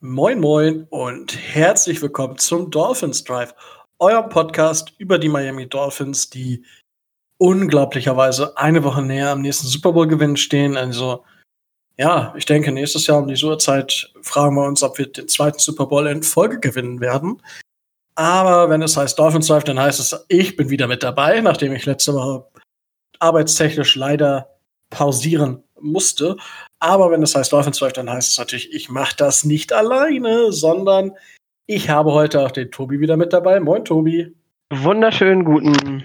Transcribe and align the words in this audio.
Moin 0.00 0.38
Moin 0.38 0.86
und 0.90 1.36
herzlich 1.36 2.00
willkommen 2.00 2.38
zum 2.38 2.70
Dolphins 2.70 3.24
Drive, 3.24 3.52
eurem 3.98 4.28
Podcast 4.28 4.92
über 4.98 5.18
die 5.18 5.28
Miami 5.28 5.68
Dolphins, 5.68 6.30
die 6.30 6.64
unglaublicherweise 7.38 8.56
eine 8.56 8.84
Woche 8.84 9.02
näher 9.02 9.30
am 9.30 9.40
nächsten 9.40 9.66
Super 9.66 9.92
Bowl 9.92 10.06
Gewinn 10.06 10.36
stehen. 10.36 10.76
Also 10.76 11.24
ja, 11.96 12.32
ich 12.36 12.46
denke, 12.46 12.70
nächstes 12.70 13.08
Jahr 13.08 13.18
um 13.18 13.26
die 13.26 13.44
Uhrzeit 13.44 14.12
fragen 14.22 14.54
wir 14.54 14.68
uns, 14.68 14.84
ob 14.84 14.98
wir 14.98 15.10
den 15.10 15.26
zweiten 15.26 15.58
Super 15.58 15.86
Bowl 15.86 16.06
in 16.06 16.22
Folge 16.22 16.60
gewinnen 16.60 17.00
werden. 17.00 17.42
Aber 18.14 18.70
wenn 18.70 18.82
es 18.82 18.96
heißt 18.96 19.18
Dolphins 19.18 19.48
Drive, 19.48 19.64
dann 19.64 19.80
heißt 19.80 19.98
es, 19.98 20.24
ich 20.28 20.54
bin 20.54 20.70
wieder 20.70 20.86
mit 20.86 21.02
dabei, 21.02 21.40
nachdem 21.40 21.72
ich 21.72 21.86
letzte 21.86 22.14
Woche 22.14 22.46
arbeitstechnisch 23.18 23.96
leider 23.96 24.60
pausieren 24.90 25.64
musste. 25.80 26.36
Aber 26.78 27.10
wenn 27.10 27.22
es 27.22 27.34
heißt 27.34 27.52
Dolphins 27.52 27.78
Drive, 27.78 27.92
dann 27.92 28.10
heißt 28.10 28.30
es 28.30 28.38
natürlich, 28.38 28.72
ich 28.72 28.88
mache 28.88 29.16
das 29.16 29.44
nicht 29.44 29.72
alleine, 29.72 30.52
sondern 30.52 31.12
ich 31.66 31.90
habe 31.90 32.12
heute 32.12 32.40
auch 32.40 32.50
den 32.50 32.70
Tobi 32.70 33.00
wieder 33.00 33.16
mit 33.16 33.32
dabei. 33.32 33.60
Moin, 33.60 33.84
Tobi. 33.84 34.34
Wunderschönen 34.72 35.44
guten. 35.44 36.04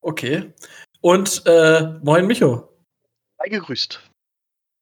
Okay. 0.00 0.52
Und 1.00 1.42
äh, 1.46 1.82
moin, 2.02 2.26
Micho. 2.26 2.68
Sei 3.38 3.48
gegrüßt. 3.48 4.00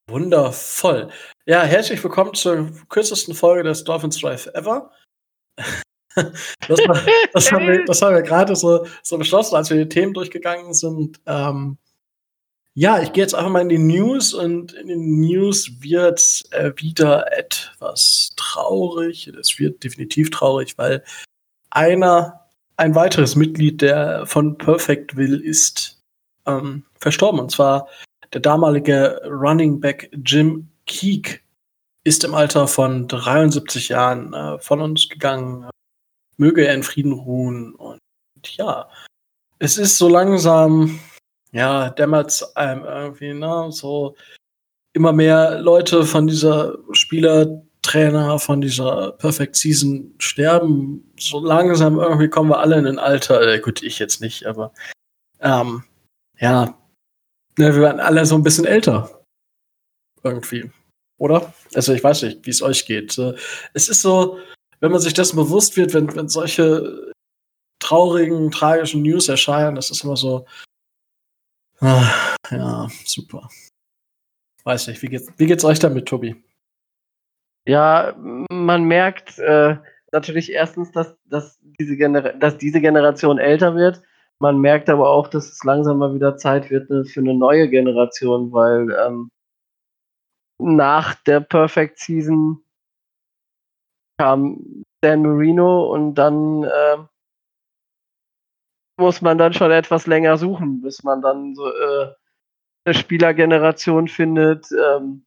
Wundervoll. 0.09 1.11
Ja, 1.47 1.63
herzlich 1.63 2.03
willkommen 2.03 2.35
zur 2.35 2.71
kürzesten 2.89 3.35
Folge 3.35 3.65
des 3.65 3.83
Dolphins 3.85 4.21
Drive 4.21 4.47
ever. 4.55 4.93
das, 6.15 6.79
war, 6.87 7.01
das, 7.33 7.51
haben 7.51 7.67
wir, 7.67 7.79
wir 7.87 8.23
gerade 8.23 8.55
so, 8.55 8.87
so 9.03 9.19
beschlossen, 9.19 9.57
als 9.57 9.71
wir 9.71 9.79
die 9.79 9.89
Themen 9.89 10.15
durchgegangen 10.15 10.75
sind. 10.75 11.21
Ähm, 11.27 11.79
ja, 12.75 13.03
ich 13.03 13.13
gehe 13.13 13.23
jetzt 13.23 13.35
einfach 13.35 13.51
mal 13.51 13.63
in 13.63 13.69
die 13.69 13.79
News 13.79 14.33
und 14.33 14.73
in 14.73 14.89
den 14.89 15.21
News 15.21 15.71
wird 15.81 16.43
äh, 16.53 16.73
wieder 16.77 17.31
etwas 17.37 18.33
traurig. 18.37 19.29
Es 19.29 19.59
wird 19.59 19.85
definitiv 19.85 20.31
traurig, 20.31 20.79
weil 20.79 21.05
einer, 21.71 22.49
ein 22.77 22.95
weiteres 22.95 23.37
Mitglied 23.37 23.83
der 23.83 24.25
von 24.27 24.57
Perfect 24.57 25.17
Will 25.17 25.39
ist 25.41 26.03
ähm, 26.47 26.85
verstorben. 26.99 27.41
Und 27.41 27.51
zwar 27.51 27.89
der 28.33 28.41
damalige 28.41 29.21
Running 29.27 29.79
Back 29.79 30.11
Jim 30.25 30.69
Keek 30.87 31.43
ist 32.05 32.25
im 32.25 32.35
Alter 32.35 32.67
von 32.67 33.07
73 33.07 33.91
Jahren 33.91 34.33
äh, 34.33 34.59
von 34.59 34.81
uns 34.81 35.11
gegangen. 35.11 35.69
Möge 36.39 36.67
er 36.67 36.75
in 36.75 36.83
Frieden 36.83 37.13
ruhen. 37.13 37.75
Und 37.75 38.01
ja, 38.45 38.89
es 39.59 39.77
ist 39.77 39.99
so 39.99 40.09
langsam 40.09 40.99
ja, 41.53 41.91
dämmert 41.91 42.45
einem 42.57 42.85
irgendwie, 42.85 43.35
ne? 43.35 43.69
So 43.71 44.17
immer 44.95 45.13
mehr 45.13 45.61
Leute 45.61 46.05
von 46.05 46.27
dieser 46.27 46.79
Spielertrainer, 46.93 48.39
von 48.39 48.61
dieser 48.61 49.13
Perfect 49.13 49.57
Season 49.57 50.15
sterben. 50.19 51.13
So 51.19 51.41
langsam 51.41 51.99
irgendwie 51.99 52.29
kommen 52.29 52.51
wir 52.51 52.59
alle 52.59 52.79
in 52.79 52.87
ein 52.87 52.99
Alter. 52.99 53.41
Äh, 53.47 53.61
gut, 53.61 53.83
ich 53.83 53.99
jetzt 53.99 54.21
nicht, 54.21 54.47
aber 54.47 54.73
ähm, 55.41 55.85
ja, 56.39 56.79
ne, 57.59 57.75
wir 57.75 57.81
werden 57.81 58.01
alle 58.01 58.27
so 58.27 58.35
ein 58.35 58.43
bisschen 58.43 58.65
älter. 58.65 59.25
Irgendwie. 60.23 60.71
Oder? 61.19 61.53
Also 61.75 61.93
ich 61.93 62.03
weiß 62.03 62.23
nicht, 62.23 62.47
wie 62.47 62.51
es 62.51 62.63
euch 62.63 62.87
geht. 62.87 63.17
Es 63.75 63.89
ist 63.89 64.03
so, 64.03 64.39
wenn 64.81 64.91
man 64.93 65.01
sich 65.01 65.15
dessen 65.15 65.37
bewusst 65.37 65.77
wird, 65.77 65.95
wenn, 65.95 66.15
wenn 66.17 66.29
solche 66.29 67.13
traurigen, 67.81 68.51
tragischen 68.51 69.03
News 69.03 69.29
erscheinen, 69.29 69.75
das 69.75 69.91
ist 69.91 70.05
immer 70.05 70.17
so, 70.17 70.47
Ach, 71.85 72.37
ja, 72.51 72.87
super. 73.05 73.49
Weiß 74.63 74.87
nicht, 74.87 75.03
wie 75.03 75.09
geht's, 75.09 75.33
wie 75.37 75.47
geht's 75.47 75.65
euch 75.65 75.81
damit, 75.81 76.07
Tobi? 76.07 76.37
Ja, 77.67 78.15
man 78.17 78.85
merkt 78.85 79.41
äh, 79.41 79.77
natürlich 80.13 80.53
erstens, 80.53 80.93
dass, 80.93 81.17
dass, 81.25 81.59
diese 81.81 81.97
dass 81.97 82.57
diese 82.59 82.81
Generation 82.81 83.39
älter 83.39 83.75
wird. 83.75 84.01
Man 84.39 84.61
merkt 84.61 84.89
aber 84.89 85.11
auch, 85.11 85.27
dass 85.27 85.51
es 85.51 85.65
langsam 85.65 85.99
mal 85.99 86.15
wieder 86.15 86.37
Zeit 86.37 86.71
wird 86.71 86.89
ne, 86.89 87.05
für 87.05 87.21
eine 87.21 87.35
neue 87.35 87.69
Generation, 87.69 88.53
weil 88.53 88.91
ähm, 89.05 89.29
nach 90.59 91.15
der 91.15 91.41
Perfect 91.41 91.99
Season 91.99 92.63
kam 94.19 94.85
Dan 95.01 95.23
Marino 95.23 95.93
und 95.93 96.15
dann 96.15 96.63
äh, 96.63 96.99
muss 99.03 99.21
man 99.21 99.37
dann 99.37 99.53
schon 99.53 99.73
etwas 99.73 100.07
länger 100.07 100.39
suchen, 100.39 100.81
bis 100.81 101.03
man 101.03 101.21
dann 101.21 101.55
so 101.55 101.69
äh, 101.69 102.15
eine 102.85 102.95
Spielergeneration 102.95 104.09
findet, 104.09 104.67
ähm, 104.73 105.27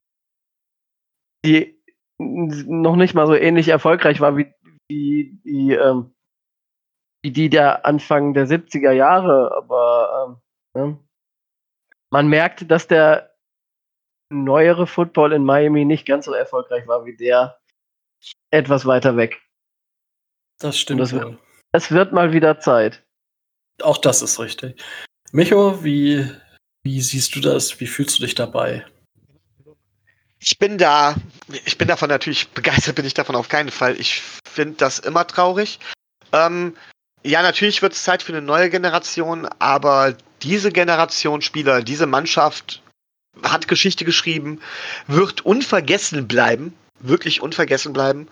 die 1.46 1.78
noch 2.18 2.96
nicht 2.96 3.14
mal 3.14 3.28
so 3.28 3.36
ähnlich 3.36 3.68
erfolgreich 3.68 4.22
war 4.22 4.38
wie, 4.38 4.54
wie, 4.90 5.38
wie, 5.44 5.74
ähm, 5.74 6.16
wie 7.22 7.32
die 7.32 7.50
der 7.50 7.86
Anfang 7.86 8.34
der 8.34 8.48
70er 8.48 8.92
Jahre, 8.92 9.52
aber 9.56 10.40
ähm, 10.74 10.82
ne? 10.82 11.00
man 12.12 12.28
merkt, 12.28 12.72
dass 12.72 12.88
der 12.88 13.36
neuere 14.32 14.88
Football 14.88 15.34
in 15.34 15.44
Miami 15.44 15.84
nicht 15.84 16.06
ganz 16.06 16.26
so 16.26 16.34
erfolgreich 16.34 16.88
war 16.88 17.06
wie 17.06 17.18
der 17.18 17.60
etwas 18.52 18.86
weiter 18.86 19.18
weg. 19.18 19.42
Das 20.60 20.78
stimmt. 20.78 21.02
Das 21.02 21.14
es 21.74 21.92
wird 21.92 22.14
mal 22.14 22.32
wieder 22.32 22.60
Zeit. 22.62 23.05
Auch 23.82 23.98
das 23.98 24.22
ist 24.22 24.40
richtig. 24.40 24.82
Micho, 25.32 25.84
wie, 25.84 26.30
wie 26.84 27.02
siehst 27.02 27.36
du 27.36 27.42
das? 27.42 27.80
Wie 27.80 27.88
fühlst 27.88 28.18
du 28.18 28.24
dich 28.24 28.36
dabei? 28.36 28.86
Ich 30.40 30.60
bin 30.60 30.78
da, 30.78 31.16
ich 31.66 31.78
bin 31.78 31.88
davon 31.88 32.10
natürlich 32.10 32.48
begeistert, 32.54 32.96
bin 32.96 33.06
ich 33.06 33.14
davon 33.14 33.36
auf 33.36 33.50
keinen 33.50 33.72
Fall. 33.72 34.00
Ich 34.00 34.22
finde 34.48 34.76
das 34.78 35.00
immer 35.00 35.26
traurig. 35.28 35.80
Ähm, 36.32 36.76
ja, 37.24 37.42
natürlich 37.42 37.82
wird 37.82 37.94
es 37.94 38.04
Zeit 38.04 38.22
für 38.22 38.34
eine 38.34 38.42
neue 38.42 38.70
Generation, 38.70 39.48
aber 39.60 40.16
diese 40.44 40.72
Generation 40.72 41.42
Spieler, 41.42 41.82
diese 41.82 42.06
Mannschaft 42.06 42.84
hat 43.42 43.68
Geschichte 43.68 44.06
geschrieben, 44.06 44.62
wird 45.08 45.42
unvergessen 45.42 46.28
bleiben, 46.28 46.74
wirklich 47.00 47.42
unvergessen 47.42 47.94
bleiben. 47.94 48.28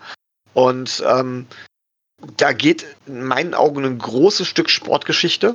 Und 0.54 1.02
ähm, 1.06 1.46
da 2.36 2.52
geht 2.52 2.86
in 3.06 3.24
meinen 3.24 3.54
Augen 3.54 3.84
ein 3.84 3.98
großes 3.98 4.46
Stück 4.46 4.70
Sportgeschichte. 4.70 5.54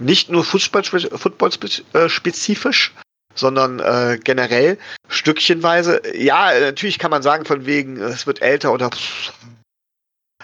Nicht 0.00 0.30
nur 0.30 0.44
Football-spezifisch, 0.44 2.94
sondern 3.34 3.80
äh, 3.80 4.18
generell 4.22 4.78
stückchenweise. 5.08 6.00
Ja, 6.14 6.58
natürlich 6.60 6.98
kann 6.98 7.10
man 7.10 7.22
sagen, 7.22 7.44
von 7.44 7.66
wegen, 7.66 8.00
es 8.00 8.26
wird 8.26 8.40
älter 8.40 8.72
oder 8.72 8.90
pff, 8.90 9.32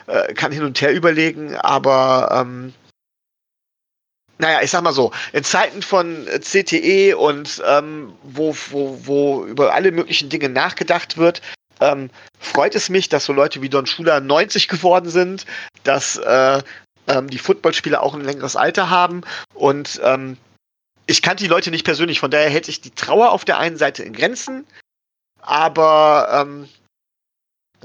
äh, 0.06 0.34
kann 0.34 0.52
hin 0.52 0.64
und 0.64 0.80
her 0.80 0.92
überlegen, 0.92 1.56
aber 1.56 2.28
ähm, 2.32 2.72
naja, 4.38 4.60
ich 4.62 4.70
sag 4.70 4.82
mal 4.82 4.92
so, 4.92 5.12
in 5.32 5.44
Zeiten 5.44 5.82
von 5.82 6.26
CTE 6.41 7.16
und 7.16 7.62
ähm, 7.66 8.12
wo, 8.22 8.56
wo, 8.70 8.98
wo 9.04 9.44
über 9.44 9.74
alle 9.74 9.92
möglichen 9.92 10.28
Dinge 10.28 10.48
nachgedacht 10.48 11.16
wird, 11.16 11.41
ähm, 11.80 12.10
freut 12.38 12.74
es 12.74 12.88
mich, 12.88 13.08
dass 13.08 13.24
so 13.24 13.32
Leute 13.32 13.62
wie 13.62 13.68
Don 13.68 13.86
Schuler 13.86 14.20
90 14.20 14.68
geworden 14.68 15.10
sind, 15.10 15.46
dass 15.82 16.16
äh, 16.16 16.62
ähm, 17.06 17.28
die 17.28 17.38
Footballspieler 17.38 18.02
auch 18.02 18.14
ein 18.14 18.24
längeres 18.24 18.56
Alter 18.56 18.90
haben 18.90 19.22
und 19.54 20.00
ähm, 20.02 20.36
ich 21.06 21.20
kannte 21.20 21.44
die 21.44 21.50
Leute 21.50 21.70
nicht 21.70 21.84
persönlich, 21.84 22.20
von 22.20 22.30
daher 22.30 22.48
hält 22.48 22.64
sich 22.64 22.80
die 22.80 22.90
Trauer 22.90 23.32
auf 23.32 23.44
der 23.44 23.58
einen 23.58 23.76
Seite 23.76 24.02
in 24.02 24.14
Grenzen, 24.14 24.66
aber 25.42 26.28
ähm, 26.32 26.68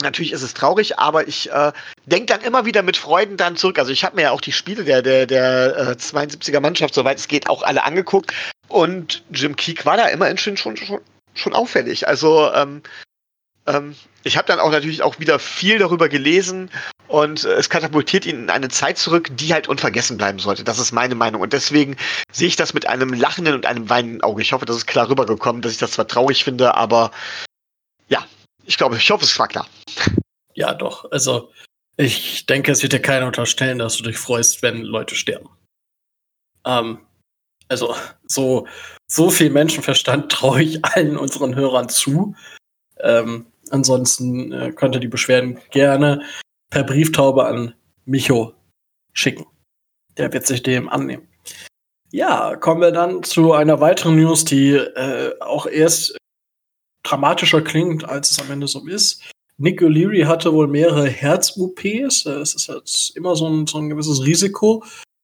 natürlich 0.02 0.32
ist 0.32 0.42
es 0.42 0.54
traurig, 0.54 1.00
aber 1.00 1.28
ich 1.28 1.52
äh, 1.52 1.72
denke 2.06 2.28
dann 2.28 2.42
immer 2.42 2.66
wieder 2.66 2.84
mit 2.84 2.98
Freuden 2.98 3.38
dann 3.38 3.58
zurück. 3.58 3.80
Also 3.80 3.92
ich 3.92 4.04
habe 4.04 4.16
mir 4.16 4.24
ja 4.24 4.32
auch 4.32 4.42
die 4.42 4.54
Spiele 4.54 4.86
der, 4.86 5.02
der, 5.02 5.26
der 5.26 5.78
äh, 5.78 5.92
72er 5.92 6.62
Mannschaft, 6.62 6.94
soweit 6.94 7.18
es 7.18 7.28
geht, 7.28 7.50
auch 7.50 7.64
alle 7.64 7.84
angeguckt 7.84 8.34
und 8.68 9.24
Jim 9.32 9.56
Keek 9.56 9.86
war 9.86 9.98
da 9.98 10.08
immerhin 10.08 10.38
schon, 10.38 10.58
schon, 10.58 10.78
schon, 10.78 11.02
schon 11.34 11.54
auffällig. 11.54 12.08
Also 12.08 12.52
ähm, 12.54 12.82
ähm, 13.70 13.96
ich 14.24 14.36
habe 14.36 14.48
dann 14.48 14.60
auch 14.60 14.72
natürlich 14.72 15.04
auch 15.04 15.20
wieder 15.20 15.40
viel 15.40 15.80
darüber 15.80 16.10
gelesen 16.10 16.70
und 17.08 17.44
äh, 17.44 17.54
es 17.54 17.70
katapultiert 17.70 18.26
ihn 18.26 18.44
in 18.44 18.50
eine 18.50 18.70
Zeit 18.70 18.98
zurück, 18.98 19.30
die 19.32 19.54
halt 19.54 19.68
unvergessen 19.68 20.18
bleiben 20.18 20.40
sollte. 20.40 20.64
Das 20.64 20.80
ist 20.80 20.92
meine 20.92 21.16
Meinung. 21.16 21.42
Und 21.42 21.54
deswegen 21.54 21.96
sehe 22.32 22.48
ich 22.48 22.56
das 22.56 22.74
mit 22.74 22.88
einem 22.88 23.14
lachenden 23.14 23.54
und 23.54 23.66
einem 23.66 23.90
weinenden 23.90 24.22
Auge. 24.22 24.42
Ich 24.42 24.54
hoffe, 24.54 24.66
das 24.66 24.78
ist 24.78 24.88
klar 24.88 25.10
rübergekommen, 25.10 25.62
dass 25.62 25.72
ich 25.72 25.78
das 25.78 25.92
zwar 25.92 26.08
traurig 26.08 26.44
finde, 26.44 26.76
aber 26.76 27.12
ja, 28.08 28.26
ich 28.66 28.78
glaube, 28.78 28.98
ich 28.98 29.10
hoffe, 29.10 29.24
es 29.24 29.40
war 29.40 29.48
klar. 29.48 29.68
Ja, 30.56 30.74
doch. 30.74 31.10
Also, 31.12 31.52
ich 31.96 32.46
denke, 32.46 32.72
es 32.72 32.82
wird 32.84 32.94
dir 32.94 33.02
keiner 33.02 33.28
unterstellen, 33.28 33.80
dass 33.80 33.98
du 33.98 34.04
dich 34.04 34.18
freust, 34.18 34.62
wenn 34.62 34.82
Leute 34.82 35.16
sterben. 35.16 35.50
Ähm, 36.66 37.00
also, 37.68 37.96
so, 38.26 38.68
so 39.08 39.30
viel 39.30 39.52
Menschenverstand 39.52 40.32
traue 40.32 40.64
ich 40.64 40.84
allen 40.84 41.18
unseren 41.18 41.56
Hörern 41.56 41.90
zu. 41.90 42.36
Ähm, 43.00 43.48
Ansonsten 43.72 44.52
äh, 44.52 44.72
könnt 44.72 44.96
ihr 44.96 45.02
die 45.02 45.08
Beschwerden 45.08 45.60
gerne 45.72 46.22
per 46.70 46.84
Brieftaube 46.84 47.46
an 47.46 47.74
Micho 48.06 48.54
schicken. 49.14 49.46
Der 50.18 50.32
wird 50.34 50.46
sich 50.46 50.64
dem 50.64 50.90
annehmen. 50.90 51.28
Ja, 52.12 52.56
kommen 52.56 52.82
wir 52.82 52.92
dann 52.92 53.24
zu 53.24 53.54
einer 53.54 53.80
weiteren 53.80 54.16
News, 54.16 54.44
die 54.44 54.72
äh, 54.72 55.34
auch 55.40 55.68
erst 55.68 56.18
dramatischer 57.04 57.62
klingt, 57.62 58.08
als 58.08 58.32
es 58.32 58.40
am 58.40 58.52
Ende 58.52 58.68
so 58.68 58.86
ist. 58.88 59.24
Nick 59.58 59.82
O'Leary 59.82 60.26
hatte 60.26 60.54
wohl 60.54 60.68
mehrere 60.68 61.08
Herz-OPs. 61.08 62.26
Es 62.26 62.56
ist 62.56 62.70
halt 62.70 63.12
immer 63.16 63.36
so 63.36 63.48
ein, 63.48 63.68
so 63.68 63.78
ein 63.78 63.90
gewisses 63.90 64.26
Risiko. 64.26 64.84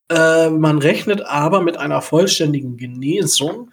Äh, 0.09 0.49
man 0.49 0.77
rechnet 0.77 1.21
aber 1.21 1.61
mit 1.61 1.77
einer 1.77 2.01
vollständigen 2.01 2.77
Genesung, 2.77 3.71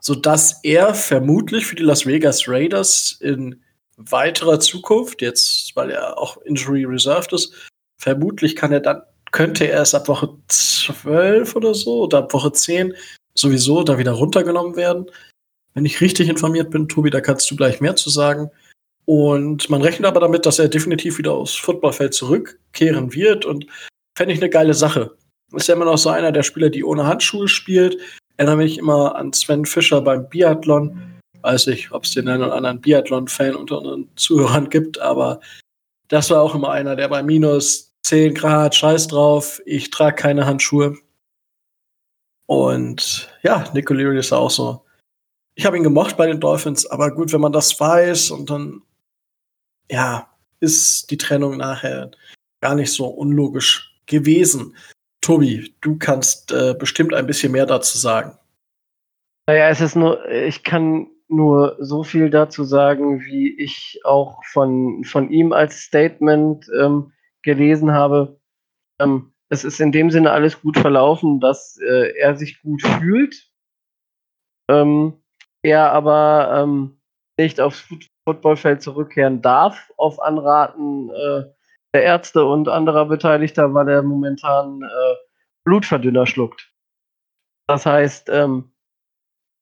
sodass 0.00 0.60
er 0.62 0.94
vermutlich 0.94 1.66
für 1.66 1.76
die 1.76 1.82
Las 1.82 2.06
Vegas 2.06 2.48
Raiders 2.48 3.18
in 3.20 3.62
weiterer 3.98 4.60
Zukunft, 4.60 5.20
jetzt 5.20 5.74
weil 5.74 5.90
er 5.90 6.18
auch 6.18 6.38
Injury 6.38 6.84
Reserved 6.84 7.32
ist, 7.32 7.52
vermutlich 8.00 8.56
kann 8.56 8.72
er 8.72 8.80
dann, 8.80 9.02
könnte 9.32 9.68
er 9.68 9.82
es 9.82 9.94
ab 9.94 10.08
Woche 10.08 10.30
12 10.48 11.54
oder 11.56 11.74
so 11.74 12.04
oder 12.04 12.18
ab 12.18 12.32
Woche 12.32 12.52
10 12.52 12.94
sowieso 13.34 13.82
da 13.82 13.98
wieder 13.98 14.12
runtergenommen 14.12 14.76
werden. 14.76 15.10
Wenn 15.74 15.84
ich 15.84 16.00
richtig 16.00 16.28
informiert 16.28 16.70
bin, 16.70 16.88
Tobi, 16.88 17.10
da 17.10 17.20
kannst 17.20 17.50
du 17.50 17.56
gleich 17.56 17.80
mehr 17.80 17.96
zu 17.96 18.10
sagen. 18.10 18.50
Und 19.04 19.70
man 19.70 19.82
rechnet 19.82 20.06
aber 20.06 20.20
damit, 20.20 20.44
dass 20.44 20.58
er 20.58 20.68
definitiv 20.68 21.18
wieder 21.18 21.32
aufs 21.32 21.54
Footballfeld 21.54 22.14
zurückkehren 22.14 23.14
wird 23.14 23.44
und 23.44 23.66
fände 24.16 24.34
ich 24.34 24.40
eine 24.40 24.50
geile 24.50 24.74
Sache. 24.74 25.16
Ist 25.54 25.68
ja 25.68 25.74
immer 25.74 25.86
noch 25.86 25.98
so 25.98 26.10
einer 26.10 26.32
der 26.32 26.42
Spieler, 26.42 26.68
die 26.68 26.84
ohne 26.84 27.06
Handschuhe 27.06 27.48
spielt. 27.48 27.96
Erinnere 28.36 28.56
mich 28.56 28.78
immer 28.78 29.16
an 29.16 29.32
Sven 29.32 29.64
Fischer 29.64 30.02
beim 30.02 30.28
Biathlon. 30.28 31.07
Weiß 31.42 31.68
ich, 31.68 31.92
ob 31.92 32.04
es 32.04 32.12
den 32.12 32.28
einen 32.28 32.42
oder 32.42 32.54
anderen 32.54 32.80
Biathlon-Fan 32.80 33.54
unter 33.54 33.78
unseren 33.78 34.08
Zuhörern 34.16 34.70
gibt, 34.70 34.98
aber 34.98 35.40
das 36.08 36.30
war 36.30 36.42
auch 36.42 36.54
immer 36.54 36.70
einer, 36.70 36.96
der 36.96 37.08
bei 37.08 37.22
minus 37.22 37.92
10 38.02 38.34
Grad, 38.34 38.74
scheiß 38.74 39.08
drauf, 39.08 39.60
ich 39.66 39.90
trage 39.90 40.16
keine 40.16 40.46
Handschuhe. 40.46 40.96
Und 42.46 43.28
ja, 43.42 43.70
Nick 43.74 43.90
O'Leary 43.90 44.18
ist 44.18 44.32
auch 44.32 44.50
so. 44.50 44.84
Ich 45.54 45.66
habe 45.66 45.76
ihn 45.76 45.82
gemocht 45.82 46.16
bei 46.16 46.26
den 46.26 46.40
Dolphins, 46.40 46.86
aber 46.86 47.14
gut, 47.14 47.32
wenn 47.32 47.40
man 47.40 47.52
das 47.52 47.78
weiß 47.78 48.30
und 48.30 48.48
dann 48.48 48.82
ja, 49.90 50.28
ist 50.60 51.10
die 51.10 51.16
Trennung 51.16 51.56
nachher 51.56 52.10
gar 52.60 52.74
nicht 52.74 52.92
so 52.92 53.06
unlogisch 53.06 53.94
gewesen. 54.06 54.76
Tobi, 55.20 55.74
du 55.80 55.96
kannst 55.98 56.52
äh, 56.52 56.74
bestimmt 56.78 57.14
ein 57.14 57.26
bisschen 57.26 57.52
mehr 57.52 57.66
dazu 57.66 57.98
sagen. 57.98 58.36
Naja, 59.46 59.68
es 59.68 59.80
ist 59.80 59.96
nur, 59.96 60.26
ich 60.30 60.62
kann 60.62 61.08
nur 61.28 61.76
so 61.78 62.02
viel 62.02 62.30
dazu 62.30 62.64
sagen, 62.64 63.24
wie 63.24 63.56
ich 63.58 64.00
auch 64.04 64.44
von, 64.44 65.04
von 65.04 65.30
ihm 65.30 65.52
als 65.52 65.82
Statement 65.82 66.68
ähm, 66.80 67.12
gelesen 67.42 67.92
habe. 67.92 68.40
Ähm, 68.98 69.32
es 69.50 69.64
ist 69.64 69.80
in 69.80 69.92
dem 69.92 70.10
Sinne 70.10 70.32
alles 70.32 70.60
gut 70.60 70.78
verlaufen, 70.78 71.40
dass 71.40 71.78
äh, 71.78 72.16
er 72.18 72.36
sich 72.36 72.60
gut 72.62 72.82
fühlt. 72.82 73.50
Ähm, 74.68 75.22
er 75.62 75.92
aber 75.92 76.62
ähm, 76.62 77.00
nicht 77.38 77.60
aufs 77.60 77.86
Footballfeld 78.24 78.82
zurückkehren 78.82 79.40
darf, 79.40 79.90
auf 79.96 80.20
Anraten 80.20 81.10
äh, 81.10 81.44
der 81.94 82.02
Ärzte 82.02 82.44
und 82.44 82.68
anderer 82.68 83.06
Beteiligter, 83.06 83.72
weil 83.72 83.88
er 83.88 84.02
momentan 84.02 84.82
äh, 84.82 85.14
Blutverdünner 85.64 86.26
schluckt. 86.26 86.70
Das 87.66 87.86
heißt, 87.86 88.28
ähm, 88.30 88.72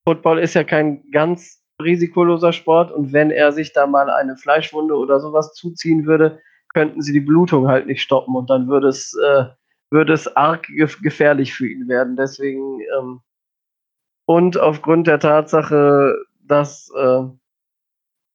Football 0.07 0.39
ist 0.39 0.53
ja 0.53 0.63
kein 0.63 1.03
ganz 1.11 1.61
risikoloser 1.81 2.53
Sport 2.53 2.93
und 2.93 3.11
wenn 3.11 3.29
er 3.29 3.51
sich 3.51 3.73
da 3.73 3.87
mal 3.87 4.09
eine 4.09 4.37
Fleischwunde 4.37 4.95
oder 4.95 5.19
sowas 5.19 5.53
zuziehen 5.53 6.05
würde, 6.05 6.39
könnten 6.73 7.01
sie 7.01 7.11
die 7.11 7.19
Blutung 7.19 7.67
halt 7.67 7.87
nicht 7.87 8.01
stoppen 8.01 8.33
und 8.33 8.49
dann 8.49 8.69
würde 8.69 8.87
es, 8.87 9.13
äh, 9.21 9.47
würde 9.91 10.13
es 10.13 10.33
arg 10.37 10.65
gefährlich 11.01 11.53
für 11.53 11.67
ihn 11.67 11.89
werden. 11.89 12.15
Deswegen 12.15 12.79
ähm, 12.97 13.19
und 14.25 14.57
aufgrund 14.57 15.07
der 15.07 15.19
Tatsache, 15.19 16.15
dass 16.41 16.89
äh, 16.95 17.23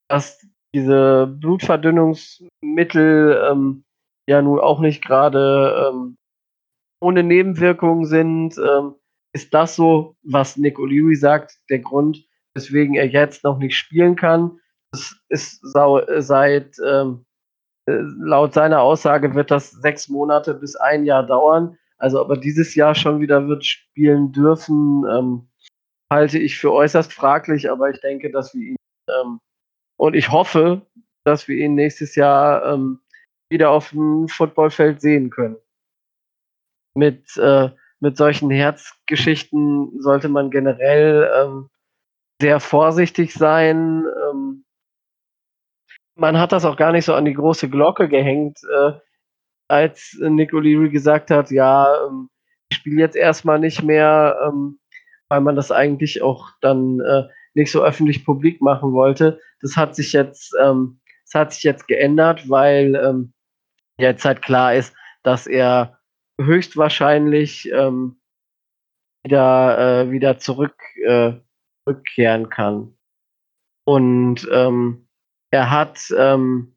dass 0.08 0.46
diese 0.74 1.26
Blutverdünnungsmittel 1.26 3.48
ähm, 3.50 3.84
ja 4.28 4.42
nun 4.42 4.60
auch 4.60 4.80
nicht 4.80 5.02
gerade 5.02 5.88
ähm, 5.88 6.18
ohne 7.00 7.22
Nebenwirkungen 7.22 8.04
sind, 8.04 8.58
ähm, 8.58 8.96
ist 9.32 9.54
das 9.54 9.76
so, 9.76 10.16
was 10.22 10.56
Nick 10.56 10.78
O'Leary 10.78 11.16
sagt, 11.16 11.58
der 11.70 11.78
Grund, 11.78 12.26
weswegen 12.54 12.94
er 12.94 13.06
jetzt 13.06 13.44
noch 13.44 13.58
nicht 13.58 13.76
spielen 13.76 14.16
kann. 14.16 14.58
Das 14.92 15.16
ist 15.28 15.60
seit 15.62 16.76
ähm, 16.86 17.24
äh, 17.86 17.92
laut 17.92 18.52
seiner 18.52 18.80
Aussage 18.82 19.34
wird 19.34 19.50
das 19.50 19.70
sechs 19.70 20.08
Monate 20.08 20.54
bis 20.54 20.76
ein 20.76 21.04
Jahr 21.04 21.26
dauern. 21.26 21.78
Also 21.98 22.20
ob 22.20 22.30
er 22.30 22.36
dieses 22.36 22.74
Jahr 22.74 22.94
schon 22.94 23.20
wieder 23.20 23.48
wird 23.48 23.64
spielen 23.64 24.32
dürfen, 24.32 25.04
ähm, 25.10 25.48
halte 26.12 26.38
ich 26.38 26.58
für 26.58 26.72
äußerst 26.72 27.12
fraglich, 27.12 27.70
aber 27.70 27.90
ich 27.90 28.00
denke, 28.00 28.30
dass 28.30 28.54
wir 28.54 28.62
ihn 28.62 28.76
ähm, 29.08 29.40
und 29.96 30.14
ich 30.14 30.30
hoffe, 30.30 30.82
dass 31.24 31.48
wir 31.48 31.56
ihn 31.56 31.74
nächstes 31.74 32.14
Jahr 32.14 32.74
ähm, 32.74 33.00
wieder 33.50 33.70
auf 33.70 33.90
dem 33.90 34.28
Footballfeld 34.28 35.00
sehen 35.00 35.30
können. 35.30 35.56
Mit, 36.94 37.36
äh, 37.36 37.70
mit 38.02 38.16
solchen 38.16 38.50
Herzgeschichten 38.50 40.02
sollte 40.02 40.28
man 40.28 40.50
generell 40.50 41.30
ähm, 41.36 41.70
sehr 42.40 42.58
vorsichtig 42.58 43.32
sein. 43.32 44.04
Ähm, 44.28 44.64
man 46.16 46.36
hat 46.36 46.50
das 46.50 46.64
auch 46.64 46.76
gar 46.76 46.90
nicht 46.90 47.04
so 47.04 47.14
an 47.14 47.24
die 47.24 47.32
große 47.32 47.70
Glocke 47.70 48.08
gehängt, 48.08 48.58
äh, 48.64 48.94
als 49.68 50.18
Nick 50.20 50.52
O'Leary 50.52 50.90
gesagt 50.90 51.30
hat, 51.30 51.52
ja, 51.52 52.06
ähm, 52.08 52.28
ich 52.70 52.78
spiele 52.78 53.00
jetzt 53.00 53.14
erstmal 53.14 53.60
nicht 53.60 53.84
mehr, 53.84 54.36
ähm, 54.48 54.80
weil 55.28 55.40
man 55.40 55.54
das 55.54 55.70
eigentlich 55.70 56.22
auch 56.22 56.50
dann 56.60 56.98
äh, 57.00 57.28
nicht 57.54 57.70
so 57.70 57.84
öffentlich 57.84 58.24
publik 58.24 58.60
machen 58.60 58.92
wollte. 58.92 59.38
Das 59.60 59.76
hat 59.76 59.94
sich 59.94 60.12
jetzt, 60.12 60.56
ähm, 60.60 61.00
das 61.26 61.40
hat 61.40 61.52
sich 61.52 61.62
jetzt 61.62 61.86
geändert, 61.86 62.50
weil 62.50 62.96
ähm, 62.96 63.32
jetzt 63.96 64.24
halt 64.24 64.42
klar 64.42 64.74
ist, 64.74 64.92
dass 65.22 65.46
er 65.46 66.00
höchstwahrscheinlich 66.40 67.70
ähm, 67.72 68.20
wieder, 69.24 69.78
äh, 70.02 70.10
wieder 70.10 70.38
zurück, 70.38 70.76
äh, 71.04 71.34
zurückkehren 71.84 72.48
kann. 72.48 72.96
Und 73.84 74.48
ähm, 74.52 75.08
er 75.50 75.70
hat, 75.70 75.98
ähm, 76.16 76.74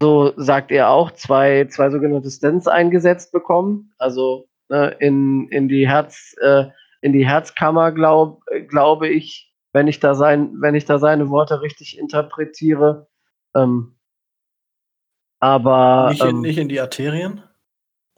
so 0.00 0.32
sagt 0.36 0.70
er 0.70 0.90
auch, 0.90 1.10
zwei, 1.10 1.66
zwei 1.66 1.90
sogenannte 1.90 2.30
Stents 2.30 2.66
eingesetzt 2.66 3.32
bekommen, 3.32 3.92
also 3.98 4.48
äh, 4.70 4.96
in, 5.04 5.48
in 5.48 5.68
die 5.68 5.88
Herz, 5.88 6.34
äh, 6.40 6.66
in 7.02 7.12
die 7.12 7.26
Herzkammer, 7.26 7.92
glaub, 7.92 8.42
glaube 8.68 9.08
ich, 9.08 9.52
wenn 9.72 9.88
ich 9.88 10.00
da 10.00 10.14
sein, 10.14 10.54
wenn 10.60 10.74
ich 10.74 10.84
da 10.84 10.98
seine 10.98 11.28
Worte 11.28 11.60
richtig 11.62 11.98
interpretiere. 11.98 13.08
Ähm, 13.54 13.96
aber 15.40 16.10
nicht 16.10 16.22
in, 16.22 16.28
ähm, 16.28 16.40
nicht 16.40 16.58
in 16.58 16.68
die 16.68 16.80
Arterien 16.80 17.42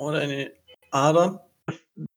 oder 0.03 0.23
in 0.23 0.31
die 0.31 0.51
Adern. 0.91 1.39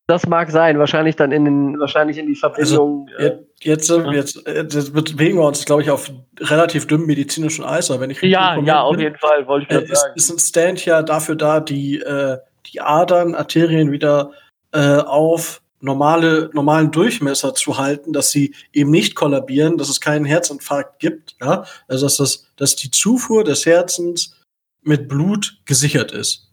Das 0.07 0.27
mag 0.27 0.51
sein, 0.51 0.77
wahrscheinlich 0.77 1.15
dann 1.15 1.31
in 1.31 1.45
den, 1.45 1.79
wahrscheinlich 1.79 2.17
in 2.19 2.27
die 2.27 2.35
Verbindung. 2.35 3.09
Also, 3.17 3.47
jetzt, 3.61 3.89
äh, 3.89 4.11
jetzt, 4.11 4.47
jetzt, 4.47 4.93
bewegen 4.93 5.39
wir 5.39 5.47
uns, 5.47 5.65
glaube 5.65 5.81
ich, 5.81 5.89
auf 5.89 6.11
relativ 6.39 6.85
dünnem 6.85 7.07
medizinischen 7.07 7.65
Eis, 7.65 7.89
wenn 7.89 8.11
ich 8.11 8.21
Ja, 8.21 8.59
ja, 8.59 8.81
auf 8.81 8.99
jeden 8.99 9.17
Fall, 9.17 9.47
wollte 9.47 9.65
ich 9.67 9.89
äh, 9.89 9.91
ist, 9.91 10.01
sagen. 10.01 10.13
Ist 10.15 10.29
ein 10.29 10.39
Stand 10.39 10.85
ja 10.85 11.01
dafür 11.01 11.35
da, 11.35 11.59
die, 11.59 11.99
äh, 11.99 12.37
die 12.67 12.81
Adern, 12.81 13.33
Arterien 13.33 13.91
wieder 13.91 14.31
äh, 14.73 14.97
auf 14.97 15.61
normale, 15.79 16.51
normalen 16.53 16.91
Durchmesser 16.91 17.55
zu 17.55 17.77
halten, 17.77 18.13
dass 18.13 18.29
sie 18.29 18.53
eben 18.73 18.91
nicht 18.91 19.15
kollabieren, 19.15 19.77
dass 19.77 19.89
es 19.89 20.01
keinen 20.01 20.25
Herzinfarkt 20.25 20.99
gibt, 20.99 21.35
ja, 21.41 21.65
also 21.87 22.05
dass, 22.05 22.17
das, 22.17 22.47
dass 22.57 22.75
die 22.75 22.91
Zufuhr 22.91 23.43
des 23.43 23.65
Herzens 23.65 24.35
mit 24.83 25.07
Blut 25.07 25.57
gesichert 25.65 26.11
ist. 26.11 26.44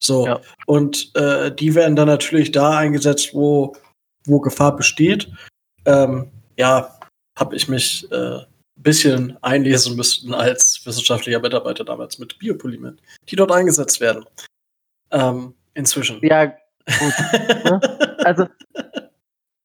So. 0.00 0.26
Ja. 0.26 0.40
Und 0.66 1.14
äh, 1.14 1.54
die 1.54 1.74
werden 1.74 1.94
dann 1.94 2.08
natürlich 2.08 2.50
da 2.52 2.78
eingesetzt, 2.78 3.34
wo, 3.34 3.76
wo 4.26 4.40
Gefahr 4.40 4.74
besteht. 4.74 5.30
Ähm, 5.84 6.30
ja, 6.56 6.98
habe 7.38 7.54
ich 7.54 7.68
mich 7.68 8.10
äh, 8.10 8.40
bisschen 8.76 9.36
einlesen 9.42 9.94
müssen 9.94 10.34
als 10.34 10.80
wissenschaftlicher 10.84 11.40
Mitarbeiter 11.40 11.84
damals 11.84 12.18
mit 12.18 12.38
Biopolymer, 12.38 12.94
die 13.28 13.36
dort 13.36 13.52
eingesetzt 13.52 14.00
werden. 14.00 14.24
Ähm, 15.10 15.54
inzwischen. 15.74 16.18
Ja, 16.22 16.54
Gut, 16.98 17.14
ne? 17.64 17.80
Also 18.24 18.46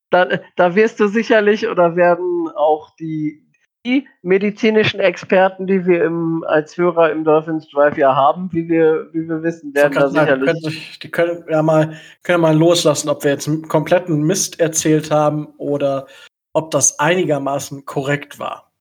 da, 0.10 0.40
da 0.56 0.76
wirst 0.76 1.00
du 1.00 1.08
sicherlich 1.08 1.68
oder 1.68 1.96
werden 1.96 2.50
auch 2.56 2.96
die, 2.96 3.45
die 3.86 4.08
medizinischen 4.24 5.00
Experten, 5.00 5.68
die 5.68 5.86
wir 5.86 6.04
im, 6.04 6.44
als 6.48 6.76
Hörer 6.76 7.12
im 7.12 7.24
Dolphins 7.24 7.70
Drive 7.70 7.98
ja 7.98 8.16
haben, 8.16 8.52
wie 8.52 8.68
wir, 8.68 9.10
wie 9.14 9.30
wir 9.30 9.44
wissen, 9.44 9.74
werden 9.76 9.94
da 9.94 10.10
sicherlich. 10.10 11.00
Die 11.00 11.12
können, 11.12 11.36
die 11.36 11.44
können 11.44 11.46
ja 11.50 11.62
mal, 11.62 11.98
können 12.24 12.42
mal 12.42 12.58
loslassen, 12.58 13.10
ob 13.10 13.24
wir 13.24 13.32
jetzt 13.32 13.48
einen 13.48 13.68
kompletten 13.68 14.24
Mist 14.24 14.60
erzählt 14.60 15.12
haben 15.12 15.48
oder 15.58 16.08
ob 16.54 16.72
das 16.72 17.00
einigermaßen 17.00 17.86
korrekt 17.86 18.40
war. 18.40 18.72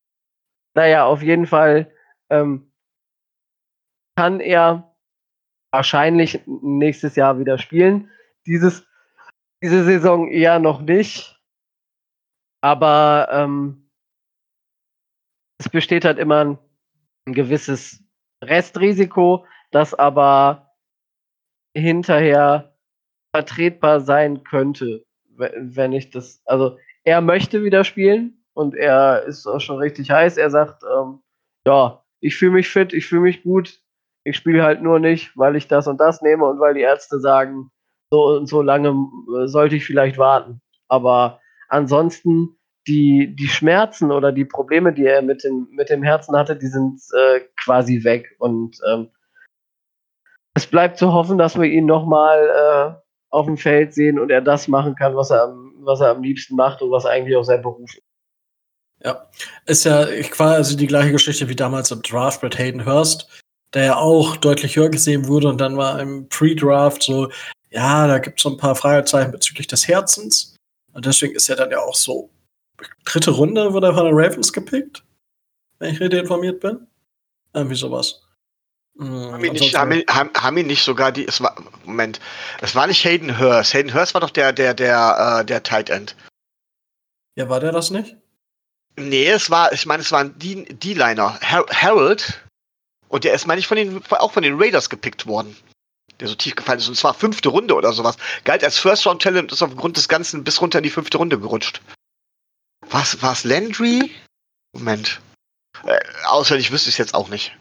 Naja, 0.75 1.05
auf 1.05 1.23
jeden 1.23 1.47
Fall 1.47 1.91
ähm, 2.31 2.73
kann 4.17 4.41
er 4.41 4.95
wahrscheinlich 5.71 6.41
nächstes 6.47 7.17
Jahr 7.17 7.39
wieder 7.39 7.59
spielen 7.59 8.09
dieses, 8.47 8.87
diese 9.63 9.85
Saison 9.85 10.29
eher 10.31 10.59
noch 10.59 10.81
nicht. 10.81 11.41
Aber 12.61 13.29
ähm, 13.31 13.84
es 15.59 15.69
besteht 15.69 16.05
halt 16.05 16.19
immer 16.19 16.45
ein, 16.45 16.59
ein 17.27 17.35
gewisses 17.35 18.03
Restrisiko, 18.43 19.47
das 19.71 19.95
aber 19.95 20.75
hinterher 21.75 22.77
vertretbar 23.35 24.01
sein 24.01 24.45
könnte, 24.45 25.05
wenn 25.37 25.93
ich 25.93 26.11
das, 26.11 26.41
also 26.45 26.79
er 27.03 27.21
möchte 27.21 27.65
wieder 27.65 27.85
spielen 27.85 28.45
und 28.55 28.75
er 28.75 29.25
ist 29.25 29.47
auch 29.47 29.61
schon 29.61 29.79
richtig 29.79 30.11
heiß. 30.11 30.37
Er 30.37 30.51
sagt, 30.51 30.83
ähm, 30.85 31.21
ja, 31.67 32.05
ich 32.21 32.37
fühle 32.37 32.53
mich 32.53 32.69
fit, 32.69 32.93
ich 32.93 33.07
fühle 33.07 33.23
mich 33.23 33.43
gut, 33.43 33.81
ich 34.25 34.37
spiele 34.37 34.63
halt 34.63 34.83
nur 34.83 35.01
nicht, 35.01 35.37
weil 35.37 35.57
ich 35.57 35.69
das 35.69 35.87
und 35.87 35.99
das 35.99 36.23
nehme 36.23 36.45
und 36.47 36.61
weil 36.61 36.75
die 36.75 36.81
Ärzte 36.81 37.19
sagen, 37.19 37.71
so 38.11 38.27
und 38.37 38.47
so 38.47 38.63
lange 38.63 38.91
äh, 38.91 39.47
sollte 39.47 39.77
ich 39.77 39.85
vielleicht 39.85 40.17
warten. 40.17 40.61
Aber 40.89 41.41
ansonsten 41.69 42.57
die, 42.87 43.35
die 43.35 43.49
Schmerzen 43.49 44.13
oder 44.13 44.33
die 44.33 44.45
Probleme, 44.45 44.93
die 44.93 45.07
er 45.07 45.23
mit 45.23 45.45
dem, 45.45 45.69
mit 45.71 45.89
dem 45.89 46.03
Herzen 46.03 46.37
hatte, 46.37 46.57
die 46.57 46.67
sind 46.67 47.01
äh, 47.17 47.41
quasi 47.63 48.05
weg. 48.05 48.35
Und 48.39 48.79
ähm, 48.89 49.11
es 50.55 50.67
bleibt 50.67 50.99
zu 50.99 51.13
hoffen, 51.13 51.39
dass 51.39 51.59
wir 51.59 51.65
ihn 51.65 51.87
nochmal 51.87 52.49
äh, 52.49 53.05
auf 53.31 53.47
dem 53.47 53.57
Feld 53.57 53.95
sehen 53.95 54.19
und 54.19 54.31
er 54.31 54.41
das 54.41 54.69
machen 54.69 54.95
kann, 54.95 55.17
was 55.17 55.31
er, 55.31 55.45
am, 55.45 55.75
was 55.81 56.01
er 56.01 56.11
am 56.11 56.23
liebsten 56.23 56.57
macht 56.57 56.83
und 56.83 56.91
was 56.91 57.07
eigentlich 57.07 57.37
auch 57.37 57.43
sein 57.43 57.63
Beruf 57.63 57.91
ist. 57.97 58.03
Ja, 59.03 59.27
ist 59.67 59.85
ja 59.85 60.07
quasi 60.31 60.77
die 60.77 60.87
gleiche 60.87 61.13
Geschichte 61.13 61.49
wie 61.49 61.57
damals 61.57 61.91
im 61.91 62.03
Draft 62.03 62.43
mit 62.43 62.59
Hayden 62.59 62.87
Hurst, 62.87 63.43
der 63.75 63.85
ja 63.85 63.97
auch 63.97 64.37
deutlich 64.37 64.77
höher 64.77 64.89
gesehen 64.89 65.27
wurde 65.27 65.49
und 65.49 65.61
dann 65.61 65.77
war 65.77 66.01
im 66.01 66.29
Pre-Draft 66.29 67.03
so, 67.03 67.29
ja, 67.71 68.07
da 68.07 68.19
gibt 68.19 68.39
es 68.39 68.45
so 68.45 68.51
ein 68.51 68.57
paar 68.57 68.77
Fragezeichen 68.77 69.33
bezüglich 69.33 69.67
des 69.67 69.89
Herzens. 69.89 70.57
Und 70.93 71.07
deswegen 71.07 71.35
ist 71.35 71.49
er 71.51 71.57
dann 71.57 71.73
ja 71.73 71.81
auch 71.81 71.97
so 71.97 72.31
dritte 73.05 73.31
Runde 73.31 73.73
wurde 73.73 73.89
er 73.89 73.95
von 73.95 74.07
den 74.07 74.15
Ravens 74.15 74.53
gepickt, 74.53 75.05
wenn 75.79 75.95
ich 75.95 76.01
richtig 76.01 76.21
informiert 76.21 76.61
bin. 76.61 76.87
Irgendwie 77.53 77.77
sowas. 77.77 78.23
Mhm, 78.97 79.33
haben, 79.33 79.45
ihn 79.45 79.53
nicht, 79.53 79.77
haben, 79.77 79.93
ihn, 79.93 80.05
haben, 80.09 80.31
haben 80.37 80.57
ihn 80.57 80.67
nicht 80.67 80.85
sogar 80.85 81.11
die. 81.11 81.27
Es 81.27 81.41
war, 81.41 81.57
Moment, 81.85 82.21
es 82.61 82.75
war 82.75 82.87
nicht 82.87 83.05
Hayden 83.05 83.39
Hurst. 83.39 83.75
Hayden 83.75 83.93
Hurst 83.93 84.15
war 84.15 84.21
doch 84.21 84.31
der, 84.31 84.53
der, 84.53 84.75
der, 84.75 85.41
äh, 85.41 85.45
der 85.45 85.63
Tight 85.63 85.91
End. 85.91 86.17
Ja, 87.37 87.49
war 87.49 87.61
der 87.61 87.73
das 87.73 87.91
nicht? 87.91 88.17
Nee, 88.97 89.27
es 89.27 89.51
war, 89.51 89.73
ich 89.73 89.87
meine, 89.87 90.03
es 90.03 90.13
war 90.13 90.21
ein 90.21 90.35
D-Liner. 90.39 91.41
Harold. 91.41 92.41
Und 93.09 93.25
der 93.25 93.35
ist, 93.35 93.47
meine 93.47 93.59
ich, 93.59 93.67
von 93.67 93.77
den, 93.77 94.03
auch 94.11 94.33
von 94.33 94.45
den 94.45 94.61
Raiders 94.61 94.89
gepickt 94.89 95.27
worden. 95.27 95.57
Der 96.21 96.29
so 96.29 96.37
tief 96.37 96.55
gefallen 96.55 96.79
ist. 96.79 96.89
Und 96.89 96.97
zwar 96.97 97.15
fünfte 97.15 97.49
Runde 97.49 97.75
oder 97.75 97.93
sowas. 97.93 98.17
Galt 98.45 98.63
als 98.63 98.79
First-Round-Talent 98.79 99.51
und 99.51 99.53
ist 99.53 99.63
aufgrund 99.63 99.97
des 99.97 100.09
Ganzen 100.09 100.45
bis 100.45 100.61
runter 100.61 100.79
in 100.79 100.85
die 100.85 100.91
fünfte 100.91 101.19
Runde 101.19 101.41
gerutscht. 101.41 101.81
Was, 102.91 103.21
was 103.23 103.45
Landry? 103.45 104.11
Moment. 104.75 105.21
Äh, 105.87 105.99
auswendig 106.27 106.73
wüsste 106.73 106.89
ich 106.89 106.95
es 106.95 106.99
jetzt 106.99 107.15
auch 107.15 107.29
nicht. 107.29 107.57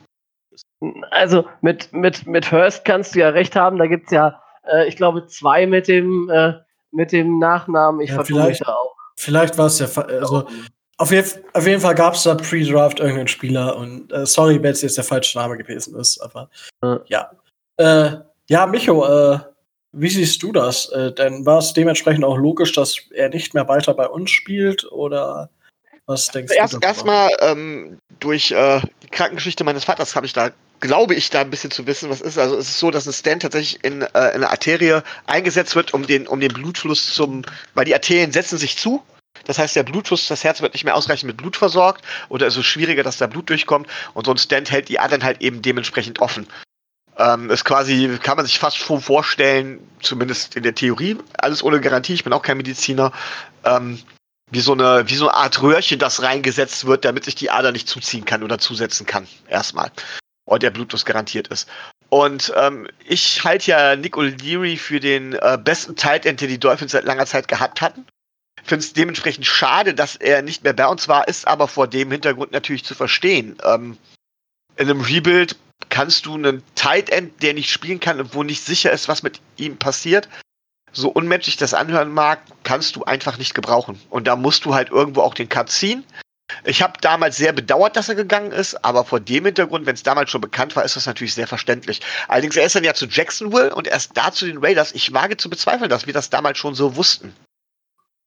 Also 1.12 1.48
mit, 1.62 1.94
mit, 1.94 2.28
mit 2.28 2.52
Hurst 2.52 2.86
kannst 2.86 3.16
du 3.16 3.20
ja 3.20 3.30
recht 3.30 3.56
haben, 3.56 3.78
da 3.78 3.88
gibt 3.88 4.08
es 4.08 4.12
ja, 4.12 4.42
äh, 4.68 4.88
ich 4.88 4.96
glaube, 4.96 5.28
zwei 5.28 5.66
mit 5.66 5.88
dem, 5.88 6.30
äh, 6.30 6.54
mit 6.92 7.12
dem 7.12 7.40
Nachnamen. 7.40 8.02
Ich 8.02 8.10
ja, 8.10 8.24
vielleicht 8.24 8.68
auch. 8.68 8.96
Vielleicht 9.16 9.58
war 9.58 9.68
es 9.68 9.80
ja, 9.80 9.88
also 10.04 10.48
auf, 10.98 11.12
je, 11.12 11.24
auf 11.54 11.66
jeden 11.66 11.82
Fall 11.82 11.96
gab 11.96 12.16
es 12.16 12.24
da 12.24 12.36
Pre-Draft 12.36 13.00
irgendeinen 13.00 13.28
Spieler 13.28 13.78
und 13.78 14.12
äh, 14.12 14.26
sorry, 14.26 14.62
wenn 14.62 14.72
es 14.72 14.82
jetzt 14.82 14.98
der 14.98 15.04
falsche 15.04 15.38
Name 15.38 15.58
gewesen 15.58 15.96
ist, 15.96 16.20
aber 16.20 16.50
ja. 16.82 17.02
Ja, 17.08 17.32
äh, 17.78 18.18
ja 18.50 18.66
Micho, 18.66 19.06
äh, 19.06 19.40
wie 19.94 20.10
siehst 20.10 20.44
du 20.44 20.52
das? 20.52 20.90
Äh, 20.90 21.14
denn 21.14 21.46
war 21.46 21.60
es 21.60 21.74
dementsprechend 21.74 22.26
auch 22.26 22.38
logisch, 22.38 22.74
dass 22.74 22.98
er 23.12 23.30
nicht 23.30 23.54
mehr 23.54 23.68
weiter 23.68 23.94
bei 23.94 24.08
uns 24.08 24.32
spielt 24.32 24.92
oder 24.92 25.50
was 26.06 26.28
denkst 26.28 26.54
Erst, 26.56 26.74
du? 26.74 26.80
Erstmal 26.82 27.30
ähm, 27.40 28.00
durch 28.20 28.52
äh, 28.52 28.82
die 29.04 29.08
Krankengeschichte 29.08 29.64
meines 29.64 29.86
Vaters 29.86 30.16
habe 30.16 30.26
ich 30.26 30.34
da, 30.34 30.52
glaube 30.82 31.16
ich, 31.16 31.30
da 31.30 31.42
ein 31.42 31.50
bisschen 31.50 31.72
zu 31.72 31.88
wissen, 31.88 32.10
was 32.10 32.20
ist. 32.20 32.38
Also 32.38 32.58
es 32.58 32.68
ist 32.70 32.80
so, 32.80 32.92
dass 32.92 33.08
ein 33.08 33.14
Stent 33.14 33.44
tatsächlich 33.44 33.84
in, 33.86 34.02
äh, 34.02 34.08
in 34.08 34.16
eine 34.16 34.50
Arterie 34.50 35.02
eingesetzt 35.28 35.76
wird, 35.76 35.94
um 35.94 36.06
den, 36.06 36.28
um 36.28 36.42
den 36.42 36.52
Blutfluss 36.52 37.14
zum, 37.14 37.44
weil 37.74 37.86
die 37.86 37.94
Arterien 37.94 38.34
setzen 38.34 38.58
sich 38.58 38.78
zu 38.78 39.02
das 39.46 39.60
heißt, 39.60 39.76
der 39.76 39.84
Blutfluss, 39.84 40.28
das 40.28 40.44
Herz 40.44 40.62
wird 40.62 40.74
nicht 40.74 40.86
mehr 40.86 40.96
ausreichend 40.96 41.28
mit 41.28 41.38
Blut 41.38 41.58
versorgt 41.58 42.04
oder 42.30 42.48
es 42.48 42.56
ist 42.56 42.66
schwieriger, 42.66 43.04
dass 43.04 43.18
da 43.18 43.28
Blut 43.28 43.50
durchkommt 43.50 43.88
und 44.14 44.26
so 44.26 44.32
ein 44.32 44.38
Stent 44.38 44.72
hält 44.72 44.90
die 44.90 45.00
Adern 45.00 45.24
halt 45.24 45.42
eben 45.42 45.62
dementsprechend 45.62 46.20
offen. 46.20 46.48
Ähm, 47.18 47.50
ist 47.52 47.64
quasi, 47.64 48.18
kann 48.22 48.38
man 48.38 48.46
sich 48.46 48.58
fast 48.58 48.78
schon 48.78 49.02
vorstellen, 49.02 49.80
zumindest 50.02 50.56
in 50.56 50.64
der 50.64 50.74
Theorie, 50.74 51.18
alles 51.38 51.64
ohne 51.64 51.80
Garantie, 51.80 52.14
ich 52.14 52.24
bin 52.24 52.34
auch 52.34 52.42
kein 52.42 52.58
Mediziner, 52.58 53.12
ähm, 53.64 54.00
wie 54.50 54.62
so 54.62 54.74
eine, 54.74 55.08
wie 55.08 55.16
so 55.16 55.30
eine 55.30 55.38
Art 55.38 55.62
Röhrchen, 55.62 56.00
das 56.00 56.22
reingesetzt 56.22 56.86
wird, 56.86 57.06
damit 57.06 57.26
sich 57.26 57.36
die 57.36 57.52
Ader 57.52 57.72
nicht 57.72 57.88
zuziehen 57.88 58.26
kann 58.26 58.44
oder 58.44 58.60
zusetzen 58.60 59.06
kann. 59.06 59.28
Erstmal. 59.48 59.92
Und 60.46 60.64
der 60.64 60.72
Blutfluss 60.72 61.06
garantiert 61.06 61.48
ist. 61.48 61.70
Und 62.10 62.54
ähm, 62.56 62.88
ich 63.08 63.44
halte 63.44 63.72
ja 63.72 63.96
Nick 63.96 64.16
O'Leary 64.16 64.78
für 64.78 65.00
den 65.00 65.34
äh, 65.34 65.58
besten 65.64 65.96
Tight 65.96 66.26
End, 66.26 66.42
den 66.42 66.50
die 66.50 66.60
Dolphins 66.60 66.92
seit 66.92 67.06
langer 67.06 67.26
Zeit 67.26 67.48
gehabt 67.48 67.82
hatten. 67.82 68.06
Finde 68.64 68.86
es 68.86 68.94
dementsprechend 68.94 69.46
schade, 69.46 69.94
dass 69.94 70.16
er 70.16 70.42
nicht 70.42 70.64
mehr 70.64 70.74
bei 70.74 70.88
uns 70.88 71.08
war, 71.08 71.28
ist 71.28 71.48
aber 71.48 71.68
vor 71.68 71.88
dem 71.88 72.12
Hintergrund 72.12 72.52
natürlich 72.52 72.86
zu 72.86 72.96
verstehen. 72.96 73.58
Ähm, 73.64 73.98
in 74.76 74.90
einem 74.90 75.02
Rebuild 75.02 75.56
kannst 75.90 76.26
du 76.26 76.36
einen 76.36 76.64
Tight 76.76 77.10
End, 77.10 77.42
der 77.44 77.54
nicht 77.54 77.70
spielen 77.70 78.00
kann 78.00 78.20
und 78.20 78.34
wo 78.34 78.44
nicht 78.44 78.64
sicher 78.64 78.92
ist, 78.92 79.08
was 79.08 79.24
mit 79.24 79.42
ihm 79.58 79.78
passiert, 79.78 80.30
so 80.92 81.10
unmenschlich 81.10 81.58
das 81.58 81.74
anhören 81.74 82.12
mag, 82.12 82.42
kannst 82.64 82.96
du 82.96 83.04
einfach 83.04 83.38
nicht 83.38 83.54
gebrauchen. 83.54 84.00
Und 84.10 84.28
da 84.28 84.36
musst 84.36 84.66
du 84.66 84.74
halt 84.74 84.90
irgendwo 84.90 85.22
auch 85.22 85.34
den 85.34 85.50
Cut 85.50 85.70
ziehen. 85.70 86.04
Ich 86.66 86.82
habe 86.82 86.94
damals 87.02 87.38
sehr 87.38 87.52
bedauert, 87.52 87.96
dass 87.96 88.10
er 88.10 88.16
gegangen 88.16 88.52
ist, 88.52 88.86
aber 88.86 89.06
vor 89.06 89.20
dem 89.20 89.46
Hintergrund, 89.46 89.86
wenn 89.86 89.96
es 89.96 90.04
damals 90.04 90.30
schon 90.30 90.42
bekannt 90.42 90.76
war, 90.76 90.86
ist 90.86 90.96
das 90.96 91.08
natürlich 91.08 91.34
sehr 91.34 91.48
verständlich. 91.48 92.02
Allerdings, 92.28 92.56
er 92.56 92.66
ist 92.66 92.76
dann 92.76 92.84
ja 92.84 92.94
zu 92.94 93.08
Jacksonville 93.08 93.74
und 93.74 93.88
erst 93.88 94.16
da 94.16 94.32
zu 94.32 94.46
den 94.46 94.64
Raiders. 94.64 94.94
Ich 94.94 95.14
wage 95.14 95.38
zu 95.38 95.50
bezweifeln, 95.50 95.90
dass 95.90 96.06
wir 96.06 96.14
das 96.14 96.30
damals 96.30 96.58
schon 96.58 96.76
so 96.76 96.96
wussten. 96.96 97.34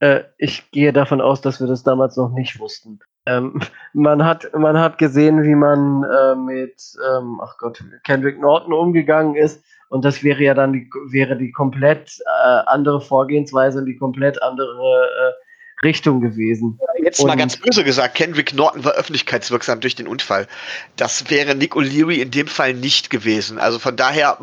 Äh, 0.01 0.25
ich 0.39 0.71
gehe 0.71 0.93
davon 0.93 1.21
aus, 1.21 1.41
dass 1.41 1.61
wir 1.61 1.67
das 1.67 1.83
damals 1.83 2.17
noch 2.17 2.31
nicht 2.31 2.59
wussten. 2.59 3.01
Ähm, 3.27 3.61
man, 3.93 4.25
hat, 4.25 4.53
man 4.55 4.79
hat 4.79 4.99
gesehen, 4.99 5.43
wie 5.43 5.55
man 5.55 6.05
äh, 6.05 6.35
mit, 6.35 6.97
ähm, 7.09 7.41
ach 7.43 7.57
Gott, 7.59 7.83
Kendrick 8.05 8.41
Norton 8.41 8.73
umgegangen 8.73 9.37
ist. 9.37 9.63
Und 9.89 10.05
das 10.05 10.25
wäre 10.25 10.43
ja 10.43 10.55
dann 10.55 10.73
die, 10.73 10.91
wäre 11.09 11.37
die 11.37 11.53
komplett 11.53 12.19
äh, 12.45 12.63
andere 12.67 13.01
Vorgehensweise 13.01 13.79
und 13.79 13.87
die 13.87 13.97
komplett 13.97 14.43
andere 14.43 15.07
äh, 15.07 15.87
Richtung 15.87 16.21
gewesen. 16.21 16.79
Jetzt 17.03 17.21
und 17.21 17.29
mal 17.29 17.37
ganz 17.37 17.57
böse 17.57 17.85
gesagt, 17.85 18.15
Kendrick 18.15 18.55
Norton 18.55 18.85
war 18.85 18.93
öffentlichkeitswirksam 18.93 19.81
durch 19.81 19.95
den 19.95 20.09
Unfall. 20.09 20.49
Das 20.97 21.31
wäre 21.31 21.55
Nick 21.55 21.75
O'Leary 21.75 22.21
in 22.21 22.31
dem 22.31 22.47
Fall 22.47 22.75
nicht 22.75 23.11
gewesen. 23.11 23.59
Also 23.59 23.79
von 23.79 23.97
daher, 23.97 24.39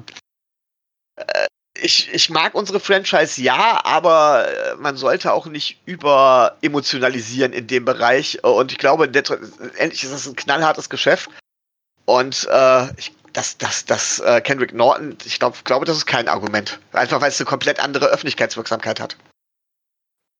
äh, 1.18 1.48
ich, 1.76 2.14
ich 2.14 2.30
mag 2.30 2.54
unsere 2.54 2.80
Franchise 2.80 3.42
ja, 3.42 3.82
aber 3.84 4.48
äh, 4.48 4.76
man 4.76 4.96
sollte 4.96 5.34
auch 5.34 5.48
nicht 5.48 5.80
über 5.86 6.58
emotionalisieren 6.62 7.52
in 7.52 7.68
dem 7.68 7.86
Bereich. 7.86 8.44
Und 8.44 8.72
ich 8.72 8.78
glaube, 8.78 9.06
endlich 9.06 10.04
ist 10.04 10.14
das 10.14 10.28
ein 10.28 10.36
knallhartes 10.36 10.90
Geschäft. 10.90 11.30
Und 12.06 12.48
äh, 12.52 12.86
ich, 12.98 13.14
das, 13.34 13.58
das, 13.58 13.86
das 13.86 14.20
äh, 14.20 14.42
Kendrick 14.42 14.74
Norton, 14.74 15.18
ich 15.26 15.40
glaub, 15.40 15.64
glaube, 15.66 15.86
das 15.86 15.98
ist 15.98 16.06
kein 16.06 16.28
Argument. 16.28 16.80
Einfach 16.92 17.22
weil 17.22 17.30
es 17.30 17.40
eine 17.40 17.48
komplett 17.48 17.80
andere 17.80 18.06
Öffentlichkeitswirksamkeit 18.08 19.00
hat. 19.00 19.18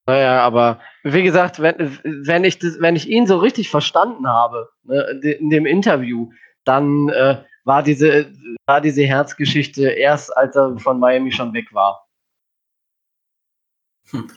Naja, 0.06 0.42
aber 0.42 0.82
wie 1.04 1.24
gesagt, 1.24 1.62
wenn, 1.62 1.98
wenn, 2.04 2.44
ich, 2.44 2.60
das, 2.60 2.80
wenn 2.80 2.96
ich 2.96 3.08
ihn 3.08 3.26
so 3.26 3.38
richtig 3.38 3.70
verstanden 3.70 4.28
habe, 4.28 4.70
ne, 4.84 5.22
in 5.40 5.50
dem 5.50 5.66
Interview, 5.66 6.30
dann 6.66 7.10
äh, 7.10 7.38
war 7.64 7.84
diese, 7.84 8.32
war 8.66 8.82
diese 8.82 9.04
Herzgeschichte 9.04 9.90
erst, 9.90 10.36
als 10.36 10.56
er 10.56 10.78
von 10.78 11.00
Miami 11.00 11.32
schon 11.32 11.54
weg 11.54 11.74
war. 11.74 12.08
Hm. 14.12 14.30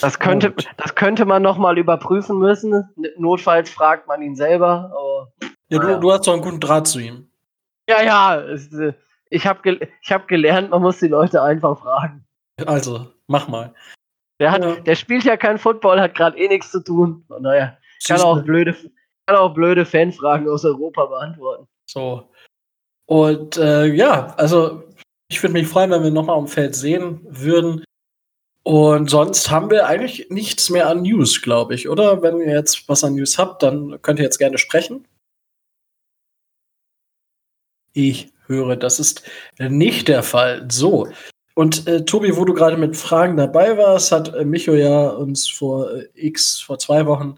Das 0.00 0.18
könnte, 0.18 0.54
das 0.76 0.94
könnte 0.94 1.24
man 1.24 1.42
nochmal 1.42 1.78
überprüfen 1.78 2.38
müssen. 2.38 2.88
Notfalls 3.16 3.70
fragt 3.70 4.06
man 4.06 4.22
ihn 4.22 4.36
selber. 4.36 4.92
Aber, 4.92 5.32
ja, 5.68 5.78
du, 5.78 6.00
du 6.00 6.12
hast 6.12 6.26
doch 6.26 6.34
einen 6.34 6.42
guten 6.42 6.60
Draht 6.60 6.86
zu 6.86 7.00
ihm. 7.00 7.28
Ja, 7.88 8.02
ja. 8.02 8.40
Äh, 8.40 8.92
ich 9.30 9.46
habe 9.46 9.62
gel 9.62 9.88
hab 10.08 10.28
gelernt, 10.28 10.70
man 10.70 10.82
muss 10.82 10.98
die 10.98 11.08
Leute 11.08 11.42
einfach 11.42 11.78
fragen. 11.80 12.24
Also, 12.66 13.08
mach 13.26 13.48
mal. 13.48 13.74
Der, 14.38 14.52
hat, 14.52 14.62
ja. 14.62 14.74
der 14.76 14.94
spielt 14.94 15.24
ja 15.24 15.36
kein 15.36 15.58
Football, 15.58 16.00
hat 16.00 16.14
gerade 16.14 16.38
eh 16.38 16.48
nichts 16.48 16.70
zu 16.70 16.82
tun. 16.82 17.24
Von 17.28 17.42
daher 17.42 17.78
kann 18.06 18.20
auch, 18.20 18.42
blöde, 18.42 18.76
kann 19.26 19.36
auch 19.36 19.54
blöde 19.54 19.86
Fanfragen 19.86 20.48
aus 20.48 20.64
Europa 20.64 21.06
beantworten. 21.06 21.66
So. 21.86 22.28
Und 23.12 23.58
äh, 23.58 23.84
ja, 23.92 24.32
also 24.38 24.84
ich 25.28 25.42
würde 25.42 25.52
mich 25.52 25.68
freuen, 25.68 25.90
wenn 25.90 26.02
wir 26.02 26.10
nochmal 26.10 26.38
am 26.38 26.48
Feld 26.48 26.74
sehen 26.74 27.20
würden. 27.28 27.84
Und 28.62 29.10
sonst 29.10 29.50
haben 29.50 29.68
wir 29.68 29.86
eigentlich 29.86 30.30
nichts 30.30 30.70
mehr 30.70 30.88
an 30.88 31.02
News, 31.02 31.42
glaube 31.42 31.74
ich, 31.74 31.90
oder? 31.90 32.22
Wenn 32.22 32.40
ihr 32.40 32.54
jetzt 32.54 32.88
was 32.88 33.04
an 33.04 33.16
News 33.16 33.36
habt, 33.36 33.62
dann 33.62 34.00
könnt 34.00 34.18
ihr 34.18 34.24
jetzt 34.24 34.38
gerne 34.38 34.56
sprechen. 34.56 35.06
Ich 37.92 38.32
höre, 38.46 38.76
das 38.76 38.98
ist 38.98 39.30
nicht 39.58 40.08
der 40.08 40.22
Fall. 40.22 40.66
So. 40.70 41.06
Und 41.54 41.86
äh, 41.86 42.06
Tobi, 42.06 42.34
wo 42.38 42.46
du 42.46 42.54
gerade 42.54 42.78
mit 42.78 42.96
Fragen 42.96 43.36
dabei 43.36 43.76
warst, 43.76 44.10
hat 44.10 44.34
äh, 44.34 44.46
Micho 44.46 44.72
ja 44.72 45.10
uns 45.10 45.46
vor 45.50 45.92
äh, 45.92 46.08
X, 46.14 46.60
vor 46.62 46.78
zwei 46.78 47.04
Wochen 47.04 47.36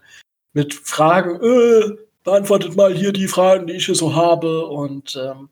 mit 0.53 0.73
Fragen, 0.73 1.35
äh, 1.43 1.97
beantwortet 2.23 2.77
mal 2.77 2.93
hier 2.93 3.11
die 3.11 3.27
Fragen, 3.27 3.67
die 3.67 3.73
ich 3.73 3.87
hier 3.87 3.95
so 3.95 4.15
habe. 4.15 4.67
Und 4.67 5.19
ähm, 5.21 5.49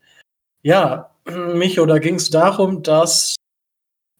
ja, 0.63 1.09
mich 1.25 1.79
oder 1.79 1.99
ging 1.99 2.15
es 2.15 2.29
darum, 2.29 2.81
dass 2.81 3.35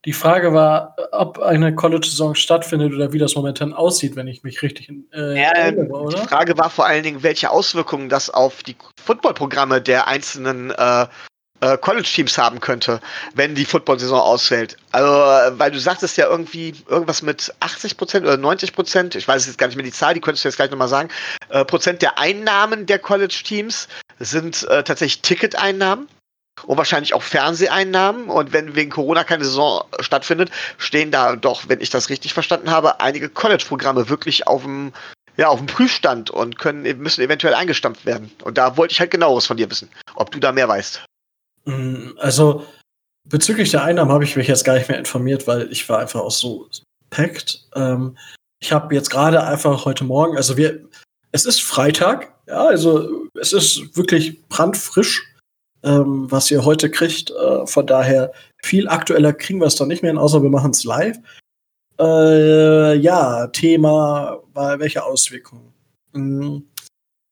die 0.06 0.14
Frage 0.14 0.54
war, 0.54 0.98
ob 1.14 1.40
eine 1.40 1.74
College-Saison 1.74 2.36
stattfindet 2.36 2.94
oder 2.94 3.14
wie 3.14 3.20
das 3.20 3.36
momentan 3.36 3.74
aussieht, 3.74 4.18
wenn 4.18 4.28
ich 4.28 4.44
mich 4.44 4.62
richtig 4.62 4.92
äh, 5.14 5.42
ja, 5.42 5.50
erinnere, 5.52 5.94
oder? 5.94 6.20
Die 6.20 6.28
Frage 6.28 6.58
war 6.58 6.70
vor 6.70 6.86
allen 6.86 7.04
Dingen, 7.04 7.24
welche 7.24 7.50
Auswirkungen 7.50 8.10
das 8.10 8.30
auf 8.30 8.64
die 8.64 8.76
Footballprogramme 9.02 9.82
der 9.82 10.08
einzelnen 10.08 10.72
äh, 10.72 11.08
äh, 11.62 11.78
College-Teams 11.78 12.38
haben 12.38 12.60
könnte, 12.60 13.00
wenn 13.34 13.56
die 13.56 13.64
Football-Saison 13.64 14.20
ausfällt. 14.20 14.76
Also, 14.92 15.08
weil 15.58 15.72
du 15.72 15.80
sagtest 15.80 16.18
ja 16.18 16.28
irgendwie 16.28 16.74
irgendwas 16.90 17.22
mit 17.22 17.54
80 17.62 17.96
Prozent 17.96 18.26
oder 18.26 18.36
90 18.36 18.74
Prozent, 18.74 19.16
ich 19.16 19.26
weiß 19.26 19.48
jetzt 19.48 19.58
gar 19.58 19.68
nicht 19.68 19.78
mehr 19.78 19.86
die 19.86 19.94
Zahl, 19.94 20.14
die 20.14 20.20
könntest 20.20 20.44
du 20.44 20.50
jetzt 20.50 20.58
gleich 20.58 20.70
nochmal 20.70 20.90
sagen, 20.90 21.08
äh, 21.48 21.64
Prozent 21.64 22.02
der 22.02 22.20
Einnahmen 22.20 22.86
der 22.86 23.00
College-Teams 23.00 23.88
sind 24.20 24.68
äh, 24.68 24.84
tatsächlich 24.84 25.22
Ticketeinnahmen 25.22 26.10
und 26.66 26.78
wahrscheinlich 26.78 27.14
auch 27.14 27.24
Fernseheinnahmen. 27.24 28.30
Und 28.30 28.54
wenn 28.54 28.76
wegen 28.76 28.92
Corona 28.92 29.24
keine 29.24 29.46
Saison 29.46 29.84
stattfindet, 30.00 30.52
stehen 30.78 31.12
da 31.12 31.36
doch, 31.36 31.68
wenn 31.68 31.82
ich 31.82 31.90
das 31.90 32.10
richtig 32.10 32.34
verstanden 32.34 32.72
habe, 32.72 33.00
einige 33.00 33.30
College-Programme 33.30 34.10
wirklich 34.10 34.48
auf 34.48 34.64
dem 34.64 34.94
ja, 35.36 35.48
auf 35.48 35.58
dem 35.58 35.66
Prüfstand 35.66 36.30
und 36.30 36.60
können, 36.60 36.84
müssen 37.00 37.22
eventuell 37.22 37.56
eingestampft 37.56 38.06
werden. 38.06 38.32
Und 38.44 38.58
da 38.58 38.78
wollte 38.78 38.92
ich 38.92 39.00
halt 39.00 39.12
genaueres 39.12 39.48
von 39.48 39.58
dir 39.58 39.70
wissen, 39.70 39.90
ob 40.16 40.32
du 40.32 40.40
da 40.40 40.52
mehr 40.52 40.68
weißt. 40.68 41.04
Mm, 41.66 42.10
also 42.18 42.68
bezüglich 43.24 43.72
der 43.72 43.84
Einnahmen 43.84 44.12
habe 44.12 44.24
ich 44.24 44.36
mich 44.36 44.48
jetzt 44.48 44.64
gar 44.64 44.76
nicht 44.76 44.90
mehr 44.90 45.00
informiert, 45.00 45.48
weil 45.48 45.72
ich 45.72 45.88
war 45.90 46.00
einfach 46.00 46.20
auch 46.20 46.32
so 46.32 46.70
packt. 47.10 47.66
Ähm, 47.76 48.18
ich 48.60 48.72
habe 48.72 48.94
jetzt 48.94 49.10
gerade 49.10 49.44
einfach 49.44 49.86
heute 49.86 50.04
Morgen, 50.04 50.38
also 50.38 50.56
wir, 50.56 50.82
es 51.32 51.46
ist 51.46 51.64
Freitag, 51.64 52.34
ja, 52.48 52.66
also 52.66 53.28
es 53.40 53.54
ist 53.54 53.98
wirklich 53.98 54.42
brandfrisch, 54.48 55.33
ähm, 55.84 56.32
was 56.32 56.50
ihr 56.52 56.66
heute 56.66 56.90
kriegt. 56.90 57.32
Äh, 57.32 57.66
von 57.68 57.88
daher 57.88 58.32
viel 58.62 58.88
aktueller 58.88 59.34
kriegen 59.34 59.60
wir 59.60 59.68
es 59.68 59.76
doch 59.76 59.86
nicht 59.86 60.02
mehr 60.02 60.12
hin, 60.12 60.20
außer 60.20 60.42
wir 60.42 60.50
machen 60.50 60.72
es 60.72 60.84
live. 60.84 61.18
Äh, 62.00 62.96
ja, 62.96 63.48
Thema 63.48 64.42
welche 64.54 65.04
Auswirkungen? 65.04 65.74
Mhm. 66.14 66.68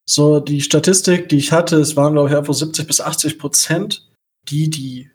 So, 0.10 0.40
die 0.40 0.62
Statistik, 0.62 1.30
die 1.30 1.38
ich 1.38 1.52
hatte, 1.52 1.78
es 1.78 1.96
waren, 1.96 2.14
glaube 2.14 2.30
ich, 2.30 2.36
einfach 2.36 2.54
70 2.54 2.88
bis 2.88 3.00
80 3.00 3.40
Prozent 3.40 4.12
die 4.50 4.70
die 4.70 5.10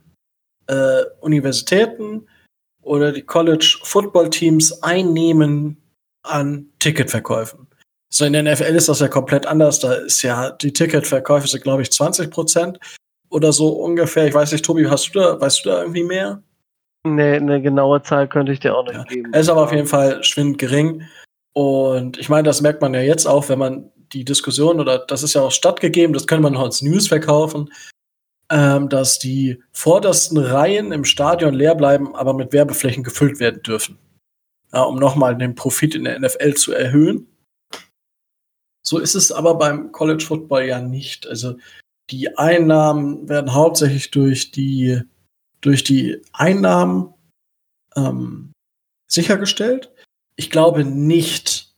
äh, 0.67 1.03
Universitäten 1.21 2.27
oder 2.83 3.13
die 3.13 3.23
College 3.23 3.79
Football 3.83 4.31
Teams 4.31 4.83
einnehmen 4.83 5.83
an 6.23 6.69
Ticketverkäufen. 6.79 7.67
So 8.13 8.25
in 8.25 8.33
der 8.33 8.45
NFL 8.45 8.77
ist 8.77 8.89
das 8.89 9.01
ja 9.01 9.09
komplett 9.09 9.47
anders. 9.47 9.81
Da 9.81 9.95
ist 9.95 10.23
ja 10.23 10.51
die 10.51 10.73
Ticketverkäufe 10.73 11.49
sind 11.49 11.63
glaube 11.63 11.83
ich 11.83 11.91
20 11.91 12.31
Prozent 12.31 12.79
oder 13.31 13.53
so 13.53 13.69
ungefähr. 13.69 14.27
Ich 14.27 14.35
weiß 14.35 14.53
nicht, 14.53 14.65
Tobi, 14.65 14.89
hast 14.89 15.15
du 15.15 15.19
da, 15.19 15.41
weißt 15.41 15.65
du 15.65 15.71
da 15.71 15.81
irgendwie 15.83 16.05
mehr? 16.05 16.43
Nee, 17.07 17.37
eine 17.37 17.63
genaue 17.63 18.03
Zahl 18.03 18.29
könnte 18.29 18.53
ich 18.53 18.61
dir 18.61 18.77
auch 18.77 18.85
nicht 18.85 18.97
ja. 18.97 19.05
geben. 19.05 19.31
Es 19.33 19.43
ist 19.43 19.49
aber 19.49 19.63
auf 19.63 19.73
jeden 19.73 19.87
Fall 19.87 20.23
schwindend 20.25 20.59
gering. 20.59 21.03
Und 21.53 22.19
ich 22.19 22.29
meine, 22.29 22.43
das 22.43 22.61
merkt 22.61 22.83
man 22.83 22.95
ja 22.95 23.01
jetzt 23.01 23.27
auch, 23.27 23.49
wenn 23.49 23.59
man 23.59 23.91
die 24.13 24.25
Diskussion 24.25 24.81
oder 24.81 24.99
das 24.99 25.23
ist 25.23 25.35
ja 25.35 25.43
auch 25.43 25.53
stattgegeben, 25.53 26.13
das 26.13 26.27
könnte 26.27 26.43
man 26.43 26.53
noch 26.53 26.63
als 26.63 26.83
News 26.83 27.09
verkaufen, 27.09 27.73
ähm, 28.51 28.89
dass 28.89 29.19
die 29.19 29.63
vordersten 29.73 30.39
Reihen 30.39 30.93
im 30.93 31.05
Stadion 31.05 31.55
leer 31.55 31.75
bleiben, 31.75 32.15
aber 32.15 32.35
mit 32.35 32.53
Werbeflächen 32.53 33.05
gefüllt 33.05 33.41
werden 33.41 33.63
dürfen. 33.63 33.99
Ja, 34.73 34.83
um 34.83 34.99
nochmal 34.99 35.37
den 35.37 35.55
Profit 35.55 35.95
in 35.95 36.05
der 36.05 36.19
NFL 36.19 36.55
zu 36.55 36.73
erhöhen. 36.73 37.27
So 38.85 38.99
ist 38.99 39.15
es 39.15 39.33
aber 39.33 39.55
beim 39.55 39.91
College 39.93 40.25
Football 40.25 40.65
ja 40.65 40.81
nicht. 40.81 41.27
Also 41.27 41.57
die 42.11 42.37
Einnahmen 42.39 43.29
werden 43.29 43.53
hauptsächlich 43.53 44.11
durch 44.11 44.51
die, 44.51 45.01
durch 45.61 45.85
die 45.85 46.23
Einnahmen 46.33 47.15
ähm, 47.97 48.53
sichergestellt. 49.09 49.91
Ich 50.37 50.51
glaube 50.51 50.85
nicht, 50.85 51.75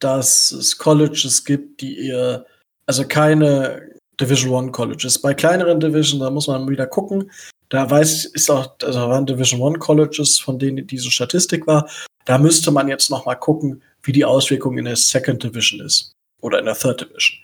dass 0.00 0.50
es 0.52 0.78
Colleges 0.78 1.44
gibt, 1.44 1.80
die 1.80 1.98
ihr, 1.98 2.46
also 2.86 3.06
keine 3.06 3.90
Division 4.20 4.52
One 4.52 4.72
Colleges. 4.72 5.20
Bei 5.20 5.32
kleineren 5.34 5.80
Division, 5.80 6.20
da 6.20 6.30
muss 6.30 6.48
man 6.48 6.68
wieder 6.68 6.86
gucken. 6.86 7.30
Da 7.68 7.88
weiß, 7.88 8.26
ist 8.26 8.50
auch, 8.50 8.76
also 8.82 8.98
waren 9.00 9.26
Division 9.26 9.60
One 9.60 9.78
Colleges, 9.78 10.38
von 10.38 10.58
denen 10.58 10.86
diese 10.86 11.10
Statistik 11.10 11.66
war. 11.66 11.88
Da 12.24 12.36
müsste 12.36 12.70
man 12.70 12.88
jetzt 12.88 13.10
noch 13.10 13.26
mal 13.26 13.36
gucken, 13.36 13.82
wie 14.02 14.12
die 14.12 14.24
Auswirkung 14.24 14.76
in 14.76 14.84
der 14.86 14.96
Second 14.96 15.42
Division 15.42 15.80
ist. 15.80 16.12
Oder 16.42 16.58
in 16.58 16.66
der 16.66 16.74
Third 16.74 17.02
Division. 17.02 17.38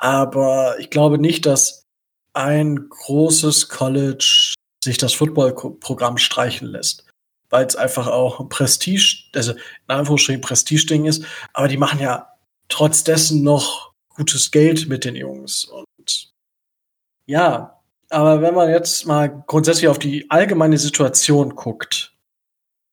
Aber 0.00 0.78
ich 0.78 0.88
glaube 0.88 1.18
nicht, 1.18 1.44
dass 1.44 1.84
ein 2.32 2.88
großes 2.88 3.68
College 3.68 4.54
sich 4.82 4.96
das 4.96 5.12
Football-Programm 5.12 6.16
streichen 6.16 6.68
lässt. 6.68 7.04
Weil 7.50 7.66
es 7.66 7.76
einfach 7.76 8.06
auch 8.06 8.40
ein 8.40 8.48
Prestige, 8.48 9.24
also 9.34 9.52
in 9.52 9.58
Anführungsstrichen 9.88 10.40
Prestige-Ding 10.40 11.04
ist. 11.04 11.24
Aber 11.52 11.68
die 11.68 11.76
machen 11.76 12.00
ja 12.00 12.28
trotz 12.68 13.04
dessen 13.04 13.42
noch 13.42 13.92
gutes 14.08 14.50
Geld 14.50 14.88
mit 14.88 15.04
den 15.04 15.16
Jungs. 15.16 15.64
Und 15.64 16.32
ja, 17.26 17.78
aber 18.08 18.40
wenn 18.40 18.54
man 18.54 18.70
jetzt 18.70 19.06
mal 19.06 19.28
grundsätzlich 19.46 19.88
auf 19.88 19.98
die 19.98 20.30
allgemeine 20.30 20.78
Situation 20.78 21.54
guckt, 21.54 22.14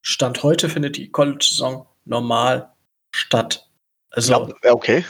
Stand 0.02 0.44
heute 0.44 0.68
findet 0.70 0.98
die 0.98 1.10
College-Saison 1.10 1.88
normal 2.04 2.74
statt. 3.12 3.70
Also, 4.10 4.50
ja, 4.64 4.74
okay. 4.74 5.06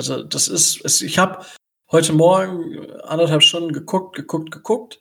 Also, 0.00 0.22
das 0.22 0.48
ist, 0.48 0.82
es, 0.82 1.02
ich 1.02 1.18
habe 1.18 1.44
heute 1.90 2.14
Morgen 2.14 2.90
anderthalb 3.02 3.42
Stunden 3.42 3.70
geguckt, 3.70 4.16
geguckt, 4.16 4.50
geguckt. 4.50 4.98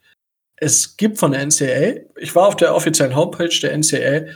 Es 0.57 0.97
gibt 0.97 1.17
von 1.17 1.31
der 1.31 1.45
NCAA, 1.45 2.01
ich 2.17 2.35
war 2.35 2.47
auf 2.47 2.57
der 2.57 2.75
offiziellen 2.75 3.15
Homepage 3.15 3.57
der 3.61 3.77
NCAA, 3.77 4.33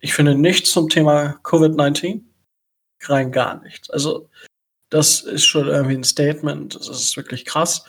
ich 0.00 0.14
finde 0.14 0.34
nichts 0.34 0.72
zum 0.72 0.88
Thema 0.88 1.38
Covid-19. 1.44 2.22
Rein 3.02 3.32
gar 3.32 3.62
nichts. 3.62 3.90
Also, 3.90 4.30
das 4.88 5.20
ist 5.20 5.44
schon 5.44 5.68
irgendwie 5.68 5.96
ein 5.96 6.04
Statement, 6.04 6.74
das 6.74 6.88
ist 6.88 7.14
wirklich 7.18 7.44
krass. 7.44 7.84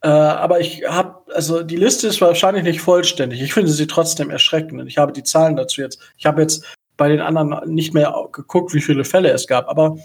Äh, 0.00 0.08
aber 0.08 0.58
ich 0.58 0.82
habe, 0.84 1.32
also 1.32 1.62
die 1.62 1.76
Liste 1.76 2.08
ist 2.08 2.20
wahrscheinlich 2.20 2.64
nicht 2.64 2.80
vollständig. 2.80 3.40
Ich 3.40 3.54
finde 3.54 3.70
sie 3.70 3.86
trotzdem 3.86 4.30
erschreckend. 4.30 4.80
Und 4.80 4.88
ich 4.88 4.98
habe 4.98 5.12
die 5.12 5.22
Zahlen 5.22 5.54
dazu 5.54 5.80
jetzt. 5.80 6.00
Ich 6.16 6.26
habe 6.26 6.42
jetzt 6.42 6.64
bei 6.96 7.08
den 7.08 7.20
anderen 7.20 7.72
nicht 7.72 7.94
mehr 7.94 8.12
geguckt, 8.32 8.74
wie 8.74 8.82
viele 8.82 9.04
Fälle 9.04 9.30
es 9.30 9.46
gab. 9.46 9.68
Aber 9.68 9.96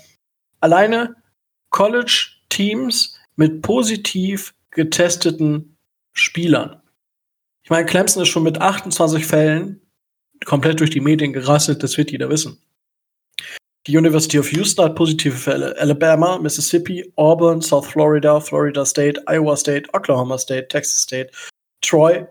alleine 0.62 1.16
College-Teams 1.72 3.20
mit 3.36 3.62
positiv 3.62 4.54
getesteten 4.70 5.78
Spielern. 6.14 6.82
Ich 7.64 7.70
meine, 7.70 7.86
Clemson 7.86 8.24
ist 8.24 8.30
schon 8.30 8.44
mit 8.44 8.62
28 8.62 9.26
Fällen 9.26 9.82
komplett 10.46 10.80
durch 10.80 10.90
die 10.90 11.02
Medien 11.02 11.34
gerasselt, 11.34 11.84
das 11.84 11.98
wird 11.98 12.12
jeder 12.12 12.30
wissen. 12.30 12.62
Die 13.88 13.98
University 13.98 14.38
of 14.38 14.52
Houston 14.52 14.86
hat 14.86 14.96
positive 14.96 15.36
Fälle. 15.36 15.76
Alabama, 15.80 16.38
Mississippi, 16.38 17.12
Auburn, 17.16 17.62
South 17.62 17.88
Florida, 17.88 18.40
Florida 18.40 18.86
State, 18.86 19.22
Iowa 19.28 19.58
State, 19.58 19.90
Oklahoma 19.94 20.38
State, 20.38 20.68
Texas 20.68 21.02
State, 21.02 21.32
Troy 21.82 22.26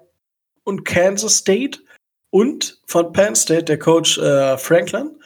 und 0.62 0.84
Kansas 0.84 1.38
State. 1.38 1.80
Und 2.30 2.80
von 2.86 3.12
Penn 3.12 3.34
State, 3.34 3.64
der 3.64 3.80
Coach 3.80 4.16
äh, 4.18 4.56
Franklin, 4.58 5.20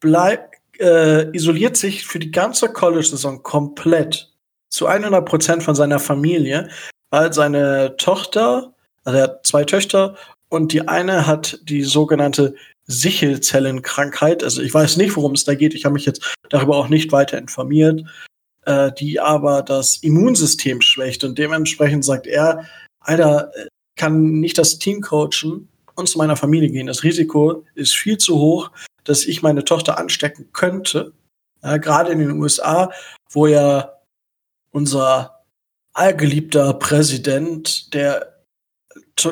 bleibt, 0.00 0.51
äh, 0.82 1.30
isoliert 1.32 1.76
sich 1.76 2.04
für 2.04 2.18
die 2.18 2.30
ganze 2.30 2.68
College-Saison 2.68 3.42
komplett 3.42 4.34
zu 4.68 4.86
100 4.86 5.24
Prozent 5.24 5.62
von 5.62 5.74
seiner 5.74 5.98
Familie, 5.98 6.68
weil 7.10 7.32
seine 7.32 7.96
Tochter, 7.96 8.74
also 9.04 9.18
er 9.18 9.24
hat 9.24 9.46
zwei 9.46 9.64
Töchter 9.64 10.16
und 10.48 10.72
die 10.72 10.88
eine 10.88 11.26
hat 11.26 11.60
die 11.62 11.82
sogenannte 11.82 12.54
Sichelzellenkrankheit. 12.86 14.42
Also 14.42 14.60
ich 14.60 14.74
weiß 14.74 14.96
nicht, 14.96 15.14
worum 15.16 15.32
es 15.32 15.44
da 15.44 15.54
geht. 15.54 15.74
Ich 15.74 15.84
habe 15.84 15.94
mich 15.94 16.04
jetzt 16.04 16.34
darüber 16.50 16.76
auch 16.76 16.88
nicht 16.88 17.12
weiter 17.12 17.38
informiert, 17.38 18.02
äh, 18.66 18.90
die 18.92 19.20
aber 19.20 19.62
das 19.62 19.98
Immunsystem 19.98 20.80
schwächt 20.80 21.22
und 21.22 21.38
dementsprechend 21.38 22.04
sagt 22.04 22.26
er, 22.26 22.66
Alter, 23.00 23.52
kann 23.96 24.40
nicht 24.40 24.58
das 24.58 24.78
Team 24.78 25.00
coachen 25.00 25.68
und 25.94 26.08
zu 26.08 26.18
meiner 26.18 26.36
Familie 26.36 26.70
gehen. 26.70 26.86
Das 26.86 27.04
Risiko 27.04 27.64
ist 27.74 27.94
viel 27.94 28.18
zu 28.18 28.38
hoch, 28.38 28.70
dass 29.04 29.24
ich 29.24 29.42
meine 29.42 29.64
Tochter 29.64 29.98
anstecken 29.98 30.52
könnte. 30.52 31.12
Ja, 31.62 31.76
Gerade 31.76 32.12
in 32.12 32.18
den 32.18 32.32
USA, 32.32 32.90
wo 33.30 33.46
ja 33.46 33.92
unser 34.70 35.44
allgeliebter 35.92 36.74
Präsident, 36.74 37.92
der 37.94 38.32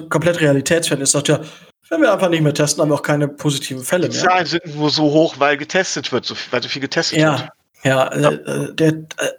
komplett 0.09 0.40
realitätsfern 0.40 1.00
ist, 1.00 1.12
sagt 1.12 1.28
ja, 1.28 1.40
wenn 1.88 2.02
wir 2.02 2.12
einfach 2.12 2.28
nicht 2.28 2.42
mehr 2.42 2.54
testen, 2.54 2.83
haben 2.83 2.90
wir 2.90 2.94
auch 2.94 3.02
keine 3.02 3.26
positiven 3.26 3.83
Fälle 3.83 4.09
mehr. 4.09 4.11
Die 4.11 4.16
Zahlen 4.18 4.46
sind 4.46 4.76
nur 4.76 4.90
so 4.90 5.02
hoch, 5.02 5.35
weil 5.38 5.56
getestet 5.56 6.12
wird, 6.12 6.24
so, 6.24 6.37
weil 6.50 6.62
so 6.62 6.68
viel 6.68 6.83
getestet 6.83 7.18
ja, 7.18 7.33
wird. 7.33 7.50
Ja, 7.83 8.16
ja, 8.16 8.30
äh, 8.30 8.74
der, 8.74 8.88
äh, 8.88 9.30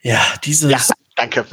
ja, 0.00 0.20
dieses. 0.44 0.70
Ja, 0.70 0.80
danke. 1.16 1.44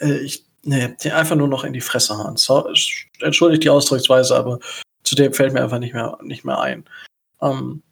Äh, 0.00 0.18
ich, 0.18 0.44
nee, 0.64 0.94
einfach 1.10 1.36
nur 1.36 1.48
noch 1.48 1.64
in 1.64 1.72
die 1.72 1.80
Fresse 1.80 2.16
hauen. 2.16 2.36
So, 2.36 2.68
entschuldigt 3.20 3.64
die 3.64 3.70
Ausdrucksweise, 3.70 4.36
aber 4.36 4.58
zu 5.08 5.14
dem 5.16 5.32
fällt 5.32 5.52
mir 5.52 5.62
einfach 5.62 5.78
nicht 5.78 5.94
mehr, 5.94 6.18
nicht 6.22 6.44
mehr 6.44 6.60
ein. 6.60 6.84
Ähm, 7.42 7.82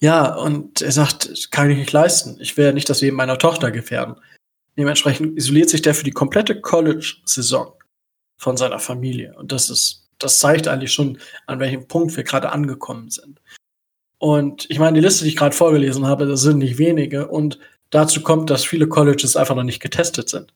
Ja, 0.00 0.34
und 0.34 0.82
er 0.82 0.92
sagt, 0.92 1.30
das 1.30 1.50
kann 1.50 1.70
ich 1.70 1.78
nicht 1.78 1.92
leisten. 1.92 2.36
Ich 2.40 2.56
will 2.56 2.66
ja 2.66 2.72
nicht 2.72 2.90
das 2.90 3.00
Leben 3.00 3.16
meiner 3.16 3.38
Tochter 3.38 3.70
gefährden. 3.70 4.16
Dementsprechend 4.76 5.38
isoliert 5.38 5.70
sich 5.70 5.82
der 5.82 5.94
für 5.94 6.04
die 6.04 6.10
komplette 6.10 6.60
College-Saison 6.60 7.72
von 8.36 8.56
seiner 8.56 8.80
Familie. 8.80 9.34
Und 9.38 9.52
das 9.52 9.70
ist, 9.70 10.10
das 10.18 10.40
zeigt 10.40 10.68
eigentlich 10.68 10.92
schon, 10.92 11.18
an 11.46 11.60
welchem 11.60 11.88
Punkt 11.88 12.16
wir 12.16 12.24
gerade 12.24 12.50
angekommen 12.50 13.08
sind. 13.08 13.40
Und 14.18 14.68
ich 14.68 14.78
meine, 14.78 15.00
die 15.00 15.06
Liste, 15.06 15.24
die 15.24 15.30
ich 15.30 15.36
gerade 15.36 15.56
vorgelesen 15.56 16.06
habe, 16.06 16.26
das 16.26 16.42
sind 16.42 16.58
nicht 16.58 16.76
wenige. 16.76 17.28
Und 17.28 17.58
dazu 17.90 18.20
kommt, 18.20 18.50
dass 18.50 18.64
viele 18.64 18.88
Colleges 18.88 19.36
einfach 19.36 19.54
noch 19.54 19.62
nicht 19.62 19.80
getestet 19.80 20.28
sind. 20.28 20.52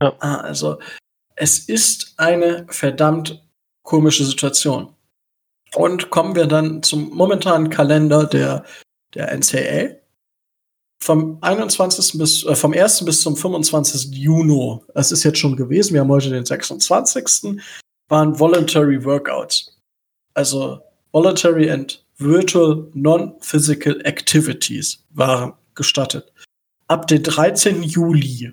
Ja. 0.00 0.14
Ah, 0.20 0.36
also, 0.36 0.78
es 1.34 1.58
ist 1.58 2.14
eine 2.16 2.66
verdammt 2.70 3.44
komische 3.88 4.26
Situation. 4.26 4.94
Und 5.74 6.10
kommen 6.10 6.34
wir 6.36 6.46
dann 6.46 6.82
zum 6.82 7.08
momentanen 7.08 7.70
Kalender 7.70 8.26
der, 8.26 8.64
der 9.14 9.32
NCAA. 9.34 9.96
Vom 11.02 11.38
21. 11.40 12.18
bis, 12.18 12.44
äh, 12.44 12.54
vom 12.54 12.74
1. 12.74 13.06
bis 13.06 13.22
zum 13.22 13.34
25. 13.34 14.14
Juni, 14.14 14.78
das 14.94 15.10
ist 15.10 15.24
jetzt 15.24 15.38
schon 15.38 15.56
gewesen, 15.56 15.94
wir 15.94 16.02
haben 16.02 16.10
heute 16.10 16.28
den 16.28 16.44
26. 16.44 17.62
waren 18.08 18.38
Voluntary 18.38 19.02
Workouts. 19.06 19.74
Also 20.34 20.80
Voluntary 21.12 21.70
and 21.70 22.04
Virtual 22.18 22.90
Non-Physical 22.92 24.02
Activities 24.02 25.02
waren 25.14 25.54
gestattet. 25.74 26.30
Ab 26.88 27.06
dem 27.06 27.22
13. 27.22 27.82
Juli 27.82 28.52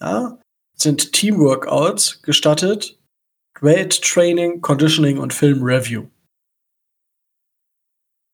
ja, 0.00 0.38
sind 0.76 1.12
Teamworkouts 1.12 2.22
gestattet, 2.22 2.98
Weight 3.62 4.02
Training, 4.02 4.60
Conditioning 4.60 5.18
und 5.18 5.32
Film 5.32 5.62
Review. 5.62 6.08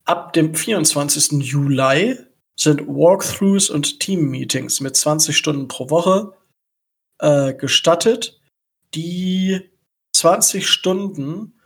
Ab 0.07 0.33
dem 0.33 0.55
24. 0.55 1.45
Juli 1.45 2.17
sind 2.59 2.81
Walkthroughs 2.88 3.69
und 3.69 4.01
Team-Meetings 4.01 4.81
mit 4.81 4.97
20 4.97 5.37
Stunden 5.37 5.69
pro 5.69 5.91
Woche 5.91 6.33
äh, 7.19 7.53
gestattet. 7.53 8.41
Die 8.95 9.71
20 10.14 10.67
Stunden 10.67 11.61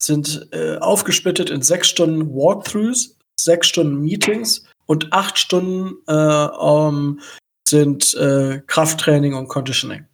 sind 0.00 0.48
äh, 0.52 0.76
aufgesplittet 0.78 1.50
in 1.50 1.62
sechs 1.62 1.88
Stunden 1.88 2.32
Walkthroughs, 2.32 3.16
sechs 3.38 3.66
Stunden 3.66 4.00
Meetings 4.00 4.64
und 4.86 5.12
acht 5.12 5.36
Stunden 5.38 5.96
äh, 6.06 6.46
um, 6.56 7.20
sind 7.68 8.14
äh, 8.14 8.62
Krafttraining 8.68 9.34
und 9.34 9.48
Conditioning. 9.48 10.06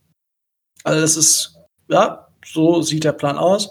Also 0.85 1.01
das 1.03 1.17
ist, 1.19 1.59
ja, 1.89 2.29
so 2.45 2.83
sieht 2.83 3.05
der 3.05 3.13
Plan 3.13 3.39
aus. 3.39 3.71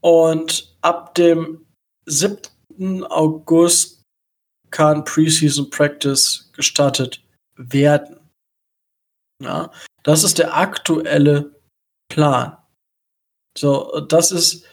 Und 0.00 0.76
ab 0.80 1.14
dem 1.14 1.66
7. 2.06 3.04
August 3.04 4.02
kann 4.70 5.04
Preseason 5.04 5.70
Practice 5.70 6.50
gestartet 6.52 7.22
werden. 7.56 8.20
Ja, 9.42 9.70
das 10.02 10.24
ist 10.24 10.38
der 10.38 10.56
aktuelle 10.56 11.54
Plan. 12.08 12.56
So, 13.56 14.00
das 14.00 14.30
ist 14.32 14.64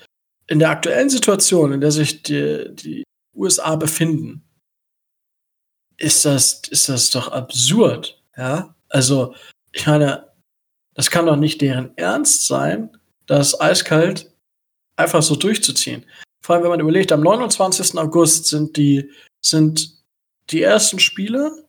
in 0.47 0.59
der 0.59 0.69
aktuellen 0.69 1.09
Situation, 1.09 1.73
in 1.73 1.81
der 1.81 1.91
sich 1.91 2.23
die, 2.23 2.69
die 2.73 3.03
USA 3.35 3.75
befinden, 3.75 4.43
ist 5.97 6.25
das, 6.25 6.61
ist 6.69 6.89
das 6.89 7.09
doch 7.09 7.29
absurd. 7.29 8.21
Ja, 8.37 8.75
also, 8.89 9.33
ich 9.71 9.87
meine, 9.87 10.31
das 10.95 11.11
kann 11.11 11.27
doch 11.27 11.35
nicht 11.35 11.61
deren 11.61 11.95
Ernst 11.97 12.47
sein, 12.47 12.97
das 13.27 13.59
eiskalt 13.59 14.31
einfach 14.95 15.21
so 15.21 15.35
durchzuziehen. 15.35 16.05
Vor 16.41 16.55
allem, 16.55 16.63
wenn 16.63 16.71
man 16.71 16.79
überlegt, 16.79 17.11
am 17.11 17.21
29. 17.21 17.97
August 17.97 18.47
sind 18.47 18.77
die, 18.77 19.11
sind 19.41 20.03
die 20.49 20.61
ersten 20.61 20.99
Spiele 20.99 21.67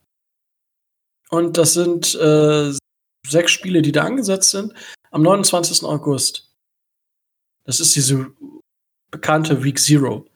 und 1.30 1.56
das 1.56 1.74
sind 1.74 2.14
äh, 2.14 2.72
sechs 3.26 3.52
Spiele, 3.52 3.82
die 3.82 3.92
da 3.92 4.04
angesetzt 4.04 4.50
sind, 4.50 4.72
am 5.10 5.22
29. 5.22 5.82
August. 5.82 6.54
Das 7.64 7.80
ist 7.80 7.96
diese 7.96 8.32
bekannte 9.10 9.64
Week 9.64 9.78
Zero. 9.78 10.28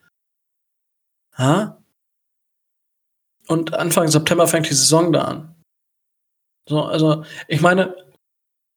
Ha? 1.36 1.80
Und 3.46 3.74
Anfang 3.74 4.08
September 4.08 4.46
fängt 4.46 4.68
die 4.68 4.74
Saison 4.74 5.12
da 5.12 5.22
an. 5.22 5.54
So, 6.68 6.82
also, 6.82 7.24
ich 7.48 7.60
meine, 7.60 7.94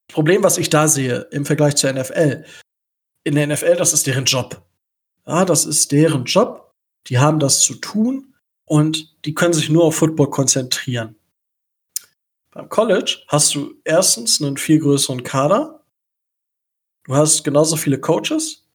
Problem, 0.08 0.44
was 0.44 0.58
ich 0.58 0.70
da 0.70 0.88
sehe 0.88 1.28
im 1.32 1.46
Vergleich 1.46 1.76
zur 1.76 1.92
NFL, 1.92 2.46
in 3.24 3.36
der 3.36 3.48
NFL, 3.48 3.76
das 3.76 3.94
ist 3.94 4.06
deren 4.08 4.26
Job. 4.26 4.66
Ja, 5.26 5.46
das 5.46 5.66
ist 5.66 5.92
deren 5.92 6.26
Job. 6.26 6.74
Die 7.08 7.20
haben 7.20 7.40
das 7.40 7.62
zu 7.62 7.76
tun 7.76 8.36
und 8.66 9.16
die 9.26 9.34
können 9.34 9.54
sich 9.54 9.70
nur 9.70 9.86
auf 9.86 9.96
Football 9.96 10.30
konzentrieren. 10.30 11.16
Beim 12.52 12.70
College 12.70 13.24
hast 13.28 13.56
du 13.56 13.76
erstens 13.84 14.42
einen 14.42 14.58
viel 14.58 14.80
größeren 14.80 15.24
Kader. 15.24 15.84
Du 17.04 17.16
hast 17.16 17.44
genauso 17.44 17.76
viele 17.76 18.00
Coaches. 18.00 18.68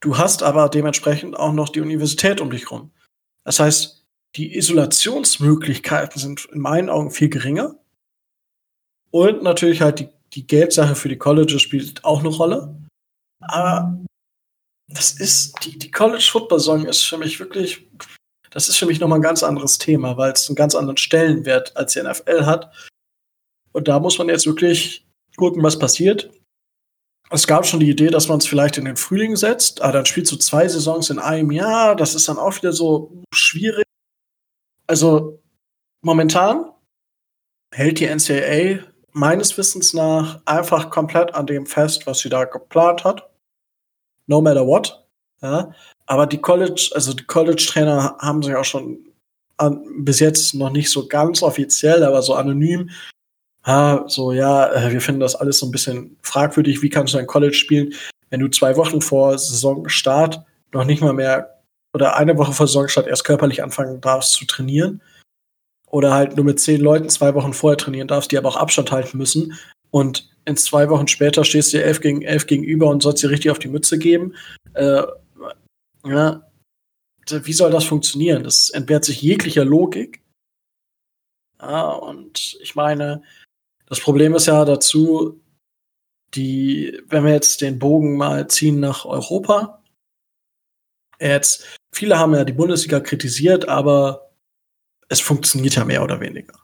Du 0.00 0.18
hast 0.18 0.42
aber 0.42 0.68
dementsprechend 0.68 1.36
auch 1.36 1.52
noch 1.52 1.70
die 1.70 1.80
Universität 1.80 2.40
um 2.40 2.50
dich 2.50 2.70
rum. 2.70 2.92
Das 3.44 3.60
heißt, 3.60 4.04
die 4.36 4.56
Isolationsmöglichkeiten 4.56 6.20
sind 6.20 6.46
in 6.52 6.60
meinen 6.60 6.90
Augen 6.90 7.10
viel 7.10 7.28
geringer. 7.28 7.76
Und 9.10 9.42
natürlich 9.42 9.80
halt 9.80 10.00
die, 10.00 10.08
die 10.34 10.46
Geldsache 10.46 10.94
für 10.94 11.08
die 11.08 11.18
Colleges 11.18 11.62
spielt 11.62 12.04
auch 12.04 12.20
eine 12.20 12.28
Rolle. 12.28 12.74
Aber 13.40 14.04
das 14.88 15.12
ist, 15.12 15.64
die, 15.64 15.78
die 15.78 15.90
College 15.90 16.28
Football 16.30 16.60
Song 16.60 16.86
ist 16.86 17.02
für 17.02 17.18
mich 17.18 17.38
wirklich, 17.40 17.88
das 18.50 18.68
ist 18.68 18.76
für 18.76 18.86
mich 18.86 19.00
nochmal 19.00 19.18
ein 19.18 19.22
ganz 19.22 19.42
anderes 19.42 19.78
Thema, 19.78 20.16
weil 20.16 20.32
es 20.32 20.48
einen 20.48 20.56
ganz 20.56 20.74
anderen 20.74 20.96
Stellenwert 20.96 21.76
als 21.76 21.92
die 21.92 22.02
NFL 22.02 22.46
hat. 22.46 22.72
Und 23.72 23.88
da 23.88 23.98
muss 23.98 24.18
man 24.18 24.28
jetzt 24.28 24.46
wirklich 24.46 25.06
gucken, 25.36 25.62
was 25.62 25.78
passiert. 25.78 26.30
Es 27.30 27.46
gab 27.46 27.66
schon 27.66 27.80
die 27.80 27.90
Idee, 27.90 28.08
dass 28.08 28.28
man 28.28 28.38
es 28.38 28.46
vielleicht 28.46 28.76
in 28.76 28.84
den 28.84 28.96
Frühling 28.96 29.34
setzt, 29.34 29.80
aber 29.80 29.92
dann 29.92 30.06
spielst 30.06 30.30
du 30.30 30.36
zwei 30.36 30.68
Saisons 30.68 31.10
in 31.10 31.18
einem 31.18 31.50
Jahr. 31.50 31.96
Das 31.96 32.14
ist 32.14 32.28
dann 32.28 32.38
auch 32.38 32.54
wieder 32.56 32.72
so 32.72 33.22
schwierig. 33.32 33.84
Also 34.86 35.42
momentan 36.02 36.70
hält 37.72 37.98
die 37.98 38.06
NCAA 38.06 38.93
meines 39.14 39.56
Wissens 39.56 39.94
nach 39.94 40.40
einfach 40.44 40.90
komplett 40.90 41.34
an 41.34 41.46
dem 41.46 41.66
fest, 41.66 42.06
was 42.06 42.18
sie 42.18 42.28
da 42.28 42.44
geplant 42.44 43.04
hat 43.04 43.30
no 44.26 44.40
matter 44.40 44.66
what. 44.66 45.04
Ja. 45.42 45.72
Aber 46.06 46.26
die 46.26 46.40
College, 46.40 46.90
also 46.94 47.12
die 47.12 47.24
College-Trainer 47.24 48.16
haben 48.18 48.42
sich 48.42 48.54
auch 48.54 48.64
schon 48.64 48.98
an, 49.56 49.84
bis 49.98 50.20
jetzt 50.20 50.54
noch 50.54 50.70
nicht 50.70 50.90
so 50.90 51.06
ganz 51.06 51.42
offiziell, 51.42 52.02
aber 52.02 52.22
so 52.22 52.34
anonym. 52.34 52.90
Ja, 53.66 54.04
so, 54.08 54.32
ja, 54.32 54.72
äh, 54.72 54.92
wir 54.92 55.00
finden 55.00 55.20
das 55.20 55.36
alles 55.36 55.58
so 55.58 55.66
ein 55.66 55.72
bisschen 55.72 56.18
fragwürdig. 56.22 56.82
Wie 56.82 56.90
kannst 56.90 57.14
du 57.14 57.18
ein 57.18 57.26
College 57.26 57.54
spielen, 57.54 57.94
wenn 58.30 58.40
du 58.40 58.48
zwei 58.48 58.76
Wochen 58.76 59.00
vor 59.00 59.38
Saisonstart 59.38 60.44
noch 60.72 60.84
nicht 60.84 61.00
mal 61.00 61.14
mehr 61.14 61.62
oder 61.94 62.16
eine 62.16 62.36
Woche 62.36 62.52
vor 62.52 62.66
Saisonstart 62.66 63.06
erst 63.06 63.24
körperlich 63.24 63.62
anfangen 63.62 64.00
darfst 64.00 64.32
zu 64.34 64.44
trainieren? 64.44 65.00
Oder 65.94 66.12
halt 66.12 66.34
nur 66.34 66.44
mit 66.44 66.58
zehn 66.58 66.80
Leuten 66.80 67.08
zwei 67.08 67.34
Wochen 67.36 67.52
vorher 67.52 67.78
trainieren 67.78 68.08
darfst, 68.08 68.32
die 68.32 68.36
aber 68.36 68.48
auch 68.48 68.56
Abstand 68.56 68.90
halten 68.90 69.16
müssen. 69.16 69.56
Und 69.92 70.28
in 70.44 70.56
zwei 70.56 70.88
Wochen 70.88 71.06
später 71.06 71.44
stehst 71.44 71.72
du 71.72 71.80
elf 71.80 72.00
gegen 72.00 72.22
elf 72.22 72.48
gegenüber 72.48 72.88
und 72.88 73.00
sollst 73.00 73.22
dir 73.22 73.30
richtig 73.30 73.52
auf 73.52 73.60
die 73.60 73.68
Mütze 73.68 73.96
geben. 73.96 74.34
Äh, 74.72 75.04
ja, 76.04 76.50
wie 77.30 77.52
soll 77.52 77.70
das 77.70 77.84
funktionieren? 77.84 78.42
Das 78.42 78.70
entbehrt 78.70 79.04
sich 79.04 79.22
jeglicher 79.22 79.64
Logik. 79.64 80.20
Ja, 81.60 81.90
und 81.90 82.58
ich 82.60 82.74
meine, 82.74 83.22
das 83.86 84.00
Problem 84.00 84.34
ist 84.34 84.46
ja 84.46 84.64
dazu, 84.64 85.40
die, 86.34 87.00
wenn 87.06 87.24
wir 87.24 87.34
jetzt 87.34 87.60
den 87.60 87.78
Bogen 87.78 88.16
mal 88.16 88.48
ziehen 88.48 88.80
nach 88.80 89.04
Europa, 89.04 89.80
jetzt, 91.20 91.78
viele 91.94 92.18
haben 92.18 92.34
ja 92.34 92.44
die 92.44 92.52
Bundesliga 92.52 92.98
kritisiert, 92.98 93.68
aber 93.68 94.23
es 95.08 95.20
funktioniert 95.20 95.76
ja 95.76 95.84
mehr 95.84 96.02
oder 96.02 96.20
weniger. 96.20 96.54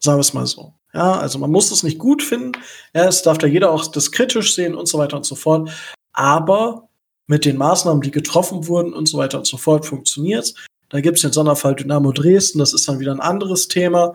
Sagen 0.00 0.18
wir 0.18 0.22
es 0.22 0.34
mal 0.34 0.46
so. 0.46 0.74
Ja, 0.92 1.18
also 1.18 1.38
man 1.38 1.50
muss 1.50 1.70
es 1.70 1.82
nicht 1.82 1.98
gut 1.98 2.22
finden. 2.22 2.52
Ja, 2.94 3.06
es 3.06 3.22
darf 3.22 3.38
da 3.38 3.46
jeder 3.46 3.70
auch 3.70 3.86
das 3.86 4.12
kritisch 4.12 4.54
sehen 4.54 4.74
und 4.74 4.86
so 4.86 4.98
weiter 4.98 5.16
und 5.16 5.24
so 5.24 5.34
fort. 5.34 5.70
Aber 6.12 6.88
mit 7.26 7.44
den 7.44 7.56
Maßnahmen, 7.56 8.02
die 8.02 8.10
getroffen 8.10 8.66
wurden 8.66 8.92
und 8.92 9.08
so 9.08 9.18
weiter 9.18 9.38
und 9.38 9.46
so 9.46 9.56
fort, 9.56 9.86
funktioniert 9.86 10.54
Da 10.90 11.00
gibt 11.00 11.16
es 11.16 11.22
den 11.22 11.32
Sonderfall 11.32 11.76
Dynamo 11.76 12.12
Dresden, 12.12 12.58
das 12.58 12.74
ist 12.74 12.88
dann 12.88 13.00
wieder 13.00 13.12
ein 13.12 13.20
anderes 13.20 13.68
Thema. 13.68 14.14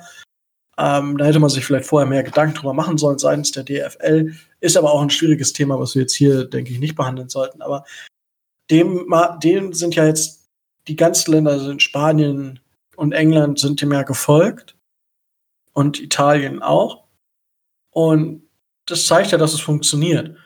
Ähm, 0.78 1.18
da 1.18 1.26
hätte 1.26 1.40
man 1.40 1.50
sich 1.50 1.66
vielleicht 1.66 1.88
vorher 1.88 2.08
mehr 2.08 2.22
Gedanken 2.22 2.56
drüber 2.56 2.74
machen 2.74 3.00
sollen 3.00 3.18
seitens 3.18 3.52
der 3.52 3.64
DFL. 3.64 4.34
Ist 4.60 4.78
aber 4.78 4.92
auch 4.92 5.02
ein 5.02 5.10
schwieriges 5.10 5.54
Thema, 5.54 5.80
was 5.80 5.96
wir 5.96 6.04
jetzt 6.04 6.14
hier, 6.14 6.46
denke 6.46 6.72
ich, 6.72 6.80
nicht 6.80 6.96
behandeln 6.96 7.30
sollten. 7.30 7.64
Aber 7.64 7.84
dem, 8.70 9.08
dem 9.42 9.74
sind 9.74 9.96
ja 9.96 10.06
jetzt 10.06 10.46
die 10.88 10.96
ganzen 10.96 11.32
Länder, 11.32 11.52
also 11.52 11.72
in 11.72 11.80
Spanien 11.80 12.60
und 12.98 13.14
England, 13.14 13.60
sind 13.60 13.82
dem 13.82 13.92
ja 13.92 14.04
gefolgt 14.04 14.76
und 15.74 16.00
Italien 16.02 16.62
auch. 16.62 17.06
Und 17.92 18.44
das 18.86 19.06
zeigt 19.06 19.32
ja, 19.32 19.38
dass 19.38 19.54
es 19.54 19.62
funktioniert. 19.62 20.38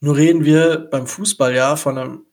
Nur 0.00 0.16
reden 0.16 0.44
wir 0.44 0.78
beim 0.78 1.06
Fußball 1.06 1.54
ja 1.54 1.76
von 1.76 1.98
einem 1.98 2.26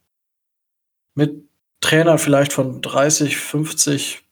mit 1.16 1.48
Trainern 1.82 2.20
vielleicht 2.20 2.52
von 2.54 2.82
30, 2.82 3.38
50 3.38 4.24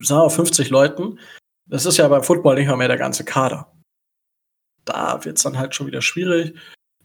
sagen 0.00 0.26
wir 0.26 0.30
50 0.30 0.70
Leuten. 0.70 1.18
Das 1.66 1.86
ist 1.86 1.96
ja 1.96 2.08
beim 2.08 2.22
Football 2.22 2.56
nicht 2.56 2.68
mal 2.68 2.76
mehr 2.76 2.88
der 2.88 2.98
ganze 2.98 3.24
Kader. 3.24 3.72
Da 4.84 5.24
wird 5.24 5.38
es 5.38 5.42
dann 5.42 5.58
halt 5.58 5.74
schon 5.74 5.86
wieder 5.86 6.02
schwierig. 6.02 6.54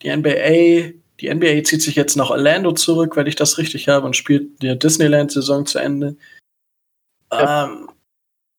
Die 0.01 0.15
NBA, 0.15 0.99
die 1.19 1.33
NBA 1.33 1.63
zieht 1.63 1.81
sich 1.81 1.95
jetzt 1.95 2.15
nach 2.15 2.29
Orlando 2.29 2.73
zurück, 2.73 3.15
wenn 3.15 3.27
ich 3.27 3.35
das 3.35 3.57
richtig 3.57 3.87
habe, 3.87 4.05
und 4.05 4.15
spielt 4.15 4.61
die 4.61 4.77
Disneyland-Saison 4.77 5.65
zu 5.65 5.79
Ende. 5.79 6.17
Ähm, 7.31 7.89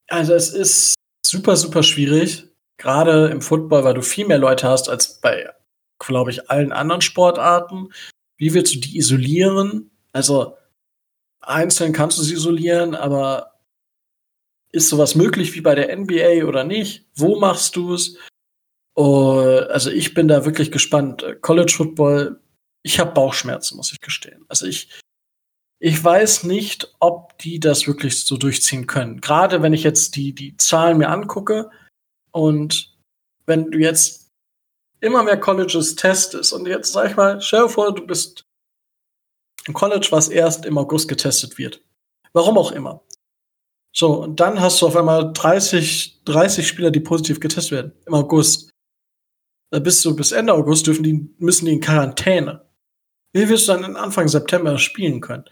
also 0.09 0.35
es 0.35 0.51
ist 0.51 0.95
super, 1.25 1.57
super 1.57 1.83
schwierig. 1.83 2.47
Gerade 2.77 3.29
im 3.29 3.43
Football, 3.43 3.85
weil 3.85 3.95
du 3.95 4.03
viel 4.03 4.27
mehr 4.27 4.39
Leute 4.39 4.69
hast 4.69 4.89
als 4.89 5.21
bei, 5.21 5.51
glaube 5.99 6.31
ich, 6.31 6.51
allen 6.51 6.73
anderen 6.73 7.03
Sportarten. 7.03 7.93
Wie 8.37 8.55
willst 8.55 8.75
du 8.75 8.81
die 8.81 8.97
isolieren? 8.97 9.91
Also 10.13 10.57
einzeln 11.41 11.93
kannst 11.93 12.19
du 12.19 12.23
sie 12.23 12.35
isolieren, 12.35 12.95
aber 12.95 13.61
ist 14.73 14.89
sowas 14.89 15.15
möglich 15.15 15.55
wie 15.55 15.61
bei 15.61 15.75
der 15.75 15.95
NBA 15.97 16.47
oder 16.47 16.65
nicht? 16.65 17.07
Wo 17.15 17.39
machst 17.39 17.77
du 17.77 17.95
es? 17.95 18.17
Oh, 18.95 19.61
also 19.69 19.91
ich 19.91 20.15
bin 20.15 20.29
da 20.29 20.45
wirklich 20.45 20.71
gespannt. 20.71 21.25
College 21.43 21.73
Football, 21.77 22.41
ich 22.83 22.99
habe 22.99 23.13
Bauchschmerzen, 23.13 23.77
muss 23.77 23.93
ich 23.93 24.01
gestehen. 24.01 24.45
Also 24.49 24.67
ich, 24.67 24.89
ich 25.83 26.03
weiß 26.05 26.45
nicht, 26.45 26.95
ob 27.01 27.39
die 27.39 27.59
das 27.59 27.87
wirklich 27.87 28.25
so 28.25 28.37
durchziehen 28.37 28.87
können. 28.87 29.21
Gerade 29.21 29.63
wenn 29.63 29.73
ich 29.73 29.83
jetzt 29.83 30.15
die, 30.15 30.35
die 30.35 30.57
Zahlen 30.59 30.99
mir 30.99 31.09
angucke 31.09 31.71
und 32.33 32.95
wenn 33.47 33.71
du 33.71 33.79
jetzt 33.79 34.29
immer 35.01 35.23
mehr 35.23 35.41
Colleges 35.41 35.97
testest 35.97 36.53
und 36.53 36.67
jetzt 36.67 36.93
sag 36.93 37.11
ich 37.11 37.17
mal, 37.17 37.41
stell 37.41 37.63
dir 37.63 37.69
vor, 37.71 37.95
du 37.95 38.07
bist 38.07 38.45
ein 39.67 39.73
College, 39.73 40.09
was 40.11 40.29
erst 40.29 40.67
im 40.67 40.77
August 40.77 41.09
getestet 41.09 41.57
wird. 41.57 41.83
Warum 42.35 42.59
auch 42.59 42.73
immer. 42.73 43.03
So, 43.93 44.23
und 44.23 44.39
dann 44.39 44.61
hast 44.61 44.83
du 44.83 44.87
auf 44.87 44.97
einmal 44.97 45.33
30, 45.33 46.23
30 46.27 46.69
Spieler, 46.69 46.91
die 46.91 47.01
positiv 47.01 47.41
getestet 47.41 47.73
werden 47.73 47.93
im 48.07 48.15
August. 48.15 48.71
Da 49.73 49.79
bist 49.79 50.05
du 50.05 50.15
bis 50.15 50.33
Ende 50.33 50.53
August 50.53 50.87
dürfen 50.87 51.03
die, 51.03 51.35
müssen 51.39 51.65
die 51.65 51.73
in 51.73 51.81
Quarantäne. 51.81 52.69
Wie 53.33 53.49
wirst 53.49 53.69
du 53.69 53.73
dann 53.73 53.97
Anfang 53.97 54.29
September 54.29 54.79
spielen 54.79 55.21
können? 55.21 55.45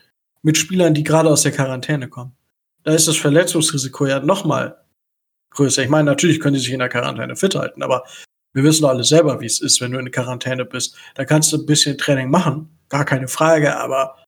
Mit 0.48 0.56
Spielern, 0.56 0.94
die 0.94 1.02
gerade 1.02 1.28
aus 1.28 1.42
der 1.42 1.52
Quarantäne 1.52 2.08
kommen. 2.08 2.34
Da 2.82 2.94
ist 2.94 3.06
das 3.06 3.18
Verletzungsrisiko 3.18 4.06
ja 4.06 4.20
noch 4.20 4.46
mal 4.46 4.82
größer. 5.50 5.82
Ich 5.82 5.90
meine, 5.90 6.04
natürlich 6.04 6.40
können 6.40 6.54
die 6.54 6.60
sich 6.60 6.72
in 6.72 6.78
der 6.78 6.88
Quarantäne 6.88 7.36
fit 7.36 7.54
halten, 7.54 7.82
aber 7.82 8.04
wir 8.54 8.64
wissen 8.64 8.86
alle 8.86 9.04
selber, 9.04 9.42
wie 9.42 9.44
es 9.44 9.60
ist, 9.60 9.82
wenn 9.82 9.92
du 9.92 9.98
in 9.98 10.06
der 10.06 10.10
Quarantäne 10.10 10.64
bist. 10.64 10.96
Da 11.16 11.26
kannst 11.26 11.52
du 11.52 11.58
ein 11.58 11.66
bisschen 11.66 11.98
Training 11.98 12.30
machen, 12.30 12.78
gar 12.88 13.04
keine 13.04 13.28
Frage, 13.28 13.78
aber 13.78 14.24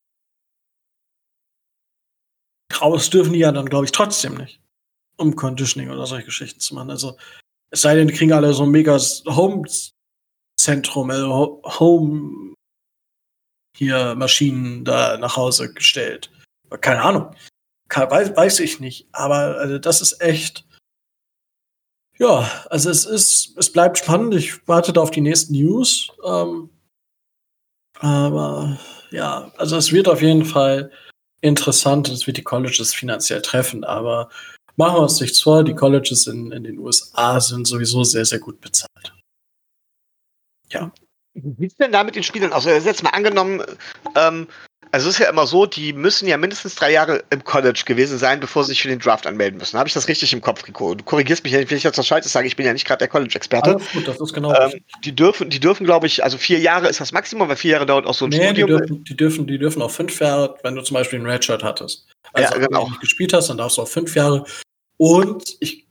raus 2.78 3.08
dürfen 3.08 3.32
die 3.32 3.38
ja 3.38 3.50
dann, 3.50 3.70
glaube 3.70 3.86
ich, 3.86 3.92
trotzdem 3.92 4.34
nicht. 4.34 4.60
Um 5.16 5.34
Conditioning 5.34 5.88
oder 5.88 6.04
solche 6.04 6.26
Geschichten 6.26 6.60
zu 6.60 6.74
machen. 6.74 6.90
Also, 6.90 7.16
es 7.70 7.80
sei 7.80 7.94
denn, 7.94 8.08
die 8.08 8.14
kriegen 8.14 8.34
alle 8.34 8.52
so 8.52 8.64
ein 8.64 8.70
mega 8.70 8.98
Home-Zentrum, 8.98 11.10
also 11.12 11.62
Home 11.64 12.56
hier 13.76 14.14
Maschinen 14.14 14.84
da 14.84 15.16
nach 15.18 15.36
Hause 15.36 15.72
gestellt. 15.72 16.30
Keine 16.80 17.02
Ahnung. 17.02 17.34
weiß, 17.88 18.36
weiß 18.36 18.60
ich 18.60 18.80
nicht. 18.80 19.08
Aber 19.12 19.56
also, 19.58 19.78
das 19.78 20.00
ist 20.00 20.20
echt. 20.20 20.64
Ja, 22.18 22.50
also 22.68 22.90
es 22.90 23.06
ist, 23.06 23.56
es 23.56 23.72
bleibt 23.72 23.98
spannend. 23.98 24.34
Ich 24.34 24.66
warte 24.68 24.92
da 24.92 25.00
auf 25.00 25.10
die 25.10 25.22
nächsten 25.22 25.54
News. 25.54 26.12
Ähm, 26.24 26.70
aber 27.98 28.78
ja, 29.10 29.52
also 29.56 29.76
es 29.76 29.92
wird 29.92 30.08
auf 30.08 30.22
jeden 30.22 30.44
Fall 30.44 30.90
interessant 31.40 32.08
es 32.08 32.26
wird 32.26 32.36
die 32.36 32.42
Colleges 32.42 32.94
finanziell 32.94 33.42
treffen, 33.42 33.84
aber 33.84 34.28
machen 34.76 34.96
wir 34.96 35.02
uns 35.02 35.20
nichts 35.20 35.40
vor, 35.40 35.64
die 35.64 35.74
Colleges 35.74 36.26
in, 36.26 36.52
in 36.52 36.64
den 36.64 36.78
USA 36.78 37.40
sind 37.40 37.66
sowieso 37.66 38.04
sehr, 38.04 38.24
sehr 38.24 38.38
gut 38.38 38.60
bezahlt. 38.60 39.14
Ja. 40.70 40.92
Wie 41.42 41.62
sieht 41.62 41.72
es 41.72 41.76
denn 41.76 41.92
da 41.92 42.04
mit 42.04 42.16
den 42.16 42.22
Spielern 42.22 42.52
aus? 42.52 42.66
Also 42.66 42.88
jetzt 42.88 43.02
mal 43.02 43.10
angenommen, 43.10 43.62
ähm, 44.16 44.46
also 44.92 45.08
es 45.08 45.14
ist 45.14 45.20
ja 45.20 45.30
immer 45.30 45.46
so, 45.46 45.66
die 45.66 45.92
müssen 45.92 46.26
ja 46.26 46.36
mindestens 46.36 46.74
drei 46.74 46.90
Jahre 46.90 47.22
im 47.30 47.44
College 47.44 47.82
gewesen 47.86 48.18
sein, 48.18 48.40
bevor 48.40 48.64
sie 48.64 48.70
sich 48.70 48.82
für 48.82 48.88
den 48.88 48.98
Draft 48.98 49.26
anmelden 49.26 49.58
müssen. 49.58 49.78
Habe 49.78 49.86
ich 49.86 49.94
das 49.94 50.08
richtig 50.08 50.32
im 50.32 50.40
Kopf, 50.40 50.66
Rico? 50.66 50.94
Du 50.96 51.04
korrigierst 51.04 51.44
mich, 51.44 51.52
wenn 51.52 51.62
ich 51.62 51.84
jetzt 51.84 51.96
was 51.96 52.06
Schaltes 52.06 52.32
sage, 52.32 52.48
ich 52.48 52.56
bin 52.56 52.66
ja 52.66 52.72
nicht 52.72 52.86
gerade 52.86 52.98
der 52.98 53.08
College-Experte. 53.08 53.76
Alles 53.76 53.92
gut, 53.92 54.08
das 54.08 54.20
ist 54.20 54.32
genau 54.32 54.52
ähm, 54.52 54.80
Die 55.04 55.14
dürfen, 55.14 55.48
die 55.48 55.60
dürfen, 55.60 55.86
glaube 55.86 56.08
ich, 56.08 56.24
also 56.24 56.38
vier 56.38 56.58
Jahre 56.58 56.88
ist 56.88 57.00
das 57.00 57.12
Maximum, 57.12 57.48
weil 57.48 57.56
vier 57.56 57.72
Jahre 57.72 57.86
dauert 57.86 58.06
auch 58.06 58.14
so 58.14 58.24
ein 58.24 58.30
nee, 58.30 58.44
Studium. 58.46 58.68
Die 58.68 58.76
dürfen, 58.76 59.04
die 59.04 59.16
dürfen, 59.16 59.46
die 59.46 59.58
dürfen 59.58 59.82
auch 59.82 59.90
fünf 59.92 60.18
Jahre, 60.18 60.56
wenn 60.64 60.74
du 60.74 60.82
zum 60.82 60.94
Beispiel 60.94 61.20
ein 61.20 61.26
Redshirt 61.26 61.62
hattest. 61.62 62.08
Also 62.32 62.52
ja, 62.52 62.58
genau. 62.58 62.80
wenn 62.80 62.86
du 62.86 62.90
nicht 62.90 63.00
gespielt 63.00 63.32
hast, 63.32 63.48
dann 63.48 63.58
darfst 63.58 63.78
du 63.78 63.82
auch 63.82 63.88
fünf 63.88 64.16
Jahre. 64.16 64.44
Und 64.96 65.56
ich, 65.60 65.86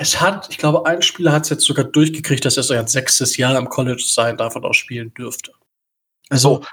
es 0.00 0.18
hat, 0.18 0.48
ich 0.48 0.56
glaube, 0.56 0.86
ein 0.86 1.02
Spieler 1.02 1.30
hat 1.30 1.42
es 1.42 1.50
jetzt 1.50 1.64
sogar 1.64 1.84
durchgekriegt, 1.84 2.42
dass 2.46 2.56
er 2.56 2.62
sein 2.62 2.86
sechstes 2.86 3.36
Jahr 3.36 3.58
im 3.58 3.68
College 3.68 4.02
sein 4.02 4.38
darf 4.38 4.56
und 4.56 4.64
auch 4.64 4.72
spielen 4.72 5.12
dürfte. 5.12 5.52
Also, 6.30 6.64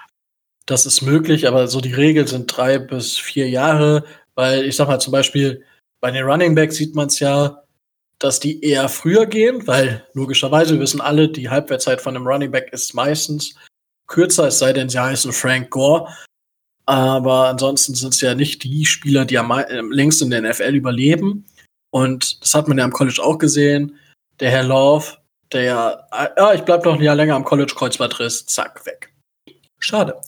das 0.66 0.86
ist 0.86 1.02
möglich, 1.02 1.46
aber 1.46 1.68
so 1.68 1.82
die 1.82 1.94
Regel 1.94 2.26
sind 2.26 2.46
drei 2.48 2.80
bis 2.80 3.18
vier 3.18 3.50
Jahre, 3.50 4.06
weil 4.36 4.63
ich 4.63 4.78
sag 4.78 4.88
mal 4.88 5.02
zum 5.02 5.12
Beispiel 5.12 5.62
bei 6.00 6.10
den 6.10 6.24
Running 6.24 6.56
Backs 6.56 6.78
sieht 6.78 6.96
man 6.96 7.08
es 7.08 7.20
ja, 7.20 7.63
dass 8.18 8.40
die 8.40 8.63
eher 8.63 8.88
früher 8.88 9.26
gehen, 9.26 9.68
weil 9.68 10.08
logischerweise 10.13 10.76
wir 10.76 10.80
wissen 10.80 11.02
alle, 11.02 11.28
die 11.28 11.50
Halbwertszeit 11.50 12.00
von 12.00 12.16
einem 12.16 12.26
Running 12.26 12.52
Back 12.52 12.72
ist 12.72 12.94
meistens 12.94 13.56
kürzer, 14.08 14.48
es 14.48 14.60
sei 14.60 14.72
denn, 14.72 14.88
sie 14.88 15.00
heißen 15.00 15.34
Frank 15.34 15.70
Gore. 15.70 16.16
Aber 16.86 17.50
ansonsten 17.50 17.94
sind 17.94 18.13
es 18.13 18.22
ja 18.22 18.36
nicht 18.36 18.63
die 18.63 18.86
Spieler, 18.86 19.26
die 19.26 19.38
am 19.38 19.52
längst 19.92 20.22
in 20.22 20.30
der 20.30 20.44
NFL 20.44 20.76
überleben. 20.76 21.46
Und 21.91 22.41
das 22.41 22.54
hat 22.54 22.67
man 22.67 22.78
ja 22.78 22.86
im 22.86 22.91
College 22.91 23.21
auch 23.23 23.38
gesehen. 23.38 23.97
Der 24.39 24.52
Herr 24.52 24.63
Love, 24.63 25.17
der 25.52 25.62
ja, 25.63 26.08
ah, 26.12 26.54
ich 26.54 26.62
bleib 26.62 26.86
noch 26.86 26.95
ein 26.95 27.02
Jahr 27.02 27.15
länger 27.15 27.36
am 27.36 27.45
College, 27.45 27.73
Kreuzbandriss, 27.76 28.45
zack, 28.45 28.86
weg. 28.86 29.13
Schade. 29.80 30.19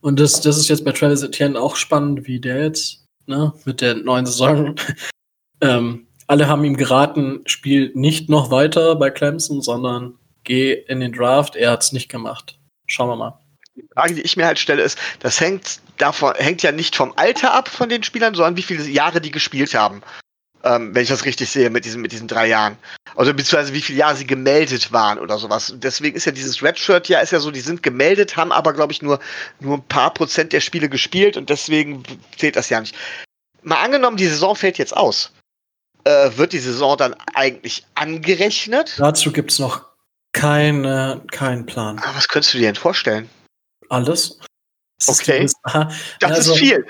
Und 0.00 0.18
das, 0.18 0.40
das 0.40 0.56
ist 0.56 0.68
jetzt 0.68 0.84
bei 0.84 0.92
Travis 0.92 1.22
Etienne 1.22 1.60
auch 1.60 1.76
spannend, 1.76 2.26
wie 2.26 2.40
der 2.40 2.64
jetzt, 2.64 3.04
ne, 3.26 3.52
mit 3.64 3.80
der 3.80 3.94
neuen 3.94 4.26
Saison. 4.26 4.74
ähm, 5.60 6.06
alle 6.26 6.48
haben 6.48 6.64
ihm 6.64 6.76
geraten, 6.76 7.42
spiel 7.46 7.92
nicht 7.94 8.28
noch 8.28 8.50
weiter 8.50 8.96
bei 8.96 9.10
Clemson, 9.10 9.60
sondern 9.60 10.18
geh 10.44 10.72
in 10.72 11.00
den 11.00 11.12
Draft. 11.12 11.56
Er 11.56 11.72
hat's 11.72 11.92
nicht 11.92 12.08
gemacht. 12.08 12.58
Schauen 12.86 13.08
wir 13.08 13.16
mal. 13.16 13.38
Die 13.76 13.84
Frage, 13.94 14.14
die 14.14 14.22
ich 14.22 14.36
mir 14.36 14.46
halt 14.46 14.58
stelle, 14.58 14.82
ist, 14.82 14.98
das 15.20 15.40
hängt 15.40 15.80
davon, 15.98 16.34
hängt 16.34 16.62
ja 16.62 16.72
nicht 16.72 16.96
vom 16.96 17.12
Alter 17.16 17.54
ab 17.54 17.68
von 17.68 17.88
den 17.88 18.02
Spielern, 18.02 18.34
sondern 18.34 18.56
wie 18.56 18.62
viele 18.62 18.84
Jahre 18.88 19.20
die 19.20 19.30
gespielt 19.30 19.74
haben 19.74 20.02
ähm, 20.64 20.94
wenn 20.94 21.02
ich 21.02 21.08
das 21.08 21.24
richtig 21.24 21.50
sehe, 21.50 21.70
mit 21.70 21.84
diesen, 21.84 22.00
mit 22.00 22.12
diesen 22.12 22.28
drei 22.28 22.46
Jahren. 22.46 22.76
Also 23.16 23.34
beziehungsweise 23.34 23.74
wie 23.74 23.82
viele 23.82 23.98
Jahre 23.98 24.16
sie 24.16 24.26
gemeldet 24.26 24.92
waren 24.92 25.18
oder 25.18 25.38
sowas. 25.38 25.74
deswegen 25.76 26.16
ist 26.16 26.24
ja 26.24 26.32
dieses 26.32 26.62
Redshirt 26.62 27.08
ja, 27.08 27.20
ist 27.20 27.32
ja 27.32 27.40
so, 27.40 27.50
die 27.50 27.60
sind 27.60 27.82
gemeldet, 27.82 28.36
haben 28.36 28.52
aber, 28.52 28.72
glaube 28.72 28.92
ich, 28.92 29.02
nur, 29.02 29.18
nur 29.60 29.78
ein 29.78 29.88
paar 29.88 30.14
Prozent 30.14 30.52
der 30.52 30.60
Spiele 30.60 30.88
gespielt 30.88 31.36
und 31.36 31.50
deswegen 31.50 32.02
zählt 32.38 32.56
das 32.56 32.68
ja 32.68 32.80
nicht. 32.80 32.94
Mal 33.62 33.82
angenommen, 33.82 34.16
die 34.16 34.26
Saison 34.26 34.56
fällt 34.56 34.78
jetzt 34.78 34.96
aus. 34.96 35.32
Äh, 36.04 36.30
wird 36.36 36.52
die 36.52 36.58
Saison 36.58 36.96
dann 36.96 37.14
eigentlich 37.34 37.84
angerechnet? 37.94 38.94
Dazu 38.98 39.32
gibt 39.32 39.52
es 39.52 39.58
noch 39.58 39.92
keine, 40.32 41.22
keinen 41.30 41.66
Plan. 41.66 41.98
Aber 41.98 42.16
was 42.16 42.26
könntest 42.28 42.54
du 42.54 42.58
dir 42.58 42.66
denn 42.66 42.76
vorstellen? 42.76 43.28
Alles. 43.88 44.38
Das 45.04 45.18
okay. 45.18 45.42
Ist 45.42 45.56
das 45.64 45.96
also, 46.20 46.52
ist 46.52 46.60
viel. 46.60 46.86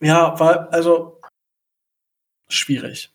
Ja, 0.00 0.40
weil, 0.40 0.56
also 0.70 1.19
schwierig. 2.52 3.10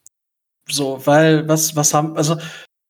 So, 0.68 1.06
weil, 1.06 1.48
was, 1.48 1.76
was 1.76 1.94
haben, 1.94 2.18
also, 2.18 2.38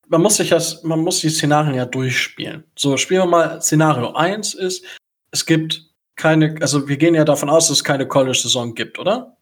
man 0.08 0.22
muss 0.22 0.38
sich 0.38 0.50
das, 0.50 0.84
man 0.84 1.00
muss 1.00 1.20
die 1.20 1.30
Szenarien 1.30 1.76
ja 1.76 1.86
durchspielen. 1.86 2.64
So, 2.78 2.98
spielen 2.98 3.22
wir 3.22 3.28
mal, 3.28 3.62
Szenario 3.62 4.14
1 4.14 4.54
ist, 4.54 4.86
es 5.32 5.46
gibt 5.46 5.84
keine, 6.16 6.56
also 6.62 6.88
wir 6.88 6.98
gehen 6.98 7.16
ja 7.16 7.26
davon 7.26 7.50
aus, 7.50 7.68
dass 7.68 7.78
es 7.78 7.84
keine 7.84 8.08
College-Saison 8.08 8.74
gibt, 8.74 9.00
oder? 9.00 9.36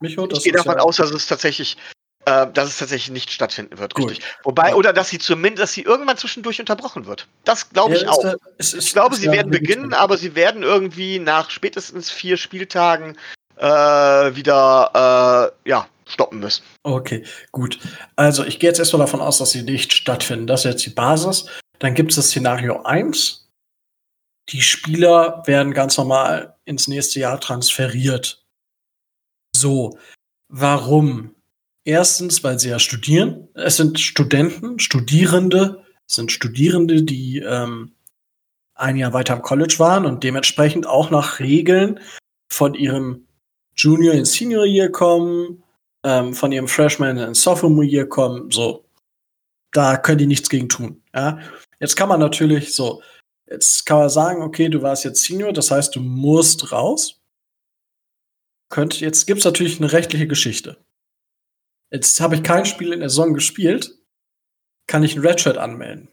Micho, 0.00 0.26
ich 0.30 0.44
gehe 0.44 0.52
davon 0.52 0.76
ja 0.76 0.82
aus, 0.82 0.96
dass 0.96 1.10
es 1.10 1.26
tatsächlich, 1.26 1.76
äh, 2.24 2.46
dass 2.52 2.68
es 2.68 2.78
tatsächlich 2.78 3.10
nicht 3.10 3.30
stattfinden 3.30 3.78
wird, 3.78 3.94
Gut. 3.94 4.10
richtig. 4.10 4.26
Wobei, 4.44 4.70
ja. 4.70 4.74
oder 4.76 4.94
dass 4.94 5.10
sie 5.10 5.18
zumindest, 5.18 5.62
dass 5.62 5.72
sie 5.74 5.82
irgendwann 5.82 6.16
zwischendurch 6.16 6.58
unterbrochen 6.58 7.04
wird. 7.04 7.26
Das 7.44 7.68
glaube 7.68 7.96
ich 7.96 8.02
ja, 8.02 8.08
auch. 8.08 8.22
Da, 8.22 8.36
ist, 8.56 8.72
ich 8.72 8.92
glaube, 8.92 9.14
sie 9.16 9.30
werden 9.30 9.50
beginnen, 9.50 9.92
aber 9.92 10.16
sie 10.16 10.34
werden 10.34 10.62
irgendwie 10.62 11.18
nach 11.18 11.50
spätestens 11.50 12.10
vier 12.10 12.38
Spieltagen 12.38 13.18
äh, 13.60 14.34
wieder 14.34 15.52
äh, 15.64 15.68
ja, 15.68 15.86
stoppen 16.06 16.40
müssen. 16.40 16.64
Okay, 16.82 17.24
gut. 17.52 17.78
Also 18.16 18.44
ich 18.44 18.58
gehe 18.58 18.70
jetzt 18.70 18.78
erstmal 18.78 19.00
davon 19.00 19.20
aus, 19.20 19.38
dass 19.38 19.50
sie 19.50 19.62
nicht 19.62 19.92
stattfinden. 19.92 20.46
Das 20.46 20.64
ist 20.64 20.72
jetzt 20.72 20.86
die 20.86 20.90
Basis. 20.90 21.46
Dann 21.78 21.94
gibt 21.94 22.10
es 22.10 22.16
das 22.16 22.26
Szenario 22.26 22.82
1. 22.82 23.48
Die 24.48 24.62
Spieler 24.62 25.42
werden 25.46 25.72
ganz 25.72 25.96
normal 25.96 26.56
ins 26.64 26.88
nächste 26.88 27.20
Jahr 27.20 27.40
transferiert. 27.40 28.44
So, 29.54 29.98
warum? 30.48 31.34
Erstens, 31.84 32.42
weil 32.42 32.58
sie 32.58 32.70
ja 32.70 32.78
studieren. 32.78 33.48
Es 33.54 33.76
sind 33.76 34.00
Studenten, 34.00 34.78
Studierende, 34.78 35.84
es 36.06 36.16
sind 36.16 36.32
Studierende, 36.32 37.02
die 37.02 37.38
ähm, 37.38 37.94
ein 38.74 38.96
Jahr 38.96 39.12
weiter 39.12 39.34
am 39.34 39.42
College 39.42 39.76
waren 39.78 40.06
und 40.06 40.24
dementsprechend 40.24 40.86
auch 40.86 41.10
nach 41.10 41.38
Regeln 41.38 42.00
von 42.50 42.74
ihrem 42.74 43.26
Junior 43.76 44.14
in 44.14 44.24
Senior 44.24 44.66
Year 44.66 44.90
kommen, 44.90 45.62
ähm, 46.02 46.34
von 46.34 46.52
ihrem 46.52 46.68
Freshman 46.68 47.18
in 47.18 47.34
Sophomore 47.34 47.86
Year 47.86 48.08
kommen, 48.08 48.50
so. 48.50 48.84
Da 49.72 49.96
können 49.96 50.18
die 50.18 50.26
nichts 50.26 50.48
gegen 50.48 50.68
tun. 50.68 51.02
Ja? 51.14 51.38
Jetzt 51.78 51.96
kann 51.96 52.08
man 52.08 52.20
natürlich 52.20 52.74
so, 52.74 53.02
jetzt 53.48 53.86
kann 53.86 53.98
man 53.98 54.10
sagen, 54.10 54.42
okay, 54.42 54.68
du 54.68 54.82
warst 54.82 55.04
jetzt 55.04 55.22
Senior, 55.22 55.52
das 55.52 55.70
heißt, 55.70 55.94
du 55.94 56.00
musst 56.00 56.72
raus. 56.72 57.20
Könnt, 58.68 59.00
jetzt 59.00 59.26
gibt 59.26 59.38
es 59.40 59.44
natürlich 59.44 59.78
eine 59.78 59.92
rechtliche 59.92 60.26
Geschichte. 60.26 60.76
Jetzt 61.90 62.20
habe 62.20 62.36
ich 62.36 62.42
kein 62.42 62.66
Spiel 62.66 62.92
in 62.92 63.00
der 63.00 63.10
Saison 63.10 63.34
gespielt, 63.34 63.96
kann 64.86 65.02
ich 65.02 65.16
ein 65.16 65.26
Redshirt 65.26 65.58
anmelden. 65.58 66.08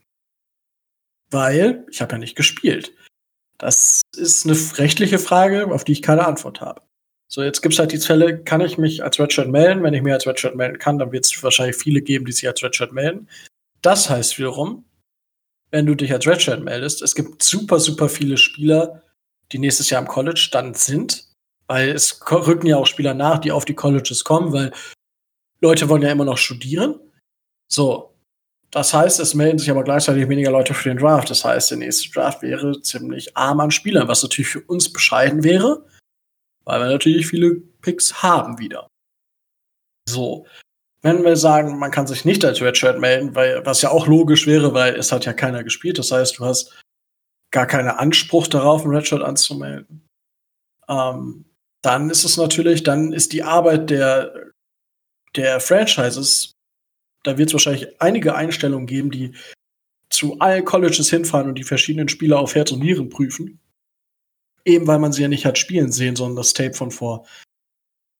Weil 1.29 1.85
ich 1.91 2.01
habe 2.01 2.13
ja 2.13 2.17
nicht 2.17 2.35
gespielt. 2.35 2.93
Das 3.57 4.01
ist 4.15 4.45
eine 4.45 4.55
rechtliche 4.77 5.19
Frage, 5.19 5.67
auf 5.71 5.83
die 5.83 5.91
ich 5.91 6.01
keine 6.01 6.25
Antwort 6.25 6.61
habe. 6.61 6.81
So, 7.29 7.43
jetzt 7.43 7.61
gibt 7.61 7.73
es 7.73 7.79
halt 7.79 7.91
die 7.91 7.97
Fälle, 7.97 8.41
kann 8.43 8.61
ich 8.61 8.77
mich 8.77 9.03
als 9.03 9.19
Redshirt 9.19 9.49
melden? 9.49 9.83
Wenn 9.83 9.93
ich 9.93 10.01
mich 10.01 10.13
als 10.13 10.25
Redshirt 10.25 10.55
melden 10.55 10.79
kann, 10.79 10.97
dann 10.97 11.11
wird 11.11 11.25
es 11.25 11.43
wahrscheinlich 11.43 11.75
viele 11.75 12.01
geben, 12.01 12.25
die 12.25 12.31
sich 12.31 12.47
als 12.47 12.63
Redshirt 12.63 12.93
melden. 12.93 13.27
Das 13.81 14.09
heißt 14.09 14.37
wiederum, 14.37 14.85
wenn 15.71 15.85
du 15.85 15.95
dich 15.95 16.11
als 16.13 16.25
Redshirt 16.25 16.63
meldest, 16.63 17.01
es 17.01 17.15
gibt 17.15 17.43
super, 17.43 17.79
super 17.79 18.07
viele 18.07 18.37
Spieler, 18.37 19.03
die 19.51 19.59
nächstes 19.59 19.89
Jahr 19.89 20.01
im 20.01 20.07
College 20.07 20.49
dann 20.51 20.73
sind, 20.73 21.27
weil 21.67 21.89
es 21.89 22.19
rücken 22.31 22.67
ja 22.67 22.77
auch 22.77 22.87
Spieler 22.87 23.13
nach, 23.13 23.39
die 23.39 23.51
auf 23.51 23.65
die 23.65 23.75
Colleges 23.75 24.23
kommen, 24.23 24.53
weil 24.53 24.71
Leute 25.59 25.89
wollen 25.89 26.01
ja 26.01 26.11
immer 26.11 26.25
noch 26.25 26.37
studieren. 26.37 26.99
So. 27.67 28.13
Das 28.71 28.93
heißt, 28.93 29.21
es 29.21 29.33
melden 29.33 29.59
sich 29.59 29.71
aber 29.71 29.83
gleichzeitig 29.83 30.27
weniger 30.27 30.51
Leute 30.51 30.73
für 30.73 30.89
den 30.89 30.97
Draft. 30.97 31.29
Das 31.29 31.45
heißt, 31.45 31.71
der 31.71 31.77
nächste 31.77 32.09
Draft 32.11 32.41
wäre 32.41 32.81
ziemlich 32.81 33.35
arm 33.35 33.61
an 33.61 33.71
Spielern, 33.71 34.09
was 34.09 34.23
natürlich 34.23 34.49
für 34.49 34.61
uns 34.61 34.91
bescheiden 34.91 35.43
wäre, 35.43 35.85
weil 36.67 36.81
wir 36.81 36.89
natürlich 36.89 37.27
viele 37.27 37.55
Picks 37.81 38.21
haben 38.21 38.59
wieder. 38.59 38.87
So. 40.07 40.45
Wenn 41.01 41.23
wir 41.23 41.35
sagen, 41.35 41.77
man 41.79 41.91
kann 41.91 42.07
sich 42.07 42.25
nicht 42.25 42.43
als 42.43 42.61
Redshirt 42.61 42.99
melden, 42.99 43.35
weil, 43.35 43.65
was 43.65 43.81
ja 43.81 43.89
auch 43.89 44.07
logisch 44.07 44.47
wäre, 44.47 44.73
weil 44.73 44.95
es 44.95 45.11
hat 45.11 45.25
ja 45.25 45.33
keiner 45.33 45.63
gespielt. 45.63 45.97
Das 45.97 46.11
heißt, 46.11 46.37
du 46.37 46.45
hast 46.45 46.83
gar 47.51 47.67
keinen 47.67 47.89
Anspruch 47.89 48.47
darauf, 48.47 48.83
ein 48.83 48.91
Redshirt 48.91 49.21
anzumelden. 49.21 50.05
Ähm, 50.89 51.45
dann 51.81 52.09
ist 52.09 52.25
es 52.25 52.37
natürlich, 52.37 52.83
dann 52.83 53.13
ist 53.13 53.31
die 53.31 53.43
Arbeit 53.43 53.89
der 53.89 54.47
der 55.37 55.59
Franchises, 55.59 56.53
da 57.23 57.37
wird 57.37 57.49
es 57.49 57.53
wahrscheinlich 57.53 58.01
einige 58.01 58.35
Einstellungen 58.35 58.87
geben, 58.87 59.11
die 59.11 59.35
zu 60.09 60.39
allen 60.39 60.65
Colleges 60.65 61.09
hinfahren 61.09 61.49
und 61.49 61.55
die 61.55 61.63
verschiedenen 61.63 62.09
Spieler 62.09 62.39
auf 62.39 62.55
Herz 62.55 62.71
und 62.71 62.79
Nieren 62.79 63.09
prüfen. 63.09 63.59
Eben 64.67 64.85
weil 64.87 64.99
man 64.99 65.13
sie 65.13 65.21
ja 65.21 65.27
nicht 65.27 65.45
hat 65.45 65.57
spielen 65.57 65.91
sehen, 65.91 66.15
sondern 66.15 66.35
das 66.35 66.53
Tape 66.53 66.73
von 66.73 66.91
vor 66.91 67.25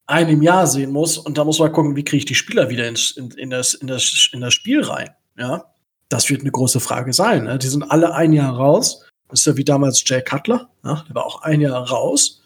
einem 0.07 0.41
Jahr 0.41 0.65
sehen 0.65 0.91
muss. 0.91 1.17
Und 1.17 1.37
da 1.37 1.43
muss 1.43 1.59
man 1.59 1.71
gucken, 1.71 1.95
wie 1.95 2.03
kriege 2.03 2.19
ich 2.19 2.25
die 2.25 2.35
Spieler 2.35 2.69
wieder 2.69 2.87
ins, 2.87 3.11
in, 3.11 3.31
in, 3.31 3.49
das, 3.49 3.73
in, 3.73 3.87
das, 3.87 4.29
in 4.31 4.41
das 4.41 4.53
Spiel 4.53 4.81
rein. 4.81 5.09
Ja, 5.37 5.73
das 6.09 6.29
wird 6.29 6.41
eine 6.41 6.51
große 6.51 6.79
Frage 6.79 7.13
sein. 7.13 7.43
Ne? 7.43 7.59
Die 7.59 7.67
sind 7.67 7.83
alle 7.83 8.13
ein 8.13 8.33
Jahr 8.33 8.55
raus. 8.55 9.05
Das 9.27 9.41
ist 9.41 9.45
ja 9.45 9.57
wie 9.57 9.65
damals 9.65 10.03
Jay 10.07 10.21
Cutler. 10.21 10.69
Ja? 10.83 11.03
Der 11.07 11.15
war 11.15 11.25
auch 11.25 11.41
ein 11.41 11.59
Jahr 11.59 11.87
raus 11.89 12.43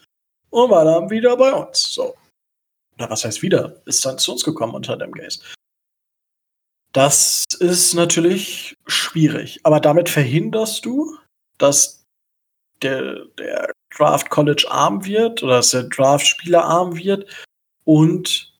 und 0.50 0.70
war 0.70 0.84
dann 0.84 1.10
wieder 1.10 1.36
bei 1.36 1.52
uns. 1.52 1.94
So 1.94 2.14
oder 3.02 3.10
was 3.10 3.24
heißt 3.24 3.42
wieder, 3.42 3.80
ist 3.84 4.04
dann 4.04 4.18
zu 4.18 4.32
uns 4.32 4.44
gekommen 4.44 4.74
unter 4.74 4.96
dem 4.96 5.12
Gaze. 5.12 5.40
Das 6.92 7.44
ist 7.58 7.94
natürlich 7.94 8.76
schwierig, 8.86 9.60
aber 9.64 9.80
damit 9.80 10.08
verhinderst 10.08 10.84
du, 10.84 11.16
dass 11.58 12.01
der, 12.82 13.26
der 13.38 13.72
Draft 13.96 14.30
College 14.30 14.66
arm 14.70 15.04
wird 15.04 15.42
oder 15.42 15.56
dass 15.56 15.70
der 15.70 15.84
Draft 15.84 16.26
Spieler 16.26 16.64
arm 16.64 16.96
wird 16.96 17.26
und 17.84 18.52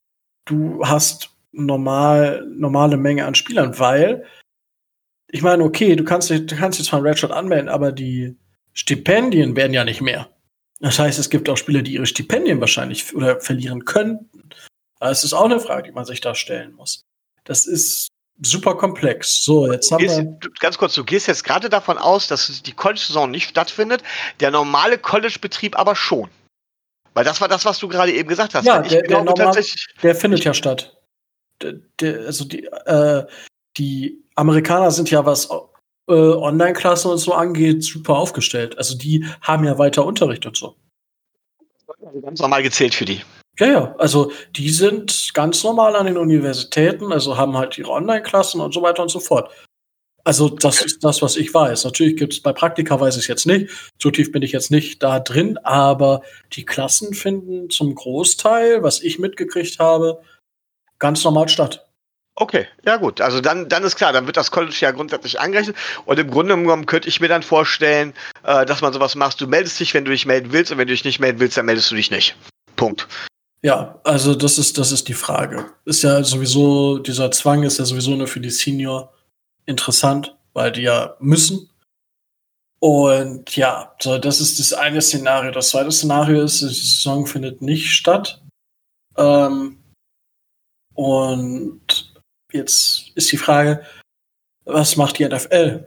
du 0.45 0.85
hast 0.85 1.29
normal, 1.51 2.45
normale 2.47 2.97
Menge 2.97 3.25
an 3.25 3.35
Spielern, 3.35 3.77
weil 3.79 4.25
ich 5.27 5.41
meine, 5.41 5.63
okay, 5.63 5.95
du 5.95 6.03
kannst, 6.03 6.29
du 6.29 6.45
kannst 6.45 6.79
jetzt 6.79 6.89
von 6.89 7.01
Redshirt 7.01 7.31
anmelden, 7.31 7.69
aber 7.69 7.91
die 7.91 8.35
Stipendien 8.73 9.55
werden 9.55 9.73
ja 9.73 9.83
nicht 9.83 10.01
mehr. 10.01 10.29
Das 10.79 10.99
heißt, 10.99 11.17
es 11.17 11.29
gibt 11.29 11.49
auch 11.49 11.57
Spieler, 11.57 11.81
die 11.81 11.93
ihre 11.93 12.05
Stipendien 12.05 12.59
wahrscheinlich 12.59 13.15
oder 13.15 13.39
verlieren 13.39 13.85
könnten. 13.85 14.49
Das 14.99 15.23
ist 15.23 15.33
auch 15.33 15.45
eine 15.45 15.59
Frage, 15.59 15.83
die 15.83 15.91
man 15.91 16.05
sich 16.05 16.21
da 16.21 16.35
stellen 16.35 16.73
muss. 16.73 17.01
Das 17.45 17.65
ist 17.65 18.09
super 18.41 18.75
komplex. 18.75 19.43
So, 19.43 19.71
jetzt 19.71 19.91
haben 19.91 19.99
gehst, 19.99 20.17
wir. 20.17 20.37
Ganz 20.59 20.77
kurz, 20.77 20.95
du 20.95 21.03
gehst 21.03 21.27
jetzt 21.27 21.43
gerade 21.43 21.69
davon 21.69 21.97
aus, 21.97 22.27
dass 22.27 22.61
die 22.61 22.73
College-Saison 22.73 23.29
nicht 23.29 23.49
stattfindet, 23.49 24.03
der 24.39 24.51
normale 24.51 24.97
College-Betrieb 24.97 25.77
aber 25.77 25.95
schon. 25.95 26.29
Weil 27.13 27.25
das 27.25 27.41
war 27.41 27.47
das, 27.47 27.65
was 27.65 27.79
du 27.79 27.87
gerade 27.87 28.11
eben 28.11 28.27
gesagt 28.27 28.55
hast. 28.55 28.65
Ja, 28.65 28.81
der, 28.81 29.03
der, 29.03 29.23
normal, 29.23 29.63
der, 30.01 30.15
findet 30.15 30.43
ja 30.43 30.53
statt. 30.53 30.97
Der, 31.61 32.25
also 32.25 32.45
die, 32.45 32.65
äh, 32.65 33.23
die 33.77 34.23
Amerikaner 34.35 34.89
sind 34.89 35.11
ja 35.11 35.25
was 35.25 35.49
äh, 36.07 36.13
Online-Klassen 36.13 37.11
und 37.11 37.19
so 37.19 37.33
angeht, 37.33 37.83
super 37.83 38.15
aufgestellt. 38.15 38.77
Also 38.77 38.97
die 38.97 39.25
haben 39.41 39.63
ja 39.63 39.77
weiter 39.77 40.05
Unterricht 40.05 40.45
und 40.45 40.57
so. 40.57 40.75
Also 42.03 42.19
ganz 42.21 42.39
normal 42.39 42.63
gezählt 42.63 42.95
für 42.95 43.05
die. 43.05 43.21
Ja, 43.59 43.67
ja, 43.67 43.95
also 43.99 44.31
die 44.55 44.69
sind 44.69 45.31
ganz 45.33 45.63
normal 45.63 45.95
an 45.95 46.07
den 46.07 46.17
Universitäten, 46.17 47.11
also 47.11 47.37
haben 47.37 47.55
halt 47.55 47.77
ihre 47.77 47.91
Online-Klassen 47.91 48.59
und 48.59 48.73
so 48.73 48.81
weiter 48.81 49.03
und 49.03 49.09
so 49.09 49.19
fort. 49.19 49.51
Also 50.23 50.49
das 50.49 50.77
okay. 50.77 50.85
ist 50.85 51.03
das, 51.03 51.21
was 51.21 51.35
ich 51.35 51.53
weiß. 51.53 51.83
Natürlich 51.83 52.15
gibt 52.15 52.33
es 52.33 52.41
bei 52.41 52.53
Praktika 52.53 52.99
weiß 52.99 53.15
ich 53.15 53.23
es 53.23 53.27
jetzt 53.27 53.45
nicht. 53.45 53.69
So 54.01 54.09
tief 54.09 54.31
bin 54.31 54.41
ich 54.41 54.53
jetzt 54.53 54.71
nicht 54.71 55.03
da 55.03 55.19
drin, 55.19 55.57
aber 55.63 56.21
die 56.53 56.65
Klassen 56.65 57.13
finden 57.13 57.69
zum 57.69 57.93
Großteil, 57.93 58.83
was 58.83 59.01
ich 59.01 59.19
mitgekriegt 59.19 59.79
habe, 59.79 60.21
ganz 60.97 61.23
normal 61.23 61.49
statt. 61.49 61.85
Okay, 62.35 62.67
ja 62.83 62.97
gut. 62.97 63.21
Also 63.21 63.41
dann, 63.41 63.69
dann 63.69 63.83
ist 63.83 63.95
klar, 63.95 64.13
dann 64.13 64.25
wird 64.25 64.37
das 64.37 64.49
College 64.49 64.75
ja 64.79 64.91
grundsätzlich 64.91 65.39
angerechnet. 65.39 65.75
Und 66.05 66.17
im 66.17 66.31
Grunde 66.31 66.55
genommen 66.55 66.87
könnte 66.87 67.09
ich 67.09 67.19
mir 67.19 67.27
dann 67.27 67.43
vorstellen, 67.43 68.13
äh, 68.43 68.65
dass 68.65 68.81
man 68.81 68.93
sowas 68.93 69.13
macht. 69.13 69.39
Du 69.39 69.45
meldest 69.45 69.79
dich, 69.79 69.93
wenn 69.93 70.05
du 70.05 70.11
dich 70.11 70.25
melden 70.25 70.51
willst, 70.51 70.71
und 70.71 70.79
wenn 70.79 70.87
du 70.87 70.93
dich 70.93 71.05
nicht 71.05 71.19
melden 71.19 71.39
willst, 71.39 71.57
dann 71.57 71.67
meldest 71.67 71.91
du 71.91 71.95
dich 71.95 72.09
nicht. 72.09 72.35
Punkt. 72.75 73.07
Ja, 73.63 73.99
also 74.03 74.35
das 74.35 74.57
ist, 74.57 74.77
das 74.77 74.91
ist 74.91 75.07
die 75.07 75.13
Frage. 75.13 75.71
Ist 75.85 76.03
ja 76.03 76.23
sowieso, 76.23 76.99
dieser 76.99 77.31
Zwang 77.31 77.63
ist 77.63 77.79
ja 77.79 77.85
sowieso 77.85 78.15
nur 78.15 78.27
für 78.27 78.41
die 78.41 78.49
Senior 78.49 79.13
interessant, 79.65 80.35
weil 80.53 80.71
die 80.71 80.81
ja 80.81 81.15
müssen. 81.19 81.69
Und 82.79 83.55
ja, 83.55 83.95
so, 84.01 84.17
das 84.17 84.41
ist 84.41 84.59
das 84.59 84.73
eine 84.73 85.01
Szenario. 85.01 85.51
Das 85.51 85.69
zweite 85.69 85.91
Szenario 85.91 86.43
ist, 86.43 86.61
die 86.61 86.67
Saison 86.67 87.25
findet 87.25 87.61
nicht 87.61 87.89
statt. 87.91 88.43
Ähm, 89.17 89.77
und 90.93 92.13
Jetzt 92.53 93.11
ist 93.15 93.31
die 93.31 93.37
Frage, 93.37 93.83
was 94.65 94.95
macht 94.95 95.17
die 95.17 95.27
NFL? 95.27 95.85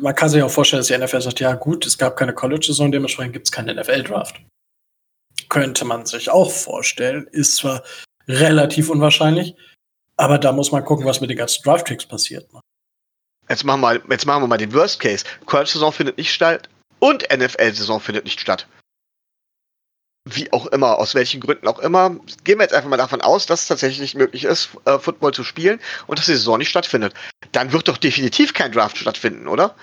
Man 0.00 0.14
kann 0.14 0.28
sich 0.28 0.42
auch 0.42 0.50
vorstellen, 0.50 0.78
dass 0.80 0.86
die 0.86 0.96
NFL 0.96 1.20
sagt, 1.20 1.40
ja 1.40 1.54
gut, 1.54 1.84
es 1.86 1.98
gab 1.98 2.16
keine 2.16 2.32
College-Saison, 2.32 2.92
dementsprechend 2.92 3.32
gibt 3.32 3.46
es 3.46 3.52
keinen 3.52 3.76
NFL-Draft. 3.76 4.40
Könnte 5.52 5.84
man 5.84 6.06
sich 6.06 6.30
auch 6.30 6.50
vorstellen, 6.50 7.26
ist 7.30 7.56
zwar 7.56 7.82
relativ 8.26 8.88
unwahrscheinlich, 8.88 9.54
aber 10.16 10.38
da 10.38 10.50
muss 10.50 10.72
man 10.72 10.82
gucken, 10.82 11.04
was 11.04 11.20
mit 11.20 11.28
den 11.28 11.36
ganzen 11.36 11.62
Draft-Picks 11.62 12.06
passiert. 12.06 12.50
Ne? 12.54 12.60
Jetzt 13.50 13.64
machen, 13.64 13.82
wir, 13.82 14.00
jetzt 14.08 14.24
machen 14.24 14.42
wir 14.42 14.46
mal 14.46 14.56
den 14.56 14.72
Worst 14.72 14.98
Case. 14.98 15.26
College-Saison 15.44 15.92
findet 15.92 16.16
nicht 16.16 16.32
statt 16.32 16.70
und 17.00 17.28
NFL-Saison 17.30 18.00
findet 18.00 18.24
nicht 18.24 18.40
statt 18.40 18.66
wie 20.24 20.52
auch 20.52 20.66
immer, 20.66 20.98
aus 20.98 21.14
welchen 21.14 21.40
Gründen 21.40 21.66
auch 21.66 21.80
immer, 21.80 22.10
gehen 22.44 22.58
wir 22.58 22.62
jetzt 22.62 22.74
einfach 22.74 22.88
mal 22.88 22.96
davon 22.96 23.20
aus, 23.22 23.46
dass 23.46 23.62
es 23.62 23.68
tatsächlich 23.68 24.00
nicht 24.00 24.14
möglich 24.14 24.44
ist, 24.44 24.70
äh, 24.84 24.98
Football 24.98 25.34
zu 25.34 25.42
spielen 25.42 25.80
und 26.06 26.18
dass 26.18 26.26
die 26.26 26.32
Saison 26.32 26.58
nicht 26.58 26.68
stattfindet. 26.68 27.14
Dann 27.50 27.72
wird 27.72 27.88
doch 27.88 27.98
definitiv 27.98 28.54
kein 28.54 28.72
Draft 28.72 28.96
stattfinden, 28.96 29.48
oder? 29.48 29.74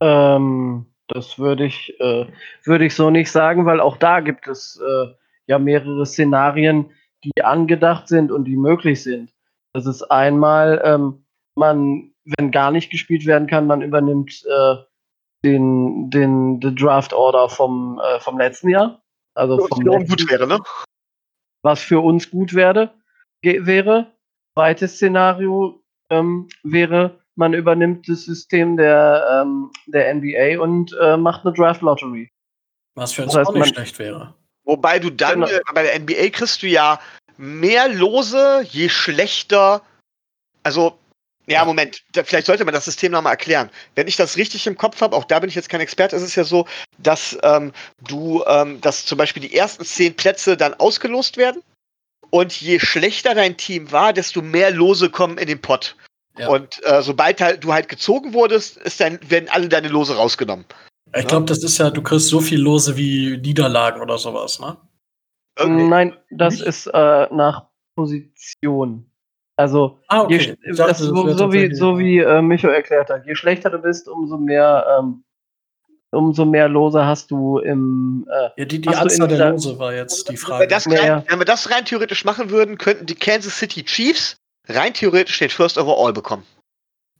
Ähm, 0.00 0.86
das 1.10 1.38
würde 1.38 1.66
ich, 1.66 1.98
äh, 2.00 2.26
würde 2.64 2.86
ich 2.86 2.94
so 2.94 3.10
nicht 3.10 3.30
sagen, 3.30 3.66
weil 3.66 3.80
auch 3.80 3.96
da 3.96 4.20
gibt 4.20 4.48
es 4.48 4.80
äh, 4.80 5.06
ja 5.46 5.58
mehrere 5.58 6.06
Szenarien, 6.06 6.90
die 7.24 7.44
angedacht 7.44 8.08
sind 8.08 8.32
und 8.32 8.44
die 8.44 8.56
möglich 8.56 9.02
sind. 9.02 9.32
Das 9.72 9.86
ist 9.86 10.02
einmal, 10.04 10.80
ähm, 10.84 11.24
man, 11.54 12.12
wenn 12.24 12.50
gar 12.50 12.70
nicht 12.70 12.90
gespielt 12.90 13.26
werden 13.26 13.46
kann, 13.46 13.66
man 13.66 13.82
übernimmt 13.82 14.44
äh, 14.46 14.76
den, 15.44 16.10
den, 16.10 16.60
den 16.60 16.76
Draft 16.76 17.12
Order 17.12 17.48
vom, 17.48 18.00
äh, 18.02 18.20
vom 18.20 18.38
letzten 18.38 18.68
Jahr 18.68 19.00
also 19.34 19.58
was 19.58 19.68
vom 19.68 19.82
für 19.82 20.04
gut 20.04 20.30
wäre, 20.30 20.46
ne? 20.46 20.58
Was 21.62 21.80
für 21.80 22.00
uns 22.00 22.30
gut 22.30 22.54
werde, 22.54 22.92
wäre. 23.42 24.12
Zweites 24.54 24.96
Szenario 24.96 25.82
ähm, 26.10 26.48
wäre, 26.62 27.19
man 27.36 27.54
übernimmt 27.54 28.08
das 28.08 28.24
System 28.24 28.76
der, 28.76 29.42
ähm, 29.42 29.70
der 29.86 30.14
NBA 30.14 30.60
und 30.60 30.96
äh, 31.00 31.16
macht 31.16 31.44
eine 31.44 31.54
Draft 31.54 31.82
Lottery. 31.82 32.30
Was 32.94 33.12
für 33.12 33.22
uns 33.22 33.32
das 33.32 33.40
heißt, 33.40 33.50
auch 33.50 33.54
nicht 33.54 33.74
schlecht 33.74 33.98
wäre. 33.98 34.34
Wobei 34.64 34.98
du 34.98 35.10
dann, 35.10 35.40
genau. 35.40 35.46
Äh, 35.46 35.60
bei 35.74 35.82
der 35.82 35.98
NBA 35.98 36.30
kriegst 36.30 36.62
du 36.62 36.66
ja 36.66 37.00
mehr 37.36 37.88
Lose, 37.88 38.64
je 38.68 38.88
schlechter, 38.88 39.82
also 40.62 40.98
Ja, 41.46 41.64
Moment, 41.64 42.02
da, 42.12 42.22
vielleicht 42.22 42.46
sollte 42.46 42.64
man 42.64 42.74
das 42.74 42.84
System 42.84 43.12
nochmal 43.12 43.32
erklären. 43.32 43.70
Wenn 43.94 44.06
ich 44.06 44.16
das 44.16 44.36
richtig 44.36 44.66
im 44.66 44.76
Kopf 44.76 45.00
habe, 45.00 45.16
auch 45.16 45.24
da 45.24 45.40
bin 45.40 45.48
ich 45.48 45.54
jetzt 45.54 45.68
kein 45.68 45.80
Experte, 45.80 46.14
ist 46.14 46.22
es 46.22 46.36
ja 46.36 46.44
so, 46.44 46.66
dass 46.98 47.36
ähm, 47.42 47.72
du, 48.06 48.44
ähm, 48.46 48.80
dass 48.80 49.06
zum 49.06 49.18
Beispiel 49.18 49.42
die 49.42 49.56
ersten 49.56 49.84
zehn 49.84 50.14
Plätze 50.14 50.56
dann 50.56 50.74
ausgelost 50.74 51.38
werden. 51.38 51.62
Und 52.28 52.60
je 52.60 52.78
schlechter 52.78 53.34
dein 53.34 53.56
Team 53.56 53.90
war, 53.90 54.12
desto 54.12 54.42
mehr 54.42 54.70
Lose 54.70 55.10
kommen 55.10 55.38
in 55.38 55.48
den 55.48 55.60
Pott. 55.60 55.96
Ja. 56.38 56.48
Und 56.48 56.80
äh, 56.84 57.02
sobald 57.02 57.40
halt, 57.40 57.64
du 57.64 57.72
halt 57.72 57.88
gezogen 57.88 58.32
wurdest, 58.32 58.76
ist 58.78 59.00
dann, 59.00 59.18
werden 59.28 59.48
alle 59.50 59.68
deine 59.68 59.88
Lose 59.88 60.14
rausgenommen. 60.14 60.64
Ich 61.16 61.26
glaube, 61.26 61.46
das 61.46 61.62
ist 61.64 61.78
ja, 61.78 61.90
du 61.90 62.02
kriegst 62.02 62.28
so 62.28 62.40
viel 62.40 62.60
Lose 62.60 62.96
wie 62.96 63.36
Niederlagen 63.36 64.00
oder 64.00 64.16
sowas, 64.16 64.60
ne? 64.60 64.76
Okay. 65.58 65.88
Nein, 65.88 66.16
das 66.30 66.54
Nicht? 66.54 66.66
ist 66.66 66.86
äh, 66.86 67.26
nach 67.34 67.66
Position. 67.96 69.10
Also, 69.56 69.98
ah, 70.08 70.22
okay. 70.22 70.56
je, 70.64 70.72
dachte, 70.72 70.88
das, 70.88 70.98
so, 71.00 71.32
so, 71.32 71.52
wie, 71.52 71.74
so 71.74 71.98
wie 71.98 72.18
äh, 72.18 72.40
Micho 72.40 72.68
erklärt 72.68 73.10
hat, 73.10 73.26
je 73.26 73.34
schlechter 73.34 73.68
du 73.68 73.78
bist, 73.78 74.08
umso 74.08 74.38
mehr, 74.38 74.86
ähm, 74.98 75.22
umso 76.12 76.46
mehr 76.46 76.68
Lose 76.68 77.04
hast 77.04 77.30
du 77.30 77.58
im. 77.58 78.26
Äh, 78.30 78.60
ja, 78.60 78.64
die, 78.64 78.80
die 78.80 78.88
Anzahl 78.88 79.28
der 79.28 79.50
Lose 79.50 79.78
war 79.78 79.92
jetzt 79.92 80.30
die 80.30 80.38
Frage. 80.38 80.66
Das 80.66 80.86
rein, 80.86 81.24
wenn 81.28 81.38
wir 81.38 81.44
das 81.44 81.70
rein 81.70 81.84
theoretisch 81.84 82.24
machen 82.24 82.48
würden, 82.48 82.78
könnten 82.78 83.04
die 83.04 83.16
Kansas 83.16 83.58
City 83.58 83.84
Chiefs 83.84 84.39
rein 84.74 84.94
theoretisch 84.94 85.38
den 85.38 85.50
First 85.50 85.78
Overall 85.78 86.12
bekommen. 86.12 86.44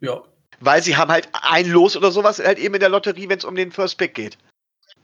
Ja. 0.00 0.22
Weil 0.60 0.82
sie 0.82 0.96
haben 0.96 1.10
halt 1.10 1.28
ein 1.32 1.66
Los 1.66 1.96
oder 1.96 2.10
sowas 2.10 2.38
halt 2.38 2.58
eben 2.58 2.74
in 2.74 2.80
der 2.80 2.88
Lotterie, 2.88 3.28
wenn 3.28 3.38
es 3.38 3.44
um 3.44 3.54
den 3.54 3.72
First 3.72 3.98
Pick 3.98 4.14
geht. 4.14 4.36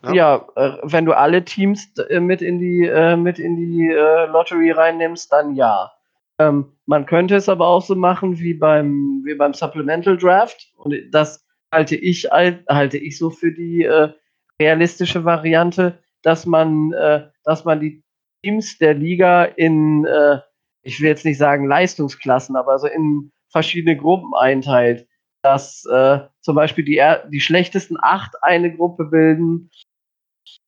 Ja, 0.03 0.12
ja 0.12 0.49
äh, 0.57 0.78
wenn 0.82 1.07
du 1.07 1.12
alle 1.12 1.44
Teams 1.44 1.88
äh, 2.11 2.20
mit 2.20 2.42
in 2.42 2.59
die, 2.59 2.86
äh, 2.86 3.16
mit 3.16 3.38
in 3.38 3.57
die 3.57 3.90
äh, 3.90 4.26
Lottery 4.26 4.70
reinnimmst, 4.70 5.32
dann 5.32 5.55
ja. 5.55 5.92
Ähm, 6.38 6.72
man 6.84 7.07
könnte 7.07 7.36
es 7.36 7.49
aber 7.49 7.66
auch 7.66 7.82
so 7.82 7.94
machen 7.94 8.38
wie 8.38 8.55
beim, 8.55 9.22
wie 9.24 9.34
beim 9.34 9.55
Supplemental 9.55 10.18
Draft. 10.18 10.72
Und 10.76 10.94
das 11.11 11.47
halte 11.72 11.97
ich, 11.97 12.30
halte 12.30 12.99
ich 12.99 13.18
so 13.18 13.30
für 13.30 13.53
die 13.53 13.84
äh, 13.84 14.12
realistische 14.61 15.24
Variante, 15.24 15.99
dass 16.22 16.47
man, 16.47 16.92
äh, 16.92 17.28
dass 17.44 17.64
man 17.64 17.80
die 17.80 18.03
Teams 18.42 18.78
der 18.78 18.94
Liga 18.94 19.44
in, 19.44 20.05
äh, 20.05 20.38
ich 20.87 21.01
will 21.01 21.09
jetzt 21.09 21.24
nicht 21.24 21.39
sagen 21.39 21.66
Leistungsklassen, 21.66 22.55
aber 22.55 22.78
so 22.78 22.87
in 22.87 23.32
verschiedene 23.51 23.97
Gruppen 23.97 24.34
einteilt. 24.34 25.07
Dass 25.43 25.84
äh, 25.87 26.20
zum 26.41 26.55
Beispiel 26.55 26.84
die, 26.84 27.03
die 27.30 27.41
schlechtesten 27.41 27.97
acht 28.01 28.34
eine 28.43 28.74
Gruppe 28.74 29.05
bilden, 29.05 29.70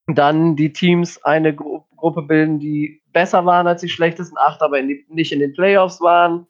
dann 0.07 0.57
die 0.57 0.73
Teams 0.73 1.23
eine 1.25 1.55
Gru 1.55 1.85
Gruppe 1.97 2.23
bilden, 2.23 2.61
die 2.61 3.03
besser 3.13 3.45
waren 3.45 3.67
als 3.67 3.81
die 3.81 3.89
schlechtesten 3.89 4.39
acht, 4.39 4.63
aber 4.63 4.79
in 4.79 4.87
die, 4.87 5.05
nicht 5.09 5.33
in 5.33 5.41
den 5.41 5.53
Playoffs 5.53 6.01
waren. 6.01 6.47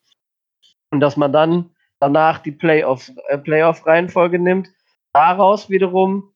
Und 0.90 1.00
dass 1.00 1.16
man 1.16 1.32
dann 1.32 1.70
danach 2.00 2.40
die 2.40 2.52
Playoff, 2.52 3.10
äh, 3.28 3.38
Playoff-Reihenfolge 3.38 4.38
nimmt. 4.38 4.68
Daraus 5.14 5.70
wiederum 5.70 6.34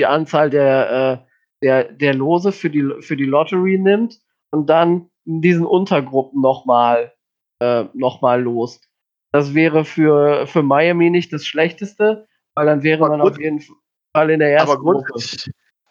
die 0.00 0.06
Anzahl 0.06 0.50
der, 0.50 0.90
äh, 0.90 1.64
der, 1.64 1.92
der 1.92 2.14
Lose 2.14 2.50
für 2.50 2.70
die, 2.70 3.02
für 3.02 3.16
die 3.16 3.24
Lottery 3.24 3.78
nimmt 3.78 4.20
und 4.50 4.68
dann 4.68 5.09
diesen 5.24 5.66
Untergruppen 5.66 6.40
nochmal 6.40 7.12
äh, 7.60 7.84
noch 7.94 8.20
lost. 8.22 8.88
Das 9.32 9.54
wäre 9.54 9.84
für, 9.84 10.46
für 10.46 10.62
Miami 10.62 11.10
nicht 11.10 11.32
das 11.32 11.46
Schlechteste, 11.46 12.26
weil 12.54 12.66
dann 12.66 12.82
wäre 12.82 13.08
man 13.08 13.20
auf 13.20 13.38
jeden 13.38 13.60
Fall 13.60 14.30
in 14.30 14.40
der 14.40 14.52
ersten 14.52 14.70
aber 14.70 14.80
Gruppe 14.80 15.12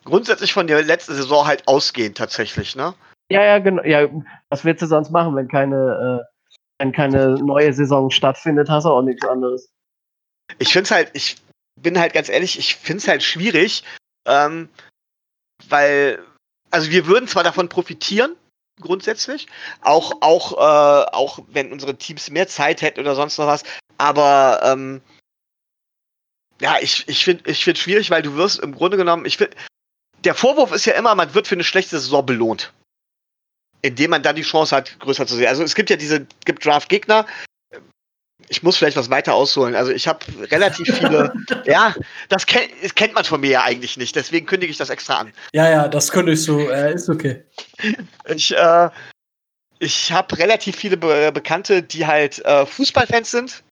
grundsätzlich 0.03 0.53
von 0.53 0.67
der 0.67 0.83
letzten 0.83 1.13
Saison 1.13 1.45
halt 1.45 1.67
ausgehen 1.67 2.13
tatsächlich, 2.13 2.75
ne? 2.75 2.93
Ja, 3.31 3.43
ja, 3.43 3.59
genau. 3.59 3.83
Ja, 3.83 4.09
was 4.49 4.65
willst 4.65 4.81
du 4.81 4.87
sonst 4.87 5.11
machen, 5.11 5.35
wenn 5.35 5.47
keine, 5.47 6.23
äh, 6.23 6.53
wenn 6.79 6.91
keine 6.91 7.35
neue 7.35 7.71
Saison 7.73 8.09
stattfindet, 8.09 8.69
hast 8.69 8.85
du 8.85 8.89
auch 8.89 9.01
nichts 9.01 9.25
anderes. 9.25 9.69
Ich 10.57 10.73
finde 10.73 10.85
es 10.85 10.91
halt, 10.91 11.11
ich 11.13 11.37
bin 11.79 11.99
halt 11.99 12.13
ganz 12.13 12.29
ehrlich, 12.29 12.57
ich 12.57 12.75
finde 12.75 12.97
es 12.97 13.07
halt 13.07 13.21
schwierig, 13.21 13.83
ähm, 14.25 14.69
weil, 15.67 16.19
also 16.71 16.89
wir 16.89 17.05
würden 17.05 17.27
zwar 17.27 17.43
davon 17.43 17.69
profitieren, 17.69 18.35
grundsätzlich, 18.81 19.47
auch, 19.81 20.21
auch, 20.21 20.53
äh, 20.53 21.05
auch 21.11 21.39
wenn 21.47 21.71
unsere 21.71 21.95
Teams 21.97 22.29
mehr 22.29 22.47
Zeit 22.47 22.81
hätten 22.81 22.99
oder 22.99 23.15
sonst 23.15 23.37
noch 23.37 23.47
was, 23.47 23.63
aber 23.97 24.61
ähm, 24.63 25.01
ja, 26.61 26.77
ich, 26.81 27.07
ich 27.07 27.23
finde 27.23 27.49
ich 27.49 27.63
find 27.63 27.77
schwierig, 27.77 28.09
weil 28.09 28.21
du 28.21 28.35
wirst 28.35 28.59
im 28.59 28.75
Grunde 28.75 28.97
genommen, 28.97 29.25
ich 29.25 29.37
finde, 29.37 29.55
der 30.23 30.35
Vorwurf 30.35 30.71
ist 30.71 30.85
ja 30.85 30.93
immer, 30.93 31.15
man 31.15 31.33
wird 31.33 31.47
für 31.47 31.55
eine 31.55 31.63
schlechte 31.63 31.99
Saison 31.99 32.25
belohnt. 32.25 32.73
Indem 33.81 34.11
man 34.11 34.23
dann 34.23 34.35
die 34.35 34.41
Chance 34.41 34.75
hat, 34.75 34.99
größer 34.99 35.25
zu 35.25 35.35
sehen. 35.35 35.47
Also 35.47 35.63
es 35.63 35.75
gibt 35.75 35.89
ja 35.89 35.95
diese, 35.95 36.27
gibt 36.43 36.65
Draft-Gegner. 36.65 37.25
Ich 38.49 38.63
muss 38.63 38.77
vielleicht 38.77 38.97
was 38.97 39.09
weiter 39.09 39.33
ausholen. 39.35 39.75
Also 39.75 39.91
ich 39.91 40.07
habe 40.07 40.25
relativ 40.51 40.97
viele, 40.97 41.33
ja, 41.65 41.93
das, 42.29 42.45
kenn, 42.45 42.69
das, 42.81 42.95
kennt 42.95 43.13
man 43.13 43.23
von 43.23 43.41
mir 43.41 43.51
ja 43.51 43.63
eigentlich 43.63 43.95
nicht. 43.95 44.15
Deswegen 44.15 44.45
kündige 44.45 44.71
ich 44.71 44.77
das 44.77 44.89
extra 44.89 45.19
an. 45.19 45.31
Ja, 45.53 45.69
ja, 45.69 45.87
das 45.87 46.11
kündigst 46.11 46.47
du. 46.47 46.59
Äh, 46.67 46.93
ist 46.93 47.09
okay. 47.09 47.43
Ich, 48.27 48.55
äh, 48.55 48.89
ich 49.79 50.11
habe 50.11 50.37
relativ 50.37 50.75
viele 50.75 50.97
Be 50.97 51.31
Bekannte, 51.31 51.81
die 51.81 52.05
halt 52.05 52.43
äh, 52.45 52.65
Fußballfans 52.65 53.31
sind 53.31 53.63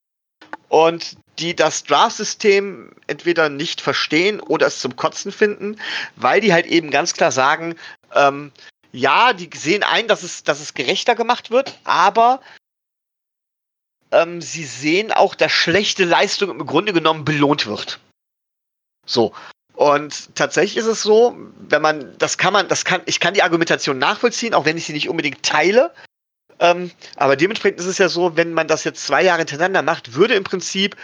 und 0.70 1.18
die 1.40 1.56
das 1.56 1.84
Draft-System 1.84 2.92
entweder 3.08 3.50
nicht 3.50 3.82
verstehen 3.82 4.40
oder 4.40 4.68
es 4.68 4.80
zum 4.80 4.96
Kotzen 4.96 5.32
finden, 5.32 5.80
weil 6.16 6.42
die 6.42 6.54
halt 6.54 6.66
eben 6.66 6.90
ganz 6.90 7.14
klar 7.14 7.32
sagen, 7.32 7.76
ähm, 8.16 8.52
ja, 8.92 9.34
die 9.34 9.50
sehen 9.54 9.84
ein, 9.84 10.08
dass 10.08 10.24
es, 10.24 10.44
dass 10.44 10.60
es 10.60 10.74
gerechter 10.74 11.16
gemacht 11.16 11.52
wird, 11.52 11.78
aber 11.84 12.42
ähm, 14.12 14.42
sie 14.42 14.66
sehen 14.66 15.12
auch, 15.12 15.36
dass 15.36 15.52
schlechte 15.52 16.06
Leistung 16.06 16.50
im 16.50 16.66
Grunde 16.66 16.94
genommen 16.94 17.26
belohnt 17.26 17.68
wird. 17.68 18.00
So. 19.06 19.34
Und 19.74 20.36
tatsächlich 20.36 20.78
ist 20.78 20.88
es 20.88 21.04
so, 21.04 21.38
wenn 21.70 21.82
man, 21.82 22.18
das 22.18 22.38
kann 22.38 22.52
man, 22.52 22.68
das 22.68 22.84
kann, 22.84 23.02
ich 23.06 23.20
kann 23.20 23.36
die 23.36 23.44
Argumentation 23.44 24.00
nachvollziehen, 24.00 24.54
auch 24.54 24.66
wenn 24.66 24.78
ich 24.78 24.86
sie 24.86 24.94
nicht 24.94 25.08
unbedingt 25.08 25.44
teile. 25.44 25.94
Ähm, 26.60 26.90
aber 27.16 27.36
dementsprechend 27.36 27.80
ist 27.80 27.86
es 27.86 28.00
ja 28.00 28.10
so, 28.10 28.36
wenn 28.36 28.54
man 28.54 28.68
das 28.68 28.84
jetzt 28.84 29.06
zwei 29.06 29.24
Jahre 29.24 29.40
hintereinander 29.40 29.84
macht, 29.84 30.16
würde 30.16 30.34
im 30.34 30.44
Prinzip 30.44 30.96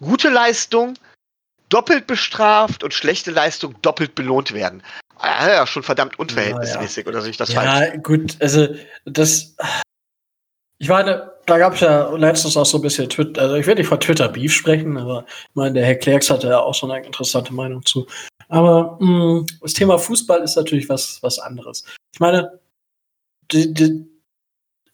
gute 0.00 0.28
Leistung 0.28 0.94
doppelt 1.68 2.08
bestraft 2.08 2.82
und 2.82 2.92
schlechte 2.92 3.30
Leistung 3.30 3.80
doppelt 3.82 4.16
belohnt 4.16 4.52
werden. 4.52 4.82
Ja, 5.22 5.48
ja 5.48 5.66
schon 5.66 5.82
verdammt 5.82 6.18
unverhältnismäßig, 6.18 6.96
ja, 6.96 7.02
ja. 7.04 7.08
oder 7.08 7.22
sehe 7.22 7.30
ich 7.30 7.36
das 7.36 7.52
ja, 7.52 7.62
falsch? 7.62 7.94
Ja, 7.94 7.96
gut, 8.00 8.36
also 8.40 8.68
das. 9.04 9.54
Ich 10.80 10.88
meine, 10.88 11.30
da 11.44 11.58
gab 11.58 11.74
es 11.74 11.80
ja 11.80 12.10
letztens 12.16 12.56
auch 12.56 12.64
so 12.64 12.78
ein 12.78 12.82
bisschen 12.82 13.08
Twitter, 13.10 13.42
also 13.42 13.54
ich 13.56 13.66
werde 13.66 13.82
nicht 13.82 13.88
von 13.88 14.00
Twitter-Beef 14.00 14.52
sprechen, 14.52 14.96
aber 14.96 15.26
ich 15.28 15.54
meine, 15.54 15.74
der 15.74 15.84
Herr 15.84 15.96
Klerks 15.96 16.30
hatte 16.30 16.48
ja 16.48 16.60
auch 16.60 16.74
so 16.74 16.90
eine 16.90 17.04
interessante 17.04 17.52
Meinung 17.52 17.84
zu. 17.84 18.06
Aber 18.48 18.96
mh, 18.98 19.40
mm, 19.40 19.46
das 19.60 19.74
Thema 19.74 19.98
Fußball 19.98 20.40
ist 20.40 20.56
natürlich 20.56 20.88
was, 20.88 21.22
was 21.22 21.38
anderes. 21.38 21.84
Ich 22.14 22.20
meine, 22.20 22.58
die, 23.52 23.74
die, 23.74 24.06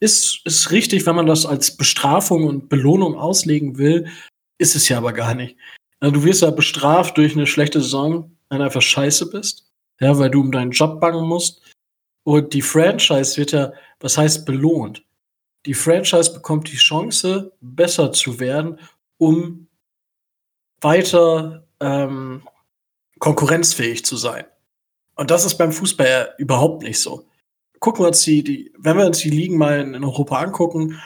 ist, 0.01 0.41
ist 0.45 0.72
richtig, 0.72 1.07
wenn 1.07 1.14
man 1.14 1.26
das 1.26 1.47
als 1.47 1.76
Bestrafung 1.76 2.45
und 2.45 2.68
Belohnung 2.68 3.14
auslegen 3.14 3.78
will, 3.78 4.09
ist 4.59 4.74
es 4.74 4.89
ja 4.89 4.99
aber 4.99 5.12
gar 5.12 5.34
nicht. 5.34 5.57
Also 6.01 6.16
du 6.16 6.24
wirst 6.24 6.43
ja 6.43 6.51
bestraft 6.51 7.16
durch 7.16 7.34
eine 7.34 7.47
schlechte 7.47 7.80
Saison, 7.80 8.37
wenn 8.51 8.59
du 8.59 8.64
einfach 8.64 8.82
scheiße 8.82 9.30
bist. 9.30 9.70
Ja, 10.01 10.18
weil 10.18 10.30
du 10.30 10.41
um 10.41 10.53
deinen 10.53 10.72
Job 10.72 11.01
bangen 11.01 11.26
musst. 11.26 11.62
Und 12.24 12.53
die 12.53 12.62
Franchise 12.62 13.37
wird 13.37 13.53
ja, 13.53 13.72
was 14.01 14.18
heißt 14.18 14.45
belohnt? 14.45 15.05
Die 15.66 15.74
Franchise 15.74 16.32
bekommt 16.32 16.70
die 16.70 16.76
Chance, 16.76 17.52
besser 17.60 18.12
zu 18.12 18.38
werden, 18.38 18.78
um 19.18 19.66
weiter 20.80 21.66
ähm, 21.80 22.42
konkurrenzfähig 23.18 24.04
zu 24.04 24.16
sein. 24.16 24.44
Und 25.16 25.30
das 25.30 25.44
ist 25.44 25.56
beim 25.56 25.72
Fußball 25.72 26.34
überhaupt 26.38 26.82
nicht 26.82 27.00
so. 27.00 27.26
Gucken 27.80 28.04
wir 28.04 28.08
uns 28.08 28.22
die, 28.22 28.44
die 28.44 28.72
wenn 28.78 28.96
wir 28.96 29.06
uns 29.06 29.18
die 29.18 29.30
Ligen 29.30 29.58
mal 29.58 29.80
in, 29.80 29.94
in 29.94 30.04
Europa 30.04 30.38
angucken, 30.38 31.00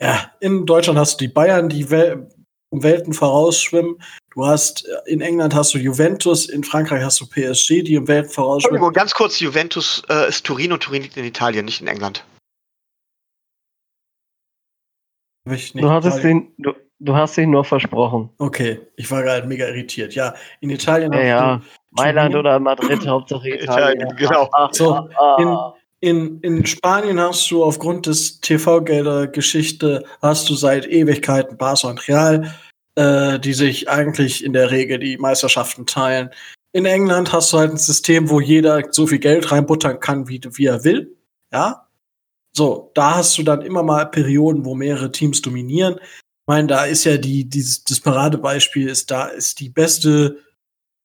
ja, 0.00 0.32
in 0.40 0.66
Deutschland 0.66 0.98
hast 0.98 1.20
du 1.20 1.26
die 1.26 1.32
Bayern, 1.32 1.68
die 1.68 1.90
Wel 1.90 2.28
um 2.70 2.82
Welten 2.82 3.12
vorausschwimmen. 3.12 4.02
Du 4.34 4.44
hast 4.44 4.86
äh, 4.86 5.12
in 5.12 5.20
England 5.20 5.54
hast 5.54 5.74
du 5.74 5.78
Juventus, 5.78 6.48
in 6.48 6.64
Frankreich 6.64 7.02
hast 7.02 7.20
du 7.20 7.26
PSG, 7.26 7.82
die 7.82 7.96
um 7.96 8.08
Welten 8.08 8.30
vorausschwimmen. 8.30 8.92
Ganz 8.92 9.14
kurz, 9.14 9.40
Juventus 9.40 10.02
äh, 10.08 10.28
ist 10.28 10.44
Turin 10.44 10.72
und 10.72 10.82
Turin 10.82 11.02
liegt 11.02 11.16
in 11.16 11.24
Italien, 11.24 11.64
nicht 11.64 11.80
in 11.80 11.86
England. 11.86 12.24
Du, 15.46 15.90
hattest 15.90 16.24
ihn, 16.24 16.52
du, 16.58 16.72
du, 16.98 17.14
hast 17.14 17.38
ihn 17.38 17.50
nur 17.50 17.64
versprochen. 17.64 18.30
Okay, 18.38 18.80
ich 18.96 19.08
war 19.12 19.22
gerade 19.22 19.46
mega 19.46 19.66
irritiert. 19.68 20.14
Ja, 20.14 20.34
in 20.60 20.70
Italien 20.70 21.12
ja, 21.12 21.22
ja. 21.22 21.62
Mailand 21.92 22.34
oder 22.34 22.58
Madrid, 22.58 23.06
Hauptsache 23.06 23.48
Italien. 23.62 24.00
Italien 24.00 24.16
genau. 24.16 24.48
Ach, 24.52 24.72
so, 24.72 25.08
ah, 25.16 25.74
in, 26.00 26.40
in, 26.40 26.40
in 26.40 26.66
Spanien 26.66 27.20
hast 27.20 27.48
du 27.48 27.62
aufgrund 27.62 28.06
des 28.06 28.40
TV-Gelder-Geschichte 28.40 30.02
hast 30.20 30.50
du 30.50 30.54
seit 30.54 30.84
Ewigkeiten 30.86 31.56
Barca 31.56 31.88
und 31.90 32.08
Real, 32.08 32.52
äh, 32.96 33.38
die 33.38 33.52
sich 33.52 33.88
eigentlich 33.88 34.44
in 34.44 34.52
der 34.52 34.72
Regel 34.72 34.98
die 34.98 35.16
Meisterschaften 35.16 35.86
teilen. 35.86 36.30
In 36.72 36.86
England 36.86 37.32
hast 37.32 37.52
du 37.52 37.58
halt 37.58 37.70
ein 37.70 37.76
System, 37.76 38.30
wo 38.30 38.40
jeder 38.40 38.82
so 38.90 39.06
viel 39.06 39.20
Geld 39.20 39.52
reinbuttern 39.52 40.00
kann, 40.00 40.28
wie, 40.28 40.40
wie 40.54 40.66
er 40.66 40.82
will. 40.82 41.16
Ja. 41.52 41.85
So, 42.56 42.90
da 42.94 43.16
hast 43.16 43.36
du 43.36 43.42
dann 43.42 43.60
immer 43.60 43.82
mal 43.82 44.06
Perioden, 44.06 44.64
wo 44.64 44.74
mehrere 44.74 45.12
Teams 45.12 45.42
dominieren. 45.42 46.00
meine, 46.46 46.66
da 46.66 46.86
ist 46.86 47.04
ja 47.04 47.18
die, 47.18 47.44
dieses, 47.44 47.84
das 47.84 48.00
Paradebeispiel 48.00 48.88
ist, 48.88 49.10
da 49.10 49.26
ist 49.26 49.60
die 49.60 49.68
beste, 49.68 50.38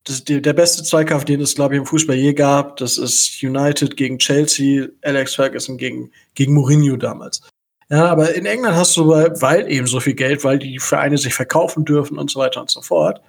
das, 0.06 0.24
die, 0.24 0.42
der 0.42 0.54
beste 0.54 0.82
Zweikampf, 0.82 1.26
den 1.26 1.42
es, 1.42 1.56
glaube 1.56 1.76
ich, 1.76 1.80
im 1.80 1.86
Fußball 1.86 2.16
je 2.16 2.34
gab. 2.34 2.78
Das 2.78 2.98
ist 2.98 3.44
United 3.44 3.98
gegen 3.98 4.18
Chelsea, 4.18 4.88
Alex 5.02 5.36
Ferguson 5.36 5.78
gegen, 5.78 6.12
gegen 6.36 6.54
Mourinho 6.54 6.96
damals. 6.96 7.42
Ja, 7.90 8.06
aber 8.06 8.34
in 8.34 8.46
England 8.46 8.78
hast 8.78 8.96
du, 8.96 9.10
weil 9.10 9.70
eben 9.70 9.88
so 9.88 10.00
viel 10.00 10.14
Geld, 10.14 10.46
weil 10.46 10.58
die 10.58 10.80
Vereine 10.80 11.18
sich 11.18 11.34
verkaufen 11.34 11.84
dürfen 11.84 12.18
und 12.18 12.32
so 12.32 12.40
weiter 12.40 12.62
und 12.62 12.70
so 12.70 12.82
fort, 12.82 13.22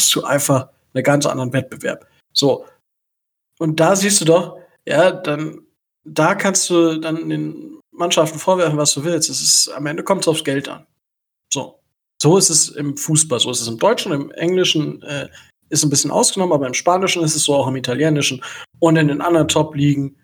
hast 0.00 0.14
du 0.14 0.24
einfach 0.24 0.70
einen 0.94 1.04
ganz 1.04 1.26
anderen 1.26 1.52
Wettbewerb. 1.52 2.06
So. 2.32 2.64
Und 3.58 3.78
da 3.78 3.94
siehst 3.94 4.22
du 4.22 4.24
doch, 4.24 4.58
ja, 4.86 5.12
dann, 5.12 5.65
da 6.06 6.34
kannst 6.34 6.70
du 6.70 6.98
dann 6.98 7.28
den 7.28 7.80
Mannschaften 7.90 8.38
vorwerfen, 8.38 8.78
was 8.78 8.94
du 8.94 9.04
willst. 9.04 9.28
Es 9.28 9.42
ist, 9.42 9.68
am 9.68 9.86
Ende 9.86 10.02
kommt 10.02 10.22
es 10.22 10.28
aufs 10.28 10.44
Geld 10.44 10.68
an. 10.68 10.86
So. 11.52 11.80
So 12.22 12.38
ist 12.38 12.48
es 12.48 12.68
im 12.70 12.96
Fußball, 12.96 13.40
so 13.40 13.50
ist 13.50 13.60
es 13.60 13.68
im 13.68 13.78
Deutschen, 13.78 14.12
im 14.12 14.30
Englischen 14.30 15.02
äh, 15.02 15.28
ist 15.68 15.84
ein 15.84 15.90
bisschen 15.90 16.10
ausgenommen, 16.10 16.54
aber 16.54 16.66
im 16.66 16.74
Spanischen 16.74 17.22
ist 17.22 17.36
es 17.36 17.44
so, 17.44 17.54
auch 17.54 17.68
im 17.68 17.76
Italienischen 17.76 18.42
und 18.78 18.96
in 18.96 19.08
den 19.08 19.20
anderen 19.20 19.48
Top-Ligen 19.48 20.16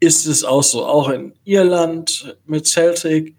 ist 0.00 0.26
es 0.26 0.44
auch 0.44 0.62
so. 0.62 0.86
Auch 0.86 1.08
in 1.08 1.34
Irland 1.44 2.38
mit 2.46 2.66
Celtic. 2.66 3.36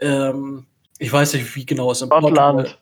Ähm, 0.00 0.66
ich 0.98 1.12
weiß 1.12 1.34
nicht, 1.34 1.54
wie 1.54 1.64
genau 1.64 1.92
es 1.92 2.02
im 2.02 2.10
Schottland. 2.10 2.78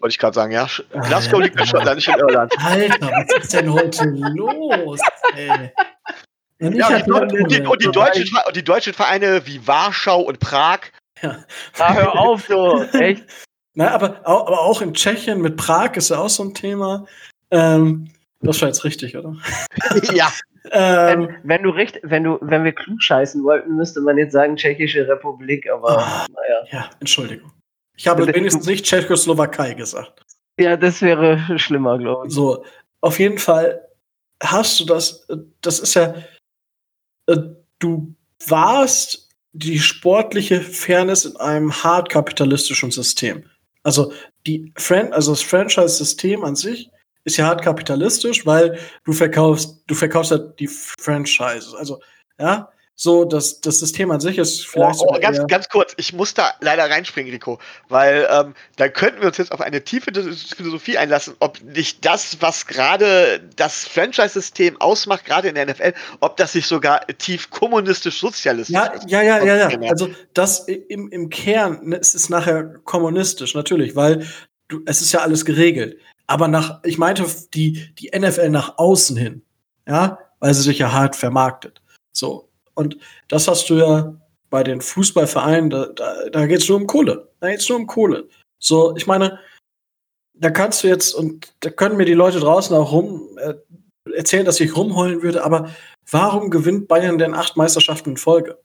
Wollte 0.00 0.12
ich 0.12 0.18
gerade 0.18 0.34
sagen, 0.34 0.52
ja. 0.52 0.68
Glasgow 0.92 1.40
liegt 1.40 1.58
in 1.58 1.66
Schottland, 1.66 1.96
nicht 1.96 2.08
in 2.08 2.14
Irland. 2.14 2.54
Alter, 2.64 3.10
was 3.10 3.42
ist 3.42 3.52
denn 3.52 3.72
heute 3.72 4.04
los, 4.04 5.00
ey? 5.34 5.72
Ja, 6.60 6.88
und, 6.88 7.06
die, 7.06 7.12
und, 7.12 7.50
die, 7.50 7.60
und, 7.60 7.82
die 7.82 7.90
deutschen, 7.90 8.38
und 8.46 8.56
die 8.56 8.64
deutschen 8.64 8.92
Vereine 8.92 9.46
wie 9.46 9.64
Warschau 9.66 10.20
und 10.20 10.40
Prag. 10.40 10.80
Ja. 11.22 11.44
Ah, 11.78 11.94
hör 11.94 12.18
auf, 12.18 12.46
so, 12.46 12.82
echt. 12.92 13.24
Na, 13.74 13.92
aber, 13.92 14.26
aber 14.26 14.60
auch 14.60 14.82
in 14.82 14.92
Tschechien 14.94 15.40
mit 15.40 15.56
Prag 15.56 15.92
ist 15.94 16.10
ja 16.10 16.18
auch 16.18 16.28
so 16.28 16.42
ein 16.42 16.54
Thema. 16.54 17.06
Ähm, 17.50 18.10
das 18.40 18.60
war 18.60 18.68
jetzt 18.68 18.84
richtig, 18.84 19.16
oder? 19.16 19.36
ja. 20.14 20.32
Ähm, 20.70 21.28
wenn, 21.28 21.38
wenn, 21.44 21.62
du 21.62 21.70
recht, 21.70 22.00
wenn 22.02 22.24
du, 22.24 22.38
wenn 22.40 22.64
wir 22.64 22.72
klug 22.72 23.02
scheißen 23.02 23.42
wollten, 23.44 23.76
müsste 23.76 24.00
man 24.00 24.18
jetzt 24.18 24.32
sagen 24.32 24.56
Tschechische 24.56 25.06
Republik, 25.08 25.70
aber 25.70 25.96
oh, 25.96 26.32
naja. 26.32 26.64
Ja, 26.70 26.90
Entschuldigung. 27.00 27.52
Ich 27.98 28.06
habe 28.06 28.26
wenigstens 28.32 28.66
nicht 28.66 28.84
Tschechoslowakei 28.84 29.74
gesagt. 29.74 30.22
Ja, 30.58 30.76
das 30.76 31.02
wäre 31.02 31.58
schlimmer, 31.58 31.98
glaube 31.98 32.28
ich. 32.28 32.32
So, 32.32 32.64
auf 33.00 33.18
jeden 33.18 33.38
Fall 33.38 33.88
hast 34.40 34.78
du 34.78 34.84
das, 34.84 35.26
das 35.60 35.80
ist 35.80 35.94
ja, 35.94 36.14
äh, 37.26 37.36
du 37.80 38.14
warst 38.46 39.28
die 39.52 39.80
sportliche 39.80 40.60
Fairness 40.60 41.24
in 41.24 41.36
einem 41.38 41.72
hart 41.82 42.08
kapitalistischen 42.08 42.92
System. 42.92 43.44
Also 43.82 44.12
die 44.46 44.72
Fran 44.76 45.12
also 45.12 45.32
das 45.32 45.42
Franchise-System 45.42 46.44
an 46.44 46.54
sich 46.54 46.90
ist 47.24 47.36
ja 47.36 47.46
hart 47.46 47.62
kapitalistisch, 47.62 48.46
weil 48.46 48.78
du 49.04 49.12
verkaufst, 49.12 49.82
du 49.88 49.94
verkaufst 49.94 50.30
ja 50.30 50.38
die 50.38 50.68
Franchises. 50.68 51.74
Also, 51.74 52.00
ja, 52.38 52.70
so, 53.00 53.24
das, 53.24 53.60
das 53.60 53.78
System 53.78 54.10
an 54.10 54.18
sich 54.18 54.38
ist 54.38 54.66
vielleicht. 54.66 54.98
Oh, 54.98 55.14
oh, 55.14 55.20
ganz, 55.20 55.38
ganz 55.46 55.68
kurz, 55.68 55.94
ich 55.98 56.12
muss 56.12 56.34
da 56.34 56.50
leider 56.60 56.90
reinspringen, 56.90 57.32
Rico, 57.32 57.60
weil 57.88 58.26
ähm, 58.28 58.54
da 58.74 58.88
könnten 58.88 59.20
wir 59.20 59.28
uns 59.28 59.36
jetzt 59.36 59.52
auf 59.52 59.60
eine 59.60 59.84
tiefe 59.84 60.10
Philosophie 60.12 60.98
einlassen, 60.98 61.36
ob 61.38 61.62
nicht 61.62 62.04
das, 62.04 62.38
was 62.40 62.66
gerade 62.66 63.40
das 63.54 63.84
Franchise-System 63.86 64.80
ausmacht, 64.80 65.24
gerade 65.24 65.48
in 65.48 65.54
der 65.54 65.66
NFL, 65.66 65.94
ob 66.18 66.38
das 66.38 66.54
sich 66.54 66.66
sogar 66.66 67.06
tief 67.06 67.50
kommunistisch-sozialistisch 67.50 68.74
ja, 68.74 68.86
ist. 68.86 69.08
Ja, 69.08 69.22
ja, 69.22 69.44
ja, 69.44 69.70
ja. 69.70 69.88
Also 69.88 70.10
das 70.34 70.66
im, 70.66 71.08
im 71.08 71.30
Kern 71.30 71.78
ne, 71.84 71.98
es 71.98 72.16
ist 72.16 72.30
nachher 72.30 72.64
kommunistisch, 72.82 73.54
natürlich, 73.54 73.94
weil 73.94 74.26
du, 74.66 74.80
es 74.86 75.00
ist 75.02 75.12
ja 75.12 75.20
alles 75.20 75.44
geregelt. 75.44 75.98
Aber 76.26 76.48
nach, 76.48 76.80
ich 76.82 76.98
meinte 76.98 77.24
die, 77.54 77.94
die 77.94 78.10
NFL 78.12 78.50
nach 78.50 78.76
außen 78.76 79.16
hin, 79.16 79.42
ja, 79.86 80.18
weil 80.40 80.52
sie 80.52 80.62
sich 80.62 80.80
ja 80.80 80.90
hart 80.90 81.14
vermarktet. 81.14 81.80
So, 82.10 82.47
und 82.78 82.96
das 83.26 83.48
hast 83.48 83.68
du 83.70 83.74
ja 83.74 84.14
bei 84.50 84.62
den 84.62 84.80
Fußballvereinen, 84.80 85.70
da, 85.70 85.86
da, 85.86 86.28
da 86.30 86.46
geht 86.46 86.60
es 86.60 86.68
nur 86.68 86.78
um 86.78 86.86
Kohle. 86.86 87.28
Da 87.40 87.50
geht 87.50 87.60
es 87.60 87.68
nur 87.68 87.78
um 87.78 87.86
Kohle. 87.86 88.28
So, 88.58 88.96
ich 88.96 89.06
meine, 89.06 89.40
da 90.34 90.50
kannst 90.50 90.82
du 90.82 90.88
jetzt, 90.88 91.12
und 91.12 91.52
da 91.60 91.70
können 91.70 91.96
mir 91.96 92.04
die 92.04 92.14
Leute 92.14 92.40
draußen 92.40 92.74
auch 92.76 92.92
rum 92.92 93.36
äh, 93.38 93.54
erzählen, 94.14 94.46
dass 94.46 94.60
ich 94.60 94.76
rumheulen 94.76 95.22
würde, 95.22 95.44
aber 95.44 95.74
warum 96.10 96.50
gewinnt 96.50 96.88
Bayern 96.88 97.18
denn 97.18 97.34
acht 97.34 97.56
Meisterschaften 97.56 98.10
in 98.10 98.16
Folge? 98.16 98.58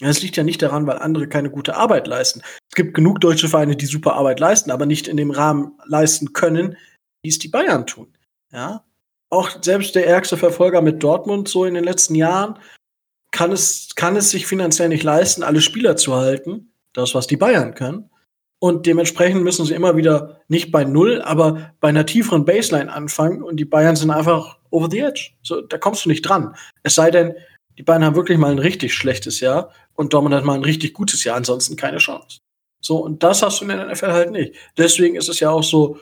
Es 0.00 0.22
liegt 0.22 0.36
ja 0.36 0.44
nicht 0.44 0.62
daran, 0.62 0.86
weil 0.86 0.98
andere 0.98 1.28
keine 1.28 1.50
gute 1.50 1.76
Arbeit 1.76 2.06
leisten. 2.06 2.40
Es 2.70 2.76
gibt 2.76 2.94
genug 2.94 3.20
deutsche 3.20 3.48
Vereine, 3.48 3.76
die 3.76 3.86
super 3.86 4.14
Arbeit 4.14 4.40
leisten, 4.40 4.70
aber 4.70 4.86
nicht 4.86 5.08
in 5.08 5.16
dem 5.16 5.32
Rahmen 5.32 5.78
leisten 5.84 6.32
können, 6.32 6.76
wie 7.22 7.28
es 7.28 7.38
die 7.38 7.48
Bayern 7.48 7.86
tun. 7.86 8.16
Ja? 8.52 8.84
Auch 9.28 9.50
selbst 9.62 9.94
der 9.94 10.06
ärgste 10.06 10.36
Verfolger 10.36 10.80
mit 10.80 11.02
Dortmund 11.02 11.48
so 11.48 11.64
in 11.64 11.74
den 11.74 11.84
letzten 11.84 12.14
Jahren 12.14 12.58
kann 13.30 13.52
es, 13.52 13.94
kann 13.94 14.16
es 14.16 14.30
sich 14.30 14.46
finanziell 14.46 14.88
nicht 14.88 15.02
leisten, 15.02 15.42
alle 15.42 15.60
Spieler 15.60 15.96
zu 15.96 16.14
halten. 16.14 16.72
Das, 16.92 17.14
was 17.14 17.26
die 17.26 17.36
Bayern 17.36 17.74
können. 17.74 18.10
Und 18.60 18.86
dementsprechend 18.86 19.44
müssen 19.44 19.64
sie 19.64 19.74
immer 19.74 19.96
wieder 19.96 20.40
nicht 20.48 20.72
bei 20.72 20.84
Null, 20.84 21.22
aber 21.22 21.72
bei 21.80 21.88
einer 21.88 22.06
tieferen 22.06 22.44
Baseline 22.44 22.92
anfangen. 22.92 23.42
Und 23.42 23.56
die 23.58 23.64
Bayern 23.64 23.94
sind 23.94 24.10
einfach 24.10 24.58
over 24.70 24.88
the 24.90 24.98
edge. 25.00 25.30
So, 25.42 25.60
da 25.60 25.78
kommst 25.78 26.04
du 26.04 26.08
nicht 26.08 26.22
dran. 26.22 26.56
Es 26.82 26.96
sei 26.96 27.10
denn, 27.10 27.34
die 27.76 27.84
Bayern 27.84 28.04
haben 28.04 28.16
wirklich 28.16 28.38
mal 28.38 28.50
ein 28.50 28.58
richtig 28.58 28.94
schlechtes 28.94 29.38
Jahr 29.38 29.72
und 29.94 30.12
Dortmund 30.12 30.34
hat 30.34 30.44
mal 30.44 30.54
ein 30.54 30.64
richtig 30.64 30.94
gutes 30.94 31.22
Jahr, 31.22 31.36
ansonsten 31.36 31.76
keine 31.76 31.98
Chance. 31.98 32.38
So, 32.80 32.98
und 32.98 33.22
das 33.22 33.42
hast 33.42 33.60
du 33.60 33.64
in 33.64 33.68
der 33.68 33.86
NFL 33.86 34.12
halt 34.12 34.30
nicht. 34.32 34.54
Deswegen 34.76 35.14
ist 35.16 35.28
es 35.28 35.38
ja 35.38 35.50
auch 35.50 35.62
so, 35.62 35.98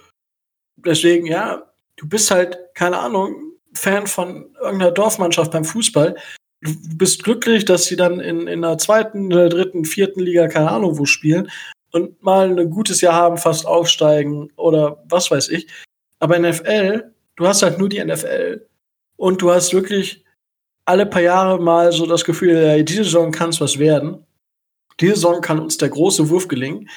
deswegen, 0.77 1.27
ja, 1.27 1.71
du 1.97 2.09
bist 2.09 2.31
halt, 2.31 2.59
keine 2.75 2.99
Ahnung, 2.99 3.53
Fan 3.75 4.07
von 4.07 4.55
irgendeiner 4.61 4.93
Dorfmannschaft 4.93 5.53
beim 5.53 5.65
Fußball, 5.65 6.17
du 6.63 6.97
bist 6.97 7.25
glücklich, 7.25 7.65
dass 7.65 7.85
sie 7.85 7.97
dann 7.97 8.21
in, 8.21 8.47
in 8.47 8.63
der 8.63 8.79
zweiten, 8.79 9.31
der 9.31 9.49
dritten, 9.49 9.85
vierten 9.85 10.21
Liga, 10.21 10.49
keine 10.49 10.71
Ahnung 10.71 10.99
wo 10.99 11.05
spielen 11.05 11.51
und 11.93 12.23
mal 12.23 12.59
ein 12.59 12.71
gutes 12.71 13.01
Jahr 13.01 13.15
haben, 13.15 13.39
fast 13.39 13.67
aufsteigen 13.67 14.51
oder 14.57 15.03
was 15.09 15.31
weiß 15.31 15.49
ich. 15.49 15.67
Aber 16.19 16.39
NFL, 16.39 17.13
du 17.37 17.47
hast 17.47 17.63
halt 17.63 17.79
nur 17.79 17.89
die 17.89 18.03
NFL 18.03 18.67
und 19.17 19.43
du 19.43 19.51
hast 19.51 19.73
wirklich 19.73 20.25
alle 20.85 21.07
paar 21.07 21.23
Jahre 21.23 21.61
mal 21.61 21.93
so 21.93 22.07
das 22.07 22.25
Gefühl, 22.25 22.57
ey, 22.57 22.85
diese 22.85 23.05
Saison 23.05 23.33
kann 23.33 23.51
es 23.51 23.61
was 23.61 23.79
werden. 23.79 24.25
Diese 25.01 25.15
Saison 25.15 25.41
kann 25.41 25.59
uns 25.59 25.77
der 25.77 25.89
große 25.89 26.29
Wurf 26.31 26.49
gelingen. 26.49 26.89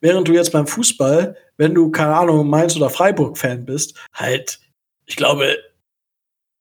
Während 0.00 0.28
du 0.28 0.32
jetzt 0.32 0.52
beim 0.52 0.66
Fußball, 0.66 1.36
wenn 1.56 1.74
du, 1.74 1.90
keine 1.90 2.14
Ahnung, 2.14 2.48
Mainz 2.48 2.76
oder 2.76 2.90
Freiburg-Fan 2.90 3.64
bist, 3.64 3.98
halt, 4.12 4.60
ich 5.06 5.16
glaube, 5.16 5.56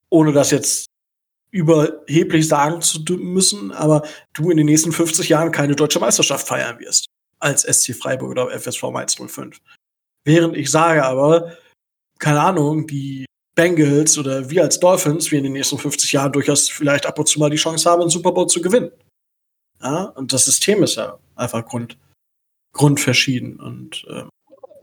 ohne 0.10 0.32
das 0.32 0.52
jetzt 0.52 0.86
überheblich 1.56 2.50
sagen 2.50 2.82
zu 2.82 3.00
müssen, 3.18 3.72
aber 3.72 4.06
du 4.34 4.52
in 4.52 4.58
den 4.58 4.66
nächsten 4.66 4.92
50 4.92 5.30
Jahren 5.30 5.54
keine 5.54 5.74
deutsche 5.74 6.02
Meisterschaft 6.02 6.46
feiern 6.46 6.80
wirst. 6.80 7.06
Als 7.40 7.62
SC 7.64 7.96
Freiburg 7.96 8.32
oder 8.32 8.52
FSV 8.60 8.84
Mainz 8.92 9.16
05. 9.16 9.62
Während 10.26 10.58
ich 10.58 10.70
sage 10.70 11.06
aber, 11.06 11.58
keine 12.20 12.42
Ahnung, 12.42 12.88
die 12.88 13.26
Bengals 13.56 14.18
oder 14.18 14.50
wir 14.50 14.64
als 14.64 14.82
Dolphins, 14.82 15.32
wir 15.32 15.38
in 15.38 15.46
den 15.46 15.54
nächsten 15.54 15.78
50 15.78 16.12
Jahren 16.12 16.34
durchaus 16.34 16.68
vielleicht 16.68 17.06
ab 17.06 17.18
und 17.18 17.28
zu 17.28 17.40
mal 17.40 17.50
die 17.50 17.56
Chance 17.56 17.90
haben, 17.90 18.02
einen 18.02 18.10
Super 18.10 18.34
Bowl 18.34 18.48
zu 18.48 18.62
gewinnen. 18.62 18.92
Ja, 19.82 20.04
und 20.04 20.34
das 20.34 20.44
System 20.44 20.84
ist 20.84 20.96
ja 20.96 21.20
einfach 21.36 21.66
grund, 21.66 21.98
grundverschieden. 22.74 23.62
Und 23.62 24.06
ähm, 24.10 24.28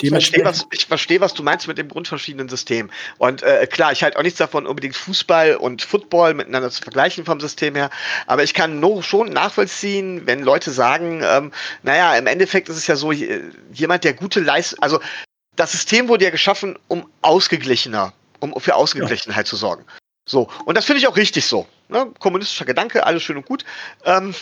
ich 0.03 0.11
verstehe, 0.11 0.44
was, 0.44 0.66
ich 0.70 0.86
verstehe, 0.86 1.20
was 1.20 1.34
du 1.34 1.42
meinst 1.42 1.68
mit 1.68 1.78
dem 1.78 1.88
grundverschiedenen 1.88 2.48
System. 2.48 2.90
Und 3.18 3.42
äh, 3.42 3.66
klar, 3.66 3.92
ich 3.92 4.03
halte 4.03 4.18
auch 4.18 4.22
nichts 4.22 4.38
davon, 4.38 4.66
unbedingt 4.66 4.96
Fußball 4.96 5.57
und 5.57 5.82
Football 5.82 6.34
miteinander 6.34 6.70
zu 6.70 6.82
vergleichen 6.82 7.24
vom 7.24 7.40
System 7.40 7.74
her. 7.74 7.90
Aber 8.26 8.42
ich 8.42 8.55
kann 8.55 8.80
nur 8.80 9.03
schon 9.03 9.30
nachvollziehen, 9.30 10.26
wenn 10.26 10.42
Leute 10.42 10.70
sagen, 10.70 11.22
ähm, 11.24 11.53
naja, 11.82 12.16
im 12.16 12.26
Endeffekt 12.26 12.68
ist 12.68 12.76
es 12.76 12.86
ja 12.86 12.96
so, 12.96 13.12
jemand, 13.12 14.05
der 14.05 14.14
gute 14.14 14.40
Leistung, 14.40 14.78
also 14.82 15.00
das 15.57 15.72
System 15.72 16.09
wurde 16.09 16.24
ja 16.24 16.30
geschaffen, 16.30 16.78
um 16.88 17.09
ausgeglichener, 17.20 18.12
um 18.40 18.55
für 18.59 18.74
Ausgeglichenheit 18.74 19.46
ja. 19.46 19.50
zu 19.50 19.57
sorgen. 19.57 19.84
So, 20.24 20.48
und 20.64 20.76
das 20.76 20.84
finde 20.84 21.00
ich 21.00 21.09
auch 21.09 21.16
richtig 21.16 21.46
so. 21.46 21.66
Ne? 21.88 22.11
Kommunistischer 22.18 22.64
Gedanke, 22.64 23.05
alles 23.05 23.22
schön 23.22 23.36
und 23.36 23.46
gut. 23.46 23.64
Ähm, 24.05 24.34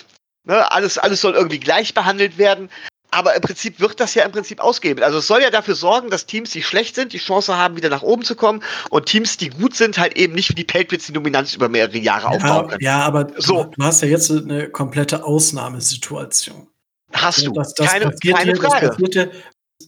ne? 0.45 0.71
alles, 0.71 0.99
alles 0.99 1.21
soll 1.21 1.35
irgendwie 1.35 1.61
gleich 1.61 1.95
behandelt 1.95 2.39
werden. 2.39 2.71
Aber 3.11 3.35
im 3.35 3.41
Prinzip 3.41 3.81
wird 3.81 3.99
das 3.99 4.15
ja 4.15 4.25
im 4.25 4.33
Prinzip 4.33 4.61
ausgehebelt. 4.61 5.05
Also 5.05 5.19
es 5.19 5.27
soll 5.27 5.43
ja 5.43 5.51
dafür 5.51 5.75
sorgen, 5.75 6.11
dass 6.11 6.27
Teams, 6.27 6.51
die 6.51 6.63
schlecht 6.63 6.95
sind, 6.95 7.13
die 7.13 7.19
Chance 7.19 7.57
haben, 7.57 7.77
wieder 7.77 7.89
nach 7.89 8.03
oben 8.03 8.23
zu 8.23 8.37
kommen 8.37 8.63
und 8.91 9.07
Teams, 9.07 9.37
die 9.37 9.51
gut 9.51 9.75
sind, 9.75 9.99
halt 9.99 10.17
eben 10.17 10.35
nicht 10.35 10.51
wie 10.51 10.55
die 10.55 10.65
Patriots 10.65 11.07
die 11.07 11.13
Dominanz 11.13 11.55
über 11.55 11.69
mehrere 11.69 11.99
Jahre 11.99 12.25
ja, 12.25 12.29
aufbauen 12.31 12.69
können. 12.69 12.83
Ja, 12.83 13.01
aber 13.01 13.29
so. 13.37 13.65
du 13.65 13.85
hast 13.85 14.03
ja 14.03 14.09
jetzt 14.09 14.31
eine 14.31 14.69
komplette 14.69 15.25
Ausnahmesituation. 15.25 16.69
Hast 17.13 17.45
du. 17.45 17.53
Das, 17.53 17.75
das 17.75 17.91
keine, 17.91 18.15
keine 18.15 18.53
dir, 18.53 18.61
Frage. 18.61 18.97
Dir, 19.09 19.31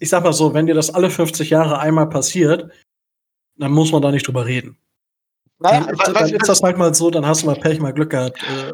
ich 0.00 0.08
sag 0.08 0.24
mal 0.24 0.32
so, 0.32 0.52
wenn 0.54 0.66
dir 0.66 0.74
das 0.74 0.92
alle 0.92 1.10
50 1.10 1.50
Jahre 1.50 1.78
einmal 1.78 2.08
passiert, 2.08 2.72
dann 3.56 3.70
muss 3.70 3.92
man 3.92 4.02
da 4.02 4.10
nicht 4.10 4.26
drüber 4.26 4.46
reden. 4.46 4.76
Naja, 5.58 5.80
dann, 5.80 5.98
was, 5.98 6.12
dann 6.12 6.28
ist 6.30 6.48
das 6.48 6.62
halt 6.62 6.76
mal 6.76 6.92
so, 6.92 7.10
dann 7.10 7.24
hast 7.24 7.42
du 7.42 7.46
mal 7.46 7.54
Pech, 7.54 7.78
mal 7.78 7.92
Glück 7.92 8.10
gehabt. 8.10 8.42
Äh. 8.42 8.72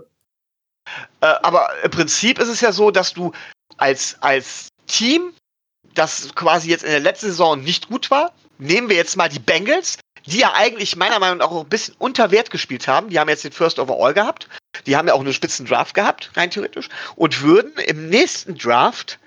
Äh, 1.21 1.35
aber 1.43 1.69
im 1.85 1.91
Prinzip 1.91 2.39
ist 2.39 2.49
es 2.49 2.63
ja 2.63 2.73
so, 2.73 2.91
dass 2.91 3.13
du 3.13 3.33
als, 3.79 4.17
als 4.21 4.69
Team, 4.87 5.33
das 5.95 6.35
quasi 6.35 6.69
jetzt 6.69 6.85
in 6.85 6.91
der 6.91 7.01
letzten 7.01 7.29
Saison 7.29 7.63
nicht 7.63 7.89
gut 7.89 8.11
war, 8.11 8.33
nehmen 8.59 8.89
wir 8.89 8.97
jetzt 8.97 9.17
mal 9.17 9.29
die 9.29 9.39
Bengals, 9.39 9.99
die 10.27 10.39
ja 10.39 10.53
eigentlich 10.53 10.97
meiner 10.97 11.19
Meinung 11.19 11.39
nach 11.39 11.51
auch 11.51 11.63
ein 11.63 11.69
bisschen 11.69 11.95
unter 11.99 12.31
Wert 12.31 12.51
gespielt 12.51 12.87
haben. 12.87 13.09
Die 13.09 13.19
haben 13.19 13.29
jetzt 13.29 13.45
den 13.45 13.53
First 13.53 13.79
Overall 13.79 14.13
gehabt. 14.13 14.49
Die 14.87 14.97
haben 14.97 15.09
ja 15.09 15.15
auch 15.15 15.21
einen 15.21 15.33
spitzen 15.33 15.67
Draft 15.67 15.95
gehabt, 15.95 16.31
rein 16.35 16.51
theoretisch. 16.51 16.89
Und 17.17 17.41
würden 17.43 17.73
im 17.87 18.09
nächsten 18.09 18.57
Draft, 18.57 19.19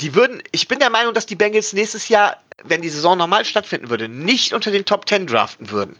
die 0.00 0.14
würden, 0.14 0.42
ich 0.50 0.68
bin 0.68 0.80
der 0.80 0.90
Meinung, 0.90 1.14
dass 1.14 1.26
die 1.26 1.36
Bengals 1.36 1.72
nächstes 1.72 2.08
Jahr, 2.08 2.42
wenn 2.64 2.82
die 2.82 2.88
Saison 2.88 3.16
normal 3.16 3.44
stattfinden 3.44 3.88
würde, 3.88 4.08
nicht 4.08 4.52
unter 4.52 4.70
den 4.70 4.84
Top 4.84 5.08
10 5.08 5.26
draften 5.26 5.70
würden. 5.70 5.96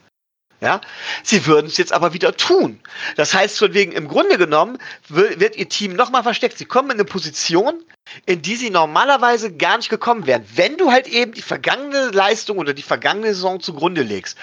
Ja, 0.63 0.81
sie 1.25 1.45
würden 1.47 1.67
es 1.67 1.77
jetzt 1.77 1.93
aber 1.93 2.15
wieder 2.15 2.37
tun. 2.37 2.79
Das 3.17 3.35
heißt, 3.35 3.59
von 3.59 3.75
wegen 3.75 3.91
im 3.91 4.07
Grunde 4.07 4.39
genommen 4.39 4.79
wird 5.09 5.57
ihr 5.57 5.69
Team 5.69 5.95
nochmal 5.95 6.23
versteckt. 6.23 6.57
Sie 6.57 6.67
kommen 6.67 6.91
in 6.91 6.99
eine 6.99 7.05
Position, 7.05 7.83
in 8.27 8.43
die 8.43 8.55
sie 8.55 8.71
normalerweise 8.71 9.53
gar 9.57 9.77
nicht 9.77 9.89
gekommen 9.89 10.25
wären, 10.29 10.45
wenn 10.55 10.77
du 10.77 10.93
halt 10.93 11.09
eben 11.09 11.33
die 11.33 11.43
vergangene 11.43 12.11
Leistung 12.11 12.59
oder 12.59 12.75
die 12.75 12.83
vergangene 12.83 13.35
Saison 13.35 13.59
zugrunde 13.59 14.03
legst. 14.03 14.39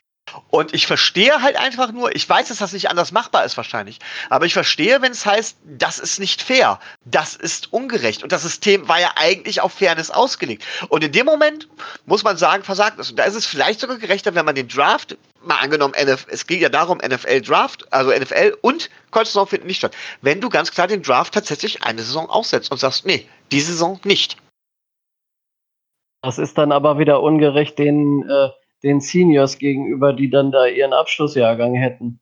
Und 0.49 0.73
ich 0.73 0.87
verstehe 0.87 1.41
halt 1.41 1.57
einfach 1.57 1.91
nur, 1.91 2.15
ich 2.15 2.27
weiß, 2.27 2.47
dass 2.47 2.57
das 2.57 2.73
nicht 2.73 2.89
anders 2.89 3.11
machbar 3.11 3.45
ist 3.45 3.57
wahrscheinlich, 3.57 3.99
aber 4.29 4.45
ich 4.45 4.53
verstehe, 4.53 5.01
wenn 5.01 5.11
es 5.11 5.25
heißt, 5.25 5.57
das 5.63 5.99
ist 5.99 6.19
nicht 6.19 6.41
fair, 6.41 6.79
das 7.05 7.35
ist 7.35 7.71
ungerecht 7.73 8.23
und 8.23 8.31
das 8.31 8.43
System 8.43 8.87
war 8.87 8.99
ja 8.99 9.11
eigentlich 9.15 9.61
auf 9.61 9.73
Fairness 9.73 10.11
ausgelegt. 10.11 10.65
Und 10.89 11.03
in 11.03 11.11
dem 11.11 11.25
Moment 11.25 11.67
muss 12.05 12.23
man 12.23 12.37
sagen, 12.37 12.63
versagt 12.63 12.99
es. 12.99 13.09
Und 13.09 13.17
da 13.17 13.23
ist 13.23 13.35
es 13.35 13.45
vielleicht 13.45 13.79
sogar 13.79 13.97
gerechter, 13.97 14.35
wenn 14.35 14.45
man 14.45 14.55
den 14.55 14.67
Draft, 14.67 15.17
mal 15.41 15.57
angenommen, 15.57 15.93
NF, 15.93 16.25
es 16.29 16.47
geht 16.47 16.61
ja 16.61 16.69
darum, 16.69 16.97
NFL 16.97 17.41
Draft, 17.41 17.91
also 17.91 18.11
NFL 18.11 18.57
und 18.61 18.89
College-Saison 19.11 19.47
finden 19.47 19.67
nicht 19.67 19.77
statt. 19.77 19.95
Wenn 20.21 20.41
du 20.41 20.49
ganz 20.49 20.71
klar 20.71 20.87
den 20.87 21.01
Draft 21.01 21.33
tatsächlich 21.33 21.83
eine 21.83 22.01
Saison 22.01 22.29
aussetzt 22.29 22.71
und 22.71 22.77
sagst, 22.77 23.05
nee, 23.05 23.27
diese 23.51 23.71
Saison 23.71 23.99
nicht. 24.03 24.37
Das 26.21 26.37
ist 26.37 26.57
dann 26.57 26.71
aber 26.71 26.99
wieder 26.99 27.21
ungerecht 27.21 27.79
den 27.79 28.29
äh, 28.29 28.49
den 28.83 29.01
Seniors 29.01 29.57
gegenüber, 29.57 30.13
die 30.13 30.29
dann 30.29 30.51
da 30.51 30.65
ihren 30.65 30.93
Abschlussjahrgang 30.93 31.75
hätten. 31.75 32.19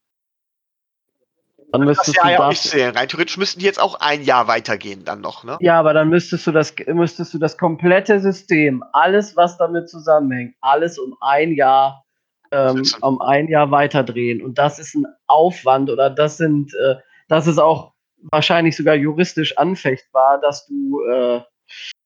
Dann 1.71 1.81
müsstest 1.81 2.17
das 2.17 2.23
Jahr 2.23 2.25
du 2.25 2.43
ja 2.43 2.49
nicht 2.49 2.61
zählen. 2.61 2.95
Rein 2.95 3.07
theoretisch 3.09 3.37
müssten 3.37 3.59
die 3.59 3.65
jetzt 3.65 3.81
auch 3.81 3.99
ein 3.99 4.23
Jahr 4.23 4.47
weitergehen 4.47 5.03
dann 5.03 5.19
noch, 5.19 5.43
ne? 5.43 5.57
Ja, 5.59 5.79
aber 5.79 5.93
dann 5.93 6.09
müsstest 6.09 6.47
du 6.47 6.51
das, 6.51 6.73
müsstest 6.87 7.33
du 7.33 7.39
das 7.39 7.57
komplette 7.57 8.19
System, 8.21 8.83
alles, 8.93 9.35
was 9.35 9.57
damit 9.57 9.89
zusammenhängt, 9.89 10.55
alles 10.61 10.97
um 10.97 11.17
ein 11.19 11.53
Jahr, 11.53 12.05
ähm, 12.51 12.83
um 13.01 13.21
ein 13.21 13.49
Jahr 13.49 13.69
weiterdrehen. 13.69 14.41
Und 14.41 14.57
das 14.57 14.79
ist 14.79 14.95
ein 14.95 15.05
Aufwand 15.27 15.89
oder 15.89 16.09
das 16.09 16.37
sind, 16.37 16.73
äh, 16.73 16.95
das 17.27 17.47
ist 17.47 17.57
auch 17.57 17.93
wahrscheinlich 18.31 18.77
sogar 18.77 18.95
juristisch 18.95 19.57
anfechtbar, 19.57 20.39
dass 20.39 20.65
du 20.67 21.03
äh, 21.03 21.41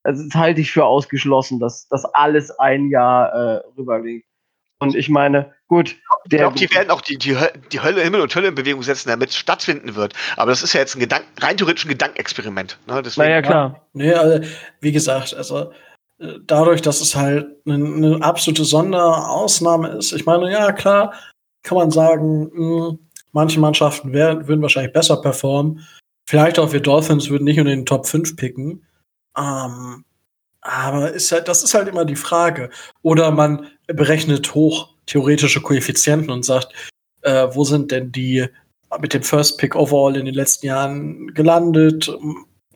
also 0.03 0.23
das 0.23 0.35
halte 0.35 0.61
ich 0.61 0.71
für 0.71 0.85
ausgeschlossen, 0.85 1.59
dass 1.59 1.87
das 1.87 2.05
alles 2.05 2.51
ein 2.51 2.89
Jahr 2.89 3.31
äh, 3.33 3.61
rüberliegt. 3.77 4.27
Und 4.81 4.95
ich 4.95 5.09
meine, 5.09 5.53
gut. 5.67 5.95
Ich 6.25 6.37
glaube, 6.37 6.57
die 6.57 6.73
werden 6.73 6.89
auch 6.89 7.01
die, 7.01 7.15
die, 7.15 7.37
die 7.71 7.81
Hölle, 7.83 8.01
Himmel 8.01 8.21
und 8.21 8.33
Hölle 8.33 8.47
in 8.47 8.55
Bewegung 8.55 8.81
setzen, 8.81 9.09
damit 9.09 9.29
es 9.29 9.37
stattfinden 9.37 9.95
wird. 9.95 10.15
Aber 10.37 10.49
das 10.49 10.63
ist 10.63 10.73
ja 10.73 10.79
jetzt 10.79 10.95
ein 10.95 10.99
Gedank 10.99 11.23
rein 11.39 11.55
theoretisch 11.55 11.85
ein 11.85 11.89
Gedankenexperiment. 11.89 12.79
Ne? 12.87 12.99
Deswegen, 13.03 13.29
naja, 13.29 13.41
klar. 13.43 13.87
Nee, 13.93 14.11
also, 14.11 14.43
wie 14.79 14.91
gesagt, 14.91 15.35
also 15.35 15.71
äh, 16.17 16.39
dadurch, 16.47 16.81
dass 16.81 16.99
es 16.99 17.15
halt 17.15 17.45
eine, 17.67 17.75
eine 17.75 18.23
absolute 18.23 18.65
Sonderausnahme 18.65 19.89
ist, 19.89 20.13
ich 20.13 20.25
meine, 20.25 20.51
ja, 20.51 20.71
klar, 20.71 21.13
kann 21.61 21.77
man 21.77 21.91
sagen, 21.91 22.49
mh, 22.51 22.87
hm, 22.89 22.99
manche 23.31 23.59
Mannschaften 23.59 24.13
werden, 24.13 24.47
würden 24.47 24.63
wahrscheinlich 24.63 24.93
besser 24.93 25.21
performen. 25.21 25.87
Vielleicht 26.27 26.57
auch 26.57 26.73
wir 26.73 26.79
Dolphins 26.79 27.29
würden 27.29 27.43
nicht 27.43 27.57
in 27.59 27.67
den 27.67 27.85
Top 27.85 28.07
5 28.07 28.35
picken. 28.35 28.83
Ähm, 29.37 30.05
aber 30.61 31.11
ist 31.11 31.31
halt, 31.31 31.47
das 31.47 31.63
ist 31.63 31.73
halt 31.73 31.87
immer 31.87 32.05
die 32.05 32.15
Frage. 32.15 32.69
Oder 33.01 33.31
man 33.31 33.67
berechnet 33.93 34.53
hoch 34.53 34.89
theoretische 35.05 35.61
Koeffizienten 35.61 36.29
und 36.29 36.43
sagt, 36.43 36.73
äh, 37.21 37.47
wo 37.51 37.63
sind 37.63 37.91
denn 37.91 38.11
die 38.11 38.47
mit 38.99 39.13
dem 39.13 39.23
First 39.23 39.57
Pick 39.57 39.75
Overall 39.75 40.17
in 40.17 40.25
den 40.25 40.33
letzten 40.33 40.65
Jahren 40.65 41.33
gelandet, 41.33 42.11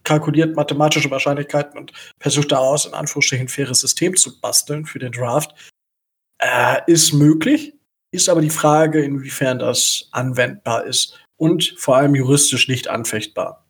kalkuliert 0.04 0.56
mathematische 0.56 1.12
Wahrscheinlichkeiten 1.12 1.78
und 1.78 1.92
versucht 2.20 2.52
daraus 2.52 2.86
in 2.86 2.94
Anführungsstrichen 2.94 3.46
ein 3.46 3.50
faires 3.50 3.82
System 3.82 4.16
zu 4.16 4.40
basteln 4.40 4.86
für 4.86 5.00
den 5.00 5.12
Draft. 5.12 5.54
Äh, 6.38 6.80
ist 6.88 7.14
möglich, 7.14 7.74
ist 8.12 8.30
aber 8.30 8.42
die 8.42 8.50
Frage, 8.50 9.04
inwiefern 9.04 9.60
das 9.60 10.08
anwendbar 10.12 10.86
ist 10.86 11.20
und 11.38 11.76
vor 11.78 11.98
allem 11.98 12.16
juristisch 12.16 12.68
nicht 12.68 12.88
anfechtbar. 12.88 13.66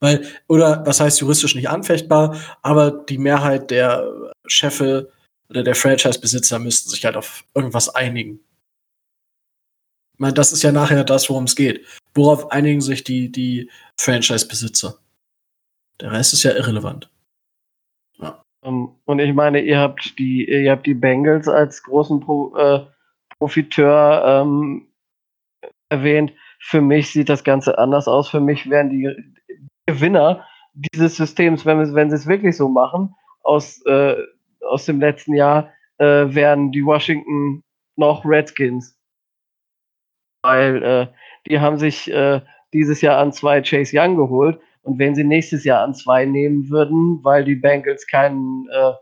Weil, 0.00 0.26
oder 0.48 0.82
was 0.84 1.00
heißt 1.00 1.20
juristisch 1.20 1.54
nicht 1.54 1.70
anfechtbar, 1.70 2.36
aber 2.62 2.90
die 2.90 3.18
Mehrheit 3.18 3.70
der 3.70 4.32
Chefe 4.46 5.10
oder 5.48 5.62
der 5.62 5.74
Franchise-Besitzer 5.74 6.58
müssten 6.58 6.90
sich 6.90 7.04
halt 7.04 7.16
auf 7.16 7.44
irgendwas 7.54 7.94
einigen. 7.94 8.40
Ich 10.14 10.20
meine, 10.20 10.34
das 10.34 10.52
ist 10.52 10.62
ja 10.62 10.72
nachher 10.72 11.04
das, 11.04 11.28
worum 11.28 11.44
es 11.44 11.56
geht. 11.56 11.84
Worauf 12.14 12.50
einigen 12.50 12.80
sich 12.80 13.04
die, 13.04 13.30
die 13.30 13.70
Franchise-Besitzer? 13.98 14.98
Der 16.00 16.12
Rest 16.12 16.32
ist 16.32 16.42
ja 16.42 16.52
irrelevant. 16.52 17.10
Ja. 18.18 18.42
Um, 18.62 18.74
ähm, 18.74 18.88
und 19.04 19.18
ich 19.18 19.34
meine, 19.34 19.60
ihr 19.60 19.78
habt 19.78 20.18
die, 20.18 20.48
ihr 20.48 20.70
habt 20.70 20.86
die 20.86 20.94
Bengals 20.94 21.48
als 21.48 21.82
großen 21.82 22.20
Pro, 22.20 22.56
äh, 22.56 22.86
Profiteur 23.38 24.24
ähm, 24.24 24.88
erwähnt. 25.88 26.32
Für 26.60 26.80
mich 26.80 27.10
sieht 27.12 27.28
das 27.28 27.44
Ganze 27.44 27.78
anders 27.78 28.08
aus. 28.08 28.30
Für 28.30 28.40
mich 28.40 28.68
wären 28.68 28.90
die 28.90 29.14
Gewinner 29.86 30.44
dieses 30.72 31.16
Systems, 31.16 31.64
wenn, 31.64 31.94
wenn 31.94 32.10
sie 32.10 32.16
es 32.16 32.26
wirklich 32.26 32.56
so 32.56 32.68
machen, 32.68 33.14
aus, 33.42 33.82
äh, 33.86 34.16
aus 34.68 34.86
dem 34.86 35.00
letzten 35.00 35.34
Jahr, 35.34 35.72
äh, 35.98 36.26
wären 36.28 36.72
die 36.72 36.84
Washington 36.84 37.62
noch 37.96 38.24
Redskins. 38.24 38.98
Weil 40.42 40.82
äh, 40.82 41.06
die 41.46 41.60
haben 41.60 41.78
sich 41.78 42.10
äh, 42.10 42.40
dieses 42.72 43.00
Jahr 43.00 43.18
an 43.18 43.32
zwei 43.32 43.62
Chase 43.62 43.98
Young 43.98 44.16
geholt. 44.16 44.60
Und 44.82 44.98
wenn 44.98 45.14
sie 45.14 45.24
nächstes 45.24 45.64
Jahr 45.64 45.82
an 45.82 45.94
zwei 45.94 46.24
nehmen 46.24 46.70
würden, 46.70 47.20
weil 47.24 47.44
die 47.44 47.56
Bengals 47.56 48.06
keinen 48.06 48.68
äh, 48.70 48.92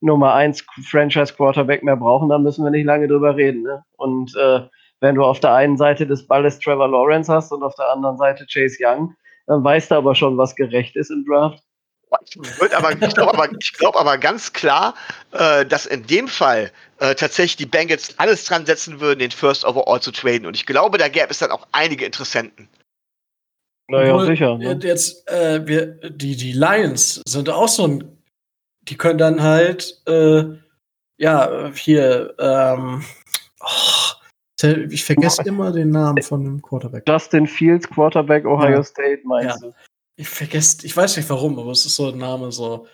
Nummer 0.00 0.34
1 0.34 0.64
Franchise 0.88 1.34
Quarterback 1.34 1.82
mehr 1.82 1.96
brauchen, 1.96 2.28
dann 2.28 2.42
müssen 2.42 2.64
wir 2.64 2.70
nicht 2.70 2.84
lange 2.84 3.08
drüber 3.08 3.36
reden. 3.36 3.62
Ne? 3.62 3.82
Und 3.96 4.34
äh, 4.36 4.60
wenn 5.00 5.16
du 5.16 5.24
auf 5.24 5.40
der 5.40 5.54
einen 5.54 5.76
Seite 5.76 6.06
des 6.06 6.26
Balles 6.26 6.58
Trevor 6.58 6.88
Lawrence 6.88 7.32
hast 7.32 7.52
und 7.52 7.62
auf 7.62 7.74
der 7.74 7.90
anderen 7.90 8.16
Seite 8.16 8.46
Chase 8.50 8.78
Young, 8.80 9.14
dann 9.46 9.62
weißt 9.62 9.90
du 9.90 9.96
aber 9.96 10.14
schon, 10.14 10.38
was 10.38 10.56
gerecht 10.56 10.96
ist 10.96 11.10
im 11.10 11.24
Draft. 11.26 11.62
Ich, 12.30 12.74
aber, 12.74 12.92
ich 12.92 13.14
glaube 13.14 13.34
aber, 13.34 13.48
glaub 13.48 13.96
aber 13.96 14.18
ganz 14.18 14.52
klar, 14.52 14.94
äh, 15.32 15.66
dass 15.66 15.86
in 15.86 16.06
dem 16.06 16.28
Fall 16.28 16.70
äh, 16.98 17.14
tatsächlich 17.14 17.56
die 17.56 17.66
Bengals 17.66 18.18
alles 18.18 18.44
dran 18.44 18.66
setzen 18.66 19.00
würden, 19.00 19.18
den 19.18 19.30
First 19.30 19.64
Overall 19.64 20.00
zu 20.00 20.12
traden. 20.12 20.46
Und 20.46 20.54
ich 20.54 20.66
glaube, 20.66 20.98
da 20.98 21.08
gäbe 21.08 21.30
es 21.30 21.38
dann 21.38 21.50
auch 21.50 21.66
einige 21.72 22.04
Interessenten. 22.04 22.68
Naja, 23.88 24.14
Obwohl, 24.14 24.26
sicher. 24.26 24.56
Ne? 24.56 24.78
Jetzt, 24.82 25.28
äh, 25.28 25.66
wir, 25.66 25.86
die, 26.10 26.36
die 26.36 26.52
Lions 26.52 27.20
sind 27.26 27.50
auch 27.50 27.68
so 27.68 27.86
ein. 27.86 28.18
Die 28.82 28.96
können 28.96 29.18
dann 29.18 29.42
halt, 29.42 30.02
äh, 30.06 30.44
ja, 31.16 31.70
hier, 31.74 32.34
ähm, 32.38 33.02
oh, 33.60 34.14
ich 34.90 35.04
vergesse 35.04 35.42
immer 35.44 35.72
den 35.72 35.90
Namen 35.90 36.22
von 36.22 36.44
dem 36.44 36.62
Quarterback. 36.62 37.04
Justin 37.08 37.46
Fields, 37.46 37.88
Quarterback 37.88 38.44
Ohio 38.46 38.76
ja. 38.76 38.82
State, 38.82 39.20
meinst 39.24 39.62
ja. 39.62 39.68
du? 39.68 39.74
Ich 40.16 40.28
vergesse, 40.28 40.86
ich 40.86 40.96
weiß 40.96 41.16
nicht 41.16 41.28
warum, 41.28 41.58
aber 41.58 41.72
es 41.72 41.84
ist 41.86 41.96
so 41.96 42.08
ein 42.08 42.18
Name 42.18 42.52
so. 42.52 42.86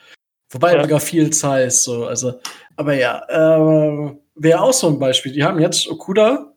Wobei 0.51 0.75
ja. 0.75 0.83
sogar 0.83 1.01
Fields 1.01 1.45
heißt, 1.45 1.85
so, 1.85 2.07
also, 2.07 2.41
aber 2.77 2.95
ja, 2.95 3.23
äh, 3.29 4.17
wäre 4.35 4.61
auch 4.61 4.73
so 4.73 4.89
ein 4.89 4.99
Beispiel. 4.99 5.33
Die 5.33 5.45
haben 5.45 5.61
jetzt 5.61 5.87
Okuda 5.89 6.53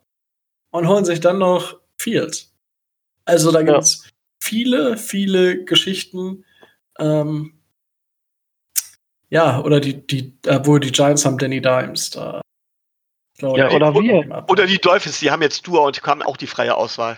und 0.72 0.88
holen 0.88 1.06
sich 1.06 1.20
dann 1.20 1.38
noch 1.38 1.80
Fields. 1.98 2.54
Also 3.26 3.52
da 3.52 3.62
gibt 3.62 3.80
es 3.80 4.04
ja. 4.04 4.10
viele, 4.42 4.98
viele 4.98 5.64
Geschichten. 5.64 6.44
Ähm, 6.98 7.54
ja, 9.30 9.62
oder 9.62 9.80
die, 9.80 10.06
die, 10.06 10.38
obwohl 10.48 10.80
die 10.80 10.92
Giants 10.92 11.26
haben 11.26 11.38
Danny 11.38 11.62
Dimes 11.62 12.12
da. 12.12 12.42
Glaube, 13.38 13.60
ja, 13.60 13.72
oder 13.72 13.94
wir. 13.94 14.46
Oder 14.48 14.68
die 14.68 14.78
Dolphins, 14.78 15.20
die 15.20 15.32
haben 15.32 15.42
jetzt 15.42 15.66
Dua 15.68 15.88
und 15.88 16.02
haben 16.04 16.22
auch 16.22 16.38
die 16.38 16.48
freie 16.48 16.76
Auswahl. 16.76 17.18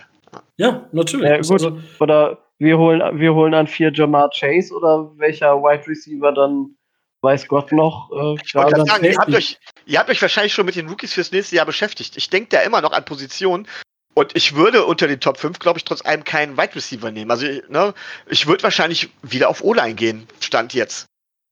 Ja, 0.56 0.88
natürlich. 0.92 1.28
Ja, 1.28 1.36
gut. 1.40 1.50
Also, 1.52 1.78
oder 2.00 2.45
wir 2.58 2.78
holen, 2.78 3.18
wir 3.18 3.34
holen 3.34 3.54
an 3.54 3.66
vier 3.66 3.92
Jamar 3.92 4.30
Chase 4.30 4.74
oder 4.74 5.10
welcher 5.16 5.56
Wide 5.56 5.86
Receiver 5.86 6.32
dann 6.32 6.76
weiß 7.22 7.48
Gott 7.48 7.72
noch. 7.72 8.10
Äh, 8.12 8.42
ich 8.44 8.54
wollte 8.54 8.84
sagen, 8.84 9.04
ihr 9.04 9.18
habt, 9.18 9.34
euch, 9.34 9.58
ihr 9.86 9.98
habt 9.98 10.10
euch 10.10 10.22
wahrscheinlich 10.22 10.54
schon 10.54 10.66
mit 10.66 10.76
den 10.76 10.88
Rookies 10.88 11.12
fürs 11.12 11.32
nächste 11.32 11.56
Jahr 11.56 11.66
beschäftigt. 11.66 12.16
Ich 12.16 12.30
denke 12.30 12.50
da 12.50 12.60
immer 12.60 12.80
noch 12.80 12.92
an 12.92 13.04
Positionen. 13.04 13.66
Und 14.14 14.34
ich 14.34 14.56
würde 14.56 14.86
unter 14.86 15.06
den 15.08 15.20
Top 15.20 15.36
5, 15.36 15.58
glaube 15.58 15.78
ich, 15.78 15.84
trotz 15.84 16.02
allem 16.02 16.24
keinen 16.24 16.56
Wide 16.56 16.74
Receiver 16.74 17.10
nehmen. 17.10 17.30
Also, 17.30 17.46
ne, 17.68 17.92
ich 18.30 18.46
würde 18.46 18.62
wahrscheinlich 18.62 19.10
wieder 19.22 19.50
auf 19.50 19.62
O-Line 19.62 19.94
gehen, 19.94 20.26
Stand 20.40 20.72
jetzt 20.72 21.06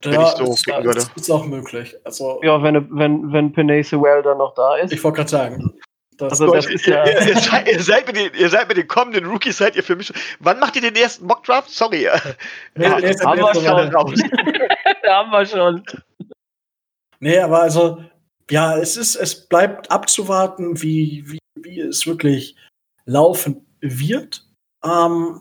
wenn 0.04 0.20
ja, 0.20 0.22
ich 0.22 0.36
so 0.36 0.52
ist, 0.52 0.66
würde. 0.66 0.94
Das 0.94 1.10
ist 1.16 1.30
auch 1.30 1.46
möglich. 1.46 1.96
Also, 2.04 2.40
ja, 2.42 2.62
wenn, 2.62 2.88
wenn, 2.96 3.32
wenn 3.32 3.52
Penay 3.52 3.82
Sewell 3.82 4.22
dann 4.22 4.38
noch 4.38 4.54
da 4.54 4.76
ist. 4.76 4.92
Ich 4.92 5.02
wollte 5.02 5.16
gerade 5.16 5.30
sagen. 5.30 5.74
Das 6.16 6.40
also 6.40 6.52
das 6.52 6.66
ist 6.66 6.86
ja. 6.86 7.04
Ihr, 7.06 7.28
ihr, 7.28 7.36
seid, 7.40 7.68
ihr, 7.68 7.82
seid 7.82 8.06
mit 8.06 8.16
den, 8.16 8.34
ihr 8.34 8.48
seid 8.48 8.68
mit 8.68 8.76
den 8.76 8.86
kommenden 8.86 9.26
Rookies, 9.26 9.58
seid 9.58 9.76
ihr 9.76 9.82
für 9.82 9.96
mich. 9.96 10.12
Wann 10.40 10.58
macht 10.60 10.76
ihr 10.76 10.82
den 10.82 10.96
ersten 10.96 11.26
Mockdraft? 11.26 11.70
Sorry. 11.70 12.02
Ja, 12.04 12.14
ja, 12.78 12.90
haben, 12.92 13.38
wir 13.38 15.12
haben 15.12 15.30
wir 15.30 15.46
schon. 15.46 15.84
Nee, 17.20 17.38
aber 17.38 17.62
also, 17.62 18.04
ja, 18.50 18.76
es 18.76 18.96
ist, 18.96 19.16
es 19.16 19.48
bleibt 19.48 19.90
abzuwarten, 19.90 20.82
wie, 20.82 21.24
wie, 21.26 21.38
wie 21.54 21.80
es 21.80 22.06
wirklich 22.06 22.56
laufen 23.06 23.66
wird. 23.80 24.44
Ähm, 24.84 25.40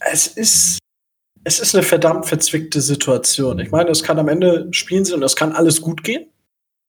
es 0.00 0.26
ist, 0.26 0.78
es 1.44 1.60
ist 1.60 1.74
eine 1.74 1.84
verdammt 1.84 2.26
verzwickte 2.26 2.80
Situation. 2.80 3.58
Ich 3.58 3.70
meine, 3.70 3.90
es 3.90 4.02
kann 4.02 4.18
am 4.18 4.28
Ende 4.28 4.68
spielen 4.72 5.04
sie 5.04 5.14
und 5.14 5.22
es 5.22 5.36
kann 5.36 5.52
alles 5.52 5.80
gut 5.80 6.02
gehen. 6.02 6.30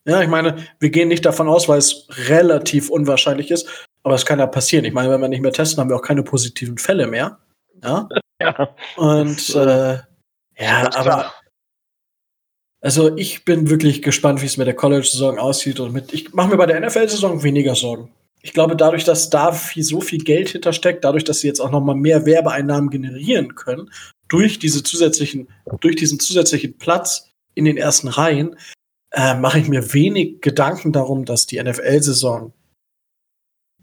Ja, 0.05 0.21
ich 0.21 0.29
meine, 0.29 0.65
wir 0.79 0.89
gehen 0.89 1.07
nicht 1.07 1.25
davon 1.25 1.47
aus, 1.47 1.67
weil 1.67 1.77
es 1.77 2.07
relativ 2.27 2.89
unwahrscheinlich 2.89 3.51
ist, 3.51 3.67
aber 4.03 4.15
es 4.15 4.25
kann 4.25 4.39
ja 4.39 4.47
passieren. 4.47 4.85
Ich 4.85 4.93
meine, 4.93 5.09
wenn 5.11 5.21
wir 5.21 5.27
nicht 5.27 5.41
mehr 5.41 5.51
testen, 5.51 5.79
haben 5.79 5.89
wir 5.89 5.97
auch 5.97 6.01
keine 6.01 6.23
positiven 6.23 6.77
Fälle 6.77 7.07
mehr. 7.07 7.37
Ja. 7.83 8.07
ja. 8.41 8.75
Und 8.95 9.55
äh, 9.55 9.99
ja, 10.57 10.89
aber 10.95 11.31
also 12.81 13.15
ich 13.17 13.43
bin 13.43 13.69
wirklich 13.69 14.01
gespannt, 14.01 14.41
wie 14.41 14.45
es 14.45 14.57
mit 14.57 14.67
der 14.67 14.75
College-Saison 14.75 15.37
aussieht 15.37 15.79
und 15.79 15.91
mit. 15.91 16.13
Ich 16.13 16.33
mache 16.33 16.49
mir 16.49 16.57
bei 16.57 16.65
der 16.65 16.79
NFL-Saison 16.79 17.43
weniger 17.43 17.75
Sorgen. 17.75 18.11
Ich 18.41 18.53
glaube, 18.53 18.77
dadurch, 18.77 19.03
dass 19.03 19.29
da 19.29 19.51
viel, 19.51 19.83
so 19.83 19.99
viel 19.99 20.23
Geld 20.23 20.49
hintersteckt, 20.49 21.03
dadurch, 21.03 21.25
dass 21.25 21.41
sie 21.41 21.47
jetzt 21.47 21.59
auch 21.59 21.71
noch 21.71 21.81
mal 21.81 21.95
mehr 21.95 22.25
Werbeeinnahmen 22.25 22.89
generieren 22.89 23.55
können, 23.55 23.91
durch 24.29 24.59
diese 24.59 24.81
zusätzlichen, 24.81 25.49
durch 25.81 25.97
diesen 25.97 26.21
zusätzlichen 26.21 26.77
Platz 26.77 27.27
in 27.53 27.65
den 27.65 27.75
ersten 27.75 28.07
Reihen, 28.07 28.55
äh, 29.11 29.35
mache 29.35 29.59
ich 29.59 29.67
mir 29.67 29.93
wenig 29.93 30.41
Gedanken 30.41 30.91
darum, 30.91 31.25
dass 31.25 31.47
die 31.47 31.61
NFL-Saison 31.61 32.53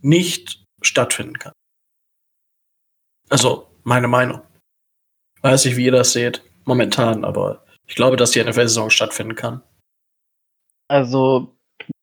nicht 0.03 0.65
stattfinden 0.83 1.39
kann. 1.39 1.53
Also, 3.29 3.67
meine 3.83 4.09
Meinung. 4.09 4.43
Weiß 5.43 5.65
nicht, 5.65 5.77
wie 5.77 5.87
ihr 5.87 5.93
das 5.93 6.13
seht, 6.13 6.43
momentan, 6.65 7.25
aber 7.25 7.65
ich 7.87 7.95
glaube, 7.95 8.17
dass 8.17 8.33
die 8.33 8.43
NFL-Saison 8.43 8.91
stattfinden 8.91 9.35
kann. 9.35 9.63
Also, 10.89 11.57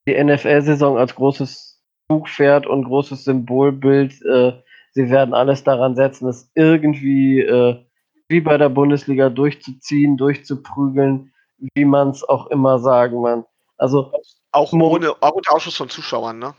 die 0.06 0.22
NFL-Saison 0.22 0.98
als 0.98 1.14
großes 1.14 1.82
Zugpferd 2.10 2.66
und 2.66 2.84
großes 2.84 3.24
Symbolbild, 3.24 4.12
äh, 4.22 4.52
sie 4.92 5.08
werden 5.10 5.34
alles 5.34 5.64
daran 5.64 5.96
setzen, 5.96 6.28
es 6.28 6.50
irgendwie 6.54 7.40
äh, 7.40 7.82
wie 8.28 8.40
bei 8.40 8.56
der 8.58 8.68
Bundesliga 8.68 9.30
durchzuziehen, 9.30 10.16
durchzuprügeln, 10.16 11.33
wie 11.58 11.84
man 11.84 12.10
es 12.10 12.24
auch 12.24 12.48
immer 12.48 12.78
sagen 12.78 13.20
man. 13.20 13.44
Also 13.76 14.12
auch 14.52 14.72
ohne, 14.72 15.10
auch 15.20 15.32
unter 15.32 15.52
Ausschuss 15.52 15.76
von 15.76 15.88
Zuschauern, 15.88 16.38
ne? 16.38 16.54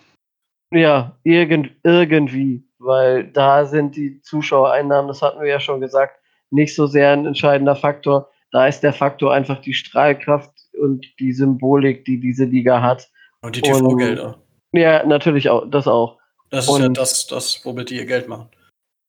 Ja, 0.71 1.17
irgend, 1.23 1.71
irgendwie, 1.83 2.67
weil 2.79 3.31
da 3.31 3.65
sind 3.65 3.95
die 3.95 4.21
Zuschauereinnahmen, 4.21 5.07
das 5.07 5.21
hatten 5.21 5.39
wir 5.39 5.47
ja 5.47 5.59
schon 5.59 5.79
gesagt, 5.79 6.19
nicht 6.51 6.75
so 6.75 6.87
sehr 6.87 7.11
ein 7.11 7.25
entscheidender 7.25 7.75
Faktor. 7.75 8.29
Da 8.51 8.67
ist 8.67 8.81
der 8.81 8.93
Faktor 8.93 9.33
einfach 9.33 9.61
die 9.61 9.73
Strahlkraft 9.73 10.51
und 10.79 11.05
die 11.19 11.33
Symbolik, 11.33 12.05
die 12.05 12.19
diese 12.19 12.45
Liga 12.45 12.81
hat. 12.81 13.09
Und 13.41 13.55
die 13.55 13.61
TV-Gelder. 13.61 14.37
Ja, 14.73 15.05
natürlich 15.05 15.49
auch, 15.49 15.65
das 15.69 15.87
auch. 15.87 16.17
Das 16.49 16.65
ist 16.65 16.71
und, 16.71 16.81
ja 16.81 16.89
das, 16.89 17.27
das, 17.27 17.61
womit 17.63 17.89
die 17.89 17.97
ihr 17.97 18.05
Geld 18.05 18.27
machen. 18.27 18.49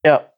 Ja, 0.05 0.31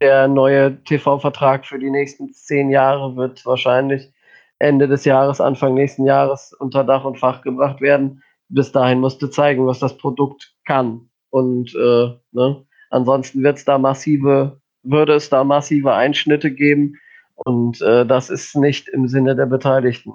der 0.00 0.28
neue 0.28 0.82
TV-Vertrag 0.84 1.64
für 1.64 1.78
die 1.78 1.90
nächsten 1.90 2.32
zehn 2.32 2.70
Jahre 2.70 3.16
wird 3.16 3.44
wahrscheinlich 3.46 4.12
Ende 4.58 4.88
des 4.88 5.04
Jahres, 5.04 5.40
Anfang 5.40 5.74
nächsten 5.74 6.04
Jahres 6.04 6.52
unter 6.58 6.84
Dach 6.84 7.04
und 7.04 7.18
Fach 7.18 7.42
gebracht 7.42 7.80
werden. 7.80 8.22
Bis 8.48 8.72
dahin 8.72 9.00
musste 9.00 9.30
zeigen, 9.30 9.66
was 9.66 9.80
das 9.80 9.96
Produkt 9.96 10.54
kann. 10.64 11.10
Und 11.30 11.74
äh, 11.74 12.10
ne? 12.32 12.66
ansonsten 12.90 13.42
wird 13.42 13.58
es 13.58 13.64
da 13.64 13.78
massive, 13.78 14.60
würde 14.82 15.14
es 15.14 15.28
da 15.28 15.44
massive 15.44 15.92
Einschnitte 15.92 16.50
geben. 16.52 16.94
Und 17.34 17.82
äh, 17.82 18.06
das 18.06 18.30
ist 18.30 18.56
nicht 18.56 18.88
im 18.88 19.08
Sinne 19.08 19.36
der 19.36 19.46
Beteiligten. 19.46 20.14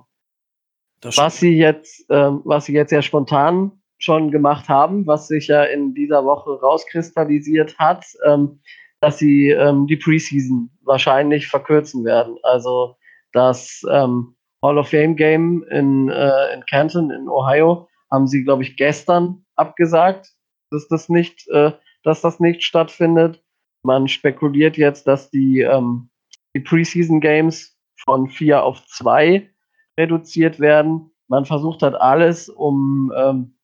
was 1.03 1.39
sie 1.39 1.55
jetzt, 1.55 2.05
ähm, 2.09 2.41
was 2.45 2.65
sie 2.65 2.73
jetzt 2.73 2.89
sehr 2.89 3.01
spontan 3.03 3.71
schon 3.99 4.31
gemacht 4.31 4.67
haben, 4.67 5.05
was 5.05 5.27
sich 5.27 5.47
ja 5.47 5.63
in 5.63 5.93
dieser 5.93 6.25
Woche 6.25 6.59
rauskristallisiert 6.59 7.77
hat, 7.77 8.05
ähm, 8.25 8.61
dass 8.99 9.19
sie 9.19 9.49
ähm, 9.49 9.85
die 9.85 9.97
Preseason 9.97 10.71
wahrscheinlich 10.83 11.47
verkürzen 11.47 12.03
werden. 12.03 12.37
Also 12.41 12.95
das 13.33 13.83
ähm, 13.89 14.35
Hall 14.61 14.77
of 14.77 14.89
Fame 14.89 15.15
Game 15.15 15.63
in, 15.69 16.09
äh, 16.09 16.53
in 16.53 16.65
Canton 16.65 17.11
in 17.11 17.27
Ohio 17.27 17.87
haben 18.11 18.27
sie, 18.27 18.43
glaube 18.43 18.63
ich, 18.63 18.77
gestern 18.77 19.45
abgesagt, 19.55 20.29
dass 20.69 20.87
das 20.87 21.09
nicht, 21.09 21.47
äh, 21.49 21.71
dass 22.03 22.21
das 22.21 22.39
nicht 22.39 22.63
stattfindet. 22.63 23.43
Man 23.83 24.07
spekuliert 24.07 24.77
jetzt, 24.77 25.07
dass 25.07 25.29
die, 25.29 25.61
ähm, 25.61 26.09
die 26.55 26.59
Preseason 26.59 27.19
Games 27.19 27.77
von 28.03 28.27
vier 28.29 28.63
auf 28.63 28.85
zwei 28.87 29.49
reduziert 29.97 30.59
werden. 30.59 31.11
Man 31.27 31.45
versucht 31.45 31.81
hat 31.81 31.95
alles, 31.95 32.49
um 32.49 33.11
ähm, 33.15 33.57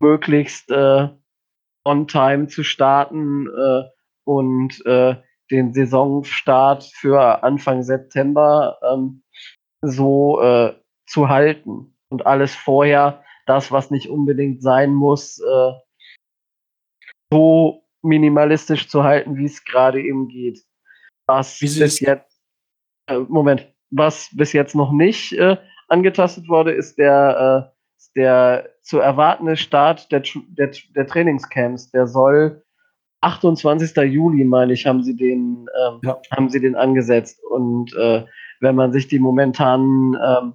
möglichst 0.00 0.70
äh, 0.70 1.08
on 1.84 2.06
time 2.06 2.46
zu 2.46 2.62
starten 2.62 3.48
äh, 3.48 3.82
und 4.24 4.84
äh, 4.86 5.16
den 5.54 5.72
Saisonstart 5.72 6.84
für 6.84 7.42
Anfang 7.44 7.84
September 7.84 8.76
ähm, 8.82 9.22
so 9.82 10.42
äh, 10.42 10.74
zu 11.06 11.28
halten 11.28 11.96
und 12.08 12.26
alles 12.26 12.54
vorher, 12.54 13.22
das, 13.46 13.70
was 13.70 13.90
nicht 13.90 14.08
unbedingt 14.08 14.62
sein 14.62 14.92
muss, 14.92 15.38
äh, 15.38 15.72
so 17.30 17.84
minimalistisch 18.02 18.88
zu 18.88 19.04
halten, 19.04 19.36
wie 19.36 19.44
es 19.44 19.64
gerade 19.64 20.02
eben 20.02 20.28
geht. 20.28 20.60
Was 21.26 21.58
bis 21.60 22.00
jetzt, 22.00 22.40
äh, 23.06 23.18
Moment, 23.18 23.72
was 23.90 24.30
bis 24.32 24.52
jetzt 24.52 24.74
noch 24.74 24.92
nicht 24.92 25.32
äh, 25.34 25.56
angetastet 25.88 26.48
wurde, 26.48 26.72
ist 26.72 26.98
der, 26.98 27.72
äh, 27.72 28.08
der 28.16 28.70
zu 28.82 28.98
erwartende 28.98 29.56
Start 29.56 30.10
der, 30.10 30.22
der, 30.48 30.72
der 30.96 31.06
Trainingscamps. 31.06 31.90
Der 31.92 32.06
soll 32.06 32.64
28. 33.24 33.96
Juli, 34.12 34.44
meine 34.44 34.72
ich, 34.72 34.86
haben 34.86 35.02
sie 35.02 35.16
den, 35.16 35.66
ähm, 35.86 36.00
ja. 36.02 36.20
haben 36.30 36.50
sie 36.50 36.60
den 36.60 36.76
angesetzt. 36.76 37.42
Und 37.44 37.94
äh, 37.96 38.24
wenn 38.60 38.74
man 38.74 38.92
sich 38.92 39.08
die 39.08 39.18
momentanen, 39.18 40.16
ähm, 40.24 40.54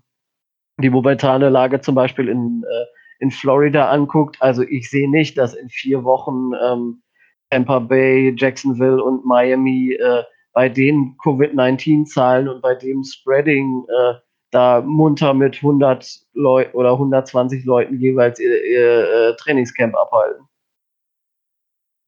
die 0.82 0.90
momentane 0.90 1.50
Lage 1.50 1.82
zum 1.82 1.96
Beispiel 1.96 2.30
in, 2.30 2.64
äh, 2.64 2.86
in 3.20 3.32
Florida 3.32 3.90
anguckt, 3.90 4.38
also 4.40 4.64
ich 4.64 4.90
sehe 4.90 5.10
nicht, 5.10 5.38
dass 5.38 5.54
in 5.54 5.70
vier 5.70 6.04
Wochen 6.04 6.52
ähm, 6.64 7.02
Tampa 7.50 7.80
Bay, 7.80 8.34
Jacksonville 8.38 9.04
und 9.04 9.26
Miami 9.26 9.94
äh, 9.94 10.24
bei 10.54 10.70
den 10.70 11.16
Covid-19-Zahlen 11.24 12.48
und 12.48 12.62
bei 12.62 12.76
dem 12.76 13.04
Spreading 13.04 13.86
äh, 13.88 14.14
da 14.52 14.82
munter 14.82 15.34
mit 15.34 15.58
100 15.58 16.22
Leuten 16.34 16.76
oder 16.76 16.94
120 16.94 17.66
Leuten 17.66 18.00
jeweils 18.00 18.40
ihr, 18.40 18.66
ihr 18.66 19.10
äh, 19.12 19.36
Trainingscamp 19.36 19.96
abhalten. 19.96 20.49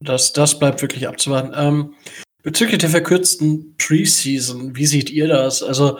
Das, 0.01 0.33
das 0.33 0.57
bleibt 0.57 0.81
wirklich 0.81 1.07
abzuwarten. 1.07 1.53
Ähm, 1.55 1.93
bezüglich 2.43 2.79
der 2.79 2.89
verkürzten 2.89 3.75
Preseason, 3.77 4.75
wie 4.75 4.85
seht 4.85 5.09
ihr 5.09 5.27
das? 5.27 5.61
Also, 5.61 5.99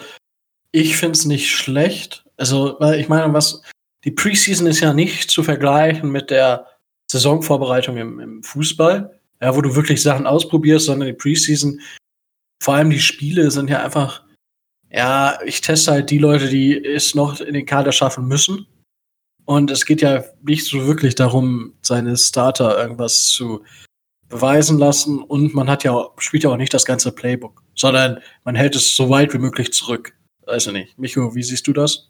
ich 0.72 0.98
finde 0.98 1.18
es 1.18 1.26
nicht 1.26 1.52
schlecht. 1.52 2.26
Also, 2.38 2.76
weil 2.80 3.00
ich 3.00 3.08
meine, 3.08 3.32
was 3.34 3.62
die 4.04 4.12
Preseason 4.12 4.66
ist 4.66 4.80
ja 4.80 4.94
nicht 4.94 5.30
zu 5.30 5.44
vergleichen 5.44 6.12
mit 6.12 6.32
der 6.32 6.68
Saisonvorbereitung 7.12 7.98
im, 7.98 8.20
im 8.20 8.44
Fußball, 8.44 9.20
ja, 9.42 9.56
wo 9.56 9.62
du 9.62 9.76
wirklich 9.76 10.02
Sachen 10.02 10.26
ausprobierst, 10.26 10.88
sondern 10.88 11.08
die 11.08 11.14
Preseason, 11.14 11.80
vor 12.64 12.76
allem 12.76 12.90
die 12.90 13.00
Spiele 13.00 13.52
sind 13.52 13.70
ja 13.70 13.84
einfach, 13.84 14.24
ja, 14.90 15.40
ich 15.46 15.62
teste 15.62 15.92
halt 15.92 16.10
die 16.10 16.18
Leute, 16.18 16.50
die 16.50 16.84
es 16.84 17.14
noch 17.14 17.40
in 17.40 17.54
den 17.54 17.66
Kader 17.66 17.92
schaffen 17.92 18.28
müssen. 18.28 18.66
Und 19.46 19.70
es 19.70 19.86
geht 19.86 20.02
ja 20.02 20.24
nicht 20.44 20.66
so 20.66 20.86
wirklich 20.88 21.16
darum, 21.16 21.74
seine 21.82 22.16
Starter 22.18 22.78
irgendwas 22.78 23.24
zu 23.24 23.64
beweisen 24.32 24.80
lassen 24.80 25.22
und 25.22 25.54
man 25.54 25.70
hat 25.70 25.84
ja 25.84 26.08
spielt 26.18 26.44
ja 26.44 26.50
auch 26.50 26.58
nicht 26.58 26.74
das 26.74 26.86
ganze 26.86 27.12
Playbook, 27.12 27.62
sondern 27.76 28.20
man 28.44 28.56
hält 28.56 28.76
es 28.76 28.96
so 28.96 29.10
weit 29.10 29.34
wie 29.34 29.38
möglich 29.38 29.72
zurück. 29.74 30.14
Weiß 30.46 30.68
ich 30.68 30.74
nicht. 30.74 30.98
Micho, 30.98 31.36
wie 31.36 31.44
siehst 31.44 31.68
du 31.68 31.74
das? 31.74 32.10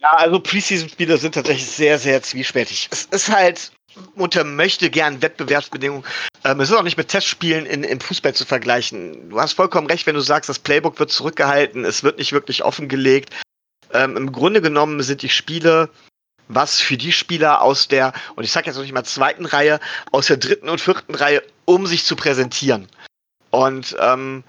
Ja, 0.00 0.14
also 0.14 0.40
Preseason-Spiele 0.40 1.16
sind 1.16 1.34
tatsächlich 1.34 1.66
sehr, 1.66 1.98
sehr 1.98 2.22
zwiespältig. 2.22 2.88
Es 2.90 3.04
ist 3.06 3.28
halt 3.30 3.72
unter 4.16 4.42
möchte 4.42 4.90
gern 4.90 5.22
Wettbewerbsbedingungen. 5.22 6.04
Ähm, 6.44 6.60
es 6.60 6.70
ist 6.70 6.76
auch 6.76 6.82
nicht 6.82 6.96
mit 6.96 7.08
Testspielen 7.08 7.66
in, 7.66 7.84
im 7.84 8.00
Fußball 8.00 8.34
zu 8.34 8.44
vergleichen. 8.44 9.30
Du 9.30 9.40
hast 9.40 9.52
vollkommen 9.52 9.86
recht, 9.86 10.06
wenn 10.06 10.14
du 10.14 10.20
sagst, 10.20 10.48
das 10.48 10.58
Playbook 10.58 10.98
wird 10.98 11.10
zurückgehalten, 11.10 11.84
es 11.84 12.02
wird 12.02 12.18
nicht 12.18 12.32
wirklich 12.32 12.64
offengelegt. 12.64 13.30
Ähm, 13.92 14.16
Im 14.16 14.32
Grunde 14.32 14.60
genommen 14.60 15.02
sind 15.02 15.22
die 15.22 15.28
Spiele 15.28 15.90
was 16.48 16.80
für 16.80 16.96
die 16.96 17.12
Spieler 17.12 17.62
aus 17.62 17.88
der, 17.88 18.12
und 18.36 18.44
ich 18.44 18.52
sage 18.52 18.66
jetzt 18.66 18.76
noch 18.76 18.82
nicht 18.82 18.92
mal 18.92 19.04
zweiten 19.04 19.46
Reihe, 19.46 19.80
aus 20.10 20.26
der 20.26 20.36
dritten 20.36 20.68
und 20.68 20.80
vierten 20.80 21.14
Reihe, 21.14 21.42
um 21.64 21.86
sich 21.86 22.04
zu 22.04 22.16
präsentieren. 22.16 22.88
Und 23.50 23.96
ähm, 24.00 24.44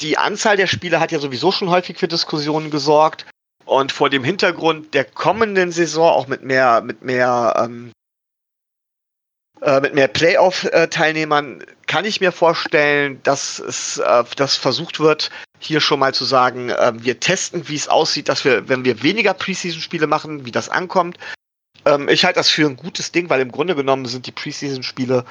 die 0.00 0.18
Anzahl 0.18 0.56
der 0.56 0.66
Spieler 0.66 1.00
hat 1.00 1.12
ja 1.12 1.18
sowieso 1.18 1.52
schon 1.52 1.70
häufig 1.70 1.98
für 1.98 2.08
Diskussionen 2.08 2.70
gesorgt. 2.70 3.26
Und 3.64 3.92
vor 3.92 4.10
dem 4.10 4.24
Hintergrund 4.24 4.92
der 4.92 5.04
kommenden 5.04 5.70
Saison, 5.70 6.10
auch 6.10 6.26
mit 6.26 6.42
mehr, 6.42 6.80
mit 6.82 7.02
mehr, 7.02 7.54
ähm, 7.64 7.92
äh, 9.62 9.80
mit 9.80 9.94
mehr 9.94 10.08
Playoff-Teilnehmern 10.08 11.64
kann 11.86 12.04
ich 12.04 12.20
mir 12.20 12.32
vorstellen, 12.32 13.20
dass 13.22 13.58
es 13.58 13.98
äh, 13.98 14.24
dass 14.36 14.56
versucht 14.56 14.98
wird, 15.00 15.30
hier 15.60 15.80
schon 15.80 16.00
mal 16.00 16.12
zu 16.12 16.24
sagen, 16.24 16.70
äh, 16.70 16.92
wir 16.96 17.20
testen, 17.20 17.68
wie 17.68 17.76
es 17.76 17.88
aussieht, 17.88 18.28
dass 18.28 18.44
wir, 18.44 18.68
wenn 18.68 18.84
wir 18.84 19.02
weniger 19.02 19.34
Preseason-Spiele 19.34 20.06
machen, 20.06 20.44
wie 20.44 20.50
das 20.50 20.68
ankommt. 20.68 21.18
Ähm, 21.84 22.08
ich 22.08 22.24
halte 22.24 22.40
das 22.40 22.48
für 22.48 22.66
ein 22.66 22.76
gutes 22.76 23.12
Ding, 23.12 23.30
weil 23.30 23.40
im 23.40 23.52
Grunde 23.52 23.76
genommen 23.76 24.06
sind 24.06 24.26
die 24.26 24.32
Preseason-Spiele 24.32 25.24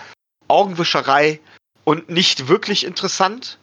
Augenwischerei 0.48 1.40
und 1.84 2.10
nicht 2.10 2.48
wirklich 2.48 2.86
interessant. 2.86 3.60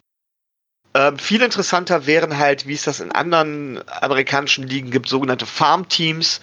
Ähm, 0.94 1.18
viel 1.18 1.42
interessanter 1.42 2.06
wären 2.06 2.38
halt, 2.38 2.66
wie 2.66 2.74
es 2.74 2.84
das 2.84 3.00
in 3.00 3.12
anderen 3.12 3.80
amerikanischen 4.00 4.66
Ligen 4.66 4.90
gibt, 4.90 5.08
sogenannte 5.08 5.46
Farm-Teams, 5.46 6.40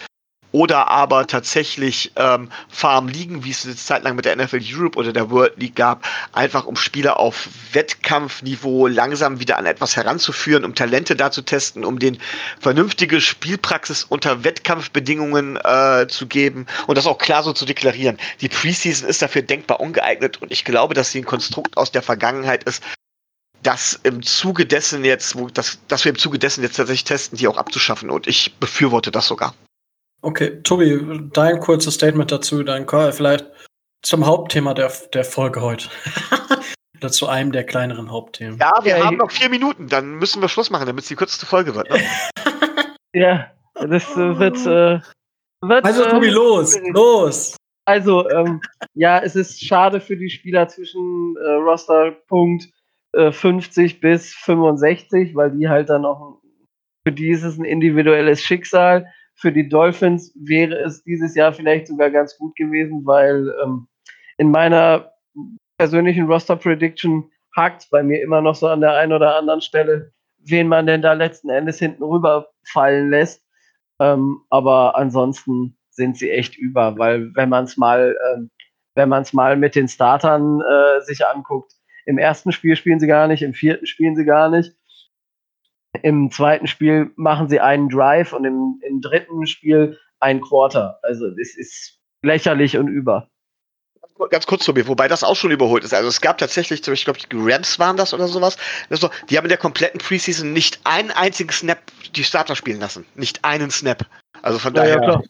oder 0.52 0.88
aber 0.88 1.26
tatsächlich 1.26 2.12
ähm, 2.16 2.50
Farm 2.68 3.08
liegen, 3.08 3.44
wie 3.44 3.50
es 3.50 3.64
eine 3.64 3.76
Zeit 3.76 4.04
lang 4.04 4.16
mit 4.16 4.24
der 4.24 4.36
NFL 4.36 4.60
Europe 4.62 4.98
oder 4.98 5.12
der 5.12 5.30
World 5.30 5.54
League 5.58 5.76
gab, 5.76 6.04
einfach 6.32 6.66
um 6.66 6.76
Spieler 6.76 7.18
auf 7.18 7.48
Wettkampfniveau 7.72 8.86
langsam 8.86 9.40
wieder 9.40 9.58
an 9.58 9.66
etwas 9.66 9.96
heranzuführen, 9.96 10.64
um 10.64 10.74
Talente 10.74 11.16
da 11.16 11.30
zu 11.30 11.42
testen, 11.42 11.84
um 11.84 11.98
den 11.98 12.18
vernünftige 12.60 13.20
Spielpraxis 13.20 14.04
unter 14.04 14.44
Wettkampfbedingungen 14.44 15.56
äh, 15.56 16.06
zu 16.08 16.26
geben 16.26 16.66
und 16.86 16.96
das 16.96 17.06
auch 17.06 17.18
klar 17.18 17.42
so 17.42 17.52
zu 17.52 17.64
deklarieren. 17.64 18.18
Die 18.40 18.48
Preseason 18.48 19.08
ist 19.08 19.22
dafür 19.22 19.42
denkbar 19.42 19.80
ungeeignet 19.80 20.40
und 20.40 20.52
ich 20.52 20.64
glaube, 20.64 20.94
dass 20.94 21.10
sie 21.10 21.20
ein 21.20 21.26
Konstrukt 21.26 21.76
aus 21.76 21.92
der 21.92 22.02
Vergangenheit 22.02 22.64
ist, 22.64 22.82
das 23.62 23.98
im 24.04 24.22
Zuge 24.22 24.64
dessen 24.64 25.04
jetzt, 25.04 25.36
wo 25.36 25.48
das, 25.48 25.78
dass 25.88 26.04
wir 26.04 26.10
im 26.10 26.18
Zuge 26.18 26.38
dessen 26.38 26.62
jetzt 26.62 26.76
tatsächlich 26.76 27.04
testen, 27.04 27.36
die 27.36 27.48
auch 27.48 27.56
abzuschaffen 27.56 28.10
und 28.10 28.26
ich 28.26 28.54
befürworte 28.54 29.10
das 29.10 29.26
sogar. 29.26 29.54
Okay, 30.22 30.62
Tobi, 30.62 31.28
dein 31.32 31.60
kurzes 31.60 31.94
Statement 31.94 32.32
dazu, 32.32 32.62
dein 32.62 32.86
Call 32.86 33.12
vielleicht 33.12 33.46
zum 34.02 34.26
Hauptthema 34.26 34.74
der, 34.74 34.92
der 35.12 35.24
Folge 35.24 35.60
heute. 35.60 35.88
Oder 36.98 37.10
zu 37.10 37.28
einem 37.28 37.52
der 37.52 37.64
kleineren 37.64 38.10
Hauptthemen. 38.10 38.58
Ja, 38.58 38.72
wir 38.82 38.98
ja, 38.98 39.04
haben 39.04 39.18
noch 39.18 39.30
vier 39.30 39.50
Minuten, 39.50 39.88
dann 39.88 40.14
müssen 40.14 40.40
wir 40.40 40.48
Schluss 40.48 40.70
machen, 40.70 40.86
damit 40.86 41.02
es 41.02 41.08
die 41.08 41.16
kürzeste 41.16 41.44
Folge 41.44 41.74
wird. 41.74 41.90
Ne? 41.90 42.00
ja, 43.12 43.50
das 43.74 44.10
äh, 44.16 44.38
wird, 44.38 44.56
äh, 44.66 45.00
wird. 45.60 45.84
Also, 45.84 46.04
Tobi, 46.06 46.28
ähm, 46.28 46.34
los, 46.34 46.78
los! 46.92 47.56
Also, 47.84 48.28
ähm, 48.30 48.60
ja, 48.94 49.20
es 49.20 49.36
ist 49.36 49.64
schade 49.64 50.00
für 50.00 50.16
die 50.16 50.30
Spieler 50.30 50.66
zwischen 50.68 51.36
äh, 51.36 51.50
Rosterpunkt 51.50 52.68
äh, 53.12 53.30
50 53.30 54.00
bis 54.00 54.34
65, 54.34 55.34
weil 55.34 55.52
die 55.52 55.68
halt 55.68 55.90
dann 55.90 56.04
auch, 56.04 56.40
für 57.06 57.12
die 57.12 57.30
ist 57.30 57.44
es 57.44 57.58
ein 57.58 57.64
individuelles 57.64 58.42
Schicksal 58.42 59.06
für 59.36 59.52
die 59.52 59.68
Dolphins 59.68 60.32
wäre 60.34 60.74
es 60.76 61.04
dieses 61.04 61.34
Jahr 61.34 61.52
vielleicht 61.52 61.86
sogar 61.86 62.10
ganz 62.10 62.36
gut 62.38 62.56
gewesen, 62.56 63.04
weil 63.04 63.54
ähm, 63.62 63.86
in 64.38 64.50
meiner 64.50 65.12
persönlichen 65.78 66.26
Roster-Prediction 66.26 67.30
hakt 67.54 67.82
es 67.82 67.90
bei 67.90 68.02
mir 68.02 68.22
immer 68.22 68.40
noch 68.40 68.54
so 68.54 68.68
an 68.68 68.80
der 68.80 68.94
einen 68.94 69.12
oder 69.12 69.36
anderen 69.36 69.60
Stelle, 69.60 70.12
wen 70.38 70.68
man 70.68 70.86
denn 70.86 71.02
da 71.02 71.12
letzten 71.12 71.50
Endes 71.50 71.78
hinten 71.78 72.02
rüberfallen 72.02 73.10
lässt. 73.10 73.42
Ähm, 74.00 74.42
aber 74.50 74.96
ansonsten 74.96 75.76
sind 75.90 76.16
sie 76.18 76.30
echt 76.30 76.56
über, 76.56 76.98
weil 76.98 77.34
wenn 77.34 77.48
man 77.48 77.64
es 77.64 77.76
mal, 77.76 78.16
ähm, 78.34 78.50
mal 79.32 79.56
mit 79.56 79.74
den 79.74 79.88
Startern 79.88 80.60
äh, 80.60 81.00
sich 81.02 81.26
anguckt, 81.26 81.72
im 82.06 82.18
ersten 82.18 82.52
Spiel 82.52 82.76
spielen 82.76 83.00
sie 83.00 83.06
gar 83.06 83.26
nicht, 83.26 83.42
im 83.42 83.52
vierten 83.52 83.86
spielen 83.86 84.16
sie 84.16 84.24
gar 84.24 84.48
nicht. 84.48 84.74
Im 86.02 86.30
zweiten 86.30 86.66
Spiel 86.66 87.10
machen 87.16 87.48
sie 87.48 87.60
einen 87.60 87.88
Drive 87.88 88.32
und 88.32 88.44
im, 88.44 88.80
im 88.86 89.00
dritten 89.00 89.46
Spiel 89.46 89.98
ein 90.20 90.40
Quarter. 90.40 90.98
Also 91.02 91.26
es 91.40 91.56
ist 91.56 91.98
lächerlich 92.22 92.76
und 92.76 92.88
über. 92.88 93.28
Ganz 94.30 94.46
kurz 94.46 94.64
zu 94.64 94.72
mir, 94.72 94.86
wobei 94.88 95.08
das 95.08 95.22
auch 95.22 95.36
schon 95.36 95.50
überholt 95.50 95.84
ist. 95.84 95.92
Also 95.92 96.08
es 96.08 96.22
gab 96.22 96.38
tatsächlich, 96.38 96.86
ich 96.86 97.04
glaube, 97.04 97.18
die 97.20 97.36
Rams 97.38 97.78
waren 97.78 97.98
das 97.98 98.14
oder 98.14 98.28
sowas. 98.28 98.56
Also, 98.88 99.10
die 99.28 99.36
haben 99.36 99.44
in 99.44 99.50
der 99.50 99.58
kompletten 99.58 100.00
Preseason 100.00 100.54
nicht 100.54 100.80
einen 100.84 101.10
einzigen 101.10 101.50
Snap 101.50 101.78
die 102.14 102.24
Starter 102.24 102.56
spielen 102.56 102.80
lassen. 102.80 103.04
Nicht 103.14 103.44
einen 103.44 103.70
Snap. 103.70 104.06
Also 104.40 104.58
von 104.58 104.72
daher. 104.72 104.94
Ja, 104.94 105.00
klar. 105.00 105.22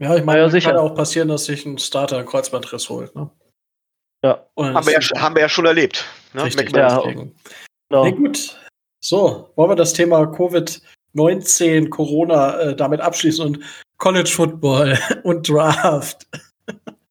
Ja, 0.00 0.16
ich 0.16 0.24
meine, 0.24 0.40
ja, 0.40 0.50
sicher. 0.50 0.70
kann 0.70 0.78
auch 0.78 0.94
passieren, 0.94 1.28
dass 1.28 1.44
sich 1.44 1.66
ein 1.66 1.78
Starter 1.78 2.18
einen 2.18 2.26
Kreuzbandriss 2.26 2.88
holt. 2.88 3.14
Ne? 3.14 3.30
Ja. 4.24 4.46
Haben 4.56 4.86
wir 4.86 4.92
ja, 5.00 5.20
haben 5.20 5.34
wir 5.34 5.42
ja 5.42 5.48
schon 5.48 5.66
erlebt. 5.66 6.04
Ne? 6.32 6.44
Richtig, 6.44 6.74
ja, 6.74 7.00
genau. 7.00 8.04
Nee, 8.04 8.12
gut. 8.12 8.58
So, 9.00 9.50
wollen 9.56 9.70
wir 9.70 9.76
das 9.76 9.92
Thema 9.92 10.22
Covid-19, 10.22 11.88
Corona 11.88 12.58
äh, 12.58 12.76
damit 12.76 13.00
abschließen 13.00 13.44
und 13.44 13.60
College 13.98 14.30
Football 14.30 14.98
und 15.24 15.48
Draft. 15.48 16.26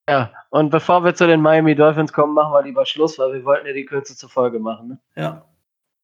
Ja, 0.10 0.32
und 0.50 0.70
bevor 0.70 1.04
wir 1.04 1.16
zu 1.16 1.28
den 1.28 1.42
Miami 1.42 1.76
Dolphins 1.76 2.14
kommen, 2.14 2.34
machen 2.34 2.54
wir 2.54 2.64
lieber 2.64 2.86
Schluss, 2.86 3.20
weil 3.20 3.34
wir 3.34 3.46
wollten 3.46 3.68
ja 3.68 3.74
die 3.74 3.86
Kürze 3.86 4.16
zur 4.16 4.30
Folge 4.30 4.60
machen. 4.60 4.88
Ne? 4.90 5.00
Ja. 5.16 5.46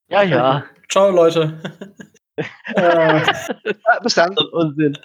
Ja, 0.10 0.22
ja. 0.22 0.66
Ciao, 0.90 1.10
Leute. 1.10 1.60
äh, 2.76 3.22
bis 4.02 4.16
dann. 4.16 4.38
Unsinn. 4.52 4.98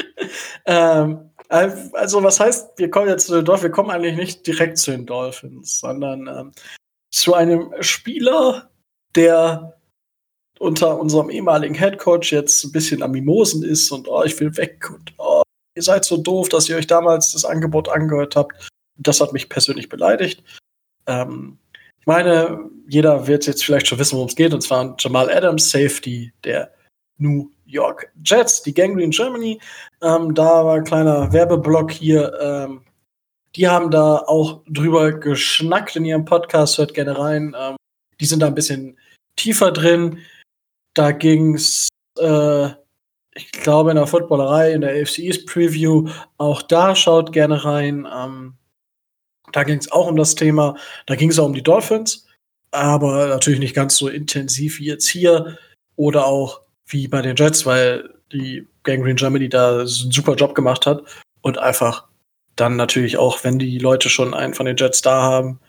Ähm, 0.67 1.31
also, 1.49 2.23
was 2.23 2.41
heißt, 2.41 2.79
wir 2.79 2.91
kommen 2.91 3.09
jetzt 3.09 3.27
zu 3.27 3.37
den 3.37 3.45
Dolphins? 3.45 3.65
Wir 3.65 3.71
kommen 3.71 3.91
eigentlich 3.91 4.17
nicht 4.17 4.47
direkt 4.47 4.79
zu 4.79 4.91
den 4.91 5.07
Dolphins, 5.07 5.79
sondern 5.81 6.27
ähm, 6.27 6.53
zu 7.11 7.35
einem 7.35 7.73
Spieler, 7.81 8.71
der 9.15 9.78
unter 10.59 10.99
unserem 10.99 11.31
ehemaligen 11.31 11.75
Headcoach 11.75 12.31
jetzt 12.33 12.65
ein 12.65 12.73
bisschen 12.73 13.03
am 13.03 13.13
Mimosen 13.13 13.63
ist 13.63 13.91
und 13.91 14.09
oh, 14.09 14.23
ich 14.25 14.39
will 14.41 14.57
weg 14.57 14.91
und 14.91 15.13
oh, 15.19 15.43
ihr 15.75 15.83
seid 15.83 16.05
so 16.05 16.17
doof, 16.17 16.49
dass 16.49 16.69
ihr 16.69 16.77
euch 16.77 16.87
damals 16.87 17.33
das 17.33 17.45
Angebot 17.45 17.89
angehört 17.89 18.37
habt. 18.37 18.69
Das 18.97 19.21
hat 19.21 19.33
mich 19.33 19.49
persönlich 19.49 19.89
beleidigt. 19.89 20.43
Ähm, 21.07 21.59
ich 22.01 22.07
meine, 22.07 22.71
jeder 22.89 23.27
wird 23.27 23.47
jetzt 23.47 23.65
vielleicht 23.65 23.87
schon 23.87 23.99
wissen, 23.99 24.17
worum 24.17 24.29
es 24.29 24.37
geht, 24.37 24.55
und 24.55 24.63
zwar 24.63 24.97
Jamal 24.99 25.31
Adams, 25.31 25.71
Safety 25.71 26.33
der 26.45 26.73
New 27.19 27.51
York 27.67 28.11
Jets, 28.25 28.63
die 28.63 28.75
Gangrene 28.75 29.11
Germany. 29.11 29.61
Ähm, 30.03 30.35
da 30.35 30.65
war 30.65 30.77
ein 30.77 30.85
kleiner 30.85 31.33
Werbeblock 31.33 31.93
hier. 31.93 32.33
Ähm, 32.41 32.81
die 33.57 33.69
haben 33.69 33.91
da 33.91 34.19
auch 34.27 34.63
drüber 34.69 35.13
geschnackt 35.13 35.97
in 35.97 36.05
ihrem 36.05 36.25
Podcast, 36.25 36.79
hört 36.79 36.95
gerne 36.95 37.19
rein. 37.19 37.55
Ähm, 37.59 37.77
die 38.21 38.27
sind 38.27 38.41
da 38.41 38.47
ein 38.47 38.55
bisschen 38.55 38.99
tiefer 39.37 39.71
drin. 39.71 40.19
Da 40.99 41.13
ging's, 41.13 41.89
äh, 42.19 42.71
ich 43.33 43.53
glaube, 43.53 43.91
in 43.91 43.97
der 43.97 44.09
Footballerei, 44.09 44.73
in 44.73 44.81
der 44.81 45.01
AFC 45.01 45.19
East 45.21 45.47
Preview, 45.47 46.09
auch 46.39 46.61
da 46.61 46.97
schaut 46.97 47.33
gerne 47.33 47.65
rein. 47.65 48.05
Ähm, 48.13 48.55
da 49.53 49.63
ging 49.63 49.79
es 49.79 49.93
auch 49.93 50.09
um 50.09 50.17
das 50.17 50.35
Thema. 50.35 50.77
Da 51.07 51.15
ging 51.15 51.31
es 51.31 51.39
auch 51.39 51.47
um 51.47 51.55
die 51.55 51.63
Dolphins, 51.63 52.27
aber 52.73 53.29
natürlich 53.29 53.61
nicht 53.61 53.77
ganz 53.77 53.97
so 53.97 54.09
intensiv 54.09 54.81
wie 54.81 54.87
jetzt 54.87 55.07
hier 55.07 55.57
oder 55.95 56.27
auch 56.27 56.63
wie 56.89 57.07
bei 57.07 57.23
den 57.23 57.37
Jets, 57.37 57.65
weil 57.65 58.13
die 58.33 58.67
Gangrene 58.83 59.15
Germany 59.15 59.49
da 59.49 59.79
einen 59.79 59.87
super 59.87 60.35
Job 60.35 60.57
gemacht 60.57 60.85
hat 60.85 61.05
und 61.43 61.59
einfach 61.59 62.09
dann 62.57 62.75
natürlich 62.75 63.19
auch, 63.19 63.45
wenn 63.45 63.61
die 63.61 63.79
Leute 63.79 64.09
schon 64.09 64.35
einen 64.35 64.55
von 64.55 64.67
den 64.67 64.77
Jets 64.77 65.01
da 65.03 65.23
haben, 65.23 65.61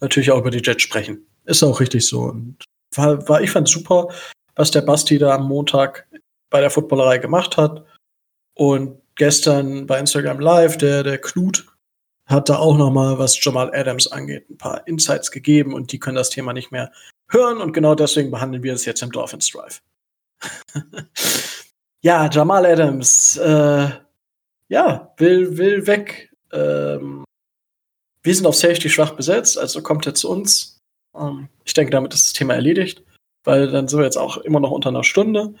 natürlich 0.00 0.32
auch 0.32 0.40
über 0.40 0.50
die 0.50 0.62
Jets 0.62 0.82
sprechen. 0.82 1.26
Ist 1.46 1.62
auch 1.62 1.80
richtig 1.80 2.06
so. 2.06 2.24
Und 2.24 2.62
war, 2.94 3.26
war 3.26 3.40
ich 3.40 3.50
fand 3.50 3.68
super 3.68 4.08
was 4.56 4.70
der 4.70 4.80
Basti 4.80 5.18
da 5.18 5.34
am 5.34 5.46
Montag 5.46 6.08
bei 6.50 6.60
der 6.60 6.70
Footballerei 6.70 7.18
gemacht 7.18 7.56
hat. 7.56 7.84
Und 8.54 9.00
gestern 9.14 9.86
bei 9.86 10.00
Instagram 10.00 10.40
Live, 10.40 10.78
der, 10.78 11.02
der 11.02 11.18
Knut 11.18 11.66
hat 12.24 12.48
da 12.48 12.56
auch 12.56 12.76
noch 12.76 12.90
mal, 12.90 13.18
was 13.18 13.42
Jamal 13.42 13.72
Adams 13.74 14.10
angeht, 14.10 14.50
ein 14.50 14.58
paar 14.58 14.86
Insights 14.88 15.30
gegeben 15.30 15.74
und 15.74 15.92
die 15.92 16.00
können 16.00 16.16
das 16.16 16.30
Thema 16.30 16.52
nicht 16.52 16.72
mehr 16.72 16.90
hören 17.28 17.58
und 17.58 17.72
genau 17.72 17.94
deswegen 17.94 18.30
behandeln 18.30 18.62
wir 18.62 18.72
es 18.72 18.84
jetzt 18.84 19.02
im 19.02 19.12
Dolphins 19.12 19.50
Drive. 19.50 19.82
ja, 22.00 22.28
Jamal 22.30 22.66
Adams, 22.66 23.36
äh, 23.36 23.90
ja, 24.68 25.14
will, 25.18 25.56
will 25.58 25.86
weg. 25.86 26.32
Ähm, 26.52 27.24
wir 28.22 28.34
sind 28.34 28.46
auf 28.46 28.56
Safety 28.56 28.90
schwach 28.90 29.12
besetzt, 29.12 29.56
also 29.56 29.82
kommt 29.82 30.06
er 30.06 30.14
zu 30.14 30.30
uns. 30.30 30.80
Ähm, 31.14 31.48
ich 31.64 31.74
denke, 31.74 31.92
damit 31.92 32.12
ist 32.12 32.26
das 32.26 32.32
Thema 32.32 32.54
erledigt 32.54 33.06
weil 33.46 33.70
dann 33.70 33.88
sind 33.88 33.98
wir 33.98 34.04
jetzt 34.04 34.18
auch 34.18 34.36
immer 34.38 34.60
noch 34.60 34.70
unter 34.70 34.90
einer 34.90 35.04
Stunde. 35.04 35.54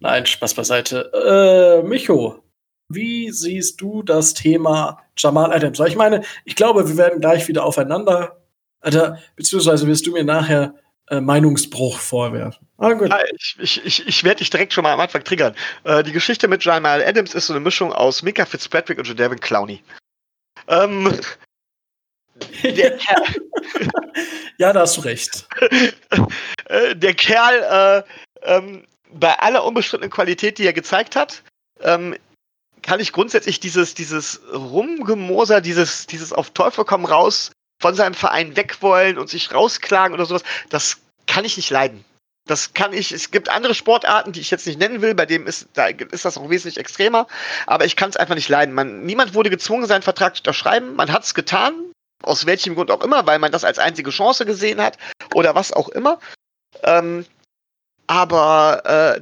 Nein, 0.00 0.26
Spaß 0.26 0.54
beiseite. 0.54 1.82
Äh, 1.82 1.86
Micho, 1.86 2.42
wie 2.88 3.30
siehst 3.30 3.80
du 3.80 4.02
das 4.02 4.34
Thema 4.34 5.02
Jamal 5.16 5.52
Adams? 5.52 5.78
Weil 5.78 5.88
ich 5.88 5.96
meine, 5.96 6.22
ich 6.44 6.54
glaube, 6.54 6.88
wir 6.88 6.96
werden 6.96 7.20
gleich 7.20 7.48
wieder 7.48 7.64
aufeinander, 7.64 8.36
Alter, 8.80 9.18
beziehungsweise 9.34 9.86
wirst 9.86 10.06
du 10.06 10.12
mir 10.12 10.24
nachher 10.24 10.74
äh, 11.08 11.20
Meinungsbruch 11.20 11.98
vorwerfen. 11.98 12.66
Ah, 12.78 12.92
gut. 12.92 13.08
Ja, 13.08 13.18
ich 13.58 13.80
ich, 13.84 14.06
ich, 14.06 14.24
werde 14.24 14.38
dich 14.38 14.50
direkt 14.50 14.72
schon 14.72 14.82
mal 14.82 14.92
am 14.92 15.00
Anfang 15.00 15.24
triggern. 15.24 15.54
Äh, 15.84 16.02
die 16.02 16.12
Geschichte 16.12 16.46
mit 16.46 16.64
Jamal 16.64 17.02
Adams 17.02 17.34
ist 17.34 17.46
so 17.46 17.54
eine 17.54 17.60
Mischung 17.60 17.92
aus 17.92 18.22
Mika 18.22 18.44
Fitzpatrick 18.44 18.98
und 18.98 19.08
Jadavion 19.08 19.40
Clowney. 19.40 19.82
Ähm, 20.68 21.12
der 22.62 22.96
Kerl. 22.96 23.22
ja, 24.58 24.72
da 24.72 24.80
hast 24.80 24.96
du 24.96 25.00
recht. 25.02 25.46
Äh, 26.68 26.96
der 26.96 27.14
Kerl, 27.14 28.04
äh, 28.44 28.52
ähm, 28.54 28.84
bei 29.12 29.38
aller 29.38 29.64
unbestrittenen 29.64 30.10
Qualität, 30.10 30.58
die 30.58 30.66
er 30.66 30.72
gezeigt 30.72 31.16
hat, 31.16 31.42
ähm, 31.80 32.16
kann 32.82 33.00
ich 33.00 33.12
grundsätzlich 33.12 33.60
dieses, 33.60 33.94
dieses 33.94 34.40
Rumgemoser, 34.52 35.60
dieses, 35.60 36.06
dieses 36.06 36.32
auf 36.32 36.50
Teufel 36.50 36.84
komm 36.84 37.04
raus 37.04 37.50
von 37.80 37.94
seinem 37.94 38.14
Verein 38.14 38.56
weg 38.56 38.80
wollen 38.80 39.18
und 39.18 39.28
sich 39.28 39.52
rausklagen 39.52 40.14
oder 40.14 40.24
sowas, 40.24 40.44
das 40.70 40.98
kann 41.26 41.44
ich 41.44 41.56
nicht 41.56 41.70
leiden. 41.70 42.04
Das 42.46 42.74
kann 42.74 42.92
ich, 42.92 43.10
es 43.10 43.32
gibt 43.32 43.48
andere 43.48 43.74
Sportarten, 43.74 44.32
die 44.32 44.40
ich 44.40 44.52
jetzt 44.52 44.66
nicht 44.66 44.78
nennen 44.78 45.02
will, 45.02 45.16
bei 45.16 45.26
dem 45.26 45.48
ist, 45.48 45.66
da 45.74 45.86
ist 45.86 46.24
das 46.24 46.38
auch 46.38 46.48
wesentlich 46.48 46.78
extremer, 46.78 47.26
aber 47.66 47.84
ich 47.84 47.96
kann 47.96 48.08
es 48.08 48.16
einfach 48.16 48.36
nicht 48.36 48.48
leiden. 48.48 48.72
Man, 48.72 49.04
niemand 49.04 49.34
wurde 49.34 49.50
gezwungen, 49.50 49.86
seinen 49.86 50.02
Vertrag 50.02 50.36
zu 50.36 50.40
unterschreiben. 50.40 50.94
Man 50.94 51.12
hat 51.12 51.24
es 51.24 51.34
getan, 51.34 51.74
aus 52.22 52.46
welchem 52.46 52.74
Grund 52.74 52.90
auch 52.90 53.02
immer, 53.02 53.26
weil 53.26 53.38
man 53.38 53.52
das 53.52 53.64
als 53.64 53.78
einzige 53.78 54.10
Chance 54.10 54.46
gesehen 54.46 54.80
hat 54.80 54.98
oder 55.34 55.54
was 55.54 55.72
auch 55.72 55.88
immer. 55.88 56.18
Ähm, 56.82 57.24
aber 58.06 58.82
äh, 58.84 59.20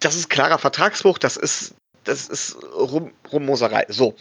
das 0.00 0.14
ist 0.14 0.30
klarer 0.30 0.58
Vertragsbruch, 0.58 1.18
das 1.18 1.36
ist, 1.36 1.74
das 2.04 2.28
ist 2.28 2.56
Rum, 2.74 3.12
Rummoserei. 3.32 3.86
So. 3.88 4.14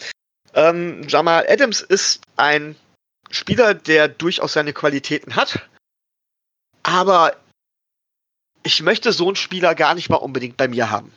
Ähm, 0.53 1.03
Jamal 1.07 1.45
Adams 1.47 1.81
ist 1.81 2.21
ein 2.35 2.75
Spieler, 3.29 3.73
der 3.73 4.07
durchaus 4.07 4.53
seine 4.53 4.73
Qualitäten 4.73 5.35
hat, 5.35 5.67
aber 6.83 7.35
ich 8.63 8.81
möchte 8.81 9.11
so 9.11 9.27
einen 9.27 9.35
Spieler 9.35 9.75
gar 9.75 9.95
nicht 9.95 10.09
mal 10.09 10.17
unbedingt 10.17 10.57
bei 10.57 10.67
mir 10.67 10.89
haben. 10.89 11.13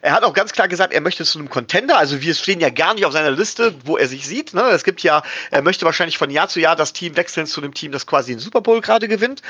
Er 0.00 0.12
hat 0.12 0.22
auch 0.22 0.34
ganz 0.34 0.52
klar 0.52 0.68
gesagt, 0.68 0.92
er 0.92 1.00
möchte 1.00 1.24
zu 1.24 1.38
einem 1.38 1.50
Contender. 1.50 1.98
Also 1.98 2.20
wir 2.20 2.34
stehen 2.34 2.60
ja 2.60 2.70
gar 2.70 2.94
nicht 2.94 3.04
auf 3.04 3.12
seiner 3.12 3.30
Liste, 3.30 3.74
wo 3.84 3.96
er 3.96 4.06
sich 4.06 4.26
sieht. 4.26 4.54
Ne? 4.54 4.62
Es 4.70 4.84
gibt 4.84 5.02
ja, 5.02 5.22
er 5.50 5.62
möchte 5.62 5.84
wahrscheinlich 5.84 6.18
von 6.18 6.30
Jahr 6.30 6.48
zu 6.48 6.60
Jahr 6.60 6.76
das 6.76 6.92
Team 6.92 7.16
wechseln 7.16 7.46
zu 7.46 7.60
einem 7.60 7.74
Team, 7.74 7.92
das 7.92 8.06
quasi 8.06 8.32
den 8.32 8.38
Super 8.38 8.60
Bowl 8.60 8.80
gerade 8.80 9.08
gewinnt. 9.08 9.42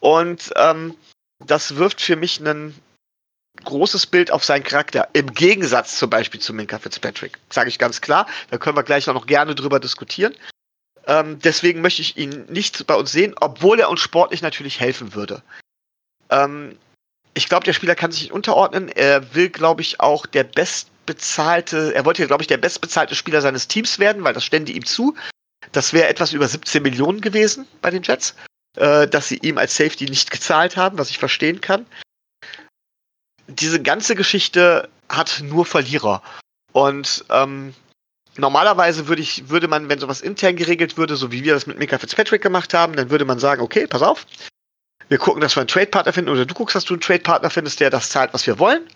Und 0.00 0.52
ähm, 0.56 0.94
das 1.44 1.76
wirft 1.76 2.00
für 2.00 2.16
mich 2.16 2.40
ein 2.40 2.74
großes 3.64 4.06
Bild 4.06 4.30
auf 4.30 4.44
seinen 4.44 4.64
Charakter. 4.64 5.08
Im 5.12 5.32
Gegensatz 5.34 5.98
zum 5.98 6.10
Beispiel 6.10 6.40
zu 6.40 6.54
Minka 6.54 6.78
Fitzpatrick. 6.78 7.38
Sage 7.50 7.68
ich 7.68 7.78
ganz 7.78 8.00
klar. 8.00 8.26
Da 8.50 8.58
können 8.58 8.76
wir 8.76 8.82
gleich 8.82 9.06
noch 9.06 9.26
gerne 9.26 9.54
drüber 9.54 9.78
diskutieren. 9.78 10.34
Ähm, 11.06 11.38
deswegen 11.40 11.80
möchte 11.80 12.02
ich 12.02 12.16
ihn 12.16 12.46
nicht 12.48 12.86
bei 12.86 12.94
uns 12.94 13.12
sehen, 13.12 13.34
obwohl 13.40 13.80
er 13.80 13.90
uns 13.90 14.00
sportlich 14.00 14.42
natürlich 14.42 14.80
helfen 14.80 15.14
würde. 15.14 15.42
Ähm, 16.30 16.78
ich 17.34 17.48
glaube, 17.48 17.64
der 17.64 17.72
Spieler 17.72 17.94
kann 17.94 18.12
sich 18.12 18.22
nicht 18.22 18.32
unterordnen. 18.32 18.88
Er 18.88 19.34
will, 19.34 19.48
glaube 19.48 19.80
ich, 19.80 20.00
auch 20.00 20.26
der 20.26 20.44
bestbezahlte, 20.44 21.94
er 21.94 22.04
wollte, 22.04 22.26
glaube 22.26 22.42
ich, 22.42 22.46
der 22.46 22.58
bestbezahlte 22.58 23.14
Spieler 23.14 23.40
seines 23.40 23.68
Teams 23.68 23.98
werden, 23.98 24.24
weil 24.24 24.34
das 24.34 24.44
stände 24.44 24.72
ihm 24.72 24.84
zu. 24.84 25.14
Das 25.72 25.92
wäre 25.92 26.08
etwas 26.08 26.32
über 26.32 26.46
17 26.46 26.82
Millionen 26.82 27.20
gewesen 27.20 27.66
bei 27.80 27.90
den 27.90 28.02
Jets, 28.02 28.34
äh, 28.76 29.06
dass 29.06 29.28
sie 29.28 29.38
ihm 29.38 29.58
als 29.58 29.76
Safety 29.76 30.04
nicht 30.04 30.30
gezahlt 30.30 30.76
haben, 30.76 30.98
was 30.98 31.10
ich 31.10 31.18
verstehen 31.18 31.60
kann. 31.60 31.86
Diese 33.46 33.80
ganze 33.80 34.14
Geschichte 34.14 34.88
hat 35.08 35.42
nur 35.42 35.64
Verlierer. 35.64 36.22
Und 36.72 37.24
ähm, 37.30 37.74
normalerweise 38.36 39.08
würde 39.08 39.22
ich, 39.22 39.48
würde 39.48 39.68
man, 39.68 39.88
wenn 39.88 39.98
sowas 39.98 40.20
intern 40.20 40.56
geregelt 40.56 40.96
würde, 40.96 41.16
so 41.16 41.32
wie 41.32 41.44
wir 41.44 41.54
das 41.54 41.66
mit 41.66 41.78
Mika 41.78 41.98
Fitzpatrick 41.98 42.42
gemacht 42.42 42.74
haben, 42.74 42.94
dann 42.94 43.10
würde 43.10 43.24
man 43.24 43.38
sagen, 43.38 43.62
okay, 43.62 43.86
pass 43.86 44.02
auf, 44.02 44.26
wir 45.12 45.18
gucken, 45.18 45.42
dass 45.42 45.54
wir 45.54 45.60
einen 45.60 45.68
Trade-Partner 45.68 46.12
finden, 46.14 46.30
oder 46.30 46.46
du 46.46 46.54
guckst, 46.54 46.74
dass 46.74 46.86
du 46.86 46.94
einen 46.94 47.02
Trade-Partner 47.02 47.50
findest, 47.50 47.80
der 47.80 47.90
das 47.90 48.08
zahlt, 48.08 48.32
was 48.32 48.46
wir 48.46 48.58
wollen. 48.58 48.88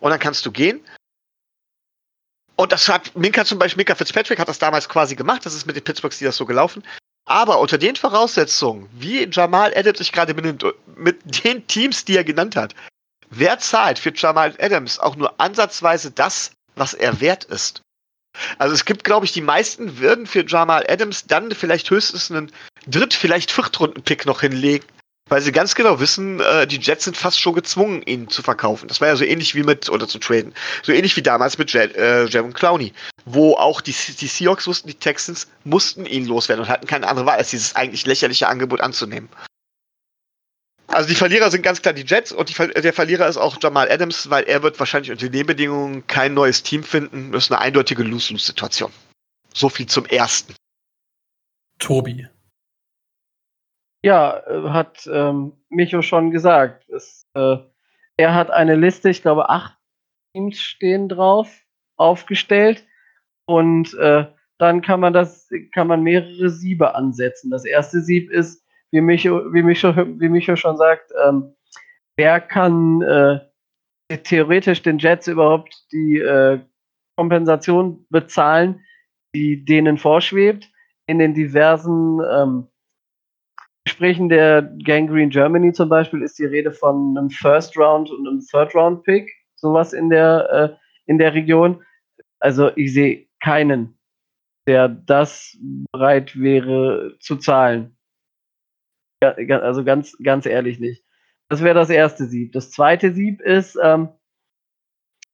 Und 0.00 0.10
dann 0.10 0.18
kannst 0.18 0.46
du 0.46 0.50
gehen. 0.50 0.82
Und 2.56 2.72
das 2.72 2.88
hat 2.88 3.14
Minka 3.14 3.44
zum 3.44 3.58
Beispiel, 3.58 3.76
Minka 3.76 3.94
Fitzpatrick 3.94 4.38
hat 4.38 4.48
das 4.48 4.58
damals 4.58 4.88
quasi 4.88 5.16
gemacht. 5.16 5.44
Das 5.44 5.54
ist 5.54 5.66
mit 5.66 5.76
den 5.76 5.84
Pittsburghs, 5.84 6.16
die 6.16 6.24
das 6.24 6.36
so 6.36 6.46
gelaufen. 6.46 6.82
Aber 7.26 7.60
unter 7.60 7.76
den 7.76 7.94
Voraussetzungen, 7.94 8.88
wie 8.92 9.28
Jamal 9.30 9.76
Adams 9.76 9.98
sich 9.98 10.12
gerade 10.12 10.32
benimmt, 10.32 10.64
mit 10.96 11.44
den 11.44 11.66
Teams, 11.66 12.06
die 12.06 12.16
er 12.16 12.24
genannt 12.24 12.56
hat, 12.56 12.74
wer 13.28 13.58
zahlt 13.58 13.98
für 13.98 14.12
Jamal 14.14 14.54
Adams 14.58 14.98
auch 14.98 15.14
nur 15.14 15.38
ansatzweise 15.38 16.10
das, 16.10 16.52
was 16.74 16.94
er 16.94 17.20
wert 17.20 17.44
ist? 17.44 17.82
Also 18.58 18.74
es 18.74 18.86
gibt, 18.86 19.04
glaube 19.04 19.26
ich, 19.26 19.32
die 19.32 19.42
meisten 19.42 19.98
würden 19.98 20.26
für 20.26 20.46
Jamal 20.46 20.86
Adams 20.88 21.26
dann 21.26 21.52
vielleicht 21.52 21.90
höchstens 21.90 22.30
einen 22.30 22.50
Dritt-, 22.86 23.12
vielleicht 23.12 23.50
Viertrunden-Pick 23.50 24.24
noch 24.24 24.40
hinlegen, 24.40 24.86
weil 25.30 25.40
sie 25.40 25.52
ganz 25.52 25.74
genau 25.74 26.00
wissen, 26.00 26.40
äh, 26.40 26.66
die 26.66 26.78
Jets 26.78 27.04
sind 27.04 27.16
fast 27.16 27.40
schon 27.40 27.54
gezwungen, 27.54 28.02
ihn 28.02 28.28
zu 28.28 28.42
verkaufen. 28.42 28.88
Das 28.88 29.00
war 29.00 29.08
ja 29.08 29.16
so 29.16 29.24
ähnlich 29.24 29.54
wie 29.54 29.62
mit, 29.62 29.88
oder 29.88 30.06
zu 30.06 30.18
traden, 30.18 30.52
so 30.82 30.92
ähnlich 30.92 31.16
wie 31.16 31.22
damals 31.22 31.56
mit 31.56 31.72
Jet, 31.72 31.96
äh, 31.96 32.26
Clowney, 32.52 32.92
wo 33.24 33.54
auch 33.54 33.80
die, 33.80 33.92
die 33.92 34.26
Seahawks 34.26 34.66
wussten, 34.66 34.88
die 34.88 34.94
Texans 34.94 35.46
mussten 35.64 36.04
ihn 36.04 36.26
loswerden 36.26 36.64
und 36.64 36.70
hatten 36.70 36.86
keine 36.86 37.08
andere 37.08 37.26
Wahl, 37.26 37.38
als 37.38 37.50
dieses 37.50 37.76
eigentlich 37.76 38.04
lächerliche 38.04 38.48
Angebot 38.48 38.80
anzunehmen. 38.80 39.28
Also 40.88 41.08
die 41.08 41.14
Verlierer 41.14 41.52
sind 41.52 41.62
ganz 41.62 41.80
klar 41.80 41.94
die 41.94 42.04
Jets 42.04 42.32
und 42.32 42.48
die, 42.48 42.54
der 42.82 42.92
Verlierer 42.92 43.28
ist 43.28 43.36
auch 43.36 43.56
Jamal 43.62 43.88
Adams, 43.88 44.28
weil 44.28 44.42
er 44.44 44.64
wird 44.64 44.80
wahrscheinlich 44.80 45.12
unter 45.12 45.28
den 45.28 45.46
Bedingungen 45.46 46.04
kein 46.08 46.34
neues 46.34 46.64
Team 46.64 46.82
finden. 46.82 47.30
Das 47.30 47.44
ist 47.44 47.52
eine 47.52 47.60
eindeutige 47.60 48.02
Lose-Lose-Situation. 48.02 48.90
So 49.54 49.68
viel 49.68 49.86
zum 49.86 50.04
ersten. 50.06 50.56
Tobi. 51.78 52.26
Ja, 54.02 54.38
äh, 54.46 54.70
hat 54.70 55.08
ähm, 55.12 55.52
Micho 55.68 56.02
schon 56.02 56.30
gesagt. 56.30 56.88
Es, 56.88 57.26
äh, 57.34 57.56
er 58.16 58.34
hat 58.34 58.50
eine 58.50 58.76
Liste, 58.76 59.10
ich 59.10 59.22
glaube, 59.22 59.50
acht 59.50 59.76
Teams 60.32 60.58
stehen 60.60 61.08
drauf, 61.08 61.50
aufgestellt. 61.96 62.86
Und 63.46 63.94
äh, 63.94 64.26
dann 64.58 64.82
kann 64.82 65.00
man 65.00 65.12
das, 65.12 65.48
kann 65.72 65.86
man 65.86 66.02
mehrere 66.02 66.50
Siebe 66.50 66.94
ansetzen. 66.94 67.50
Das 67.50 67.64
erste 67.64 68.00
Sieb 68.00 68.30
ist, 68.30 68.64
wie 68.90 69.00
Micho, 69.00 69.52
wie 69.52 69.62
Micho, 69.62 69.94
wie 69.96 70.28
Micho 70.28 70.56
schon 70.56 70.76
sagt, 70.76 71.12
ähm, 71.24 71.54
wer 72.16 72.40
kann 72.40 73.02
äh, 73.02 74.18
theoretisch 74.18 74.82
den 74.82 74.98
Jets 74.98 75.28
überhaupt 75.28 75.74
die 75.92 76.18
äh, 76.18 76.60
Kompensation 77.16 78.06
bezahlen, 78.10 78.84
die 79.34 79.64
denen 79.64 79.98
vorschwebt 79.98 80.70
in 81.06 81.18
den 81.18 81.34
diversen 81.34 82.20
ähm, 82.30 82.69
Gesprächen 83.90 84.28
der 84.28 84.62
Gangrene 84.84 85.30
Germany 85.30 85.72
zum 85.72 85.88
Beispiel 85.88 86.22
ist 86.22 86.38
die 86.38 86.44
Rede 86.44 86.70
von 86.70 87.18
einem 87.18 87.28
First 87.28 87.76
Round 87.76 88.08
und 88.08 88.26
einem 88.26 88.40
Third 88.40 88.72
Round 88.76 89.02
Pick, 89.02 89.28
sowas 89.56 89.92
in 89.92 90.10
der, 90.10 90.48
äh, 90.78 91.10
in 91.10 91.18
der 91.18 91.34
Region. 91.34 91.82
Also 92.38 92.70
ich 92.76 92.94
sehe 92.94 93.26
keinen, 93.42 93.98
der 94.68 94.88
das 94.88 95.58
bereit 95.90 96.38
wäre 96.38 97.16
zu 97.18 97.36
zahlen. 97.36 97.96
Also 99.20 99.82
ganz, 99.82 100.16
ganz 100.22 100.46
ehrlich 100.46 100.78
nicht. 100.78 101.04
Das 101.48 101.60
wäre 101.60 101.74
das 101.74 101.90
erste 101.90 102.26
Sieb. 102.26 102.52
Das 102.52 102.70
zweite 102.70 103.12
Sieb 103.12 103.40
ist, 103.40 103.76
ähm, 103.82 104.10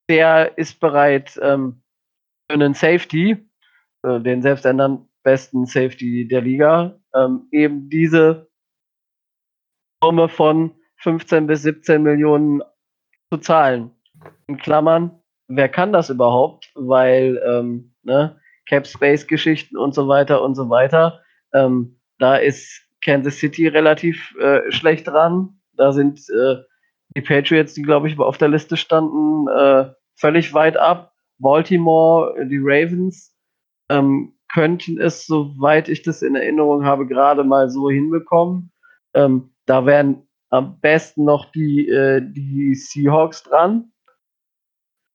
der 0.09 0.57
ist 0.57 0.81
bereit 0.81 1.39
ähm, 1.43 1.83
für 2.49 2.55
einen 2.55 2.73
Safety, 2.73 3.37
äh, 4.03 4.21
den 4.21 4.41
selbsternannten 4.41 5.11
besten 5.23 5.67
Safety 5.67 6.27
der 6.27 6.41
Liga, 6.41 6.99
ähm, 7.15 7.49
eben 7.51 7.91
diese 7.91 8.46
Summe 10.03 10.29
von 10.29 10.73
15 10.99 11.47
bis 11.47 11.63
17 11.63 12.03
Millionen 12.03 12.63
zu 13.31 13.39
zahlen. 13.39 13.91
In 14.47 14.57
Klammern, 14.57 15.21
wer 15.49 15.69
kann 15.69 15.93
das 15.93 16.11
überhaupt? 16.11 16.71
Weil, 16.75 17.41
ähm, 17.47 17.95
ne, 18.03 18.41
Cap 18.67 18.87
Space 18.87 19.27
Geschichten 19.27 19.77
und 19.77 19.95
so 19.95 20.09
weiter 20.09 20.43
und 20.43 20.55
so 20.55 20.69
weiter. 20.69 21.21
Ähm, 21.53 22.01
da 22.19 22.37
ist 22.37 22.83
Kansas 23.05 23.37
City 23.37 23.69
relativ 23.69 24.35
äh, 24.41 24.71
schlecht 24.73 25.07
dran. 25.07 25.61
Da 25.75 25.93
sind 25.93 26.21
äh, 26.31 26.57
die 27.17 27.23
Patriots, 27.23 27.75
die 27.75 27.83
glaube 27.83 28.09
ich 28.09 28.19
auf 28.19 28.39
der 28.39 28.49
Liste 28.49 28.77
standen, 28.77 29.49
äh, 29.49 29.93
völlig 30.15 30.53
weit 30.55 30.77
ab. 30.77 31.13
Baltimore, 31.39 32.35
die 32.47 32.61
Ravens 32.61 33.35
ähm, 33.91 34.35
könnten 34.53 34.99
es, 34.99 35.27
soweit 35.27 35.89
ich 35.89 36.03
das 36.03 36.23
in 36.23 36.35
Erinnerung 36.35 36.85
habe, 36.85 37.07
gerade 37.07 37.45
mal 37.45 37.69
so 37.69 37.91
hinbekommen. 37.91 38.73
Ähm, 39.17 39.55
da 39.65 39.85
wären 39.87 40.29
am 40.51 40.79
besten 40.81 41.25
noch 41.25 41.51
die, 41.51 41.89
äh, 41.89 42.21
die 42.23 42.75
Seahawks 42.75 43.43
dran. 43.43 43.93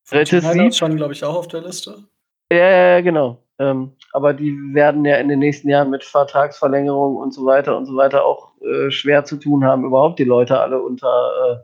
Drittes 0.10 0.52
Sieg. 0.52 0.76
schon, 0.76 0.97
glaube 0.97 1.14
ich, 1.14 1.24
auch 1.24 1.36
auf 1.36 1.47
der 1.47 1.62
Liste. 1.62 2.04
Ja, 2.52 2.70
ja, 2.70 3.02
genau. 3.02 3.45
Ähm, 3.60 3.95
aber 4.12 4.34
die 4.34 4.52
werden 4.74 5.06
ja 5.06 5.18
in 5.18 5.30
den 5.30 5.39
nächsten 5.39 5.70
Jahren 5.70 5.89
mit 5.89 6.04
Vertragsverlängerung 6.04 7.16
und 7.16 7.32
so 7.32 7.45
weiter 7.45 7.78
und 7.78 7.86
so 7.86 7.95
weiter 7.95 8.26
auch 8.26 8.60
äh, 8.62 8.91
schwer 8.91 9.24
zu 9.24 9.38
tun 9.38 9.64
haben, 9.64 9.86
überhaupt 9.86 10.20
die 10.20 10.26
Leute 10.26 10.60
alle 10.60 10.82
unter, 10.82 11.08
äh, 11.08 11.64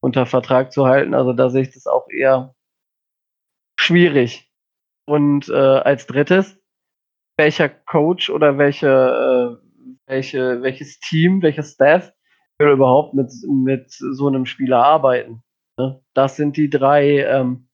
unter 0.00 0.26
Vertrag 0.26 0.72
zu 0.72 0.86
halten. 0.86 1.14
Also 1.14 1.32
da 1.32 1.48
sehe 1.48 1.62
ich 1.62 1.72
das 1.72 1.86
auch 1.86 2.06
eher 2.10 2.54
schwierig. 3.80 4.52
Und 5.06 5.48
äh, 5.48 5.54
als 5.54 6.06
drittes, 6.06 6.58
welcher 7.38 7.70
Coach 7.70 8.28
oder 8.28 8.58
welche, 8.58 9.58
äh, 9.58 9.67
welche, 10.08 10.62
welches 10.62 10.98
Team, 11.00 11.42
welches 11.42 11.72
Staff 11.72 12.12
will 12.58 12.70
überhaupt 12.70 13.14
mit, 13.14 13.30
mit 13.48 13.90
so 13.90 14.26
einem 14.26 14.46
Spieler 14.46 14.84
arbeiten? 14.84 15.42
Ne? 15.78 16.00
Das 16.14 16.36
sind 16.36 16.56
die 16.56 16.70
drei, 16.70 17.24
ähm, 17.24 17.68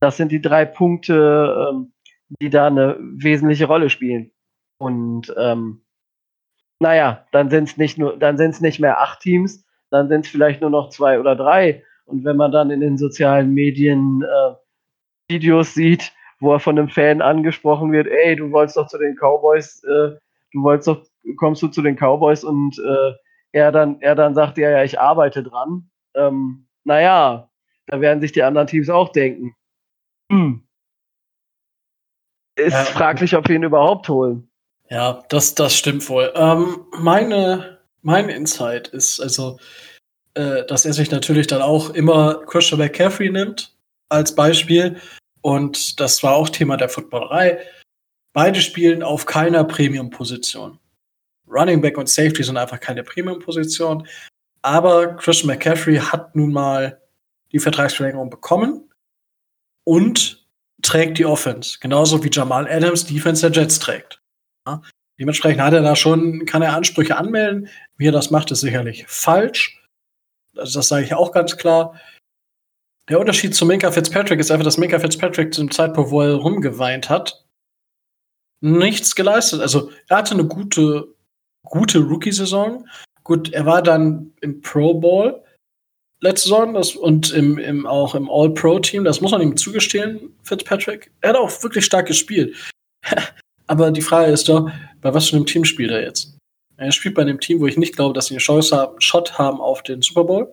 das 0.00 0.16
sind 0.16 0.32
die 0.32 0.42
drei 0.42 0.64
Punkte, 0.64 1.70
ähm, 1.70 1.92
die 2.40 2.50
da 2.50 2.66
eine 2.66 2.96
wesentliche 3.00 3.66
Rolle 3.66 3.90
spielen. 3.90 4.32
Und 4.78 5.34
ähm, 5.36 5.84
naja, 6.78 7.26
dann 7.32 7.50
sind 7.50 7.68
es 7.68 7.76
nicht 7.76 7.98
nur, 7.98 8.18
dann 8.18 8.38
sind 8.38 8.50
es 8.50 8.60
nicht 8.60 8.80
mehr 8.80 9.00
acht 9.00 9.20
Teams, 9.20 9.64
dann 9.90 10.08
sind 10.08 10.24
es 10.24 10.30
vielleicht 10.30 10.60
nur 10.60 10.70
noch 10.70 10.90
zwei 10.90 11.20
oder 11.20 11.36
drei. 11.36 11.84
Und 12.06 12.24
wenn 12.24 12.36
man 12.36 12.50
dann 12.50 12.70
in 12.70 12.80
den 12.80 12.98
sozialen 12.98 13.52
Medien 13.52 14.22
äh, 14.22 14.54
Videos 15.28 15.74
sieht, 15.74 16.12
wo 16.40 16.52
er 16.52 16.60
von 16.60 16.78
einem 16.78 16.88
Fan 16.88 17.20
angesprochen 17.20 17.92
wird, 17.92 18.08
ey, 18.08 18.34
du 18.36 18.50
wolltest 18.50 18.76
doch 18.76 18.88
zu 18.88 18.98
den 18.98 19.16
Cowboys, 19.16 19.84
äh, 19.84 20.16
du 20.52 20.62
wolltest 20.62 20.88
doch, 20.88 21.06
kommst 21.36 21.62
du 21.62 21.68
zu 21.68 21.82
den 21.82 21.96
Cowboys 21.96 22.44
und 22.44 22.78
äh, 22.78 23.12
er 23.52 23.72
dann, 23.72 24.00
er 24.00 24.14
dann 24.14 24.34
sagt, 24.34 24.58
ja, 24.58 24.70
ja, 24.70 24.84
ich 24.84 25.00
arbeite 25.00 25.42
dran. 25.42 25.90
Ähm, 26.14 26.66
naja, 26.84 27.50
da 27.86 28.00
werden 28.00 28.20
sich 28.20 28.32
die 28.32 28.42
anderen 28.42 28.66
Teams 28.66 28.88
auch 28.88 29.10
denken. 29.10 29.54
Hm. 30.30 30.66
Ist 32.56 32.72
ja. 32.72 32.84
fraglich, 32.84 33.36
ob 33.36 33.48
wir 33.48 33.56
ihn 33.56 33.62
überhaupt 33.62 34.08
holen. 34.08 34.50
Ja, 34.88 35.22
das, 35.28 35.54
das 35.54 35.74
stimmt 35.76 36.08
wohl. 36.08 36.32
Ähm, 36.34 36.84
meine, 36.98 37.78
mein 38.02 38.28
Insight 38.28 38.88
ist 38.88 39.20
also, 39.20 39.58
äh, 40.34 40.64
dass 40.66 40.84
er 40.84 40.92
sich 40.92 41.10
natürlich 41.10 41.46
dann 41.46 41.62
auch 41.62 41.90
immer 41.90 42.44
Christian 42.46 42.80
McCaffrey 42.80 43.30
nimmt 43.30 43.76
als 44.08 44.34
Beispiel. 44.34 45.00
Und 45.42 46.00
das 46.00 46.22
war 46.22 46.34
auch 46.34 46.48
Thema 46.48 46.76
der 46.76 46.88
Footballerei. 46.88 47.60
Beide 48.32 48.60
spielen 48.60 49.02
auf 49.02 49.26
keiner 49.26 49.64
Premium-Position. 49.64 50.79
Running 51.50 51.80
Back 51.80 51.98
und 51.98 52.08
Safety 52.08 52.42
sind 52.42 52.56
einfach 52.56 52.80
keine 52.80 53.02
Premium-Position. 53.02 54.06
Aber 54.62 55.16
Christian 55.16 55.48
McCaffrey 55.48 55.96
hat 55.96 56.34
nun 56.36 56.52
mal 56.52 57.00
die 57.52 57.58
Vertragsverlängerung 57.58 58.30
bekommen 58.30 58.90
und 59.84 60.46
trägt 60.82 61.18
die 61.18 61.26
Offense. 61.26 61.78
Genauso 61.80 62.22
wie 62.22 62.30
Jamal 62.30 62.68
Adams 62.68 63.06
Defense 63.06 63.48
der 63.48 63.62
Jets 63.62 63.78
trägt. 63.78 64.22
Ja? 64.66 64.82
Dementsprechend 65.18 65.62
hat 65.62 65.74
er 65.74 65.82
da 65.82 65.96
schon, 65.96 66.46
kann 66.46 66.62
er 66.62 66.74
Ansprüche 66.74 67.16
anmelden. 67.16 67.68
Wie 67.96 68.08
er 68.08 68.12
das 68.12 68.30
macht, 68.30 68.50
ist 68.50 68.60
sicherlich 68.60 69.04
falsch. 69.06 69.82
Also 70.56 70.78
das 70.78 70.88
sage 70.88 71.04
ich 71.04 71.14
auch 71.14 71.32
ganz 71.32 71.56
klar. 71.56 72.00
Der 73.08 73.20
Unterschied 73.20 73.54
zu 73.54 73.66
Minka 73.66 73.90
Fitzpatrick 73.90 74.40
ist 74.40 74.50
einfach, 74.50 74.64
dass 74.64 74.78
Minka 74.78 74.98
Fitzpatrick 74.98 75.52
zum 75.52 75.70
Zeitpunkt, 75.70 76.10
wo 76.10 76.22
er 76.22 76.34
rumgeweint 76.34 77.10
hat, 77.10 77.44
nichts 78.60 79.14
geleistet. 79.14 79.60
Also 79.60 79.90
er 80.08 80.18
hatte 80.18 80.34
eine 80.34 80.44
gute, 80.44 81.14
gute 81.64 81.98
Rookie-Saison. 81.98 82.86
Gut, 83.24 83.52
er 83.52 83.66
war 83.66 83.82
dann 83.82 84.32
im 84.40 84.60
Pro 84.60 84.94
Bowl 84.94 85.42
letzte 86.20 86.48
Saison 86.48 86.74
das, 86.74 86.94
und 86.94 87.32
im, 87.32 87.58
im, 87.58 87.86
auch 87.86 88.14
im 88.14 88.30
All-Pro-Team. 88.30 89.04
Das 89.04 89.20
muss 89.20 89.32
man 89.32 89.42
ihm 89.42 89.56
zugestehen, 89.56 90.34
Fitzpatrick. 90.42 91.10
Er 91.20 91.30
hat 91.30 91.36
auch 91.36 91.62
wirklich 91.62 91.84
stark 91.84 92.06
gespielt. 92.06 92.54
Aber 93.66 93.90
die 93.90 94.02
Frage 94.02 94.32
ist 94.32 94.48
doch, 94.48 94.70
bei 95.00 95.14
was 95.14 95.28
für 95.28 95.36
einem 95.36 95.46
Team 95.46 95.64
spielt 95.64 95.90
er 95.90 96.02
jetzt? 96.02 96.36
Er 96.76 96.92
spielt 96.92 97.14
bei 97.14 97.22
einem 97.22 97.40
Team, 97.40 97.60
wo 97.60 97.66
ich 97.66 97.76
nicht 97.76 97.94
glaube, 97.94 98.14
dass 98.14 98.26
sie 98.26 98.34
eine 98.34 98.40
Chance 98.40 98.76
haben, 98.76 99.00
Shot 99.00 99.38
haben 99.38 99.60
auf 99.60 99.82
den 99.82 100.02
Super 100.02 100.24
Bowl 100.24 100.52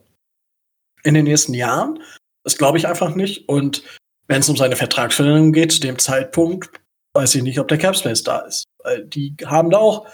in 1.04 1.14
den 1.14 1.24
nächsten 1.24 1.54
Jahren. 1.54 2.02
Das 2.44 2.58
glaube 2.58 2.78
ich 2.78 2.88
einfach 2.88 3.16
nicht. 3.16 3.48
Und 3.50 3.84
wenn 4.28 4.42
es 4.42 4.50
um 4.50 4.58
seine 4.58 4.76
Vertragsverlängerung 4.76 5.54
geht, 5.54 5.72
zu 5.72 5.80
dem 5.80 5.98
Zeitpunkt, 5.98 6.70
weiß 7.14 7.36
ich 7.36 7.44
nicht, 7.44 7.60
ob 7.60 7.68
der 7.70 7.78
Capspace 7.78 8.24
da 8.24 8.40
ist. 8.40 8.66
Weil 8.84 9.06
die 9.06 9.36
haben 9.46 9.70
da 9.70 9.78
auch 9.78 10.08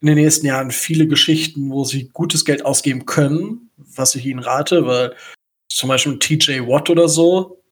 in 0.00 0.08
den 0.08 0.16
nächsten 0.16 0.46
Jahren 0.46 0.70
viele 0.70 1.06
Geschichten, 1.06 1.70
wo 1.70 1.84
sie 1.84 2.10
gutes 2.12 2.44
Geld 2.44 2.64
ausgeben 2.64 3.06
können, 3.06 3.70
was 3.76 4.14
ich 4.14 4.26
ihnen 4.26 4.40
rate, 4.40 4.86
weil 4.86 5.16
zum 5.68 5.88
Beispiel 5.88 6.18
TJ 6.18 6.60
Watt 6.60 6.90
oder 6.90 7.08
so, 7.08 7.62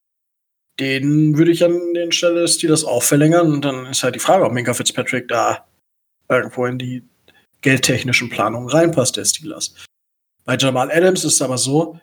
den 0.79 1.37
würde 1.37 1.51
ich 1.51 1.63
an 1.63 1.93
den 1.93 2.11
Stelle 2.11 2.41
des 2.41 2.55
Steelers 2.55 2.83
auch 2.83 3.03
verlängern. 3.03 3.53
Und 3.53 3.63
dann 3.63 3.85
ist 3.87 4.03
halt 4.03 4.15
die 4.15 4.19
Frage, 4.19 4.45
ob 4.45 4.51
Minka 4.51 4.73
Fitzpatrick 4.73 5.27
da 5.27 5.65
irgendwo 6.29 6.65
in 6.65 6.77
die 6.77 7.03
geldtechnischen 7.61 8.29
Planungen 8.29 8.69
reinpasst, 8.69 9.17
der 9.17 9.25
Steelers. 9.25 9.73
Bei 10.43 10.57
Jamal 10.57 10.91
Adams 10.91 11.23
ist 11.23 11.35
es 11.35 11.41
aber 11.41 11.57
so, 11.57 11.99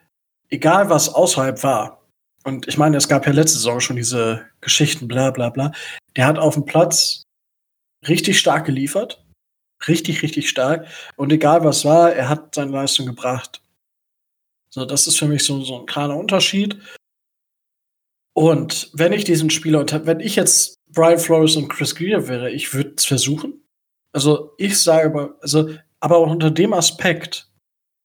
egal 0.51 0.89
was 0.89 1.09
außerhalb 1.09 1.63
war, 1.63 2.03
und 2.45 2.67
ich 2.67 2.77
meine, 2.77 2.97
es 2.97 3.09
gab 3.09 3.27
ja 3.27 3.33
letzte 3.33 3.59
Saison 3.59 3.81
schon 3.81 3.97
diese 3.97 4.45
Geschichten, 4.61 5.07
bla 5.07 5.31
bla 5.31 5.51
bla, 5.51 5.73
der 6.17 6.27
hat 6.27 6.39
auf 6.39 6.55
dem 6.55 6.65
Platz 6.65 7.23
richtig 8.09 8.39
stark 8.39 8.67
geliefert. 8.67 9.25
Richtig, 9.89 10.23
richtig 10.23 10.49
stark. 10.49 10.87
Und 11.17 11.33
egal 11.33 11.65
was 11.65 11.85
war, 11.85 12.13
er 12.13 12.29
hat 12.29 12.55
seine 12.55 12.71
Leistung 12.71 13.07
gebracht. 13.07 13.63
So, 14.71 14.85
das 14.85 15.07
ist 15.07 15.19
für 15.19 15.27
mich 15.27 15.45
so, 15.45 15.61
so 15.63 15.81
ein 15.81 15.87
kleiner 15.87 16.17
Unterschied. 16.17 16.79
Und 18.35 18.91
wenn 18.95 19.13
ich 19.13 19.25
diesen 19.25 19.51
Spieler, 19.51 19.81
unter, 19.81 20.07
wenn 20.07 20.21
ich 20.21 20.37
jetzt 20.37 20.77
Brian 20.89 21.19
Flores 21.19 21.57
und 21.57 21.69
Chris 21.69 21.95
Greer 21.95 22.29
wäre, 22.29 22.51
ich 22.51 22.73
würde 22.73 22.95
es 22.97 23.05
versuchen. 23.05 23.63
Also 24.13 24.55
ich 24.59 24.81
sage 24.81 25.07
aber, 25.07 25.37
also, 25.41 25.75
aber 26.01 26.21
unter 26.21 26.51
dem 26.51 26.73
Aspekt, 26.73 27.51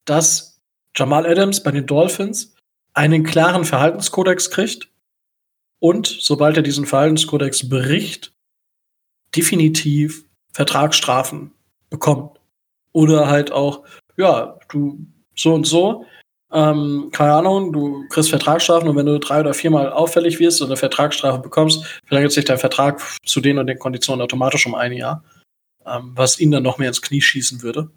dass 0.06 0.60
Jamal 0.96 1.26
Adams 1.26 1.64
bei 1.64 1.72
den 1.72 1.86
Dolphins 1.86 2.56
einen 2.94 3.24
klaren 3.24 3.66
Verhaltenskodex 3.66 4.50
kriegt 4.50 4.90
und 5.80 6.08
sobald 6.08 6.58
er 6.58 6.64
diesen 6.64 6.86
Verhaltenskodex 6.86 7.70
bricht, 7.70 8.34
definitiv 9.36 10.26
Vertragsstrafen 10.54 11.54
bekommt. 11.90 12.40
Oder 12.94 13.28
halt 13.28 13.52
auch, 13.52 13.84
ja, 14.18 14.58
du 14.70 15.06
so 15.36 15.54
und 15.54 15.66
so, 15.66 16.06
ähm, 16.52 17.10
keine 17.12 17.34
Ahnung, 17.34 17.74
du 17.74 18.08
kriegst 18.10 18.30
Vertragsstrafen 18.30 18.88
und 18.88 18.96
wenn 18.96 19.06
du 19.06 19.20
drei 19.20 19.42
oder 19.42 19.54
viermal 19.54 19.92
auffällig 19.92 20.40
wirst 20.40 20.62
und 20.62 20.68
eine 20.68 20.78
Vertragsstrafe 20.78 21.40
bekommst, 21.40 21.86
verlängert 22.06 22.32
sich 22.32 22.46
dein 22.46 22.58
Vertrag 22.58 23.02
zu 23.26 23.42
den 23.42 23.60
und 23.60 23.68
den 23.68 23.80
Konditionen 23.80 24.22
automatisch 24.22 24.66
um 24.66 24.74
ein 24.74 24.94
Jahr, 24.94 25.24
ähm, 25.86 26.12
was 26.16 26.40
ihn 26.40 26.52
dann 26.52 26.64
noch 26.64 26.78
mehr 26.78 26.88
ins 26.88 27.02
Knie 27.02 27.22
schießen 27.22 27.62
würde, 27.64 27.90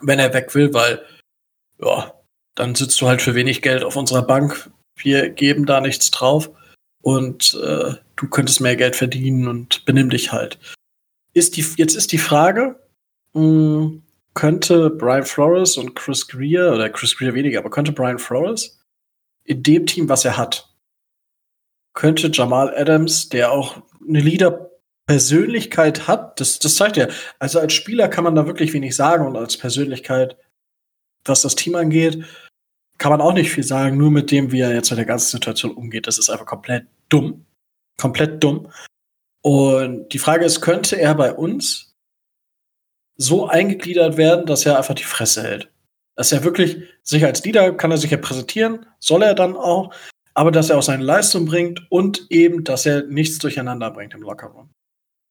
wenn 0.00 0.20
er 0.20 0.32
weg 0.32 0.54
will, 0.54 0.72
weil, 0.72 1.04
ja, 1.80 2.14
dann 2.54 2.74
sitzt 2.74 3.00
du 3.00 3.08
halt 3.08 3.20
für 3.20 3.34
wenig 3.34 3.62
Geld 3.62 3.82
auf 3.82 3.96
unserer 3.96 4.22
Bank, 4.22 4.70
wir 4.96 5.30
geben 5.30 5.66
da 5.66 5.80
nichts 5.80 6.10
drauf 6.10 6.50
und 7.02 7.54
äh, 7.54 7.94
du 8.16 8.28
könntest 8.28 8.60
mehr 8.60 8.76
Geld 8.76 8.94
verdienen 8.94 9.48
und 9.48 9.84
benimm 9.86 10.10
dich 10.10 10.30
halt. 10.30 10.58
Ist 11.32 11.56
die, 11.56 11.64
jetzt 11.76 11.94
ist 11.94 12.12
die 12.12 12.18
Frage, 12.18 12.80
mh, 13.34 13.42
hm, 13.42 14.02
könnte 14.34 14.90
Brian 14.90 15.24
Flores 15.24 15.76
und 15.76 15.94
Chris 15.94 16.28
Greer, 16.28 16.72
oder 16.72 16.88
Chris 16.88 17.16
Greer 17.16 17.34
weniger, 17.34 17.58
aber 17.58 17.70
könnte 17.70 17.92
Brian 17.92 18.18
Flores 18.18 18.80
in 19.44 19.62
dem 19.62 19.86
Team, 19.86 20.08
was 20.08 20.24
er 20.24 20.36
hat, 20.36 20.72
könnte 21.94 22.30
Jamal 22.32 22.74
Adams, 22.76 23.28
der 23.28 23.50
auch 23.52 23.82
eine 24.06 24.20
Leader-Persönlichkeit 24.20 26.06
hat, 26.06 26.40
das, 26.40 26.58
das 26.58 26.76
zeigt 26.76 26.96
er. 26.96 27.10
Also 27.38 27.58
als 27.58 27.72
Spieler 27.72 28.08
kann 28.08 28.24
man 28.24 28.34
da 28.34 28.46
wirklich 28.46 28.72
wenig 28.72 28.94
sagen 28.94 29.26
und 29.26 29.36
als 29.36 29.56
Persönlichkeit, 29.56 30.36
was 31.24 31.42
das 31.42 31.56
Team 31.56 31.74
angeht, 31.74 32.24
kann 32.98 33.10
man 33.10 33.20
auch 33.20 33.32
nicht 33.32 33.50
viel 33.50 33.64
sagen, 33.64 33.96
nur 33.96 34.10
mit 34.10 34.30
dem, 34.30 34.52
wie 34.52 34.60
er 34.60 34.74
jetzt 34.74 34.90
mit 34.90 34.98
der 34.98 35.06
ganzen 35.06 35.32
Situation 35.32 35.72
umgeht. 35.72 36.06
Das 36.06 36.18
ist 36.18 36.28
einfach 36.28 36.46
komplett 36.46 36.86
dumm. 37.08 37.46
Komplett 37.98 38.42
dumm. 38.42 38.70
Und 39.42 40.08
die 40.12 40.18
Frage 40.18 40.44
ist, 40.44 40.60
könnte 40.60 41.00
er 41.00 41.14
bei 41.14 41.32
uns 41.32 41.94
so 43.16 43.46
eingegliedert 43.46 44.16
werden, 44.16 44.46
dass 44.46 44.66
er 44.66 44.78
einfach 44.78 44.94
die 44.94 45.04
Fresse 45.04 45.42
hält. 45.42 45.70
Dass 46.16 46.32
er 46.32 46.44
wirklich 46.44 46.82
sich 47.02 47.24
als 47.24 47.44
Leader 47.44 47.72
kann 47.76 47.90
er 47.90 47.98
sich 47.98 48.10
ja 48.10 48.16
präsentieren, 48.16 48.86
soll 48.98 49.22
er 49.22 49.34
dann 49.34 49.56
auch, 49.56 49.94
aber 50.34 50.50
dass 50.50 50.70
er 50.70 50.78
auch 50.78 50.82
seine 50.82 51.04
Leistung 51.04 51.46
bringt 51.46 51.90
und 51.90 52.26
eben, 52.30 52.64
dass 52.64 52.86
er 52.86 53.04
nichts 53.04 53.38
durcheinander 53.38 53.90
bringt 53.90 54.14
im 54.14 54.22
Lockerroom. 54.22 54.70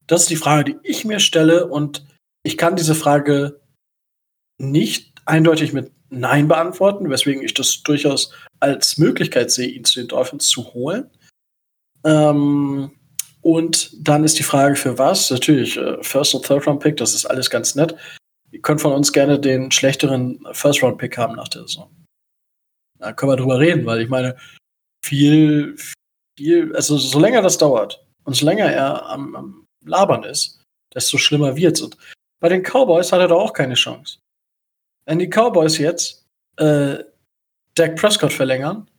Das 0.07 0.22
ist 0.22 0.30
die 0.30 0.36
Frage, 0.36 0.73
die 0.73 0.90
ich 0.90 1.06
mir 1.06 1.19
stelle 1.19 1.68
und 1.68 2.06
ich 2.44 2.57
kann 2.57 2.76
diese 2.76 2.95
Frage 2.95 3.60
nicht 4.60 5.14
eindeutig 5.26 5.73
mit 5.73 5.91
Nein 6.10 6.48
beantworten, 6.48 7.10
weswegen 7.10 7.44
ich 7.44 7.53
das 7.53 7.84
durchaus 7.84 8.34
als 8.60 8.98
Möglichkeit 8.98 9.52
sehe, 9.52 9.68
ihn 9.68 9.84
zu 9.86 9.99
den 9.99 10.07
Dolphins 10.07 10.48
zu 10.48 10.73
holen. 10.73 11.10
Ähm, 12.03 12.91
und 13.41 13.95
dann 13.98 14.24
ist 14.24 14.38
die 14.38 14.44
Frage, 14.44 14.76
für 14.76 14.98
was? 14.98 15.32
Natürlich, 15.32 15.78
äh, 15.78 16.02
First- 16.03 16.36
und 16.36 16.45
Third-Round-Pick, 16.45 16.98
das 16.98 17.14
ist 17.14 17.26
alles 17.26 17.49
ganz 17.49 17.76
nett. 17.76 17.95
Ihr 18.52 18.61
könnt 18.61 18.82
von 18.82 18.94
uns 18.94 19.14
gerne 19.14 19.40
den 19.40 19.72
schlechteren 19.72 20.45
First-Round-Pick 20.52 21.18
haben 21.18 21.36
nach 21.36 21.48
der 21.48 21.61
Saison. 21.61 21.90
Da 22.98 23.14
können 23.14 23.32
wir 23.32 23.38
drüber 23.38 23.60
reden, 23.60 23.86
weil 23.86 24.02
ich 24.02 24.10
meine, 24.10 24.36
viel, 25.06 25.78
viel, 26.38 26.76
also 26.76 26.98
so 26.98 27.20
länger 27.20 27.41
das 27.41 27.57
dauert 27.57 28.06
und 28.26 28.36
so 28.36 28.45
länger 28.45 28.66
er 28.66 29.06
am, 29.06 29.36
am 29.36 29.68
Labern 29.86 30.24
ist, 30.24 30.61
desto 30.94 31.18
schlimmer 31.18 31.56
wird's. 31.56 31.80
Und 31.80 31.95
bei 32.41 32.49
den 32.49 32.64
Cowboys 32.64 33.14
hat 33.14 33.22
er 33.22 33.30
doch 33.30 33.40
auch 33.40 33.53
keine 33.53 33.76
Chance. 33.76 34.20
Wenn 35.06 35.20
die 35.20 35.30
Cowboys 35.30 35.78
jetzt 35.78 36.26
äh, 36.57 36.98
Dak 37.76 37.95
Prescott 37.95 38.34
verlängern, 38.34 38.90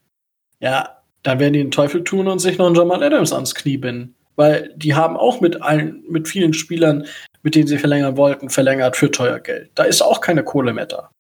ja, 0.61 1.03
dann 1.23 1.39
werden 1.39 1.53
die 1.53 1.59
den 1.59 1.71
Teufel 1.71 2.03
tun 2.03 2.27
und 2.27 2.39
sich 2.39 2.57
noch 2.57 2.67
einen 2.67 2.75
Jamal 2.75 3.03
Adams 3.03 3.35
ans 3.35 3.55
Knie 3.55 3.77
binden 3.77 4.17
weil 4.41 4.73
die 4.75 4.95
haben 4.95 5.19
auch 5.19 5.43
mit 5.43 5.61
allen, 5.61 6.03
mit 6.09 6.27
vielen 6.27 6.55
Spielern, 6.55 7.05
mit 7.43 7.55
denen 7.55 7.67
sie 7.67 7.77
verlängern 7.77 8.17
wollten, 8.17 8.49
verlängert 8.49 8.97
für 8.97 9.11
teuer 9.11 9.39
Geld. 9.39 9.71
Da 9.75 9.83
ist 9.83 10.01
auch 10.01 10.23
keine 10.23 10.43
Kohle 10.43 10.73
mehr 10.73 10.87
da. 10.87 11.11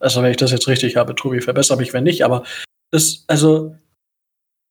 Also, 0.00 0.24
wenn 0.24 0.32
ich 0.32 0.38
das 0.38 0.50
jetzt 0.50 0.66
richtig 0.66 0.96
habe, 0.96 1.14
Tobi, 1.14 1.40
verbessere 1.40 1.76
mich, 1.76 1.92
wenn 1.92 2.02
nicht, 2.02 2.24
aber 2.24 2.42
das, 2.90 3.22
also, 3.28 3.76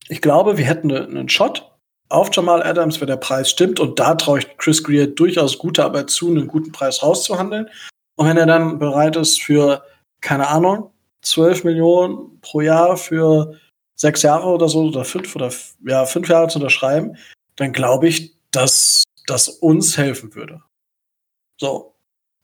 ich 0.10 0.20
glaube, 0.20 0.58
wir 0.58 0.66
hätten 0.66 0.88
ne, 0.88 1.08
einen 1.08 1.30
Shot 1.30 1.72
auf 2.10 2.30
Jamal 2.36 2.62
Adams, 2.62 3.00
wenn 3.00 3.08
der 3.08 3.16
Preis 3.16 3.50
stimmt, 3.50 3.80
und 3.80 4.00
da 4.00 4.16
traue 4.16 4.40
ich 4.40 4.58
Chris 4.58 4.84
Greer 4.84 5.08
durchaus 5.08 5.58
gute 5.58 5.86
Arbeit 5.86 6.10
zu, 6.10 6.28
einen 6.28 6.48
guten 6.48 6.74
Preis 6.74 7.02
rauszuhandeln. 7.02 7.70
Und 8.18 8.28
wenn 8.28 8.36
er 8.36 8.48
dann 8.48 8.80
bereit 8.80 9.16
ist 9.16 9.42
für, 9.42 9.86
keine 10.20 10.50
Ahnung, 10.50 10.92
12 11.22 11.64
Millionen 11.64 12.42
pro 12.42 12.60
Jahr 12.60 12.98
für 12.98 13.58
sechs 13.96 14.24
Jahre 14.24 14.48
oder 14.48 14.68
so 14.68 14.88
oder 14.88 15.06
fünf 15.06 15.34
oder 15.38 15.54
ja, 15.86 16.06
fünf 16.06 16.28
Jahre 16.28 16.50
zu 16.50 16.60
unterschreiben, 16.60 17.16
dann 17.56 17.74
glaube 17.74 18.08
ich, 18.08 18.34
dass 18.52 19.04
das 19.28 19.48
uns 19.48 19.98
helfen 19.98 20.36
würde. 20.36 20.62
So, 21.58 21.96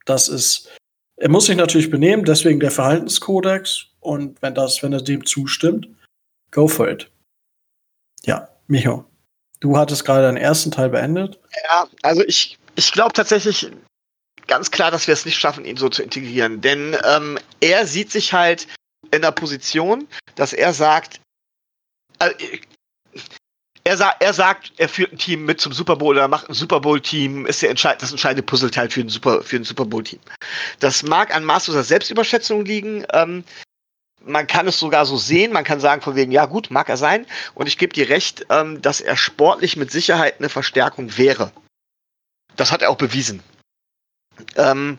das 0.06 0.30
ist, 0.30 0.70
er 1.18 1.30
muss 1.30 1.46
sich 1.46 1.58
natürlich 1.58 1.90
benehmen, 1.90 2.24
deswegen 2.24 2.60
der 2.60 2.72
Verhaltenskodex 2.72 3.88
und 4.00 4.42
wenn 4.42 4.56
das, 4.56 4.82
wenn 4.84 4.94
er 4.94 5.02
dem 5.02 5.26
zustimmt, 5.26 5.88
go 6.52 6.68
for 6.68 6.88
it. 6.88 7.10
Ja, 8.24 8.48
Micho, 8.68 9.06
du 9.60 9.78
hattest 9.78 10.06
gerade 10.06 10.24
deinen 10.24 10.38
ersten 10.38 10.72
Teil 10.72 10.90
beendet. 10.90 11.40
Ja, 11.66 11.88
also 12.04 12.24
ich, 12.26 12.58
ich 12.76 12.92
glaube 12.92 13.14
tatsächlich 13.14 13.70
ganz 14.48 14.72
klar, 14.72 14.92
dass 14.92 15.08
wir 15.08 15.14
es 15.14 15.26
nicht 15.26 15.38
schaffen, 15.38 15.66
ihn 15.66 15.78
so 15.78 15.90
zu 15.90 16.04
integrieren, 16.04 16.62
denn 16.62 16.96
ähm, 17.04 17.38
er 17.60 17.86
sieht 17.86 18.12
sich 18.12 18.34
halt 18.34 18.68
in 19.12 19.22
der 19.22 19.32
Position, 19.32 20.08
dass 20.36 20.54
er 20.54 20.74
sagt, 20.74 21.20
äh, 22.20 22.30
er, 23.88 23.98
sa 23.98 24.14
er 24.20 24.34
sagt, 24.34 24.74
er 24.78 24.90
führt 24.90 25.14
ein 25.14 25.18
Team 25.18 25.46
mit 25.46 25.62
zum 25.62 25.72
Super 25.72 25.96
Bowl 25.96 26.16
oder 26.16 26.28
macht 26.28 26.50
ein 26.50 26.54
Super 26.54 26.82
Bowl-Team, 26.82 27.46
ist 27.46 27.62
der 27.62 27.70
entscheid 27.70 28.02
das 28.02 28.12
entscheidende 28.12 28.44
Puzzleteil 28.44 28.90
für 28.90 29.02
ein 29.02 29.10
Super, 29.10 29.42
für 29.42 29.56
ein 29.56 29.64
Super 29.64 29.86
Bowl-Team. 29.86 30.20
Das 30.80 31.04
mag 31.04 31.34
an 31.34 31.46
maßloser 31.46 31.84
Selbstüberschätzung 31.84 32.66
liegen. 32.66 33.06
Ähm, 33.14 33.46
man 34.26 34.46
kann 34.46 34.68
es 34.68 34.78
sogar 34.78 35.06
so 35.06 35.16
sehen, 35.16 35.54
man 35.54 35.64
kann 35.64 35.80
sagen 35.80 36.02
von 36.02 36.16
wegen, 36.16 36.34
ja 36.34 36.46
gut, 36.46 36.70
mag 36.70 36.90
er 36.90 36.98
sein. 36.98 37.26
Und 37.54 37.68
ich 37.68 37.78
gebe 37.78 37.94
dir 37.94 38.10
recht, 38.10 38.46
ähm, 38.50 38.82
dass 38.82 39.00
er 39.00 39.16
sportlich 39.16 39.78
mit 39.78 39.90
Sicherheit 39.90 40.40
eine 40.40 40.50
Verstärkung 40.50 41.18
wäre. 41.18 41.54
Das 42.58 42.72
hat 42.74 42.82
er 42.82 42.90
auch 42.90 42.98
bewiesen. 42.98 43.42
Ähm, 44.58 44.98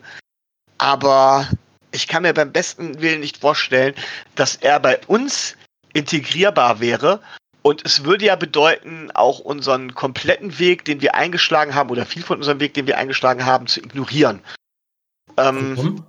aber 0.79 1.47
ich 1.91 2.07
kann 2.07 2.23
mir 2.23 2.33
beim 2.33 2.51
besten 2.51 2.99
Willen 3.01 3.19
nicht 3.19 3.37
vorstellen, 3.37 3.93
dass 4.33 4.55
er 4.55 4.79
bei 4.79 4.99
uns 5.05 5.55
integrierbar 5.93 6.79
wäre. 6.79 7.21
Und 7.61 7.85
es 7.85 8.05
würde 8.05 8.25
ja 8.25 8.35
bedeuten, 8.35 9.11
auch 9.13 9.39
unseren 9.39 9.93
kompletten 9.93 10.59
Weg, 10.59 10.85
den 10.85 11.01
wir 11.01 11.15
eingeschlagen 11.15 11.75
haben, 11.75 11.89
oder 11.89 12.05
viel 12.05 12.23
von 12.23 12.37
unserem 12.37 12.59
Weg, 12.59 12.73
den 12.73 12.87
wir 12.87 12.97
eingeschlagen 12.97 13.45
haben, 13.45 13.67
zu 13.67 13.81
ignorieren. 13.81 14.41
Ähm, 15.37 15.73
mhm. 15.73 16.03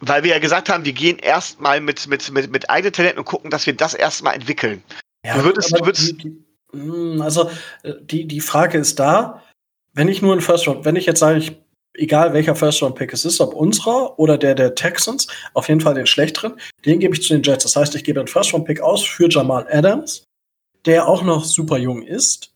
Weil 0.00 0.22
wir 0.22 0.30
ja 0.30 0.38
gesagt 0.38 0.68
haben, 0.68 0.84
wir 0.84 0.92
gehen 0.92 1.18
erstmal 1.18 1.80
mit, 1.80 2.06
mit, 2.06 2.30
mit, 2.30 2.52
mit 2.52 2.70
eigenen 2.70 2.92
Talenten 2.92 3.18
und 3.18 3.24
gucken, 3.24 3.50
dass 3.50 3.66
wir 3.66 3.74
das 3.74 3.94
erstmal 3.94 4.34
entwickeln. 4.34 4.82
Ja, 5.24 5.38
du 5.38 5.44
würdest, 5.44 5.72
du 5.76 5.84
würdest 5.84 6.08
die, 6.08 6.16
die, 6.16 6.44
hm, 6.72 7.20
also 7.22 7.50
äh, 7.82 7.94
die, 8.00 8.26
die 8.26 8.40
Frage 8.40 8.78
ist 8.78 8.98
da, 8.98 9.42
wenn 9.94 10.08
ich 10.08 10.22
nur 10.22 10.34
ein 10.34 10.40
First 10.40 10.68
Round, 10.68 10.84
wenn 10.84 10.96
ich 10.96 11.06
jetzt 11.06 11.18
sage, 11.18 11.38
ich 11.38 11.56
egal 11.98 12.32
welcher 12.32 12.54
First-Round-Pick 12.54 13.12
es 13.12 13.24
ist, 13.24 13.40
ob 13.40 13.54
unserer 13.54 14.18
oder 14.18 14.38
der 14.38 14.54
der 14.54 14.74
Texans, 14.74 15.26
auf 15.54 15.68
jeden 15.68 15.80
Fall 15.80 15.94
den 15.94 16.06
schlechteren, 16.06 16.54
den 16.84 17.00
gebe 17.00 17.14
ich 17.14 17.22
zu 17.22 17.34
den 17.34 17.42
Jets. 17.42 17.64
Das 17.64 17.76
heißt, 17.76 17.94
ich 17.94 18.04
gebe 18.04 18.20
einen 18.20 18.28
First-Round-Pick 18.28 18.80
aus 18.80 19.04
für 19.04 19.28
Jamal 19.28 19.66
Adams, 19.70 20.24
der 20.88 21.06
auch 21.06 21.22
noch 21.22 21.44
super 21.44 21.78
jung 21.78 22.02
ist. 22.02 22.52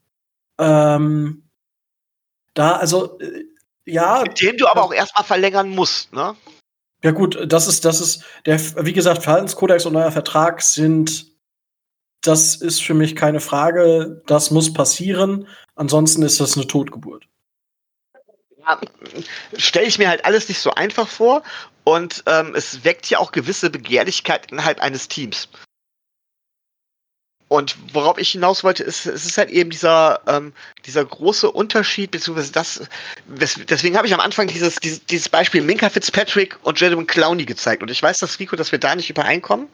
Ähm, 0.58 1.48
da, 2.54 2.72
also, 2.76 3.18
äh, 3.20 3.44
ja. 3.84 4.24
Den 4.24 4.56
du 4.56 4.66
aber 4.66 4.82
auch 4.82 4.92
erstmal 4.92 5.24
verlängern 5.24 5.68
musst, 5.68 6.12
ne? 6.12 6.34
Ja, 7.04 7.10
gut, 7.10 7.38
das 7.46 7.66
ist, 7.66 7.84
das 7.84 8.00
ist, 8.00 8.24
der, 8.46 8.58
wie 8.84 8.92
gesagt, 8.92 9.22
Verhaltenskodex 9.22 9.86
und 9.86 9.92
neuer 9.92 10.12
Vertrag 10.12 10.62
sind, 10.62 11.32
das 12.22 12.56
ist 12.56 12.82
für 12.82 12.94
mich 12.94 13.16
keine 13.16 13.40
Frage. 13.40 14.22
Das 14.26 14.52
muss 14.52 14.72
passieren. 14.72 15.48
Ansonsten 15.74 16.22
ist 16.22 16.40
das 16.40 16.56
eine 16.56 16.66
Totgeburt 16.66 17.26
ja, 18.62 18.80
stelle 19.56 19.86
ich 19.86 19.98
mir 19.98 20.08
halt 20.08 20.24
alles 20.24 20.48
nicht 20.48 20.60
so 20.60 20.72
einfach 20.72 21.08
vor 21.08 21.42
und 21.84 22.22
ähm, 22.26 22.54
es 22.54 22.84
weckt 22.84 23.06
ja 23.10 23.18
auch 23.18 23.32
gewisse 23.32 23.70
Begehrlichkeit 23.70 24.50
innerhalb 24.52 24.80
eines 24.80 25.08
Teams. 25.08 25.48
Und 27.52 27.76
worauf 27.92 28.18
ich 28.18 28.30
hinaus 28.30 28.64
wollte, 28.64 28.82
ist, 28.82 29.04
es 29.04 29.26
ist 29.26 29.36
halt 29.36 29.50
eben 29.50 29.70
dieser, 29.70 30.20
ähm, 30.26 30.52
dieser 30.86 31.04
große 31.04 31.50
Unterschied, 31.50 32.10
beziehungsweise 32.10 32.52
das, 32.52 32.82
deswegen 33.26 33.96
habe 33.96 34.06
ich 34.06 34.14
am 34.14 34.20
Anfang 34.20 34.46
dieses, 34.46 34.76
dieses, 34.76 35.04
dieses 35.04 35.28
Beispiel 35.28 35.60
Minka 35.60 35.90
Fitzpatrick 35.90 36.58
und 36.62 36.80
Jadon 36.80 37.06
Clowney 37.06 37.44
gezeigt. 37.44 37.82
Und 37.82 37.90
ich 37.90 38.02
weiß, 38.02 38.18
dass 38.18 38.38
Rico, 38.38 38.56
dass 38.56 38.72
wir 38.72 38.78
da 38.78 38.94
nicht 38.94 39.10
übereinkommen. 39.10 39.68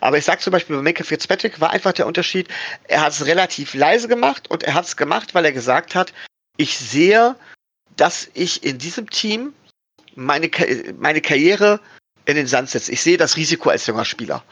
Aber 0.00 0.18
ich 0.18 0.24
sage 0.24 0.40
zum 0.40 0.52
Beispiel, 0.52 0.76
bei 0.76 0.82
Minka 0.82 1.02
Fitzpatrick 1.04 1.60
war 1.60 1.70
einfach 1.70 1.92
der 1.92 2.06
Unterschied, 2.06 2.48
er 2.84 3.00
hat 3.00 3.12
es 3.12 3.26
relativ 3.26 3.74
leise 3.74 4.08
gemacht 4.08 4.48
und 4.50 4.62
er 4.62 4.74
hat 4.74 4.84
es 4.84 4.96
gemacht, 4.96 5.34
weil 5.34 5.44
er 5.44 5.52
gesagt 5.52 5.94
hat, 5.94 6.12
ich 6.56 6.78
sehe 6.78 7.36
dass 7.96 8.28
ich 8.34 8.62
in 8.62 8.78
diesem 8.78 9.10
Team 9.10 9.54
meine, 10.14 10.50
meine 10.98 11.20
Karriere 11.20 11.80
in 12.26 12.36
den 12.36 12.46
Sand 12.46 12.70
setze. 12.70 12.92
Ich 12.92 13.02
sehe 13.02 13.16
das 13.16 13.36
Risiko 13.36 13.70
als 13.70 13.86
junger 13.86 14.04
Spieler. 14.04 14.44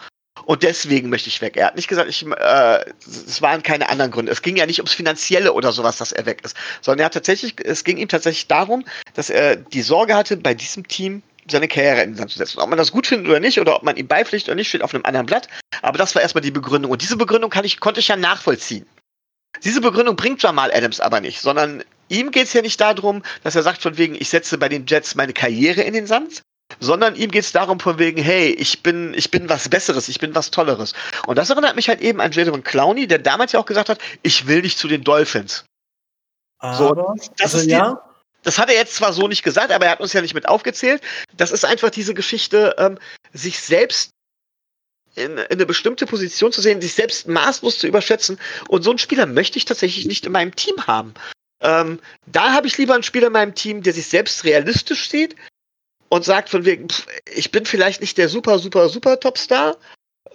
Und 0.47 0.63
deswegen 0.63 1.09
möchte 1.09 1.29
ich 1.29 1.41
weg. 1.41 1.57
Er 1.57 1.67
hat 1.67 1.77
nicht 1.77 1.89
gesagt, 1.89 2.09
ich, 2.09 2.27
äh, 2.27 2.85
es 3.07 3.41
waren 3.41 3.63
keine 3.63 3.89
anderen 3.89 4.11
Gründe. 4.11 4.33
Es 4.33 4.43
ging 4.43 4.57
ja 4.57 4.67
nicht 4.67 4.79
ums 4.79 4.93
Finanzielle 4.93 5.53
oder 5.53 5.73
sowas, 5.73 5.97
dass 5.97 6.13
er 6.13 6.27
weg 6.27 6.43
ist, 6.45 6.57
sondern 6.81 7.01
er 7.01 7.07
hat 7.07 7.15
tatsächlich, 7.15 7.55
es 7.65 7.85
ging 7.85 7.97
ihm 7.97 8.09
tatsächlich 8.09 8.47
darum, 8.47 8.85
dass 9.15 9.31
er 9.31 9.57
die 9.57 9.83
Sorge 9.83 10.15
hatte, 10.15 10.37
bei 10.37 10.55
diesem 10.55 10.87
Team 10.87 11.23
seine 11.51 11.69
Karriere 11.69 12.03
in 12.03 12.11
den 12.11 12.17
Sand 12.17 12.31
zu 12.31 12.39
setzen. 12.39 12.59
Ob 12.61 12.69
man 12.69 12.79
das 12.79 12.93
gut 12.93 13.07
findet 13.07 13.29
oder 13.29 13.41
nicht, 13.41 13.61
oder 13.61 13.77
ob 13.77 13.83
man 13.83 13.97
ihm 13.97 14.07
beipflichtet 14.07 14.49
oder 14.49 14.57
nicht, 14.57 14.69
steht 14.69 14.83
auf 14.83 14.95
einem 14.95 15.05
anderen 15.05 15.27
Blatt. 15.27 15.49
Aber 15.83 15.99
das 15.99 16.15
war 16.15 16.23
erstmal 16.23 16.43
die 16.43 16.51
Begründung. 16.51 16.91
Und 16.91 17.03
diese 17.03 17.17
Begründung 17.17 17.51
kann 17.51 17.65
ich, 17.65 17.81
konnte 17.81 18.01
ich 18.01 18.09
ja 18.09 18.17
nachvollziehen. 18.17 18.87
Diese 19.63 19.81
Begründung 19.81 20.17
bringt 20.17 20.43
Jamal 20.43 20.73
Adams 20.73 21.01
aber 21.01 21.21
nicht, 21.21 21.41
sondern 21.41 21.85
ihm 22.09 22.31
geht 22.31 22.47
es 22.47 22.53
ja 22.53 22.63
nicht 22.63 22.81
darum, 22.81 23.23
dass 23.43 23.55
er 23.55 23.63
sagt 23.63 23.83
von 23.83 23.97
wegen, 23.99 24.15
ich 24.15 24.29
setze 24.29 24.59
bei 24.59 24.69
den 24.69 24.87
Jets 24.87 25.15
meine 25.15 25.33
Karriere 25.33 25.83
in 25.83 25.95
den 25.95 26.07
Sand, 26.07 26.43
sondern 26.81 27.17
ihm 27.17 27.31
geht 27.31 27.45
es 27.45 27.53
darum 27.53 27.81
von 27.81 27.99
wegen, 27.99 28.23
hey, 28.23 28.51
ich 28.51 28.83
bin, 28.83 29.15
ich 29.15 29.31
bin 29.31 29.49
was 29.49 29.69
Besseres, 29.69 30.09
ich 30.09 30.19
bin 30.19 30.35
was 30.35 30.51
Tolleres. 30.51 30.93
Und 31.27 31.37
das 31.37 31.51
erinnert 31.51 31.77
mich 31.77 31.89
halt 31.89 32.01
eben 32.01 32.21
an 32.21 32.33
Jadon 32.33 32.63
Clowney, 32.63 33.07
der 33.07 33.19
damals 33.19 33.53
ja 33.53 33.61
auch 33.61 33.67
gesagt 33.67 33.89
hat, 33.89 33.99
ich 34.23 34.47
will 34.47 34.63
nicht 34.63 34.79
zu 34.79 34.89
den 34.89 35.05
Dolphins. 35.05 35.65
Aber, 36.59 36.77
so, 36.77 37.15
das 37.37 37.55
also 37.55 37.59
ist 37.59 37.67
die, 37.67 37.73
ja. 37.73 38.01
Das 38.43 38.59
hat 38.59 38.69
er 38.69 38.77
jetzt 38.77 38.95
zwar 38.95 39.13
so 39.13 39.27
nicht 39.27 39.43
gesagt, 39.43 39.73
aber 39.73 39.87
er 39.87 39.93
hat 39.93 40.01
uns 40.01 40.13
ja 40.13 40.21
nicht 40.21 40.35
mit 40.35 40.49
aufgezählt. 40.49 41.03
Das 41.35 41.51
ist 41.51 41.65
einfach 41.65 41.91
diese 41.91 42.15
Geschichte, 42.15 42.75
ähm, 42.79 42.99
sich 43.33 43.59
selbst 43.59 44.11
in, 45.15 45.39
in, 45.39 45.47
eine 45.47 45.67
bestimmte 45.67 46.07
Position 46.07 46.53
zu 46.53 46.61
sehen, 46.61 46.81
sich 46.81 46.95
selbst 46.95 47.27
maßlos 47.27 47.79
zu 47.79 47.87
überschätzen. 47.87 48.39
Und 48.69 48.83
so 48.83 48.91
einen 48.91 48.99
Spieler 48.99 49.27
möchte 49.27 49.57
ich 49.57 49.65
tatsächlich 49.65 50.07
nicht 50.07 50.27
in 50.27 50.33
meinem 50.33 50.55
Team 50.55 50.75
haben. 50.87 51.15
Ähm, 51.61 52.01
da 52.27 52.53
habe 52.53 52.67
ich 52.67 52.77
lieber 52.77 52.95
einen 52.95 53.03
Spieler 53.03 53.29
in 53.29 53.33
meinem 53.33 53.55
Team, 53.55 53.83
der 53.83 53.95
sich 53.95 54.07
selbst 54.07 54.45
realistisch 54.45 55.09
sieht 55.09 55.37
und 56.15 56.25
sagt 56.25 56.49
von 56.49 56.65
wegen, 56.65 56.89
pff, 56.89 57.07
ich 57.35 57.51
bin 57.51 57.67
vielleicht 57.67 58.01
nicht 58.01 58.17
der 58.19 58.29
super, 58.29 58.61
super, 58.61 58.89
super 58.89 59.19
Topstar, 59.19 59.77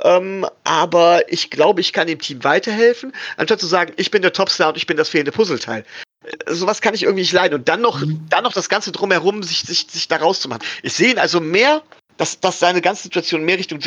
ähm, 0.02 0.46
aber 0.66 1.32
ich 1.32 1.50
glaube, 1.52 1.80
ich 1.80 1.94
kann 1.94 2.08
dem 2.08 2.20
Team 2.20 2.44
weiterhelfen, 2.44 3.14
anstatt 3.38 3.62
zu 3.62 3.66
sagen, 3.66 3.94
ich 3.96 4.12
bin 4.12 4.22
der 4.22 4.34
Topstar 4.34 4.70
und 4.70 4.78
ich 4.78 4.88
bin 4.88 4.98
das 4.98 5.08
fehlende 5.08 5.32
Puzzleteil. 5.32 5.86
Äh, 6.26 6.54
sowas 6.54 6.82
kann 6.82 6.96
ich 6.96 7.04
irgendwie 7.04 7.22
nicht 7.22 7.32
leiden. 7.32 7.56
Und 7.60 7.70
dann 7.70 7.80
noch, 7.80 8.02
mhm. 8.02 8.26
dann 8.30 8.44
noch 8.44 8.52
das 8.52 8.68
Ganze 8.68 8.92
drumherum, 8.92 9.42
sich, 9.42 9.62
sich, 9.62 9.88
sich 9.90 10.10
da 10.10 10.18
rauszumachen. 10.18 10.64
Ich 10.84 10.92
sehe 10.92 11.12
ihn 11.12 11.18
also 11.18 11.40
mehr, 11.40 11.82
dass, 12.18 12.42
dass 12.42 12.60
seine 12.60 12.82
ganze 12.82 13.04
Situation 13.04 13.46
mehr 13.46 13.58
Richtung 13.58 13.80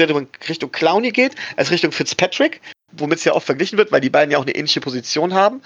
Richtung 0.48 0.72
Clowny 0.72 1.10
geht, 1.10 1.34
als 1.56 1.70
Richtung 1.70 1.92
Fitzpatrick, 1.92 2.62
womit 2.92 3.18
es 3.18 3.24
ja 3.24 3.34
oft 3.34 3.44
verglichen 3.44 3.76
wird, 3.76 3.92
weil 3.92 4.00
die 4.00 4.08
beiden 4.08 4.30
ja 4.30 4.38
auch 4.38 4.46
eine 4.46 4.54
ähnliche 4.54 4.80
Position 4.80 5.34
haben. 5.34 5.60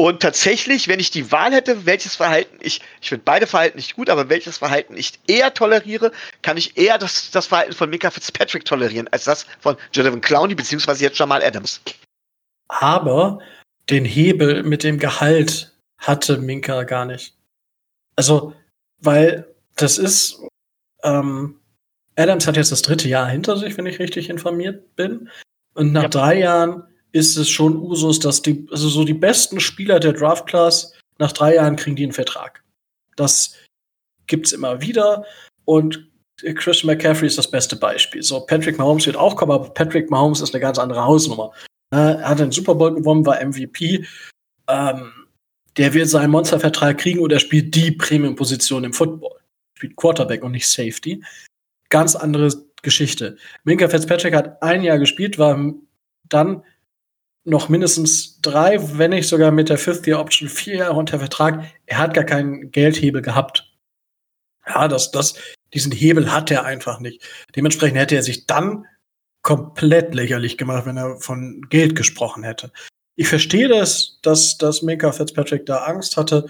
Und 0.00 0.20
tatsächlich, 0.20 0.86
wenn 0.86 1.00
ich 1.00 1.10
die 1.10 1.32
Wahl 1.32 1.52
hätte, 1.52 1.84
welches 1.84 2.14
Verhalten 2.14 2.56
ich, 2.60 2.80
ich 3.00 3.08
finde 3.08 3.24
beide 3.24 3.48
Verhalten 3.48 3.78
nicht 3.78 3.96
gut, 3.96 4.08
aber 4.08 4.28
welches 4.28 4.58
Verhalten 4.58 4.96
ich 4.96 5.18
eher 5.26 5.52
toleriere, 5.52 6.12
kann 6.40 6.56
ich 6.56 6.76
eher 6.76 6.98
das, 6.98 7.32
das 7.32 7.48
Verhalten 7.48 7.72
von 7.72 7.90
Mika 7.90 8.12
Fitzpatrick 8.12 8.64
tolerieren, 8.64 9.08
als 9.08 9.24
das 9.24 9.44
von 9.58 9.76
Jonathan 9.92 10.20
Clowney, 10.20 10.54
beziehungsweise 10.54 11.02
jetzt 11.02 11.18
Jamal 11.18 11.42
Adams. 11.42 11.80
Aber 12.68 13.40
den 13.90 14.04
Hebel 14.04 14.62
mit 14.62 14.84
dem 14.84 15.00
Gehalt 15.00 15.74
hatte 15.98 16.38
Minka 16.38 16.84
gar 16.84 17.04
nicht. 17.04 17.34
Also, 18.14 18.54
weil 19.00 19.52
das 19.74 19.98
ist, 19.98 20.40
ähm, 21.02 21.58
Adams 22.14 22.46
hat 22.46 22.56
jetzt 22.56 22.70
das 22.70 22.82
dritte 22.82 23.08
Jahr 23.08 23.28
hinter 23.28 23.56
sich, 23.56 23.76
wenn 23.76 23.86
ich 23.86 23.98
richtig 23.98 24.30
informiert 24.30 24.94
bin. 24.94 25.28
Und 25.74 25.92
nach 25.92 26.04
ja. 26.04 26.08
drei 26.08 26.38
Jahren 26.38 26.84
ist 27.12 27.36
es 27.36 27.48
schon 27.48 27.76
Usus, 27.76 28.18
dass 28.18 28.42
die, 28.42 28.66
also 28.70 28.88
so 28.88 29.04
die 29.04 29.14
besten 29.14 29.60
Spieler 29.60 30.00
der 30.00 30.12
Draft 30.12 30.46
Class 30.46 30.92
nach 31.18 31.32
drei 31.32 31.54
Jahren 31.54 31.76
kriegen 31.76 31.96
die 31.96 32.04
einen 32.04 32.12
Vertrag. 32.12 32.62
Das 33.16 33.54
gibt's 34.26 34.52
immer 34.52 34.80
wieder 34.80 35.24
und 35.64 36.08
Chris 36.54 36.84
McCaffrey 36.84 37.26
ist 37.26 37.38
das 37.38 37.50
beste 37.50 37.76
Beispiel. 37.76 38.22
So, 38.22 38.40
Patrick 38.40 38.78
Mahomes 38.78 39.06
wird 39.06 39.16
auch 39.16 39.34
kommen, 39.34 39.52
aber 39.52 39.70
Patrick 39.70 40.10
Mahomes 40.10 40.40
ist 40.40 40.54
eine 40.54 40.60
ganz 40.60 40.78
andere 40.78 41.04
Hausnummer. 41.04 41.52
Er 41.90 42.28
hat 42.28 42.38
den 42.38 42.52
Super 42.52 42.74
Bowl 42.74 42.94
gewonnen, 42.94 43.26
war 43.26 43.44
MVP. 43.44 44.06
Ähm, 44.68 45.12
der 45.76 45.94
wird 45.94 46.08
seinen 46.08 46.30
Monstervertrag 46.30 46.98
kriegen 46.98 47.20
und 47.20 47.32
er 47.32 47.40
spielt 47.40 47.74
die 47.74 47.92
Premium-Position 47.92 48.84
im 48.84 48.92
Football. 48.92 49.38
Spielt 49.74 49.96
Quarterback 49.96 50.44
und 50.44 50.52
nicht 50.52 50.68
Safety. 50.68 51.24
Ganz 51.88 52.14
andere 52.14 52.52
Geschichte. 52.82 53.36
Minka 53.64 53.88
Fitzpatrick 53.88 54.34
hat 54.34 54.62
ein 54.62 54.82
Jahr 54.82 54.98
gespielt, 54.98 55.38
war 55.38 55.58
dann 56.28 56.62
noch 57.48 57.68
mindestens 57.68 58.40
drei, 58.40 58.78
wenn 58.98 59.10
nicht 59.10 59.28
sogar 59.28 59.50
mit 59.50 59.68
der 59.68 59.78
Fifth 59.78 60.06
Year 60.06 60.20
Option 60.20 60.48
vier 60.48 60.76
Jahre 60.76 60.94
unter 60.94 61.18
Vertrag. 61.18 61.64
Er 61.86 61.98
hat 61.98 62.14
gar 62.14 62.24
keinen 62.24 62.70
Geldhebel 62.70 63.22
gehabt. 63.22 63.72
Ja, 64.66 64.86
das, 64.86 65.10
das, 65.10 65.34
diesen 65.72 65.92
Hebel 65.92 66.32
hat 66.32 66.50
er 66.50 66.64
einfach 66.64 67.00
nicht. 67.00 67.22
Dementsprechend 67.56 67.98
hätte 67.98 68.16
er 68.16 68.22
sich 68.22 68.46
dann 68.46 68.86
komplett 69.42 70.14
lächerlich 70.14 70.58
gemacht, 70.58 70.84
wenn 70.84 70.96
er 70.96 71.16
von 71.20 71.62
Geld 71.70 71.96
gesprochen 71.96 72.42
hätte. 72.42 72.70
Ich 73.16 73.28
verstehe 73.28 73.68
das, 73.68 74.18
dass, 74.22 74.58
dass 74.58 74.82
Minka 74.82 75.10
Fitzpatrick 75.12 75.64
da 75.66 75.78
Angst 75.78 76.16
hatte. 76.16 76.46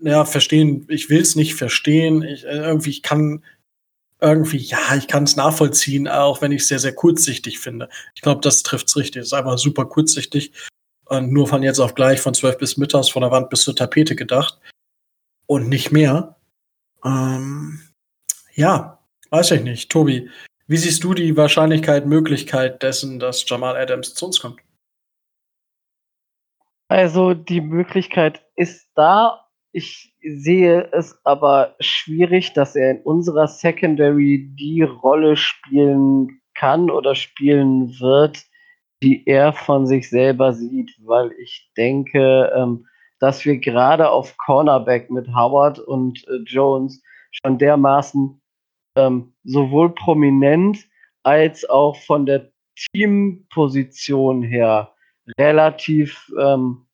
Ja, 0.00 0.24
verstehen, 0.24 0.84
ich 0.88 1.08
will 1.08 1.20
es 1.20 1.36
nicht 1.36 1.54
verstehen. 1.54 2.22
Ich, 2.22 2.44
äh, 2.44 2.56
irgendwie, 2.56 2.90
ich 2.90 3.02
kann 3.02 3.42
irgendwie, 4.20 4.58
ja, 4.58 4.96
ich 4.96 5.08
kann 5.08 5.24
es 5.24 5.36
nachvollziehen, 5.36 6.08
auch 6.08 6.40
wenn 6.40 6.52
ich 6.52 6.62
es 6.62 6.68
sehr, 6.68 6.78
sehr 6.78 6.94
kurzsichtig 6.94 7.58
finde. 7.58 7.88
Ich 8.14 8.22
glaube, 8.22 8.40
das 8.40 8.62
trifft 8.62 8.88
es 8.88 8.96
richtig. 8.96 9.20
Es 9.20 9.28
ist 9.28 9.32
einfach 9.32 9.58
super 9.58 9.84
kurzsichtig 9.84 10.52
und 11.06 11.32
nur 11.32 11.46
von 11.46 11.62
jetzt 11.62 11.78
auf 11.78 11.94
gleich 11.94 12.20
von 12.20 12.34
zwölf 12.34 12.58
bis 12.58 12.76
mittags 12.76 13.08
von 13.08 13.22
der 13.22 13.30
Wand 13.30 13.50
bis 13.50 13.62
zur 13.62 13.76
Tapete 13.76 14.16
gedacht 14.16 14.58
und 15.46 15.68
nicht 15.68 15.92
mehr. 15.92 16.36
Ähm, 17.04 17.80
ja, 18.54 18.98
weiß 19.30 19.52
ich 19.52 19.62
nicht. 19.62 19.90
Tobi, 19.90 20.30
wie 20.66 20.76
siehst 20.76 21.04
du 21.04 21.14
die 21.14 21.36
Wahrscheinlichkeit, 21.36 22.06
Möglichkeit 22.06 22.82
dessen, 22.82 23.18
dass 23.18 23.48
Jamal 23.48 23.76
Adams 23.76 24.14
zu 24.14 24.26
uns 24.26 24.40
kommt? 24.40 24.60
Also 26.88 27.34
die 27.34 27.60
Möglichkeit 27.60 28.44
ist 28.54 28.88
da. 28.94 29.45
Ich 29.76 30.14
sehe 30.22 30.88
es 30.92 31.20
aber 31.22 31.76
schwierig, 31.80 32.54
dass 32.54 32.76
er 32.76 32.92
in 32.92 33.02
unserer 33.02 33.46
Secondary 33.46 34.48
die 34.58 34.80
Rolle 34.80 35.36
spielen 35.36 36.40
kann 36.54 36.90
oder 36.90 37.14
spielen 37.14 38.00
wird, 38.00 38.42
die 39.02 39.26
er 39.26 39.52
von 39.52 39.86
sich 39.86 40.08
selber 40.08 40.54
sieht, 40.54 40.92
weil 41.04 41.30
ich 41.32 41.70
denke, 41.76 42.50
ähm, 42.56 42.86
dass 43.18 43.44
wir 43.44 43.58
gerade 43.58 44.08
auf 44.08 44.38
Cornerback 44.38 45.10
mit 45.10 45.28
Howard 45.28 45.78
und 45.78 46.26
äh, 46.26 46.36
Jones 46.46 47.02
schon 47.30 47.58
dermaßen 47.58 48.40
ähm, 48.96 49.34
sowohl 49.44 49.94
prominent 49.94 50.88
als 51.22 51.68
auch 51.68 51.96
von 51.96 52.24
der 52.24 52.50
Teamposition 52.94 54.42
her 54.42 54.94
relativ 55.38 56.32
ähm, 56.40 56.85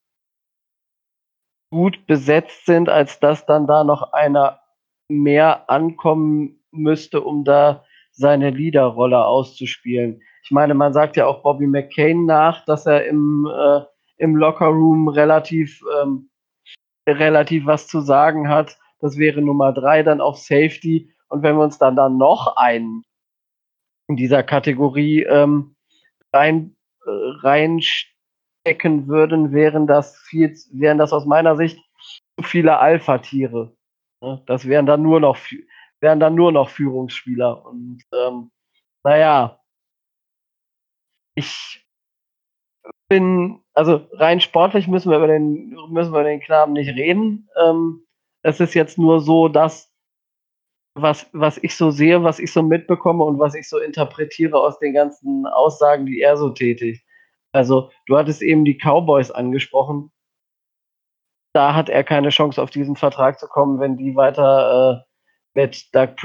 gut 1.73 2.07
besetzt 2.07 2.67
sind, 2.67 2.89
als 2.91 3.19
dass 3.19 3.47
dann 3.47 3.67
da 3.67 3.83
noch 3.83 4.13
einer 4.13 4.61
mehr 5.09 5.69
ankommen 5.71 6.61
müsste, 6.71 7.23
um 7.23 7.45
da 7.45 7.85
seine 8.13 8.51
Leaderrolle 8.51 9.25
auszuspielen. 9.25 10.23
Ich 10.45 10.51
meine, 10.51 10.75
man 10.75 10.93
sagt 10.93 11.17
ja 11.17 11.27
auch 11.27 11.43
Bobby 11.43 11.67
McCain 11.67 12.27
nach, 12.27 12.65
dass 12.67 12.87
er 12.87 13.07
im, 13.07 13.51
äh, 13.51 13.81
im 14.19 14.37
Lockerroom 14.37 15.09
relativ, 15.09 15.83
ähm, 16.03 16.31
relativ 17.09 17.65
was 17.65 17.89
zu 17.89 18.01
sagen 18.01 18.49
hat. 18.49 18.77
Das 19.01 19.17
wäre 19.17 19.41
Nummer 19.41 19.73
drei 19.73 20.03
dann 20.03 20.21
auf 20.21 20.39
Safety. 20.39 21.11
Und 21.29 21.43
wenn 21.43 21.57
wir 21.57 21.65
uns 21.65 21.79
dann, 21.79 21.97
dann 21.97 22.19
noch 22.19 22.57
einen 22.57 23.03
in 24.09 24.17
dieser 24.17 24.43
Kategorie 24.43 25.23
ähm, 25.23 25.75
rein, 26.35 26.77
äh, 27.07 27.11
reinstecken 28.65 29.09
würden, 29.09 29.53
wären 29.53 29.87
das 29.87 30.17
viel, 30.19 30.55
wären 30.73 30.99
das 30.99 31.13
aus 31.13 31.27
meiner 31.27 31.57
Sicht 31.57 31.79
zu 32.39 32.45
viele 32.45 32.79
Alpha-Tiere. 32.79 33.75
Das 34.47 34.67
wären 34.67 34.87
dann 34.87 35.03
nur 35.03 35.21
noch 35.21 35.37
wären 36.01 36.21
dann 36.21 36.35
nur 36.35 36.53
noch 36.53 36.69
Führungsspieler. 36.69 37.65
Und 37.65 38.03
ähm, 38.13 38.51
naja, 39.05 39.61
ich 41.35 41.87
bin, 43.09 43.61
also 43.73 44.07
rein 44.13 44.41
sportlich 44.41 44.89
müssen 44.89 45.11
wir 45.11 45.19
über 45.19 45.29
den, 45.29 45.71
müssen 45.91 46.13
wir 46.13 46.21
über 46.21 46.25
den 46.25 46.41
Knaben 46.41 46.73
nicht 46.73 46.91
reden. 46.91 47.49
Ähm, 47.57 48.05
es 48.43 48.59
ist 48.59 48.75
jetzt 48.75 48.99
nur 48.99 49.21
so, 49.21 49.49
dass 49.49 49.93
was, 50.95 51.27
was 51.33 51.57
ich 51.59 51.77
so 51.77 51.91
sehe, 51.91 52.23
was 52.23 52.39
ich 52.39 52.53
so 52.53 52.63
mitbekomme 52.63 53.25
und 53.25 53.39
was 53.39 53.55
ich 53.55 53.69
so 53.69 53.79
interpretiere 53.79 54.61
aus 54.61 54.79
den 54.79 54.93
ganzen 54.93 55.47
Aussagen, 55.47 56.05
die 56.05 56.21
er 56.21 56.37
so 56.37 56.51
tätigt. 56.51 57.03
Also, 57.53 57.91
du 58.07 58.17
hattest 58.17 58.43
eben 58.43 58.65
die 58.65 58.79
Cowboys 58.79 59.31
angesprochen. 59.31 60.11
Da 61.55 61.75
hat 61.75 61.91
er 61.91 62.03
keine 62.03 62.31
Chance, 62.31 62.63
auf 62.63 62.71
diesen 62.71 62.97
Vertrag 62.97 63.39
zu 63.39 63.47
kommen, 63.47 63.79
wenn 63.79 63.99
die 63.99 64.17
weiter 64.17 65.05
äh, 65.05 65.13
mit 65.55 65.95
Doug 65.95 66.17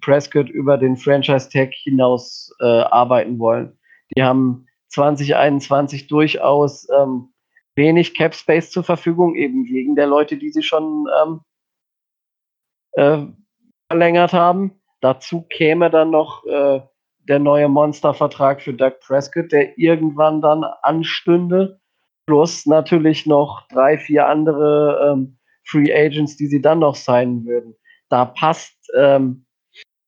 Prescott 0.00 0.48
über 0.48 0.78
den 0.78 0.96
Franchise-Tag 0.96 1.72
hinaus 1.74 2.54
äh, 2.60 2.64
arbeiten 2.64 3.38
wollen. 3.40 3.78
Die 4.16 4.22
haben 4.22 4.66
2021 4.90 6.06
durchaus 6.06 6.88
ähm, 6.90 7.32
wenig 7.74 8.14
Cap 8.14 8.34
Space 8.34 8.70
zur 8.70 8.84
Verfügung, 8.84 9.34
eben 9.34 9.66
wegen 9.66 9.96
der 9.96 10.06
Leute, 10.06 10.36
die 10.36 10.50
sie 10.50 10.62
schon 10.62 11.06
ähm, 11.20 11.40
äh, 12.92 13.26
verlängert 13.90 14.32
haben. 14.32 14.80
Dazu 15.00 15.42
käme 15.42 15.90
dann 15.90 16.10
noch 16.10 16.44
äh, 16.46 16.80
der 17.28 17.38
neue 17.38 17.68
Monstervertrag 17.68 18.62
für 18.62 18.72
Doug 18.72 19.00
Prescott, 19.00 19.52
der 19.52 19.78
irgendwann 19.78 20.40
dann 20.40 20.64
anstünde. 20.82 21.80
Plus 22.26 22.66
natürlich 22.66 23.26
noch 23.26 23.66
drei, 23.68 23.98
vier 23.98 24.26
andere 24.26 25.12
ähm, 25.12 25.38
Free 25.64 25.92
Agents, 25.92 26.36
die 26.36 26.46
sie 26.46 26.60
dann 26.60 26.80
noch 26.80 26.94
signen 26.94 27.44
würden. 27.44 27.74
Da 28.08 28.24
passt 28.24 28.76
ähm, 28.96 29.44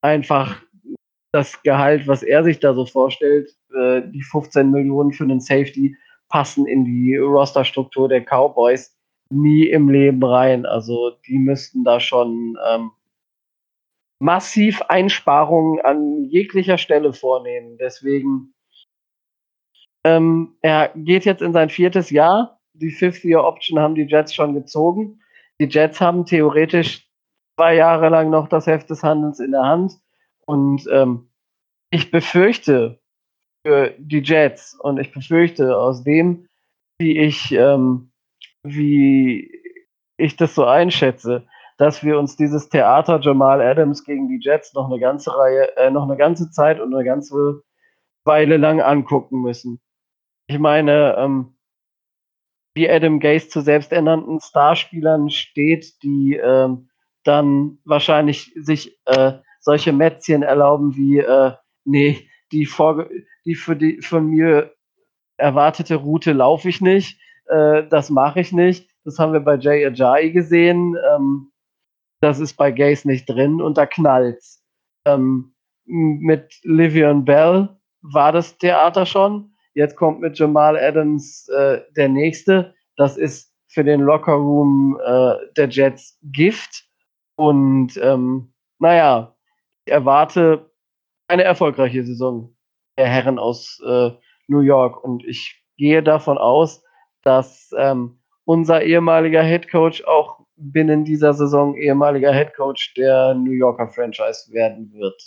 einfach 0.03 0.61
das 1.33 1.63
Gehalt, 1.63 2.07
was 2.07 2.23
er 2.23 2.43
sich 2.45 2.61
da 2.61 2.75
so 2.75 2.87
vorstellt, 2.87 3.51
äh, 3.75 4.03
die 4.03 4.23
15 4.23 4.71
Millionen 4.71 5.13
für 5.13 5.25
einen 5.25 5.41
Safety, 5.41 5.97
passen 6.29 6.67
in 6.67 6.85
die 6.85 7.17
Rosterstruktur 7.17 8.09
der 8.09 8.23
Cowboys 8.23 8.95
nie 9.31 9.67
im 9.67 9.89
Leben 9.89 10.23
rein. 10.25 10.67
Also 10.67 11.13
die 11.27 11.39
müssten 11.39 11.85
da 11.85 12.01
schon 12.01 12.57
ähm, 12.69 12.91
massiv 14.19 14.83
Einsparungen 14.83 15.81
an 15.81 16.25
jeglicher 16.25 16.79
Stelle 16.79 17.13
vornehmen. 17.13 17.79
Deswegen, 17.79 18.55
ähm, 20.05 20.57
er 20.63 20.93
geht 20.95 21.25
jetzt 21.25 21.43
in 21.43 21.53
sein 21.53 21.71
viertes 21.71 22.11
Jahr. 22.11 22.61
Die 22.73 22.91
Fifth-Year-Option 22.91 23.79
haben 23.79 23.95
die 23.95 24.07
Jets 24.07 24.35
schon 24.35 24.55
gezogen. 24.55 25.21
Die 25.61 25.67
Jets 25.67 26.01
haben 26.01 26.27
theoretisch 26.27 27.09
zwei 27.57 27.75
Jahre 27.75 28.09
lang 28.09 28.31
noch 28.31 28.49
das 28.49 28.67
Heft 28.67 28.91
des 28.91 29.03
Handelns 29.03 29.41
in 29.41 29.53
der 29.53 29.65
Hand. 29.65 29.95
Und 30.47 30.87
ähm, 30.91 31.31
ich 31.91 32.11
befürchte 32.11 33.01
für 33.67 33.95
die 33.99 34.23
Jets 34.23 34.75
und 34.75 34.99
ich 34.99 35.13
befürchte 35.13 35.77
aus 35.77 36.05
dem, 36.05 36.47
wie 36.99 37.19
ich, 37.19 37.53
ähm, 37.53 38.13
wie 38.63 39.51
ich 40.17 40.37
das 40.37 40.55
so 40.55 40.65
einschätze, 40.65 41.47
dass 41.79 42.03
wir 42.05 42.19
uns 42.19 42.37
dieses 42.37 42.69
Theater 42.69 43.21
Jamal 43.21 43.63
Adams 43.63 44.05
gegen 44.05 44.29
die 44.29 44.41
Jets 44.41 44.75
noch 44.75 44.91
eine 44.91 45.01
ganze 45.01 45.35
Reihe, 45.35 45.77
äh, 45.77 45.91
noch 45.91 46.03
eine 46.03 46.17
ganze 46.17 46.51
Zeit 46.51 46.81
und 46.81 46.93
eine 46.93 47.05
ganze 47.05 47.63
Weile 48.25 48.57
lang 48.57 48.81
angucken 48.81 49.41
müssen. 49.41 49.81
Ich 50.49 50.59
meine, 50.59 51.17
ähm, 51.17 51.57
wie 52.75 52.91
Adam 52.91 53.21
Gaze 53.21 53.49
zu 53.49 53.61
selbsternannten 53.61 54.41
Starspielern 54.41 55.31
steht, 55.31 56.03
die 56.03 56.37
ähm, 56.37 56.91
dann 57.25 57.79
wahrscheinlich 57.85 58.53
sich 58.57 58.99
äh, 59.07 59.35
solche 59.61 59.93
Mätzchen 59.93 60.43
erlauben 60.43 60.97
wie, 60.97 61.19
äh, 61.19 61.53
nee, 61.85 62.29
die, 62.53 62.67
vor, 62.67 63.07
die 63.45 63.55
für 63.55 63.77
die 63.77 64.01
von 64.03 64.27
mir 64.27 64.75
erwartete 65.37 65.97
Route 65.97 66.33
laufe 66.33 66.69
ich 66.69 66.81
nicht, 66.81 67.21
äh, 67.47 67.85
das 67.89 68.11
mache 68.11 68.41
ich 68.41 68.53
nicht. 68.53 68.91
Das 69.05 69.19
haben 69.19 69.33
wir 69.33 69.41
bei 69.41 69.57
Jay 69.57 69.87
Ajayi 69.87 70.33
gesehen. 70.33 70.97
Ähm, 71.15 71.51
das 72.21 72.41
ist 72.41 72.55
bei 72.55 72.71
Gays 72.71 73.05
nicht 73.05 73.29
drin 73.29 73.61
und 73.61 73.79
da 73.79 73.87
knallt's. 73.87 74.65
Ähm, 75.05 75.55
mit 75.85 76.59
Livian 76.65 77.25
Bell 77.25 77.69
war 78.03 78.33
das 78.33 78.59
Theater 78.59 79.07
schon. 79.07 79.55
Jetzt 79.75 79.97
kommt 79.97 80.21
mit 80.21 80.39
Jamal 80.39 80.77
Adams 80.77 81.49
äh, 81.49 81.81
der 81.97 82.09
nächste. 82.09 82.75
Das 82.97 83.17
ist 83.17 83.55
für 83.69 83.85
den 83.85 84.01
Lockerroom 84.01 84.99
äh, 85.05 85.35
der 85.57 85.69
Jets 85.69 86.19
Gift. 86.23 86.85
Und 87.37 87.97
ähm, 88.03 88.53
naja, 88.79 89.37
ich 89.85 89.93
erwarte 89.93 90.71
eine 91.29 91.45
erfolgreiche 91.45 92.05
Saison 92.05 92.57
der 92.97 93.07
Herren 93.07 93.39
aus 93.39 93.81
äh, 93.87 94.11
New 94.49 94.61
York. 94.61 95.03
Und 95.05 95.25
ich 95.25 95.63
gehe 95.77 96.03
davon 96.03 96.39
aus, 96.39 96.83
dass 97.23 97.71
ähm, 97.77 98.21
unser 98.45 98.83
ehemaliger 98.83 99.43
Head 99.43 99.71
Coach 99.71 100.03
auch 100.05 100.48
binnen 100.59 101.05
dieser 101.05 101.35
Saison 101.35 101.77
ehemaliger 101.77 102.33
Head 102.33 102.55
Coach 102.55 102.95
der 102.95 103.35
New 103.35 103.53
Yorker 103.53 103.89
Franchise 103.89 104.53
werden 104.53 104.93
wird. 104.93 105.21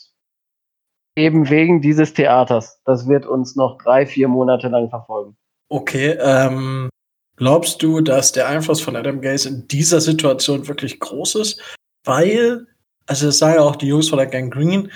Eben 1.15 1.49
wegen 1.49 1.81
dieses 1.81 2.13
Theaters. 2.13 2.79
Das 2.85 3.07
wird 3.07 3.25
uns 3.25 3.55
noch 3.55 3.77
drei, 3.77 4.05
vier 4.05 4.27
Monate 4.27 4.67
lang 4.67 4.89
verfolgen. 4.89 5.35
Okay, 5.69 6.17
ähm, 6.19 6.89
glaubst 7.35 7.81
du, 7.81 8.01
dass 8.01 8.31
der 8.31 8.47
Einfluss 8.47 8.81
von 8.81 8.95
Adam 8.95 9.21
Gaze 9.21 9.49
in 9.49 9.67
dieser 9.67 10.01
Situation 10.01 10.67
wirklich 10.67 10.99
groß 10.99 11.35
ist? 11.35 11.61
Weil, 12.03 12.67
also 13.07 13.27
das 13.27 13.37
sagen 13.37 13.55
ja 13.55 13.61
auch 13.61 13.75
die 13.75 13.87
Jungs 13.87 14.09
von 14.09 14.17
der 14.17 14.27
Gang 14.27 14.53
Green, 14.53 14.91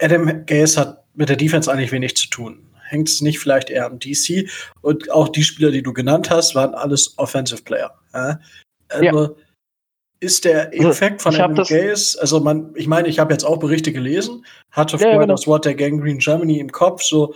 Adam 0.00 0.44
Gaze 0.46 0.80
hat 0.80 1.04
mit 1.14 1.28
der 1.28 1.36
Defense 1.36 1.70
eigentlich 1.70 1.92
wenig 1.92 2.16
zu 2.16 2.28
tun. 2.28 2.66
Hängt 2.88 3.08
es 3.08 3.20
nicht 3.20 3.38
vielleicht 3.38 3.70
eher 3.70 3.86
am 3.86 4.00
DC? 4.00 4.50
Und 4.80 5.10
auch 5.12 5.28
die 5.28 5.44
Spieler, 5.44 5.70
die 5.70 5.82
du 5.82 5.92
genannt 5.92 6.30
hast, 6.30 6.56
waren 6.56 6.74
alles 6.74 7.16
Offensive 7.18 7.62
Player. 7.62 7.94
Ja? 8.12 8.40
Also, 8.88 9.04
ja 9.04 9.30
ist 10.20 10.44
der 10.44 10.70
Also, 10.72 10.90
Effekt 10.90 11.22
von 11.22 11.32
das- 11.34 11.68
Gaze, 11.68 12.20
also 12.20 12.40
man, 12.40 12.72
ich 12.76 12.86
meine, 12.86 13.08
ich 13.08 13.18
habe 13.18 13.32
jetzt 13.32 13.44
auch 13.44 13.58
Berichte 13.58 13.92
gelesen, 13.92 14.44
hatte 14.70 14.92
Ja, 14.96 14.98
vorher 14.98 15.18
genau. 15.20 15.34
das 15.34 15.46
Wort 15.46 15.64
der 15.64 15.74
Gangrene 15.74 16.18
Germany 16.18 16.58
im 16.58 16.70
Kopf, 16.70 17.02
so, 17.02 17.34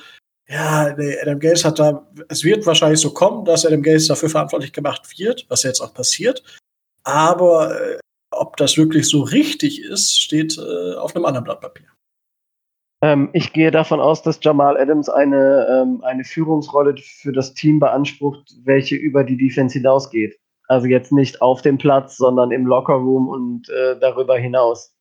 ja, 0.48 0.92
der 0.92 1.22
Adam 1.22 1.40
Gaze 1.40 1.64
hat 1.66 1.78
da, 1.78 2.06
es 2.28 2.44
wird 2.44 2.66
wahrscheinlich 2.66 3.00
so 3.00 3.12
kommen, 3.14 3.44
dass 3.46 3.64
Adam 3.64 3.82
Gaze 3.82 4.08
dafür 4.08 4.28
verantwortlich 4.28 4.72
gemacht 4.72 5.18
wird, 5.18 5.46
was 5.48 5.62
jetzt 5.62 5.80
auch 5.80 5.94
passiert, 5.94 6.42
aber 7.04 7.80
äh, 7.80 7.98
ob 8.30 8.56
das 8.58 8.76
wirklich 8.76 9.08
so 9.08 9.22
richtig 9.22 9.82
ist, 9.82 10.20
steht 10.20 10.58
äh, 10.58 10.94
auf 10.96 11.14
einem 11.16 11.24
anderen 11.24 11.44
Blatt 11.44 11.60
Papier. 11.62 11.86
Ähm, 13.02 13.30
ich 13.32 13.52
gehe 13.52 13.70
davon 13.70 14.00
aus, 14.00 14.22
dass 14.22 14.40
Jamal 14.42 14.76
Adams 14.76 15.08
eine, 15.08 15.66
ähm, 15.70 16.02
eine 16.04 16.24
Führungsrolle 16.24 16.96
für 16.98 17.32
das 17.32 17.54
Team 17.54 17.78
beansprucht, 17.78 18.54
welche 18.64 18.96
über 18.96 19.24
die 19.24 19.36
Defense 19.36 19.74
hinausgeht. 19.78 20.38
Also 20.66 20.86
jetzt 20.86 21.12
nicht 21.12 21.42
auf 21.42 21.62
dem 21.62 21.78
Platz, 21.78 22.16
sondern 22.16 22.50
im 22.50 22.66
Lockerroom 22.66 23.28
und 23.28 23.68
äh, 23.68 23.98
darüber 23.98 24.36
hinaus. 24.36 24.96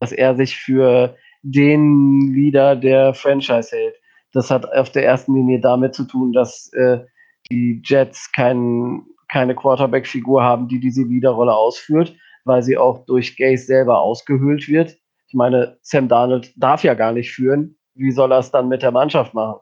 Dass 0.00 0.12
er 0.12 0.36
sich 0.36 0.56
für 0.56 1.16
den 1.42 2.32
Leader 2.32 2.76
der 2.76 3.14
Franchise 3.14 3.76
hält. 3.76 3.96
Das 4.32 4.50
hat 4.50 4.70
auf 4.72 4.90
der 4.90 5.04
ersten 5.04 5.34
Linie 5.34 5.60
damit 5.60 5.94
zu 5.94 6.04
tun, 6.04 6.32
dass 6.32 6.72
äh, 6.72 7.04
die 7.50 7.80
Jets 7.84 8.30
kein, 8.32 9.04
keine 9.28 9.54
Quarterback-Figur 9.54 10.42
haben, 10.42 10.68
die 10.68 10.80
diese 10.80 11.02
Leaderrolle 11.02 11.54
ausführt, 11.54 12.14
weil 12.44 12.62
sie 12.62 12.76
auch 12.76 13.04
durch 13.06 13.36
Gaze 13.36 13.64
selber 13.64 14.00
ausgehöhlt 14.00 14.68
wird. 14.68 14.96
Ich 15.28 15.34
meine, 15.34 15.78
Sam 15.82 16.08
Darnold 16.08 16.52
darf 16.56 16.84
ja 16.84 16.94
gar 16.94 17.12
nicht 17.12 17.32
führen. 17.32 17.78
Wie 17.94 18.12
soll 18.12 18.32
er 18.32 18.38
es 18.38 18.50
dann 18.50 18.68
mit 18.68 18.82
der 18.82 18.92
Mannschaft 18.92 19.34
machen? 19.34 19.60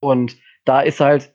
Und 0.00 0.36
da 0.64 0.80
ist 0.80 1.00
halt 1.00 1.34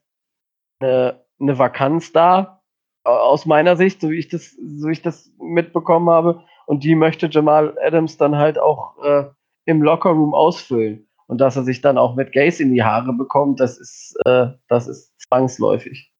eine, 0.80 1.26
eine 1.40 1.58
Vakanz 1.58 2.12
da, 2.12 2.61
äh, 2.61 2.61
aus 3.04 3.46
meiner 3.46 3.76
Sicht, 3.76 4.02
so 4.02 4.10
wie 4.10 4.20
ich 4.20 4.30
das, 4.30 4.52
so 4.52 4.88
wie 4.88 4.94
ich 4.94 5.02
das 5.02 5.32
mitbekommen 5.40 6.10
habe. 6.10 6.44
Und 6.66 6.84
die 6.84 6.96
möchte 6.96 7.28
Jamal 7.30 7.78
Adams 7.84 8.18
dann 8.18 8.36
halt 8.38 8.58
auch 8.60 9.02
äh, 9.04 9.26
im 9.66 9.82
Lockerroom 9.82 10.34
ausfüllen. 10.34 11.08
Und 11.28 11.40
dass 11.40 11.56
er 11.56 11.64
sich 11.64 11.82
dann 11.82 11.98
auch 11.98 12.16
mit 12.16 12.34
Gaze 12.34 12.62
in 12.62 12.74
die 12.74 12.84
Haare 12.84 13.14
bekommt, 13.14 13.60
das 13.60 13.78
ist, 13.78 14.16
äh, 14.26 14.48
das 14.68 14.88
ist 14.88 15.14
zwangsläufig. 15.20 16.12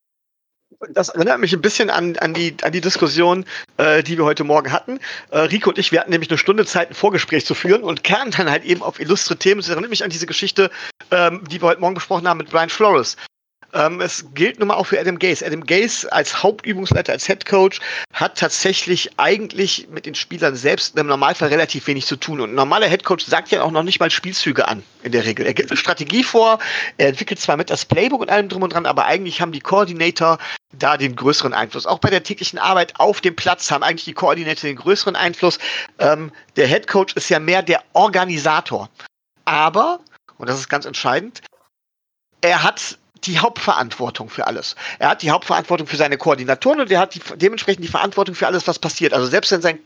Das 0.90 1.10
erinnert 1.10 1.38
mich 1.38 1.52
ein 1.52 1.60
bisschen 1.60 1.90
an, 1.90 2.16
an, 2.16 2.34
die, 2.34 2.56
an 2.62 2.72
die 2.72 2.80
Diskussion, 2.80 3.44
äh, 3.76 4.02
die 4.02 4.16
wir 4.18 4.24
heute 4.24 4.42
Morgen 4.42 4.72
hatten. 4.72 4.98
Äh, 5.30 5.40
Rico 5.40 5.70
und 5.70 5.78
ich, 5.78 5.92
wir 5.92 6.00
hatten 6.00 6.10
nämlich 6.10 6.30
eine 6.30 6.38
Stunde 6.38 6.64
Zeit, 6.64 6.90
ein 6.90 6.94
Vorgespräch 6.94 7.44
zu 7.44 7.54
führen 7.54 7.82
und 7.82 8.02
kehren 8.02 8.30
dann 8.30 8.50
halt 8.50 8.64
eben 8.64 8.82
auf 8.82 8.98
illustre 9.00 9.36
Themen. 9.36 9.60
Es 9.60 9.68
erinnert 9.68 9.90
mich 9.90 10.02
an 10.02 10.10
diese 10.10 10.26
Geschichte, 10.26 10.70
ähm, 11.10 11.44
die 11.50 11.60
wir 11.60 11.68
heute 11.68 11.80
Morgen 11.80 11.94
besprochen 11.94 12.26
haben 12.26 12.38
mit 12.38 12.50
Brian 12.50 12.70
Flores. 12.70 13.16
Ähm, 13.74 14.00
es 14.00 14.26
gilt 14.34 14.58
nun 14.58 14.68
mal 14.68 14.74
auch 14.74 14.86
für 14.86 15.00
Adam 15.00 15.18
Gase. 15.18 15.44
Adam 15.46 15.64
Gase 15.64 16.10
als 16.12 16.42
Hauptübungsleiter, 16.42 17.12
als 17.12 17.26
Head 17.26 17.46
Coach 17.46 17.80
hat 18.12 18.36
tatsächlich 18.36 19.10
eigentlich 19.16 19.88
mit 19.90 20.04
den 20.04 20.14
Spielern 20.14 20.54
selbst 20.54 20.98
im 20.98 21.06
Normalfall 21.06 21.48
relativ 21.48 21.86
wenig 21.86 22.06
zu 22.06 22.16
tun. 22.16 22.40
Und 22.40 22.50
ein 22.50 22.54
normaler 22.54 22.86
Head 22.86 23.04
Coach 23.04 23.24
sagt 23.24 23.50
ja 23.50 23.62
auch 23.62 23.70
noch 23.70 23.82
nicht 23.82 23.98
mal 23.98 24.10
Spielzüge 24.10 24.68
an, 24.68 24.82
in 25.02 25.12
der 25.12 25.24
Regel. 25.24 25.46
Er 25.46 25.54
gibt 25.54 25.70
eine 25.70 25.78
Strategie 25.78 26.22
vor, 26.22 26.58
er 26.98 27.08
entwickelt 27.08 27.40
zwar 27.40 27.56
mit 27.56 27.70
das 27.70 27.86
Playbook 27.86 28.20
und 28.20 28.30
allem 28.30 28.50
drum 28.50 28.62
und 28.62 28.74
dran, 28.74 28.84
aber 28.84 29.06
eigentlich 29.06 29.40
haben 29.40 29.52
die 29.52 29.60
Koordinator 29.60 30.38
da 30.72 30.98
den 30.98 31.16
größeren 31.16 31.54
Einfluss. 31.54 31.86
Auch 31.86 31.98
bei 31.98 32.10
der 32.10 32.22
täglichen 32.22 32.58
Arbeit 32.58 32.98
auf 32.98 33.22
dem 33.22 33.36
Platz 33.36 33.70
haben 33.70 33.82
eigentlich 33.82 34.04
die 34.04 34.14
Koordinator 34.14 34.68
den 34.68 34.76
größeren 34.76 35.16
Einfluss. 35.16 35.58
Ähm, 35.98 36.30
der 36.56 36.66
Head 36.66 36.88
Coach 36.88 37.14
ist 37.14 37.30
ja 37.30 37.38
mehr 37.38 37.62
der 37.62 37.82
Organisator. 37.94 38.90
Aber, 39.46 40.00
und 40.36 40.48
das 40.48 40.58
ist 40.58 40.68
ganz 40.68 40.84
entscheidend, 40.84 41.40
er 42.42 42.62
hat 42.62 42.98
die 43.26 43.38
Hauptverantwortung 43.38 44.28
für 44.28 44.46
alles. 44.46 44.76
Er 44.98 45.10
hat 45.10 45.22
die 45.22 45.30
Hauptverantwortung 45.30 45.86
für 45.86 45.96
seine 45.96 46.18
Koordinatoren 46.18 46.80
und 46.80 46.90
er 46.90 47.00
hat 47.00 47.14
die, 47.14 47.20
dementsprechend 47.36 47.84
die 47.84 47.88
Verantwortung 47.88 48.34
für 48.34 48.46
alles, 48.46 48.66
was 48.66 48.78
passiert. 48.78 49.12
Also 49.12 49.26
selbst 49.26 49.52
wenn 49.52 49.62
sein 49.62 49.78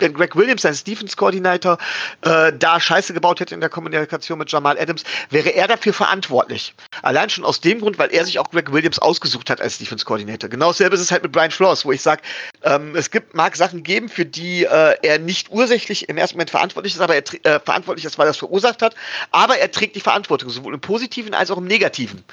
wenn 0.00 0.14
Greg 0.14 0.36
Williams, 0.36 0.62
sein 0.62 0.76
Defense-Koordinator, 0.86 1.78
äh, 2.22 2.52
da 2.58 2.80
Scheiße 2.80 3.12
gebaut 3.12 3.40
hätte 3.40 3.54
in 3.54 3.60
der 3.60 3.68
Kommunikation 3.68 4.38
mit 4.38 4.50
Jamal 4.50 4.78
Adams, 4.78 5.04
wäre 5.30 5.50
er 5.50 5.68
dafür 5.68 5.92
verantwortlich. 5.92 6.74
Allein 7.02 7.30
schon 7.30 7.44
aus 7.44 7.60
dem 7.60 7.80
Grund, 7.80 7.98
weil 7.98 8.12
er 8.12 8.24
sich 8.24 8.38
auch 8.38 8.50
Greg 8.50 8.72
Williams 8.72 8.98
ausgesucht 8.98 9.50
hat 9.50 9.60
als 9.60 9.78
Defense-Koordinator. 9.78 10.48
Genau 10.48 10.68
dasselbe 10.68 10.96
ist 10.96 11.02
es 11.02 11.10
halt 11.10 11.22
mit 11.22 11.32
Brian 11.32 11.50
Flores, 11.50 11.84
wo 11.84 11.92
ich 11.92 12.02
sage, 12.02 12.22
ähm, 12.62 12.96
es 12.96 13.10
gibt, 13.10 13.34
mag 13.34 13.56
Sachen 13.56 13.82
geben, 13.82 14.08
für 14.08 14.24
die 14.24 14.64
äh, 14.64 14.96
er 15.02 15.18
nicht 15.18 15.50
ursächlich 15.50 16.08
im 16.08 16.16
ersten 16.16 16.36
Moment 16.36 16.50
verantwortlich 16.50 16.94
ist, 16.94 17.00
aber 17.00 17.14
er 17.14 17.22
äh, 17.44 17.60
verantwortlich 17.60 18.04
ist, 18.04 18.18
weil 18.18 18.26
er 18.26 18.30
es 18.30 18.38
verursacht 18.38 18.82
hat. 18.82 18.94
Aber 19.30 19.58
er 19.58 19.70
trägt 19.70 19.96
die 19.96 20.00
Verantwortung, 20.00 20.50
sowohl 20.50 20.74
im 20.74 20.80
Positiven 20.80 21.34
als 21.34 21.50
auch 21.50 21.58
im 21.58 21.66
Negativen. 21.66 22.24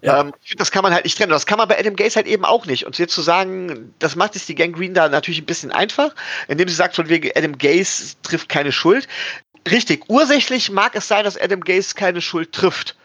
Ja. 0.00 0.20
Ähm, 0.20 0.32
ich 0.42 0.56
das 0.56 0.70
kann 0.70 0.82
man 0.82 0.92
halt 0.92 1.04
nicht 1.04 1.16
trennen. 1.16 1.30
Das 1.30 1.46
kann 1.46 1.58
man 1.58 1.68
bei 1.68 1.78
Adam 1.78 1.96
Gaze 1.96 2.16
halt 2.16 2.26
eben 2.26 2.44
auch 2.44 2.66
nicht. 2.66 2.86
Und 2.86 2.98
jetzt 2.98 3.14
zu 3.14 3.22
sagen, 3.22 3.94
das 3.98 4.16
macht 4.16 4.36
es 4.36 4.46
die 4.46 4.54
Gang 4.54 4.74
Green 4.74 4.94
da 4.94 5.08
natürlich 5.08 5.40
ein 5.40 5.46
bisschen 5.46 5.70
einfach, 5.70 6.14
indem 6.48 6.68
sie 6.68 6.74
sagt, 6.74 6.96
von 6.96 7.08
wegen 7.08 7.30
Adam 7.34 7.58
Gaze 7.58 8.14
trifft 8.22 8.48
keine 8.48 8.72
Schuld. 8.72 9.08
Richtig, 9.70 10.04
ursächlich 10.08 10.70
mag 10.70 10.96
es 10.96 11.08
sein, 11.08 11.24
dass 11.24 11.40
Adam 11.40 11.60
Gaze 11.60 11.94
keine 11.94 12.20
Schuld 12.20 12.52
trifft. 12.52 12.96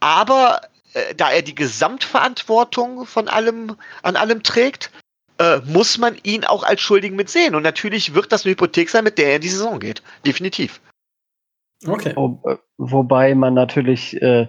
Aber 0.00 0.62
äh, 0.94 1.14
da 1.14 1.30
er 1.30 1.42
die 1.42 1.54
Gesamtverantwortung 1.54 3.06
von 3.06 3.28
allem, 3.28 3.76
an 4.02 4.16
allem 4.16 4.42
trägt, 4.42 4.90
äh, 5.38 5.58
muss 5.66 5.98
man 5.98 6.16
ihn 6.22 6.44
auch 6.44 6.64
als 6.64 6.80
Schuldigen 6.80 7.16
mitsehen. 7.16 7.54
Und 7.54 7.62
natürlich 7.62 8.14
wird 8.14 8.32
das 8.32 8.44
eine 8.44 8.52
Hypothek 8.52 8.90
sein, 8.90 9.04
mit 9.04 9.18
der 9.18 9.28
er 9.28 9.36
in 9.36 9.42
die 9.42 9.48
Saison 9.48 9.78
geht. 9.78 10.02
Definitiv. 10.26 10.80
Okay. 11.86 12.12
Wo, 12.14 12.40
äh, 12.46 12.56
wobei 12.76 13.34
man 13.34 13.54
natürlich 13.54 14.20
äh, 14.20 14.48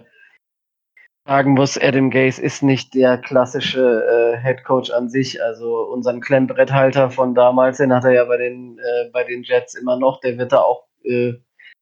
sagen 1.24 1.52
muss, 1.52 1.78
Adam 1.78 2.10
Gaze 2.10 2.42
ist 2.42 2.62
nicht 2.62 2.94
der 2.94 3.18
klassische 3.18 4.04
äh, 4.04 4.42
Head 4.42 4.64
Coach 4.64 4.90
an 4.90 5.08
sich. 5.08 5.42
Also 5.42 5.82
unseren 5.82 6.20
Klemmbretthalter 6.20 7.10
von 7.10 7.34
damals, 7.34 7.78
den 7.78 7.92
hat 7.92 8.04
er 8.04 8.12
ja 8.12 8.24
bei 8.24 8.36
den, 8.36 8.78
äh, 8.78 9.10
bei 9.12 9.24
den 9.24 9.42
Jets 9.42 9.74
immer 9.74 9.98
noch. 9.98 10.20
Der 10.20 10.36
wird 10.38 10.52
da 10.52 10.58
auch 10.58 10.86
äh, 11.04 11.34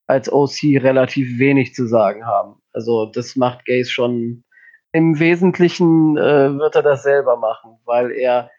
als 0.07 0.31
OC 0.31 0.83
relativ 0.83 1.39
wenig 1.39 1.75
zu 1.75 1.87
sagen 1.87 2.27
haben. 2.27 2.61
Also 2.73 3.07
das 3.07 3.37
macht 3.37 3.65
Gaze 3.65 3.91
schon 3.91 4.45
im 4.93 5.19
Wesentlichen 5.21 6.17
äh, 6.17 6.59
wird 6.59 6.75
er 6.75 6.83
das 6.83 7.05
selber 7.05 7.37
machen, 7.37 7.79
weil 7.85 8.11
er 8.11 8.51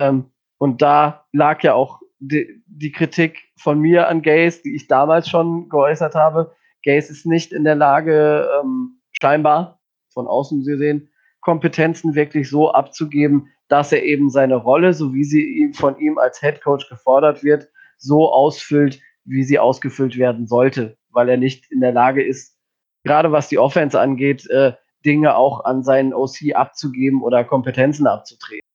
ähm, 0.00 0.32
und 0.58 0.82
da 0.82 1.26
lag 1.32 1.62
ja 1.62 1.74
auch 1.74 2.00
die, 2.18 2.62
die 2.66 2.92
Kritik 2.92 3.38
von 3.56 3.78
mir 3.78 4.08
an 4.08 4.22
Gaze, 4.22 4.62
die 4.64 4.74
ich 4.74 4.88
damals 4.88 5.28
schon 5.28 5.68
geäußert 5.68 6.14
habe. 6.14 6.54
Gaze 6.84 7.12
ist 7.12 7.26
nicht 7.26 7.52
in 7.52 7.64
der 7.64 7.76
Lage, 7.76 8.48
ähm, 8.60 9.00
scheinbar 9.12 9.75
von 10.16 10.26
außen 10.26 10.64
gesehen, 10.64 11.10
Kompetenzen 11.42 12.14
wirklich 12.14 12.48
so 12.48 12.72
abzugeben, 12.72 13.52
dass 13.68 13.92
er 13.92 14.02
eben 14.02 14.30
seine 14.30 14.56
Rolle, 14.56 14.94
so 14.94 15.12
wie 15.12 15.24
sie 15.24 15.72
von 15.74 15.98
ihm 15.98 16.16
als 16.18 16.40
Head 16.40 16.62
Coach 16.62 16.88
gefordert 16.88 17.44
wird, 17.44 17.68
so 17.98 18.32
ausfüllt, 18.32 18.98
wie 19.24 19.42
sie 19.42 19.58
ausgefüllt 19.58 20.16
werden 20.16 20.46
sollte, 20.46 20.96
weil 21.10 21.28
er 21.28 21.36
nicht 21.36 21.70
in 21.70 21.80
der 21.80 21.92
Lage 21.92 22.24
ist, 22.24 22.56
gerade 23.04 23.30
was 23.30 23.48
die 23.48 23.58
Offense 23.58 24.00
angeht, 24.00 24.48
äh, 24.48 24.72
Dinge 25.04 25.36
auch 25.36 25.64
an 25.64 25.84
seinen 25.84 26.14
OC 26.14 26.54
abzugeben 26.54 27.22
oder 27.22 27.44
Kompetenzen 27.44 28.06
abzutreten. 28.06 28.66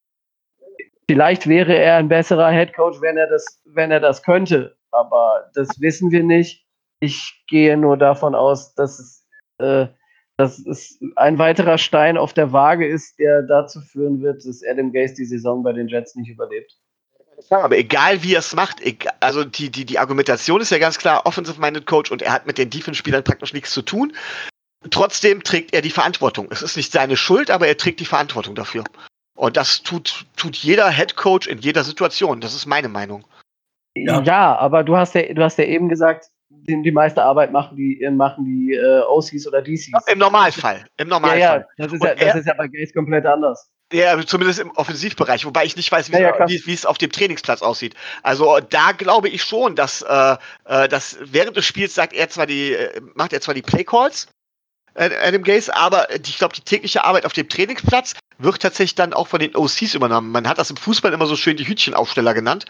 Vielleicht 1.09 1.47
wäre 1.47 1.75
er 1.75 1.97
ein 1.97 2.07
besserer 2.07 2.51
Head 2.51 2.73
Coach, 2.73 3.01
wenn 3.01 3.17
er 3.17 3.27
das, 3.27 3.61
wenn 3.65 3.91
er 3.91 3.99
das 3.99 4.23
könnte, 4.23 4.77
aber 4.91 5.49
das 5.55 5.81
wissen 5.81 6.11
wir 6.11 6.23
nicht. 6.23 6.65
Ich 7.01 7.43
gehe 7.49 7.75
nur 7.75 7.97
davon 7.97 8.35
aus, 8.35 8.75
dass 8.75 8.99
es, 8.99 9.27
äh, 9.57 9.87
dass 10.41 10.57
es 10.59 10.97
ein 11.15 11.37
weiterer 11.37 11.77
Stein 11.77 12.17
auf 12.17 12.33
der 12.33 12.51
Waage 12.51 12.87
ist, 12.87 13.19
der 13.19 13.43
dazu 13.43 13.79
führen 13.79 14.21
wird, 14.21 14.43
dass 14.43 14.63
Adam 14.67 14.91
Gase 14.91 15.13
die 15.13 15.25
Saison 15.25 15.61
bei 15.61 15.71
den 15.71 15.87
Jets 15.87 16.15
nicht 16.15 16.29
überlebt. 16.29 16.77
Aber 17.49 17.77
egal 17.77 18.23
wie 18.23 18.33
er 18.33 18.39
es 18.39 18.55
macht, 18.55 18.81
egal, 18.81 19.13
also 19.19 19.43
die, 19.43 19.69
die, 19.69 19.85
die 19.85 19.99
Argumentation 19.99 20.61
ist 20.61 20.71
ja 20.71 20.79
ganz 20.79 20.97
klar, 20.97 21.25
Offensive-Minded 21.25 21.85
Coach 21.85 22.11
und 22.11 22.21
er 22.23 22.33
hat 22.33 22.47
mit 22.47 22.57
den 22.57 22.69
Defense-Spielern 22.69 23.23
praktisch 23.23 23.53
nichts 23.53 23.71
zu 23.71 23.83
tun. 23.83 24.13
Trotzdem 24.89 25.43
trägt 25.43 25.73
er 25.73 25.81
die 25.81 25.91
Verantwortung. 25.91 26.47
Es 26.49 26.63
ist 26.63 26.75
nicht 26.75 26.91
seine 26.91 27.17
Schuld, 27.17 27.51
aber 27.51 27.67
er 27.67 27.77
trägt 27.77 27.99
die 27.99 28.05
Verantwortung 28.05 28.55
dafür. 28.55 28.83
Und 29.35 29.57
das 29.57 29.83
tut, 29.83 30.25
tut 30.35 30.55
jeder 30.55 30.89
Head 30.89 31.15
Coach 31.15 31.47
in 31.47 31.59
jeder 31.59 31.83
Situation. 31.83 32.41
Das 32.41 32.55
ist 32.55 32.65
meine 32.65 32.89
Meinung. 32.89 33.25
Ja, 33.95 34.21
Ja. 34.21 34.57
aber 34.57 34.83
du 34.83 34.97
hast 34.97 35.13
ja, 35.13 35.33
du 35.33 35.43
hast 35.43 35.57
ja 35.57 35.65
eben 35.65 35.87
gesagt, 35.87 36.29
die, 36.67 36.81
die 36.81 36.91
meiste 36.91 37.23
Arbeit 37.23 37.51
machen 37.51 37.75
die, 37.75 38.01
äh, 38.01 38.11
machen 38.11 38.45
die 38.45 38.73
äh, 38.73 39.01
OCs 39.01 39.47
oder 39.47 39.61
DCs. 39.61 40.07
Im 40.07 40.19
Normalfall. 40.19 40.85
Im 40.97 41.07
ja, 41.07 41.13
Normalfall. 41.13 41.39
ja, 41.39 41.85
das 41.85 41.93
ist 41.93 42.03
ja, 42.03 42.15
das 42.15 42.35
ist 42.35 42.47
ja 42.47 42.53
bei 42.53 42.67
Gaze 42.67 42.93
komplett 42.93 43.25
anders. 43.25 43.69
Ja, 43.93 44.17
zumindest 44.25 44.59
im 44.59 44.71
Offensivbereich, 44.71 45.45
wobei 45.45 45.65
ich 45.65 45.75
nicht 45.75 45.91
weiß, 45.91 46.11
wie 46.11 46.13
Ja, 46.13 46.37
ja, 46.37 46.47
wie, 46.47 46.73
es 46.73 46.85
auf 46.85 46.97
dem 46.97 47.11
Trainingsplatz 47.11 47.61
aussieht. 47.61 47.95
Also 48.23 48.59
da 48.69 48.93
glaube 48.93 49.27
ich 49.27 49.43
schon, 49.43 49.75
dass, 49.75 50.01
äh, 50.01 50.37
äh, 50.65 50.87
dass 50.87 51.17
während 51.21 51.57
des 51.57 51.65
Spiels 51.65 51.93
sagt 51.93 52.13
er 52.13 52.29
zwar 52.29 52.45
die, 52.45 52.73
äh, 52.73 53.01
macht 53.15 53.33
er 53.33 53.41
zwar 53.41 53.53
die 53.53 53.61
Playcalls, 53.61 54.27
äh, 54.93 55.09
Adam 55.21 55.43
Gaze, 55.43 55.75
aber 55.75 56.09
äh, 56.09 56.19
ich 56.25 56.37
glaube, 56.37 56.55
die 56.55 56.61
tägliche 56.61 57.03
Arbeit 57.03 57.25
auf 57.25 57.33
dem 57.33 57.49
Trainingsplatz 57.49 58.15
wird 58.37 58.61
tatsächlich 58.61 58.95
dann 58.95 59.13
auch 59.13 59.27
von 59.27 59.39
den 59.39 59.55
OCs 59.55 59.93
übernommen. 59.93 60.31
Man 60.31 60.47
hat 60.47 60.57
das 60.57 60.69
im 60.69 60.77
Fußball 60.77 61.11
immer 61.11 61.27
so 61.27 61.35
schön 61.35 61.57
die 61.57 61.67
Hütchenaufsteller 61.67 62.33
genannt. 62.33 62.65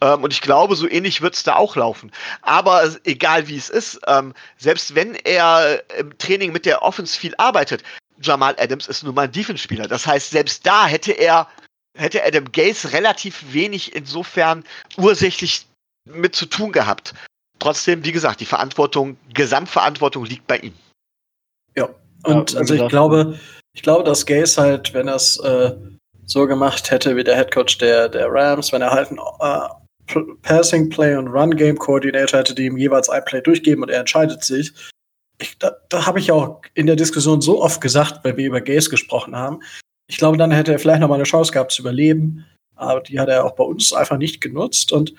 Ähm, 0.00 0.22
und 0.22 0.32
ich 0.32 0.40
glaube, 0.40 0.76
so 0.76 0.88
ähnlich 0.88 1.22
wird 1.22 1.34
es 1.34 1.42
da 1.42 1.56
auch 1.56 1.76
laufen. 1.76 2.12
Aber 2.42 2.88
egal 3.04 3.48
wie 3.48 3.56
es 3.56 3.68
ist, 3.70 4.00
ähm, 4.06 4.34
selbst 4.56 4.94
wenn 4.94 5.14
er 5.14 5.82
im 5.98 6.16
Training 6.18 6.52
mit 6.52 6.66
der 6.66 6.82
Offense 6.82 7.18
viel 7.18 7.34
arbeitet, 7.38 7.82
Jamal 8.20 8.56
Adams 8.58 8.88
ist 8.88 9.04
nun 9.04 9.14
mal 9.14 9.22
ein 9.22 9.32
Defense-Spieler. 9.32 9.86
Das 9.86 10.06
heißt, 10.06 10.30
selbst 10.30 10.66
da 10.66 10.86
hätte 10.86 11.12
er 11.12 11.48
hätte 11.96 12.24
Adam 12.24 12.50
Gaze 12.52 12.92
relativ 12.92 13.52
wenig 13.52 13.94
insofern 13.94 14.64
ursächlich 14.96 15.66
mit 16.04 16.34
zu 16.34 16.46
tun 16.46 16.72
gehabt. 16.72 17.14
Trotzdem, 17.58 18.04
wie 18.04 18.12
gesagt, 18.12 18.40
die 18.40 18.46
Verantwortung, 18.46 19.16
Gesamtverantwortung 19.34 20.24
liegt 20.24 20.46
bei 20.46 20.58
ihm. 20.58 20.74
Ja, 21.76 21.88
und 22.24 22.52
Ja, 22.52 22.58
also 22.60 22.74
ich 22.74 22.88
glaube, 22.88 23.38
ich 23.72 23.82
glaube, 23.82 24.04
dass 24.04 24.26
Gaze 24.26 24.60
halt, 24.60 24.94
wenn 24.94 25.08
er 25.08 25.16
es 25.16 25.38
äh, 25.38 25.74
so 26.24 26.46
gemacht 26.46 26.90
hätte 26.90 27.16
wie 27.16 27.24
der 27.24 27.36
Headcoach 27.36 27.78
der, 27.78 28.08
der 28.08 28.28
Rams, 28.30 28.72
wenn 28.72 28.82
er 28.82 28.90
halt 28.90 29.10
ein 29.10 29.18
äh, 29.18 29.68
Passing 30.42 30.88
Play 30.88 31.16
und 31.16 31.28
Run 31.28 31.56
Game 31.56 31.78
Coordinator 31.78 32.40
hätte, 32.40 32.54
die 32.54 32.66
ihm 32.66 32.76
jeweils 32.76 33.08
ein 33.08 33.24
Play 33.24 33.40
durchgeben 33.40 33.82
und 33.82 33.90
er 33.90 34.00
entscheidet 34.00 34.42
sich. 34.44 34.72
Ich, 35.40 35.58
da 35.58 35.76
da 35.88 36.06
habe 36.06 36.18
ich 36.18 36.32
auch 36.32 36.62
in 36.74 36.86
der 36.86 36.96
Diskussion 36.96 37.40
so 37.40 37.62
oft 37.62 37.80
gesagt, 37.80 38.24
weil 38.24 38.36
wir 38.36 38.46
über 38.46 38.60
Gaze 38.60 38.90
gesprochen 38.90 39.36
haben. 39.36 39.60
Ich 40.08 40.16
glaube, 40.16 40.36
dann 40.36 40.50
hätte 40.50 40.72
er 40.72 40.78
vielleicht 40.78 41.00
noch 41.00 41.08
mal 41.08 41.14
eine 41.14 41.24
Chance 41.24 41.52
gehabt 41.52 41.72
zu 41.72 41.82
überleben. 41.82 42.44
Aber 42.74 43.00
die 43.00 43.18
hat 43.18 43.28
er 43.28 43.44
auch 43.44 43.54
bei 43.54 43.64
uns 43.64 43.92
einfach 43.92 44.16
nicht 44.16 44.40
genutzt. 44.40 44.92
Und 44.92 45.14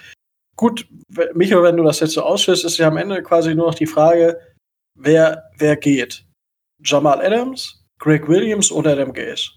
gut, 0.56 0.88
Michael, 1.34 1.64
wenn 1.64 1.78
du 1.78 1.84
das 1.84 2.00
jetzt 2.00 2.14
so 2.14 2.24
ausführst, 2.24 2.66
ist 2.66 2.78
ja 2.78 2.88
am 2.88 2.98
Ende 2.98 3.22
quasi 3.22 3.54
nur 3.54 3.68
noch 3.68 3.76
die 3.76 3.86
Frage, 3.86 4.40
wer, 4.96 5.50
wer 5.58 5.76
geht. 5.76 6.26
Jamal 6.84 7.24
Adams, 7.24 7.84
Greg 8.00 8.28
Williams 8.28 8.72
oder 8.72 8.94
Adam 8.94 9.14
Gaze? 9.14 9.52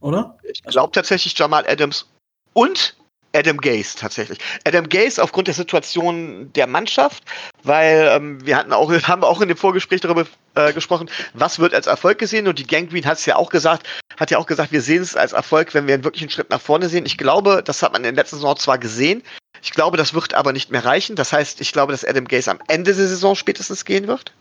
Oder? 0.00 0.38
Ich 0.42 0.62
glaube 0.62 0.92
tatsächlich 0.92 1.36
Jamal 1.38 1.64
Adams 1.66 2.10
und 2.54 2.96
Adam 3.34 3.58
Gaze 3.58 3.96
tatsächlich. 3.98 4.38
Adam 4.64 4.88
Gaze 4.88 5.22
aufgrund 5.22 5.48
der 5.48 5.54
Situation 5.54 6.52
der 6.54 6.66
Mannschaft, 6.66 7.24
weil 7.62 8.08
ähm, 8.10 8.44
wir 8.46 8.56
hatten 8.56 8.72
auch, 8.72 8.90
haben 9.08 9.24
auch 9.24 9.40
in 9.40 9.48
dem 9.48 9.56
Vorgespräch 9.56 10.00
darüber 10.00 10.26
äh, 10.54 10.72
gesprochen, 10.72 11.10
was 11.32 11.58
wird 11.58 11.74
als 11.74 11.86
Erfolg 11.86 12.18
gesehen 12.18 12.48
und 12.48 12.58
die 12.58 12.66
Gangrene 12.66 13.06
hat 13.06 13.18
es 13.18 13.26
ja 13.26 13.36
auch 13.36 13.50
gesagt, 13.50 13.86
hat 14.18 14.30
ja 14.30 14.38
auch 14.38 14.46
gesagt, 14.46 14.72
wir 14.72 14.82
sehen 14.82 15.02
es 15.02 15.16
als 15.16 15.32
Erfolg, 15.32 15.74
wenn 15.74 15.86
wir 15.86 15.94
einen 15.94 16.04
wirklichen 16.04 16.30
Schritt 16.30 16.50
nach 16.50 16.60
vorne 16.60 16.88
sehen. 16.88 17.06
Ich 17.06 17.18
glaube, 17.18 17.62
das 17.64 17.82
hat 17.82 17.92
man 17.92 18.04
in 18.04 18.14
der 18.14 18.22
letzten 18.22 18.36
Saison 18.36 18.56
zwar 18.56 18.78
gesehen, 18.78 19.22
ich 19.64 19.70
glaube, 19.70 19.96
das 19.96 20.12
wird 20.12 20.34
aber 20.34 20.52
nicht 20.52 20.70
mehr 20.70 20.84
reichen. 20.84 21.16
Das 21.16 21.32
heißt, 21.32 21.62
ich 21.62 21.72
glaube, 21.72 21.92
dass 21.92 22.04
Adam 22.04 22.28
Gaze 22.28 22.50
am 22.50 22.60
Ende 22.68 22.94
der 22.94 23.08
Saison 23.08 23.34
spätestens 23.34 23.86
gehen 23.86 24.06
wird. 24.06 24.32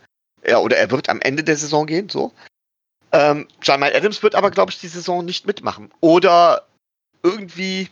Ja, 0.46 0.58
oder 0.58 0.76
er 0.76 0.92
wird 0.92 1.08
am 1.08 1.22
Ende 1.22 1.46
der 1.46 1.56
Saison 1.56 1.88
gehen, 1.88 2.10
so. 2.10 2.34
Ähm, 3.14 3.48
Jamal 3.62 3.96
Adams 3.96 4.22
wird 4.22 4.36
aber, 4.36 4.52
glaube 4.52 4.72
ich, 4.72 4.80
die 4.80 4.90
Saison 4.90 5.24
nicht 5.24 5.48
mitmachen. 5.48 5.92
Oder 6.02 6.68
irgendwie 7.24 7.90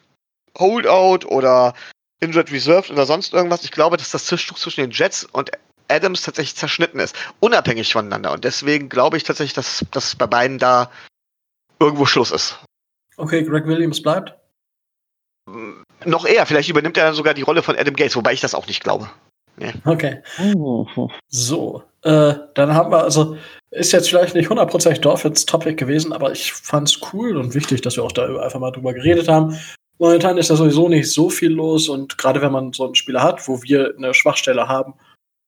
Holdout 0.57 1.25
oder 1.27 1.73
Injured 2.19 2.51
Reserved 2.51 2.91
oder 2.91 3.05
sonst 3.05 3.33
irgendwas. 3.33 3.63
Ich 3.63 3.71
glaube, 3.71 3.97
dass 3.97 4.11
das 4.11 4.25
Tischtuch 4.25 4.57
zwischen 4.57 4.81
den 4.81 4.91
Jets 4.91 5.25
und 5.25 5.51
Adams 5.87 6.21
tatsächlich 6.21 6.55
zerschnitten 6.55 6.99
ist, 6.99 7.15
unabhängig 7.39 7.91
voneinander. 7.91 8.31
Und 8.31 8.43
deswegen 8.43 8.89
glaube 8.89 9.17
ich 9.17 9.23
tatsächlich, 9.23 9.53
dass, 9.53 9.85
dass 9.91 10.15
bei 10.15 10.27
beiden 10.27 10.57
da 10.57 10.89
irgendwo 11.79 12.05
Schluss 12.05 12.31
ist. 12.31 12.59
Okay, 13.17 13.43
Greg 13.43 13.65
Williams 13.65 14.01
bleibt. 14.01 14.33
Mm, 15.49 15.81
Noch 16.05 16.25
eher, 16.25 16.45
vielleicht 16.45 16.69
übernimmt 16.69 16.97
er 16.97 17.05
dann 17.05 17.15
sogar 17.15 17.33
die 17.33 17.41
Rolle 17.41 17.63
von 17.63 17.75
Adam 17.75 17.95
Gates, 17.95 18.15
wobei 18.15 18.33
ich 18.33 18.41
das 18.41 18.55
auch 18.55 18.67
nicht 18.67 18.83
glaube. 18.83 19.09
Okay. 19.85 20.23
Mhm. 20.37 20.87
So, 21.27 21.83
äh, 22.03 22.33
dann 22.55 22.73
haben 22.73 22.91
wir, 22.91 23.03
also, 23.03 23.37
ist 23.69 23.91
jetzt 23.91 24.09
vielleicht 24.09 24.33
nicht 24.33 24.49
100% 24.49 24.99
Dolphins 25.01 25.45
Topic 25.45 25.75
gewesen, 25.75 26.13
aber 26.13 26.31
ich 26.31 26.51
fand's 26.51 26.99
cool 27.13 27.37
und 27.37 27.53
wichtig, 27.53 27.81
dass 27.81 27.95
wir 27.95 28.03
auch 28.03 28.11
da 28.11 28.25
einfach 28.39 28.59
mal 28.59 28.71
drüber 28.71 28.93
geredet 28.93 29.27
haben. 29.27 29.59
Momentan 30.01 30.39
ist 30.39 30.49
da 30.49 30.55
sowieso 30.55 30.89
nicht 30.89 31.11
so 31.11 31.29
viel 31.29 31.51
los 31.51 31.87
und 31.87 32.17
gerade 32.17 32.41
wenn 32.41 32.51
man 32.51 32.73
so 32.73 32.85
einen 32.85 32.95
Spieler 32.95 33.21
hat, 33.21 33.47
wo 33.47 33.61
wir 33.61 33.93
eine 33.95 34.15
Schwachstelle 34.15 34.67
haben, 34.67 34.95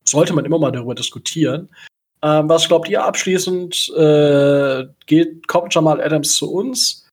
sollte 0.08 0.32
man 0.34 0.46
immer 0.46 0.60
mal 0.60 0.72
darüber 0.72 0.94
diskutieren. 0.94 1.76
Ähm, 2.22 2.48
was 2.48 2.68
glaubt 2.68 2.88
ihr 2.88 3.04
abschließend? 3.04 3.90
Äh, 3.98 4.86
geht, 5.08 5.48
kommt 5.48 5.74
Jamal 5.74 6.00
Adams 6.00 6.36
zu 6.36 6.54
uns? 6.54 7.10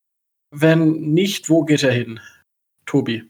Wenn 0.50 1.14
nicht, 1.14 1.48
wo 1.48 1.64
geht 1.64 1.82
er 1.82 1.92
hin? 1.92 2.20
Tobi. 2.84 3.24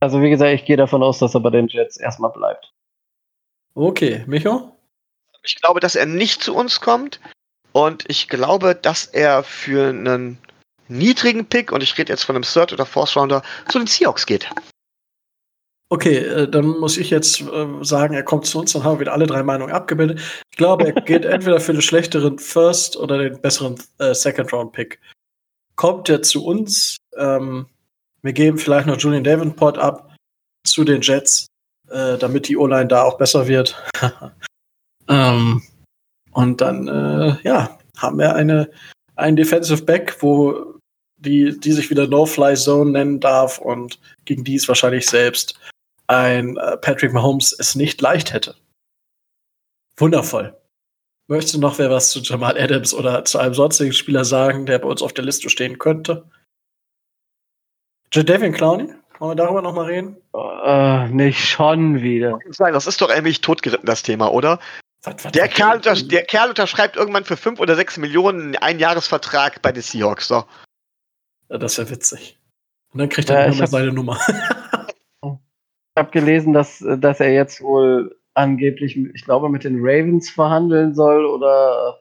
Also 0.00 0.20
wie 0.20 0.28
gesagt, 0.28 0.52
ich 0.52 0.66
gehe 0.66 0.76
davon 0.76 1.02
aus, 1.02 1.20
dass 1.20 1.32
er 1.32 1.40
bei 1.40 1.48
den 1.48 1.68
Jets 1.68 1.96
erstmal 1.96 2.32
bleibt. 2.32 2.70
Okay, 3.74 4.24
Micho? 4.26 4.76
Ich 5.42 5.56
glaube, 5.56 5.80
dass 5.80 5.94
er 5.94 6.04
nicht 6.04 6.42
zu 6.42 6.54
uns 6.54 6.82
kommt. 6.82 7.18
Und 7.72 8.04
ich 8.08 8.28
glaube, 8.28 8.74
dass 8.74 9.06
er 9.06 9.42
für 9.42 9.88
einen 9.88 10.38
niedrigen 10.88 11.46
Pick, 11.46 11.72
und 11.72 11.82
ich 11.82 11.96
rede 11.98 12.12
jetzt 12.12 12.24
von 12.24 12.36
einem 12.36 12.44
Third 12.44 12.72
oder 12.72 12.86
Fourth 12.86 13.16
Rounder, 13.16 13.42
zu 13.68 13.78
den 13.78 13.86
Seahawks 13.86 14.26
geht. 14.26 14.48
Okay, 15.90 16.16
äh, 16.16 16.48
dann 16.48 16.66
muss 16.66 16.96
ich 16.96 17.10
jetzt 17.10 17.42
äh, 17.42 17.66
sagen, 17.82 18.14
er 18.14 18.22
kommt 18.22 18.46
zu 18.46 18.58
uns, 18.58 18.72
dann 18.72 18.84
haben 18.84 18.96
wir 18.96 19.00
wieder 19.00 19.12
alle 19.12 19.26
drei 19.26 19.42
Meinungen 19.42 19.72
abgebildet. 19.72 20.20
Ich 20.50 20.56
glaube, 20.56 20.86
er 20.86 21.00
geht 21.02 21.24
entweder 21.24 21.60
für 21.60 21.72
den 21.72 21.82
schlechteren 21.82 22.38
First 22.38 22.96
oder 22.96 23.18
den 23.18 23.40
besseren 23.40 23.76
äh, 23.98 24.14
Second-Round-Pick. 24.14 25.00
Kommt 25.76 26.08
er 26.08 26.22
zu 26.22 26.44
uns, 26.44 26.96
ähm, 27.16 27.66
wir 28.22 28.32
geben 28.32 28.58
vielleicht 28.58 28.86
noch 28.86 28.98
Julian 28.98 29.24
Davenport 29.24 29.78
ab 29.78 30.16
zu 30.66 30.82
den 30.82 31.02
Jets, 31.02 31.46
äh, 31.90 32.16
damit 32.16 32.48
die 32.48 32.56
O-Line 32.56 32.88
da 32.88 33.02
auch 33.02 33.18
besser 33.18 33.46
wird. 33.46 33.80
ähm, 35.08 35.62
und 36.32 36.60
dann, 36.60 36.88
äh, 36.88 37.36
ja, 37.42 37.78
haben 37.98 38.18
wir 38.18 38.34
eine, 38.34 38.70
einen 39.14 39.36
Defensive 39.36 39.84
Back, 39.84 40.16
wo 40.20 40.73
die, 41.24 41.58
die 41.58 41.72
sich 41.72 41.90
wieder 41.90 42.06
No-Fly-Zone 42.06 42.90
nennen 42.92 43.20
darf 43.20 43.58
und 43.58 43.98
gegen 44.24 44.44
die 44.44 44.56
es 44.56 44.68
wahrscheinlich 44.68 45.06
selbst 45.06 45.58
ein 46.06 46.56
äh, 46.56 46.76
Patrick 46.76 47.12
Mahomes 47.12 47.54
es 47.58 47.74
nicht 47.74 48.00
leicht 48.00 48.32
hätte. 48.32 48.54
Wundervoll. 49.96 50.56
Möchtest 51.26 51.54
du 51.54 51.60
noch 51.60 51.78
wer 51.78 51.90
was 51.90 52.10
zu 52.10 52.20
Jamal 52.20 52.58
Adams 52.58 52.92
oder 52.92 53.24
zu 53.24 53.38
einem 53.38 53.54
sonstigen 53.54 53.92
Spieler 53.92 54.24
sagen, 54.24 54.66
der 54.66 54.78
bei 54.78 54.88
uns 54.88 55.00
auf 55.00 55.14
der 55.14 55.24
Liste 55.24 55.48
stehen 55.48 55.78
könnte? 55.78 56.28
Jadavian 58.12 58.52
Clowney? 58.52 58.92
Wollen 59.18 59.30
wir 59.30 59.42
darüber 59.42 59.62
noch 59.62 59.74
mal 59.74 59.86
reden? 59.86 60.16
Äh, 60.34 61.08
nicht 61.08 61.48
schon 61.48 62.02
wieder. 62.02 62.38
Das 62.58 62.86
ist 62.86 63.00
doch 63.00 63.08
eigentlich 63.08 63.40
totgeritten, 63.40 63.86
das 63.86 64.02
Thema, 64.02 64.30
oder? 64.30 64.58
Was, 65.02 65.24
was, 65.24 65.32
Der 65.32 65.48
Kerl, 65.48 65.80
der 65.80 66.24
Kerl 66.24 66.48
unterschreibt 66.50 66.96
irgendwann 66.96 67.24
für 67.24 67.36
5 67.36 67.60
oder 67.60 67.76
6 67.76 67.98
Millionen 67.98 68.56
einen 68.56 68.80
Jahresvertrag 68.80 69.62
bei 69.62 69.72
den 69.72 69.82
Seahawks. 69.82 70.28
So. 70.28 70.44
Ja, 71.48 71.58
das 71.58 71.78
wäre 71.78 71.90
witzig. 71.90 72.38
Und 72.92 73.00
dann 73.00 73.08
kriegt 73.08 73.28
er 73.30 73.40
Ja, 73.40 73.46
ja, 73.46 73.52
ich 73.52 73.60
hab- 73.60 73.68
seine 73.68 73.92
Nummer. 73.92 74.18
Ich 75.22 76.00
habe 76.00 76.10
gelesen, 76.10 76.52
dass, 76.52 76.84
dass 76.98 77.20
er 77.20 77.32
jetzt 77.32 77.60
wohl 77.62 78.16
angeblich, 78.34 78.96
ich 78.96 79.24
glaube, 79.24 79.48
mit 79.48 79.62
den 79.64 79.76
Ravens 79.78 80.28
verhandeln 80.30 80.92
soll 80.94 81.24
oder 81.24 81.98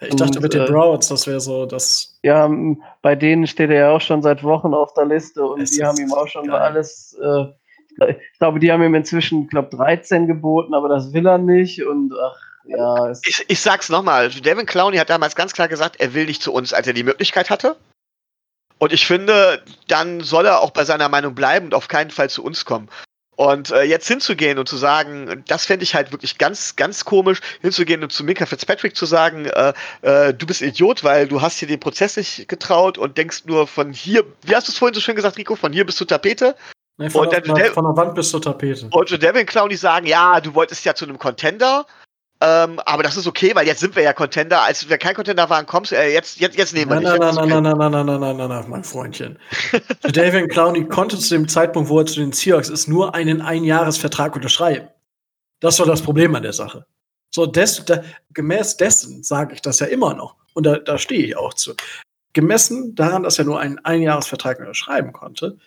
ich 0.00 0.14
dachte 0.16 0.38
Und, 0.38 0.42
mit 0.42 0.54
den 0.54 0.62
äh, 0.62 0.66
Browns, 0.66 1.08
das 1.08 1.26
wäre 1.26 1.40
so 1.40 1.66
das. 1.66 2.18
ja, 2.22 2.48
bei 3.02 3.14
denen 3.16 3.46
steht 3.46 3.70
er 3.70 3.76
ja 3.76 3.90
auch 3.90 4.00
schon 4.00 4.22
seit 4.22 4.42
Wochen 4.44 4.74
auf 4.74 4.94
der 4.94 5.06
Liste 5.06 5.44
und 5.44 5.58
die 5.58 5.62
ist 5.64 5.82
haben 5.82 5.98
ihm 5.98 6.12
auch 6.12 6.26
schon 6.28 6.46
geil. 6.48 6.56
alles, 6.60 7.16
äh, 7.20 7.44
ich 8.10 8.38
glaube, 8.38 8.58
die 8.60 8.70
haben 8.72 8.82
ihm 8.82 8.94
inzwischen, 8.94 9.48
glaube 9.48 9.76
13 9.76 10.26
geboten, 10.26 10.74
aber 10.74 10.88
das 10.88 11.12
will 11.12 11.26
er 11.26 11.38
nicht 11.38 11.84
und 11.84 12.12
ach, 12.14 12.36
ja, 12.64 13.08
es, 13.10 13.20
Ich, 13.26 13.44
ich 13.48 13.60
sag's 13.60 13.88
nochmal, 13.90 14.30
Devin 14.30 14.66
Clowney 14.66 14.96
hat 14.98 15.10
damals 15.10 15.34
ganz 15.36 15.52
klar 15.52 15.68
gesagt, 15.68 16.00
er 16.00 16.14
will 16.14 16.26
nicht 16.26 16.42
zu 16.42 16.52
uns, 16.52 16.72
als 16.72 16.86
er 16.86 16.92
die 16.94 17.04
Möglichkeit 17.04 17.50
hatte. 17.50 17.76
Und 18.82 18.92
ich 18.92 19.06
finde, 19.06 19.62
dann 19.86 20.22
soll 20.22 20.44
er 20.44 20.60
auch 20.60 20.72
bei 20.72 20.84
seiner 20.84 21.08
Meinung 21.08 21.36
bleiben 21.36 21.66
und 21.66 21.74
auf 21.74 21.86
keinen 21.86 22.10
Fall 22.10 22.28
zu 22.28 22.42
uns 22.42 22.64
kommen. 22.64 22.88
Und 23.36 23.70
äh, 23.70 23.84
jetzt 23.84 24.08
hinzugehen 24.08 24.58
und 24.58 24.68
zu 24.68 24.76
sagen, 24.76 25.44
das 25.46 25.66
fände 25.66 25.84
ich 25.84 25.94
halt 25.94 26.10
wirklich 26.10 26.36
ganz, 26.36 26.74
ganz 26.74 27.04
komisch, 27.04 27.38
hinzugehen 27.60 28.02
und 28.02 28.10
zu 28.10 28.24
Mika 28.24 28.44
Fitzpatrick 28.44 28.96
zu 28.96 29.06
sagen, 29.06 29.44
äh, 29.44 29.72
äh, 30.02 30.34
du 30.34 30.46
bist 30.46 30.62
Idiot, 30.62 31.04
weil 31.04 31.28
du 31.28 31.40
hast 31.40 31.58
hier 31.58 31.68
den 31.68 31.78
Prozess 31.78 32.16
nicht 32.16 32.48
getraut 32.48 32.98
und 32.98 33.16
denkst 33.18 33.44
nur 33.44 33.68
von 33.68 33.92
hier, 33.92 34.24
wie 34.42 34.56
hast 34.56 34.66
du 34.66 34.72
es 34.72 34.78
vorhin 34.78 34.94
so 34.94 35.00
schön 35.00 35.14
gesagt, 35.14 35.38
Rico, 35.38 35.54
von 35.54 35.72
hier 35.72 35.86
bis 35.86 35.94
zur 35.94 36.08
Tapete? 36.08 36.56
Nee, 36.98 37.08
von, 37.08 37.28
Und 37.28 37.32
der, 37.32 37.44
von 37.72 37.84
der 37.84 37.96
Wand 37.96 38.16
bis 38.16 38.30
zur 38.30 38.42
Tapete. 38.42 38.88
Und 38.90 39.08
zu 39.08 39.16
Devin 39.16 39.46
Clowney 39.46 39.76
sagen, 39.76 40.08
ja, 40.08 40.40
du 40.40 40.54
wolltest 40.54 40.84
ja 40.84 40.96
zu 40.96 41.04
einem 41.04 41.20
Contender, 41.20 41.86
ähm, 42.42 42.80
aber 42.80 43.04
das 43.04 43.16
ist 43.16 43.28
okay, 43.28 43.54
weil 43.54 43.66
jetzt 43.66 43.78
sind 43.78 43.94
wir 43.94 44.02
ja 44.02 44.12
Contender. 44.12 44.62
Als 44.62 44.88
wir 44.88 44.98
kein 44.98 45.14
Contender 45.14 45.48
waren, 45.48 45.64
kommst 45.64 45.92
äh, 45.92 46.12
jetzt, 46.12 46.40
jetzt, 46.40 46.56
jetzt 46.58 46.74
nehmen 46.74 46.90
wir 46.90 47.00
Nein, 47.00 47.20
dich. 47.20 47.20
nein, 47.20 47.48
nein, 47.48 47.62
nein, 47.62 47.62
nein, 47.62 47.78
nein, 47.78 47.90
nein, 47.90 48.06
nein, 48.06 48.20
nein, 48.20 48.36
nein, 48.36 48.48
nein, 48.48 48.64
mein 48.68 48.84
Freundchen. 48.84 49.38
David 50.02 50.50
Clowney 50.50 50.88
konnte 50.88 51.16
zu 51.18 51.34
dem 51.34 51.46
Zeitpunkt, 51.46 51.88
wo 51.88 52.00
er 52.00 52.06
zu 52.06 52.18
den 52.18 52.32
Seahawks 52.32 52.68
ist, 52.68 52.88
nur 52.88 53.14
einen 53.14 53.42
Einjahresvertrag 53.42 54.34
unterschreiben. 54.34 54.88
Das 55.60 55.78
war 55.78 55.86
das 55.86 56.02
Problem 56.02 56.34
an 56.34 56.42
der 56.42 56.52
Sache. 56.52 56.84
So, 57.30 57.46
des, 57.46 57.84
da, 57.84 58.02
gemäß 58.34 58.76
dessen 58.76 59.22
sage 59.22 59.54
ich 59.54 59.62
das 59.62 59.78
ja 59.78 59.86
immer 59.86 60.14
noch. 60.14 60.34
Und 60.54 60.66
da, 60.66 60.78
da 60.78 60.98
stehe 60.98 61.24
ich 61.24 61.36
auch 61.36 61.54
zu. 61.54 61.74
Gemessen 62.32 62.94
daran, 62.96 63.22
dass 63.22 63.38
er 63.38 63.44
nur 63.44 63.60
einen 63.60 63.78
Einjahresvertrag 63.78 64.58
unterschreiben 64.58 65.12
konnte, 65.12 65.58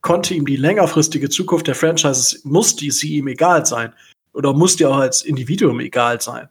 konnte 0.00 0.34
ihm 0.34 0.46
die 0.46 0.56
längerfristige 0.56 1.28
Zukunft 1.28 1.66
der 1.66 1.74
Franchises, 1.74 2.44
muss 2.44 2.76
die 2.76 2.90
sie 2.90 3.16
ihm 3.16 3.26
egal 3.26 3.66
sein. 3.66 3.92
Oder 4.32 4.52
muss 4.52 4.76
die 4.76 4.86
auch 4.86 4.96
als 4.98 5.22
Individuum 5.22 5.80
egal 5.80 6.20
sein. 6.20 6.48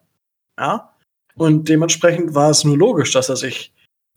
Ja? 0.57 0.93
Und 1.35 1.69
dementsprechend 1.69 2.35
war 2.35 2.49
es 2.49 2.63
nur 2.63 2.77
logisch, 2.77 3.11
dass 3.11 3.29
er 3.29 3.37
sich, 3.37 3.73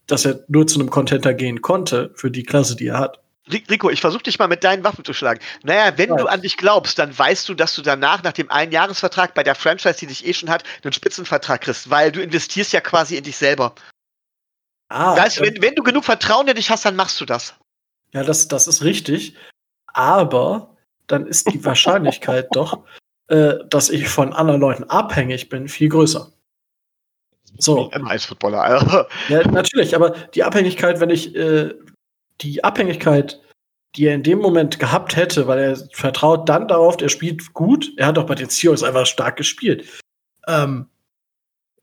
dass 0.07 0.25
er 0.25 0.41
nur 0.49 0.67
zu 0.67 0.81
einem 0.81 0.91
Contenter 0.91 1.35
gehen 1.35 1.63
konnte 1.63 2.11
für 2.15 2.31
die 2.31 2.43
Klasse, 2.43 2.75
die 2.75 2.89
er 2.89 2.99
hat. 2.99 3.21
Ri- 3.49 3.69
Rico, 3.71 3.91
ich 3.91 4.01
versuche 4.01 4.23
dich 4.25 4.39
mal 4.39 4.49
mit 4.49 4.63
deinen 4.65 4.85
Waffen 4.85 5.05
zu 5.05 5.13
schlagen. 5.13 5.41
Naja, 5.63 5.97
wenn 5.97 6.11
Weiß. 6.11 6.21
du 6.21 6.27
an 6.29 6.43
dich 6.43 6.57
glaubst, 6.57 6.99
dann 6.99 7.17
weißt 7.17 7.49
du, 7.49 7.55
dass 7.55 7.75
du 7.75 7.83
danach, 7.83 8.23
nach 8.23 8.33
dem 8.33 8.51
Einjahresvertrag 8.51 9.35
bei 9.35 9.43
der 9.43 9.55
Franchise, 9.55 9.99
die 9.99 10.07
dich 10.07 10.27
eh 10.27 10.33
schon 10.33 10.51
hat, 10.51 10.65
einen 10.83 10.93
Spitzenvertrag 10.93 11.61
kriegst, 11.61 11.91
weil 11.91 12.13
du 12.13 12.23
investierst 12.23 12.73
ja 12.73 12.81
quasi 12.81 13.17
in 13.17 13.25
dich 13.25 13.37
selber. 13.37 13.75
Ah, 14.89 15.15
Das 15.15 15.25
heißt, 15.25 15.41
wenn, 15.41 15.61
wenn 15.63 15.75
du 15.75 15.83
genug 15.83 16.05
Vertrauen 16.05 16.47
in 16.49 16.55
dich 16.55 16.71
hast, 16.71 16.85
dann 16.85 16.97
machst 16.97 17.21
du 17.21 17.25
das. 17.25 17.55
Ja, 18.13 18.23
das, 18.23 18.47
das 18.49 18.67
ist 18.67 18.83
richtig. 18.83 19.37
Aber 19.87 20.77
dann 21.07 21.27
ist 21.27 21.53
die 21.53 21.65
Wahrscheinlichkeit 21.65 22.49
doch, 22.53 22.85
äh, 23.29 23.55
dass 23.69 23.91
ich 23.91 24.09
von 24.09 24.33
anderen 24.33 24.61
Leuten 24.61 24.85
abhängig 24.85 25.49
bin, 25.49 25.69
viel 25.69 25.89
größer. 25.89 26.33
So. 27.59 27.91
Als 27.91 28.25
Footballer. 28.27 28.63
Also. 28.63 29.05
Ja, 29.29 29.47
natürlich, 29.49 29.95
aber 29.95 30.11
die 30.35 30.43
Abhängigkeit, 30.43 31.01
wenn 31.01 31.11
ich 31.11 31.35
äh, 31.35 31.75
die 32.41 32.65
Abhängigkeit, 32.65 33.41
die 33.95 34.07
er 34.07 34.15
in 34.15 34.23
dem 34.23 34.39
Moment 34.39 34.79
gehabt 34.79 35.17
hätte, 35.17 35.47
weil 35.47 35.59
er 35.59 35.77
vertraut 35.93 36.49
dann 36.49 36.67
darauf, 36.67 37.01
er 37.01 37.11
spielt 37.11 37.53
gut. 37.53 37.93
Er 37.97 38.07
hat 38.07 38.19
auch 38.19 38.27
bei 38.27 38.35
den 38.35 38.49
Seahawks 38.49 38.83
einfach 38.83 39.07
stark 39.07 39.37
gespielt. 39.37 39.87
Ähm, 40.47 40.89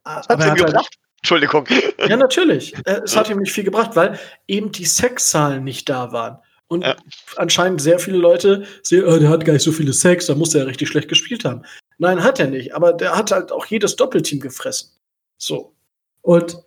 Was 0.04 0.28
hat 0.28 0.44
ihm 0.44 0.56
gebracht? 0.56 0.76
Halt, 0.76 0.88
Entschuldigung. 1.18 1.68
Ja, 2.08 2.18
natürlich. 2.18 2.74
Äh, 2.86 3.02
es 3.04 3.16
hat 3.16 3.30
ihm 3.30 3.40
nicht 3.40 3.52
viel 3.52 3.64
gebracht, 3.64 3.96
weil 3.96 4.18
eben 4.48 4.72
die 4.72 4.86
Sexzahlen 4.86 5.64
nicht 5.64 5.88
da 5.90 6.12
waren. 6.12 6.40
Und 6.70 6.84
ja. 6.84 6.96
anscheinend 7.36 7.82
sehr 7.82 8.00
viele 8.00 8.20
Leute 8.20 8.66
sehen, 8.84 9.04
oh, 9.06 9.18
der 9.18 9.30
hat 9.30 9.44
gar 9.44 9.54
nicht 9.54 9.64
so 9.64 9.72
viele 9.72 9.92
Sex, 9.92 10.28
da 10.28 10.36
muss 10.36 10.54
er 10.54 10.62
ja 10.62 10.68
richtig 10.68 10.88
schlecht 10.88 11.10
gespielt 11.10 11.44
haben. 11.44 11.64
Nein, 11.98 12.24
hat 12.24 12.40
er 12.40 12.48
nicht. 12.48 12.76
Aber 12.76 12.94
der 12.94 13.18
hat 13.18 13.32
halt 13.32 13.52
auch 13.52 13.66
jedes 13.66 13.96
Doppelteam 13.96 14.40
gefressen. 14.40 14.92
So. 15.38 15.74
Und 16.22 16.58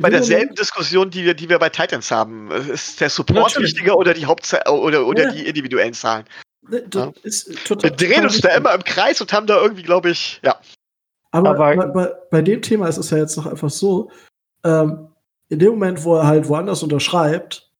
bei 0.00 0.10
derselben 0.10 0.54
Diskussion, 0.54 1.10
die 1.10 1.24
wir, 1.24 1.34
die 1.34 1.48
wir 1.48 1.58
bei 1.58 1.68
Titans 1.68 2.10
haben. 2.10 2.50
Ist 2.50 3.00
der 3.00 3.10
Support 3.10 3.52
Natürlich. 3.52 3.72
wichtiger 3.72 3.96
oder 3.96 4.14
die 4.14 4.26
Hauptzahl 4.26 4.62
oder, 4.68 5.06
oder 5.06 5.24
ja. 5.24 5.32
die 5.32 5.46
individuellen 5.46 5.92
Zahlen? 5.92 6.24
Ne, 6.68 6.84
ja. 6.94 7.12
wir 7.12 7.90
drehen 7.90 8.24
uns 8.24 8.40
da 8.40 8.54
immer 8.54 8.74
im 8.74 8.84
Kreis 8.84 9.20
und 9.20 9.32
haben 9.32 9.46
da 9.46 9.60
irgendwie, 9.60 9.82
glaube 9.82 10.10
ich, 10.10 10.40
ja. 10.44 10.60
Aber, 11.32 11.50
Aber 11.50 11.88
bei, 11.88 12.12
bei, 12.30 12.42
dem 12.42 12.62
Thema 12.62 12.88
ist 12.88 12.98
es 12.98 13.10
ja 13.10 13.18
jetzt 13.18 13.36
noch 13.36 13.46
einfach 13.46 13.70
so, 13.70 14.10
ähm, 14.64 15.08
in 15.48 15.58
dem 15.58 15.70
Moment, 15.70 16.04
wo 16.04 16.16
er 16.16 16.26
halt 16.26 16.48
woanders 16.48 16.82
unterschreibt, 16.82 17.71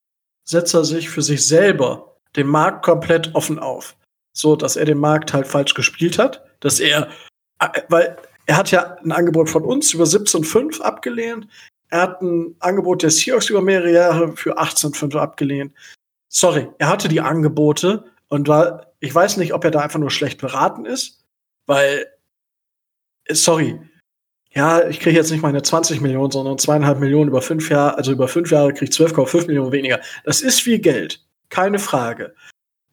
setzt 0.45 0.75
er 0.75 0.85
sich 0.85 1.09
für 1.09 1.23
sich 1.23 1.47
selber 1.47 2.17
den 2.37 2.47
Markt 2.47 2.85
komplett 2.85 3.35
offen 3.35 3.59
auf. 3.59 3.97
So, 4.33 4.57
dass 4.57 4.77
er 4.77 4.87
den 4.87 4.99
Markt 4.99 5.33
halt 5.33 5.47
falsch 5.47 5.75
gespielt 5.75 6.19
hat, 6.19 6.45
dass 6.61 6.81
er, 6.81 7.09
weil 7.89 8.17
er 8.47 8.57
hat 8.57 8.71
ja 8.71 8.97
ein 9.05 9.13
Angebot 9.13 9.51
von 9.51 9.65
uns 9.65 9.93
über 9.93 10.05
17,5 10.05 10.81
abgelehnt. 10.81 11.47
Er 11.91 12.03
hat 12.03 12.23
ein 12.23 12.57
Angebot 12.61 13.03
der 13.03 13.11
Seahawks 13.11 13.51
über 13.51 13.61
mehrere 13.61 13.93
Jahre 13.93 14.37
für 14.37 14.59
18,5 14.59 15.17
abgelehnt. 15.19 15.75
Sorry, 16.29 16.69
er 16.79 16.89
hatte 16.89 17.09
die 17.09 17.21
Angebote 17.21 18.05
und 18.29 18.49
war, 18.49 18.93
ich 19.01 19.15
weiß 19.15 19.37
nicht, 19.37 19.53
ob 19.53 19.65
er 19.65 19.71
da 19.71 19.81
einfach 19.81 19.99
nur 19.99 20.11
schlecht 20.11 20.41
beraten 20.41 20.87
ist, 20.87 21.23
weil, 21.67 22.07
sorry, 23.31 23.79
ja, 24.55 24.87
ich 24.87 25.01
kriege 25.01 25.17
jetzt 25.17 25.31
nicht 25.31 25.43
meine 25.43 25.63
20 25.63 26.01
Millionen, 26.01 26.31
sondern 26.31 26.59
zweieinhalb 26.59 27.01
Millionen 27.01 27.29
über 27.29 27.43
fünf 27.43 27.71
Jahre, 27.71 27.97
also 27.97 28.13
über 28.13 28.29
fünf 28.29 28.51
Jahre 28.51 28.73
kriege 28.73 28.91
ich 28.91 28.97
12,5 28.97 29.47
Millionen 29.47 29.73
weniger. 29.73 30.01
Das 30.25 30.41
ist 30.43 30.61
viel 30.61 30.79
Geld, 30.79 31.25
keine 31.49 31.79
Frage. 31.79 32.35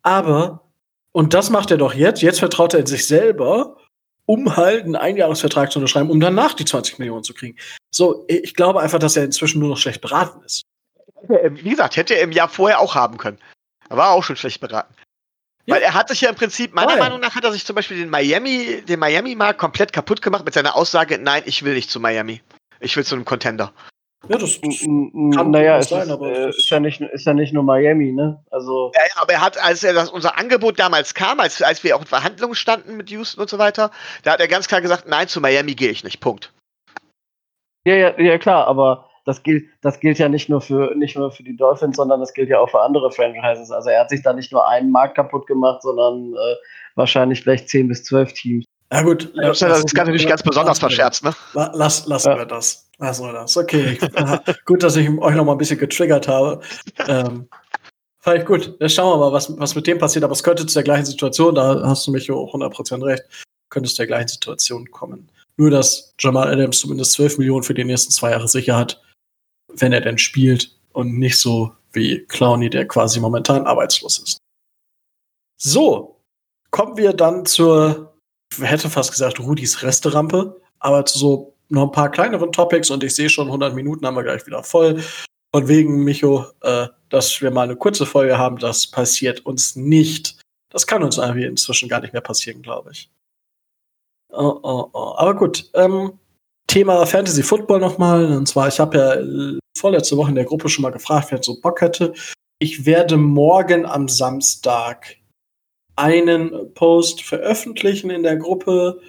Aber, 0.02 0.64
und 1.11 1.34
das 1.34 1.49
macht 1.49 1.72
er 1.72 1.77
doch 1.77 1.94
jetzt, 1.94 2.22
jetzt 2.22 2.40
vertraut 2.40 2.73
er 2.73 2.80
in 2.80 2.86
sich 2.86 3.06
selber 3.06 3.76
um 4.30 4.56
halt 4.56 4.84
einen 4.84 4.95
Einjahresvertrag 4.95 5.72
zu 5.72 5.80
unterschreiben, 5.80 6.11
um 6.11 6.19
danach 6.19 6.53
die 6.53 6.64
20 6.64 6.99
Millionen 6.99 7.23
zu 7.23 7.34
kriegen. 7.34 7.57
So, 7.90 8.26
ich 8.27 8.53
glaube 8.53 8.80
einfach, 8.80 8.99
dass 8.99 9.18
er 9.18 9.23
inzwischen 9.23 9.60
nur 9.60 9.69
noch 9.69 9.77
schlecht 9.77 10.02
beraten 10.02 10.44
ist. 10.44 10.61
Wie 11.27 11.72
gesagt, 11.72 11.98
hätte 11.98 12.14
er 12.14 12.22
im 12.22 12.31
Jahr 12.31 12.48
vorher 12.48 12.80
auch 12.80 12.94
haben 12.94 13.18
können. 13.18 13.40
Er 13.90 13.98
war 13.98 14.11
auch 14.11 14.23
schon 14.23 14.36
schlecht 14.36 14.61
beraten. 14.61 14.94
Ja. 15.69 15.75
Weil 15.75 15.83
er 15.83 15.93
hat 15.93 16.09
sich 16.09 16.21
ja 16.21 16.29
im 16.29 16.35
Prinzip, 16.35 16.73
meiner 16.73 16.91
nein. 16.91 16.99
Meinung 16.99 17.19
nach, 17.19 17.35
hat 17.35 17.43
er 17.43 17.51
sich 17.51 17.63
zum 17.63 17.75
Beispiel 17.75 17.97
den 17.97 18.09
Miami, 18.09 18.81
den 18.87 18.99
Miami-Markt 18.99 19.59
komplett 19.59 19.93
kaputt 19.93 20.21
gemacht 20.21 20.43
mit 20.43 20.53
seiner 20.53 20.75
Aussage, 20.75 21.19
nein, 21.19 21.43
ich 21.45 21.63
will 21.63 21.75
nicht 21.75 21.91
zu 21.91 21.99
Miami. 21.99 22.41
Ich 22.79 22.97
will 22.97 23.05
zu 23.05 23.15
einem 23.15 23.25
Contender. 23.25 23.71
Ja, 24.27 24.37
das, 24.37 24.59
das 24.59 24.79
kann 24.81 25.51
naja, 25.51 25.77
es 25.77 25.89
sein, 25.89 26.03
ist, 26.03 26.09
aber 26.09 26.31
äh, 26.31 26.49
ist, 26.49 26.69
ja 26.69 26.79
nicht, 26.79 26.99
ist 26.99 27.25
ja 27.25 27.33
nicht 27.33 27.53
nur 27.53 27.63
Miami, 27.63 28.11
ne? 28.11 28.43
Also 28.51 28.91
ja, 28.95 29.01
ja, 29.03 29.21
aber 29.21 29.33
er 29.33 29.41
hat, 29.41 29.57
als 29.63 29.83
er 29.83 29.93
das, 29.93 30.09
unser 30.09 30.37
Angebot 30.37 30.77
damals 30.77 31.13
kam, 31.13 31.39
als, 31.39 31.61
als 31.61 31.83
wir 31.83 31.95
auch 31.95 32.01
in 32.01 32.07
Verhandlungen 32.07 32.55
standen 32.55 32.97
mit 32.97 33.09
Houston 33.11 33.41
und 33.41 33.49
so 33.49 33.59
weiter, 33.59 33.91
da 34.23 34.33
hat 34.33 34.39
er 34.39 34.49
ganz 34.49 34.67
klar 34.67 34.81
gesagt, 34.81 35.07
nein, 35.07 35.27
zu 35.27 35.39
Miami 35.39 35.75
gehe 35.75 35.91
ich 35.91 36.03
nicht. 36.03 36.19
Punkt. 36.19 36.51
Ja, 37.85 37.95
ja, 37.95 38.19
ja, 38.19 38.37
klar, 38.37 38.67
aber 38.67 39.09
das 39.30 39.43
gilt, 39.43 39.68
das 39.81 39.99
gilt 39.99 40.18
ja 40.18 40.27
nicht 40.27 40.49
nur 40.49 40.60
für 40.60 40.95
nicht 40.95 41.15
nur 41.15 41.31
für 41.31 41.43
die 41.43 41.56
Dolphins, 41.56 41.97
sondern 41.97 42.19
das 42.19 42.34
gilt 42.34 42.49
ja 42.49 42.60
auch 42.60 42.69
für 42.69 42.81
andere 42.81 43.11
Franchises. 43.11 43.69
Also 43.69 43.89
er 43.89 44.01
hat 44.01 44.10
sich 44.10 44.23
da 44.23 44.34
nicht 44.34 44.51
nur 44.51 44.68
einen 44.68 44.89
Markt 44.89 45.15
kaputt 45.15 45.45
gemacht, 45.45 45.84
sondern 45.84 46.34
äh, 46.34 46.56
wahrscheinlich 46.95 47.43
vielleicht 47.43 47.69
10 47.69 47.89
bis 47.89 48.03
12 48.06 48.34
Teams. 48.34 48.65
Ja 48.91 49.03
gut, 49.03 49.31
das, 49.35 49.60
das 49.60 49.84
ist 49.84 49.95
natürlich 49.95 50.27
ganz 50.27 50.41
besonders 50.41 50.80
verscherzt, 50.80 51.23
ne? 51.23 51.35
Lass, 51.53 52.07
lassen 52.07 52.30
ja. 52.30 52.38
wir 52.39 52.45
das. 52.45 52.89
Lassen 52.97 53.26
wir 53.27 53.34
das. 53.34 53.56
Okay. 53.56 53.99
gut, 54.65 54.81
dass 54.81 54.95
ich 54.95 55.07
euch 55.07 55.35
noch 55.35 55.45
mal 55.45 55.51
ein 55.51 55.60
bisschen 55.60 55.77
getriggert 55.77 56.27
habe. 56.27 56.61
ähm, 57.07 57.47
Vielleicht 58.22 58.47
gut. 58.47 58.76
Jetzt 58.80 58.95
schauen 58.95 59.14
wir 59.14 59.26
mal, 59.26 59.31
was, 59.31 59.57
was 59.60 59.76
mit 59.76 59.85
dem 59.85 59.99
passiert. 59.99 60.23
Aber 60.23 60.34
es 60.34 60.43
könnte 60.43 60.65
zu 60.65 60.73
der 60.73 60.84
gleichen 60.84 61.06
Situation, 61.06 61.53
da 61.53 61.84
hast 61.84 62.07
du 62.07 62.11
mich 62.11 62.31
auch 62.31 62.51
100% 62.51 63.06
recht, 63.06 63.23
könnte 63.69 63.85
es 63.85 63.93
zu 63.93 64.01
der 64.01 64.07
gleichen 64.07 64.27
Situation 64.27 64.89
kommen. 64.89 65.30
Nur, 65.56 65.69
dass 65.69 66.15
Jamal 66.19 66.51
Adams 66.51 66.80
zumindest 66.80 67.11
12 67.11 67.38
Millionen 67.38 67.64
für 67.64 67.76
die 67.76 67.84
nächsten 67.84 68.11
zwei 68.11 68.31
Jahre 68.31 68.47
sicher 68.47 68.76
hat, 68.76 69.01
wenn 69.73 69.93
er 69.93 70.01
denn 70.01 70.17
spielt 70.17 70.77
und 70.93 71.17
nicht 71.17 71.39
so 71.39 71.71
wie 71.91 72.25
Clowny, 72.25 72.69
der 72.69 72.87
quasi 72.87 73.19
momentan 73.19 73.65
arbeitslos 73.65 74.19
ist. 74.19 74.37
So, 75.57 76.21
kommen 76.71 76.97
wir 76.97 77.13
dann 77.13 77.45
zur 77.45 78.09
hätte 78.57 78.89
fast 78.89 79.11
gesagt 79.11 79.39
Rudis 79.39 79.83
Resterampe, 79.83 80.59
aber 80.79 81.05
zu 81.05 81.19
so 81.19 81.55
noch 81.69 81.83
ein 81.83 81.91
paar 81.91 82.09
kleineren 82.09 82.51
Topics 82.51 82.89
und 82.89 83.03
ich 83.03 83.13
sehe 83.13 83.29
schon 83.29 83.47
100 83.47 83.75
Minuten 83.75 84.05
haben 84.05 84.15
wir 84.15 84.23
gleich 84.23 84.45
wieder 84.47 84.63
voll. 84.63 85.03
Und 85.51 85.67
wegen 85.67 86.03
Micho, 86.03 86.45
äh, 86.61 86.87
dass 87.09 87.41
wir 87.41 87.51
mal 87.51 87.63
eine 87.63 87.75
kurze 87.75 88.05
Folge 88.05 88.37
haben, 88.37 88.57
das 88.57 88.87
passiert 88.87 89.45
uns 89.45 89.75
nicht. 89.75 90.39
Das 90.69 90.85
kann 90.85 91.03
uns 91.03 91.17
irgendwie 91.17 91.45
inzwischen 91.45 91.89
gar 91.89 92.01
nicht 92.01 92.13
mehr 92.13 92.21
passieren, 92.21 92.61
glaube 92.61 92.91
ich. 92.91 93.09
Oh, 94.31 94.59
oh, 94.61 94.89
oh. 94.93 95.15
Aber 95.17 95.35
gut, 95.35 95.69
ähm, 95.73 96.19
Thema 96.69 97.03
Fantasy 97.07 97.41
Football 97.41 97.79
nochmal. 97.79 98.25
Und 98.25 98.47
zwar, 98.47 98.67
ich 98.67 98.79
habe 98.79 98.97
ja 98.97 99.59
vorletzte 99.75 100.15
Woche 100.17 100.29
in 100.29 100.35
der 100.35 100.45
Gruppe 100.45 100.69
schon 100.69 100.83
mal 100.83 100.91
gefragt, 100.91 101.31
wer 101.31 101.41
so 101.41 101.59
Bock 101.59 101.81
hätte. 101.81 102.13
Ich 102.59 102.85
werde 102.85 103.17
morgen 103.17 103.87
am 103.87 104.07
Samstag 104.07 105.15
einen 105.95 106.73
Post 106.75 107.23
veröffentlichen 107.23 108.11
in 108.11 108.21
der 108.21 108.37
Gruppe. 108.37 109.01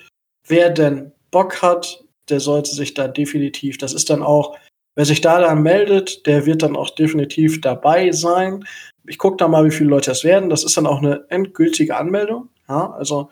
Wer 0.49 0.71
denn 0.71 1.13
Bock 1.31 1.61
hat, 1.61 2.03
der 2.31 2.41
sollte 2.41 2.75
sich 2.75 2.95
da 2.95 3.09
definitiv, 3.09 3.77
das 3.77 3.93
ist 3.93 4.09
dann 4.09 4.23
auch, 4.23 4.57
wer 4.97 5.05
sich 5.05 5.21
da 5.21 5.41
dann 5.41 5.63
meldet, 5.63 6.27
der 6.27 6.47
wird 6.47 6.63
dann 6.63 6.77
auch 6.77 6.91
definitiv 6.91 7.61
dabei 7.61 8.11
sein. 8.13 8.65
Ich 9.07 9.19
gucke 9.19 9.37
da 9.37 9.49
mal, 9.49 9.67
wie 9.67 9.71
viele 9.71 9.91
Leute 9.91 10.13
es 10.13 10.25
werden. 10.25 10.49
Das 10.49 10.65
ist 10.65 10.77
dann 10.79 10.87
auch 10.87 10.99
eine 10.99 11.27
endgültige 11.29 11.97
Anmeldung. 11.97 12.49
Ja, 12.69 12.93
also 12.93 13.31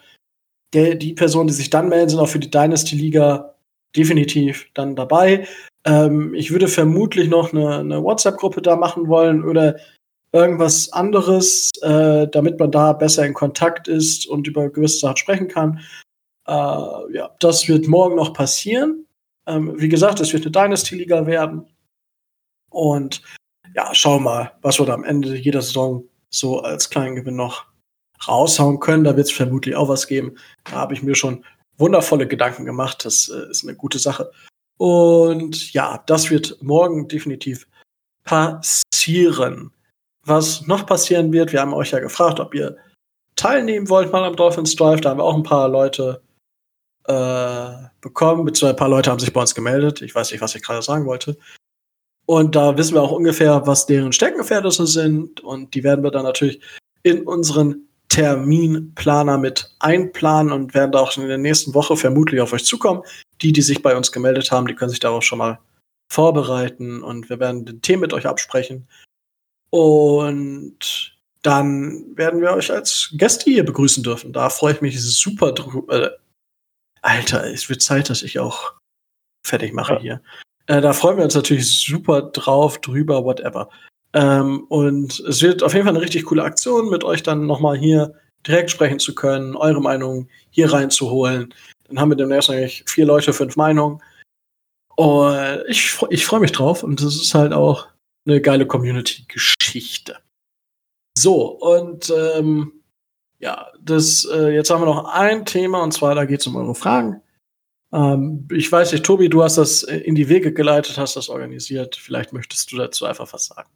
der, 0.75 0.97
die 0.97 1.15
Personen, 1.15 1.49
die 1.49 1.55
sich 1.55 1.71
dann 1.71 1.89
melden, 1.89 2.11
sind 2.11 2.21
auch 2.21 2.29
für 2.29 2.39
die 2.39 2.51
Dynasty-Liga 2.51 3.55
definitiv 3.97 4.67
dann 4.75 4.97
dabei. 4.97 5.47
Ähm, 5.85 6.35
ich 6.35 6.51
würde 6.51 6.69
vermutlich 6.69 7.29
noch 7.29 7.53
eine, 7.53 7.79
eine 7.79 8.03
WhatsApp-Gruppe 8.03 8.63
da 8.63 8.77
machen 8.77 9.09
wollen 9.09 9.45
oder 9.45 9.77
irgendwas 10.33 10.93
anderes, 10.93 11.71
äh, 11.83 12.29
damit 12.29 12.59
man 12.59 12.71
da 12.71 12.93
besser 12.93 13.25
in 13.25 13.35
Kontakt 13.35 13.89
ist 13.89 14.27
und 14.27 14.47
über 14.47 14.69
gewisse 14.69 14.99
Sachen 14.99 15.17
sprechen 15.17 15.49
kann. 15.49 15.81
Äh, 16.47 16.53
ja, 16.53 17.31
das 17.41 17.69
wird 17.69 17.89
morgen 17.89 18.17
noch 18.17 18.35
passieren. 18.35 19.07
Ähm, 19.47 19.75
wie 19.79 19.89
gesagt, 19.89 20.21
es 20.21 20.33
wird 20.33 20.45
eine 20.45 20.53
Dynasty-Liga 20.53 21.27
werden. 21.27 21.67
Und 22.71 23.23
ja, 23.75 23.95
schauen 23.95 24.25
wir 24.25 24.31
mal, 24.31 24.53
was 24.63 24.79
wir 24.79 24.87
da 24.87 24.95
am 24.95 25.05
Ende 25.05 25.37
jeder 25.37 25.63
Saison 25.63 26.05
so 26.31 26.61
als 26.61 26.91
kleinen 26.91 27.17
Gewinn 27.17 27.37
noch 27.37 27.67
raushauen 28.27 28.81
können. 28.81 29.05
Da 29.05 29.17
wird 29.17 29.29
es 29.29 29.33
vermutlich 29.33 29.77
auch 29.77 29.89
was 29.89 30.07
geben. 30.07 30.37
Da 30.65 30.73
habe 30.73 30.95
ich 30.95 31.03
mir 31.03 31.15
schon 31.15 31.45
wundervolle 31.79 32.27
Gedanken 32.27 32.65
gemacht. 32.65 33.05
Das 33.05 33.29
äh, 33.29 33.51
ist 33.51 33.65
eine 33.65 33.75
gute 33.75 33.99
Sache. 33.99 34.31
Und 34.77 35.73
ja, 35.73 36.03
das 36.07 36.31
wird 36.31 36.63
morgen 36.63 37.09
definitiv 37.09 37.67
passieren 38.25 39.73
was 40.29 40.67
noch 40.67 40.87
passieren 40.87 41.33
wird. 41.33 41.53
Wir 41.53 41.61
haben 41.61 41.75
euch 41.75 41.91
ja 41.91 41.99
gefragt, 41.99 42.39
ob 42.41 42.55
ihr 42.55 42.77
teilnehmen 43.37 43.89
wollt 43.89 44.13
mal 44.13 44.25
am 44.25 44.37
Dolphins 44.37 44.77
Drive. 44.77 45.01
Da 45.01 45.11
haben 45.11 45.19
wir 45.19 45.25
auch 45.25 45.37
ein 45.37 45.43
paar 45.43 45.69
Leute 45.69 46.23
äh, 47.07 47.89
bekommen, 48.01 48.45
beziehungsweise 48.45 48.75
ein 48.75 48.79
paar 48.79 48.89
Leute 48.89 49.11
haben 49.11 49.19
sich 49.19 49.33
bei 49.33 49.41
uns 49.41 49.55
gemeldet. 49.55 50.03
Ich 50.03 50.15
weiß 50.15 50.31
nicht, 50.31 50.41
was 50.41 50.55
ich 50.55 50.63
gerade 50.63 50.83
sagen 50.83 51.07
wollte. 51.07 51.37
Und 52.27 52.55
da 52.55 52.77
wissen 52.77 52.95
wir 52.95 53.03
auch 53.03 53.13
ungefähr, 53.13 53.67
was 53.67 53.87
deren 53.87 54.13
Steckenpferde 54.13 54.71
sind. 54.71 55.41
Und 55.41 55.75
die 55.75 55.83
werden 55.83 56.05
wir 56.05 56.11
dann 56.11 56.25
natürlich 56.25 56.61
in 57.03 57.23
unseren 57.27 57.88
Terminplaner 58.09 59.39
mit 59.39 59.75
einplanen 59.81 60.53
und 60.53 60.75
werden 60.75 60.93
da 60.93 61.01
auch 61.01 61.17
in 61.17 61.29
der 61.29 61.39
nächsten 61.39 61.75
Woche 61.75 61.97
vermutlich 61.97 62.41
auf 62.41 62.53
euch 62.53 62.65
zukommen. 62.65 63.03
Die, 63.43 63.53
die 63.53 63.63
sich 63.63 63.83
bei 63.83 63.97
uns 63.97 64.11
gemeldet 64.11 64.51
haben, 64.51 64.67
die 64.67 64.75
können 64.75 64.91
sich 64.91 65.01
darauf 65.01 65.23
schon 65.23 65.39
mal 65.39 65.59
vorbereiten 66.11 67.03
und 67.03 67.29
wir 67.29 67.39
werden 67.39 67.67
den 67.67 67.83
Themen 67.83 68.01
mit 68.01 68.13
euch 68.13 68.27
absprechen. 68.27 68.89
Und 69.71 71.15
dann 71.43 72.17
werden 72.17 72.41
wir 72.41 72.53
euch 72.53 72.73
als 72.73 73.11
Gäste 73.13 73.51
hier 73.51 73.65
begrüßen 73.65 74.03
dürfen. 74.03 74.33
Da 74.33 74.51
freue 74.51 74.75
ich 74.75 74.81
mich 74.81 75.01
super 75.01 75.53
drüber. 75.53 76.07
Äh, 76.07 76.11
Alter, 77.03 77.45
es 77.45 77.69
wird 77.69 77.83
Zeit, 77.83 78.11
dass 78.11 78.23
ich 78.23 78.39
auch 78.39 78.73
fertig 79.47 79.73
mache 79.73 79.95
ja. 79.95 80.01
hier. 80.01 80.23
Äh, 80.67 80.81
da 80.81 80.93
freuen 80.93 81.19
wir 81.19 81.25
uns 81.25 81.35
natürlich 81.35 81.81
super 81.81 82.23
drauf, 82.23 82.81
drüber, 82.81 83.25
whatever. 83.25 83.69
Ähm, 84.15 84.65
und 84.69 85.21
es 85.21 85.43
wird 85.43 85.63
auf 85.63 85.75
jeden 85.75 85.85
Fall 85.85 85.95
eine 85.95 86.03
richtig 86.03 86.25
coole 86.25 86.43
Aktion, 86.43 86.89
mit 86.91 87.05
euch 87.05 87.23
dann 87.23 87.47
nochmal 87.47 87.77
hier 87.77 88.15
direkt 88.47 88.71
sprechen 88.71 88.99
zu 88.99 89.15
können, 89.15 89.57
eure 89.57 89.81
Meinung 89.81 90.29
hier 90.51 90.73
reinzuholen. 90.73 91.55
Dann 91.89 92.01
haben 92.01 92.11
wir 92.11 92.17
demnächst 92.17 92.51
eigentlich 92.51 92.85
vier 92.87 93.07
Leute, 93.07 93.33
fünf 93.33 93.57
Meinungen. 93.57 94.03
Und 94.97 95.65
ich, 95.69 95.97
ich 96.11 96.27
freue 96.27 96.41
mich 96.41 96.53
drauf 96.53 96.83
und 96.83 97.01
das 97.01 97.15
ist 97.15 97.35
halt 97.35 97.53
auch 97.53 97.89
eine 98.27 98.41
geile 98.41 98.67
Community-Geschichte. 98.67 100.19
So, 101.17 101.47
und 101.47 102.11
ähm, 102.11 102.73
ja, 103.39 103.69
das, 103.81 104.25
äh, 104.25 104.51
jetzt 104.51 104.71
haben 104.71 104.83
wir 104.83 104.87
noch 104.87 105.05
ein 105.05 105.45
Thema 105.45 105.83
und 105.83 105.93
zwar, 105.93 106.15
da 106.15 106.25
geht 106.25 106.41
es 106.41 106.47
um 106.47 106.57
eure 106.57 106.75
Fragen. 106.75 107.23
Ähm, 107.93 108.49
ich 108.53 108.71
weiß 108.71 108.93
nicht, 108.93 109.05
Tobi, 109.05 109.29
du 109.29 109.43
hast 109.43 109.59
das 109.59 109.83
in 109.83 110.15
die 110.15 110.29
Wege 110.29 110.53
geleitet, 110.53 110.99
hast 110.99 111.17
das 111.17 111.29
organisiert. 111.29 111.97
Vielleicht 111.97 112.33
möchtest 112.33 112.73
du 112.73 112.77
dazu 112.77 113.07
einfach 113.07 113.33
was 113.33 113.47
sagen. 113.47 113.71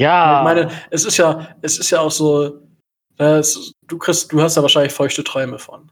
Ja. 0.00 0.40
Ich 0.40 0.44
meine, 0.44 0.70
es 0.90 1.04
ist 1.04 1.16
ja, 1.16 1.56
es 1.62 1.78
ist 1.78 1.90
ja 1.90 2.00
auch 2.00 2.10
so, 2.10 2.60
es, 3.18 3.72
du 3.86 3.98
kriegst, 3.98 4.32
du 4.32 4.42
hast 4.42 4.56
da 4.56 4.62
wahrscheinlich 4.62 4.92
feuchte 4.92 5.22
Träume 5.22 5.58
von. 5.58 5.90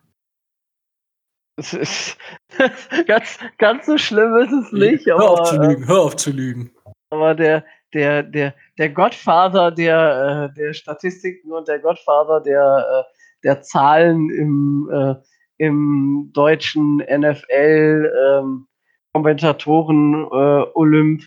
Es 1.56 1.72
ist 1.74 2.18
ganz, 3.06 3.38
ganz 3.58 3.86
so 3.86 3.98
schlimm 3.98 4.36
ist 4.36 4.52
es 4.52 4.72
nicht. 4.72 5.06
Hör 5.06 5.16
aber, 5.16 5.30
auf 5.30 5.50
zu 5.50 5.56
lügen, 5.56 5.86
hör 5.86 6.00
auf 6.00 6.16
zu 6.16 6.30
lügen. 6.30 6.74
Aber 7.10 7.34
der, 7.34 7.64
der, 7.92 8.22
der, 8.22 8.54
der 8.78 8.90
Gottvater 8.90 9.70
der, 9.70 10.50
äh, 10.50 10.54
der 10.54 10.72
Statistiken 10.72 11.52
und 11.52 11.68
der 11.68 11.78
Gottvater 11.78 12.40
der, 12.40 13.04
äh, 13.06 13.12
der 13.44 13.62
Zahlen 13.62 14.30
im, 14.30 14.90
äh, 14.92 15.14
im 15.58 16.30
deutschen 16.32 16.96
NFL 16.96 18.10
ähm, 18.40 18.66
Kommentatoren 19.12 20.24
äh, 20.24 20.66
Olymp 20.74 21.22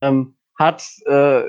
ähm, 0.00 0.36
hat 0.58 0.82
äh, 1.04 1.42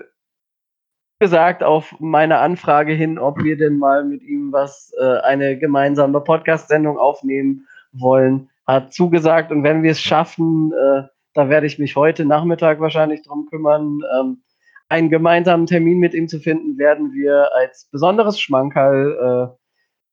gesagt 1.19 1.63
auf 1.63 1.95
meine 1.99 2.39
Anfrage 2.39 2.93
hin, 2.93 3.17
ob 3.17 3.43
wir 3.43 3.57
denn 3.57 3.77
mal 3.77 4.03
mit 4.03 4.21
ihm 4.21 4.51
was 4.51 4.93
äh, 4.99 5.19
eine 5.19 5.57
gemeinsame 5.57 6.21
Podcast-Sendung 6.21 6.97
aufnehmen 6.97 7.67
wollen, 7.91 8.49
hat 8.67 8.93
zugesagt 8.93 9.51
und 9.51 9.63
wenn 9.63 9.81
wir 9.83 9.91
es 9.91 10.01
schaffen, 10.01 10.71
äh, 10.73 11.03
da 11.33 11.49
werde 11.49 11.67
ich 11.67 11.79
mich 11.79 11.95
heute 11.95 12.25
Nachmittag 12.25 12.79
wahrscheinlich 12.79 13.23
drum 13.23 13.47
kümmern, 13.49 13.99
ähm, 14.19 14.43
einen 14.89 15.09
gemeinsamen 15.09 15.65
Termin 15.65 15.99
mit 15.99 16.13
ihm 16.13 16.27
zu 16.27 16.39
finden, 16.39 16.77
werden 16.77 17.13
wir 17.13 17.49
als 17.55 17.89
besonderes 17.91 18.39
Schmankerl 18.39 19.55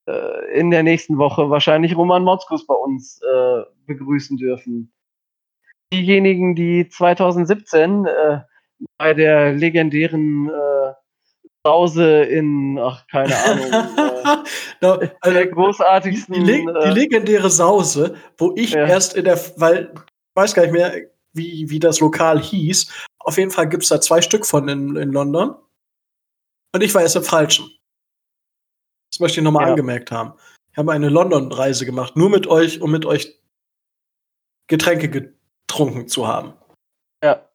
äh, 0.07 0.11
äh, 0.11 0.59
in 0.59 0.71
der 0.71 0.83
nächsten 0.83 1.19
Woche 1.19 1.51
wahrscheinlich 1.51 1.97
Roman 1.97 2.25
Motzkus 2.25 2.67
bei 2.67 2.75
uns 2.75 3.21
äh, 3.23 3.63
begrüßen 3.87 4.37
dürfen. 4.37 4.93
Diejenigen, 5.93 6.55
die 6.55 6.89
2017 6.89 8.07
äh, 8.07 8.41
bei 8.99 9.15
der 9.15 9.53
legendären 9.53 10.49
äh, 10.51 10.93
Sause 11.67 12.23
in, 12.25 12.79
ach, 12.79 13.07
keine 13.07 13.37
Ahnung, 13.37 13.73
äh, 13.73 14.37
no, 14.83 14.97
der 14.99 15.17
also, 15.21 15.51
großartigsten. 15.51 16.35
die, 16.35 16.41
leg 16.41 16.67
die 16.67 16.89
äh, 16.89 16.93
legendäre 16.93 17.51
Sause, 17.51 18.17
wo 18.37 18.53
ich 18.57 18.73
Ja. 18.73 18.87
erst 18.87 19.17
in 19.17 19.25
der, 19.25 19.39
weil, 19.57 19.93
ich 19.95 20.37
weiß 20.37 20.55
gar 20.55 20.63
nicht 20.63 20.73
mehr, 20.73 21.09
wie, 21.33 21.69
wie 21.71 21.79
das 21.79 22.01
Lokal 22.01 22.41
hieß. 22.41 22.93
Auf 23.21 23.39
jeden 23.39 23.51
Fall 23.51 23.69
gibt 23.69 23.83
es 23.83 23.89
da 23.89 24.01
zwei 24.01 24.21
Stück 24.21 24.45
von 24.45 24.69
in, 24.69 24.97
in 24.97 25.13
London. 25.13 25.57
Und 26.75 26.83
ich 26.83 26.95
war 26.95 27.03
erst 27.03 27.17
im 27.17 27.25
Falschen. 27.25 27.71
Das 29.11 29.21
möchte 29.21 29.41
ich 29.41 29.45
nochmal 29.45 29.65
Ja. 29.65 29.71
angemerkt 29.71 30.11
haben. 30.11 30.35
Ich 30.73 30.77
habe 30.79 30.93
eine 30.93 31.09
London-Reise 31.09 31.87
gemacht, 31.87 32.17
nur 32.17 32.29
mit 32.31 32.47
euch, 32.47 32.81
um 32.83 32.91
mit 32.91 33.07
euch 33.07 33.41
Getränke 34.67 35.09
getrunken 35.09 36.09
zu 36.09 36.27
haben. 36.27 36.55
Ja, 37.23 37.49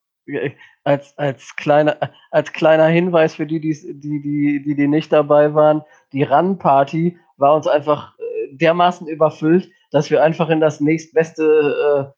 als, 0.83 1.17
als, 1.17 1.55
kleiner, 1.55 1.97
als 2.31 2.53
kleiner 2.53 2.87
Hinweis 2.87 3.35
für 3.35 3.45
die, 3.45 3.59
die, 3.59 3.73
die, 3.99 4.61
die, 4.63 4.75
die 4.75 4.87
nicht 4.87 5.11
dabei 5.11 5.53
waren, 5.53 5.83
die 6.13 6.23
Run-Party 6.23 7.17
war 7.37 7.55
uns 7.55 7.67
einfach 7.67 8.17
äh, 8.17 8.55
dermaßen 8.55 9.07
überfüllt, 9.07 9.69
dass 9.91 10.09
wir 10.09 10.23
einfach 10.23 10.49
in 10.49 10.59
das 10.59 10.79
nächstbeste 10.79 12.13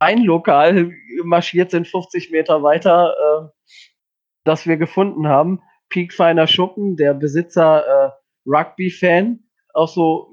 äh, 0.00 0.14
marschiert 1.24 1.70
sind, 1.70 1.86
50 1.86 2.30
Meter 2.30 2.62
weiter, 2.62 3.14
äh, 3.14 3.48
das 4.44 4.66
wir 4.66 4.76
gefunden 4.76 5.28
haben. 5.28 5.62
Piekfeiner 5.88 6.46
Schuppen, 6.46 6.96
der 6.96 7.14
Besitzer 7.14 7.86
äh, 7.86 8.10
Rugby-Fan, 8.46 9.40
auch 9.74 9.88
so 9.88 10.32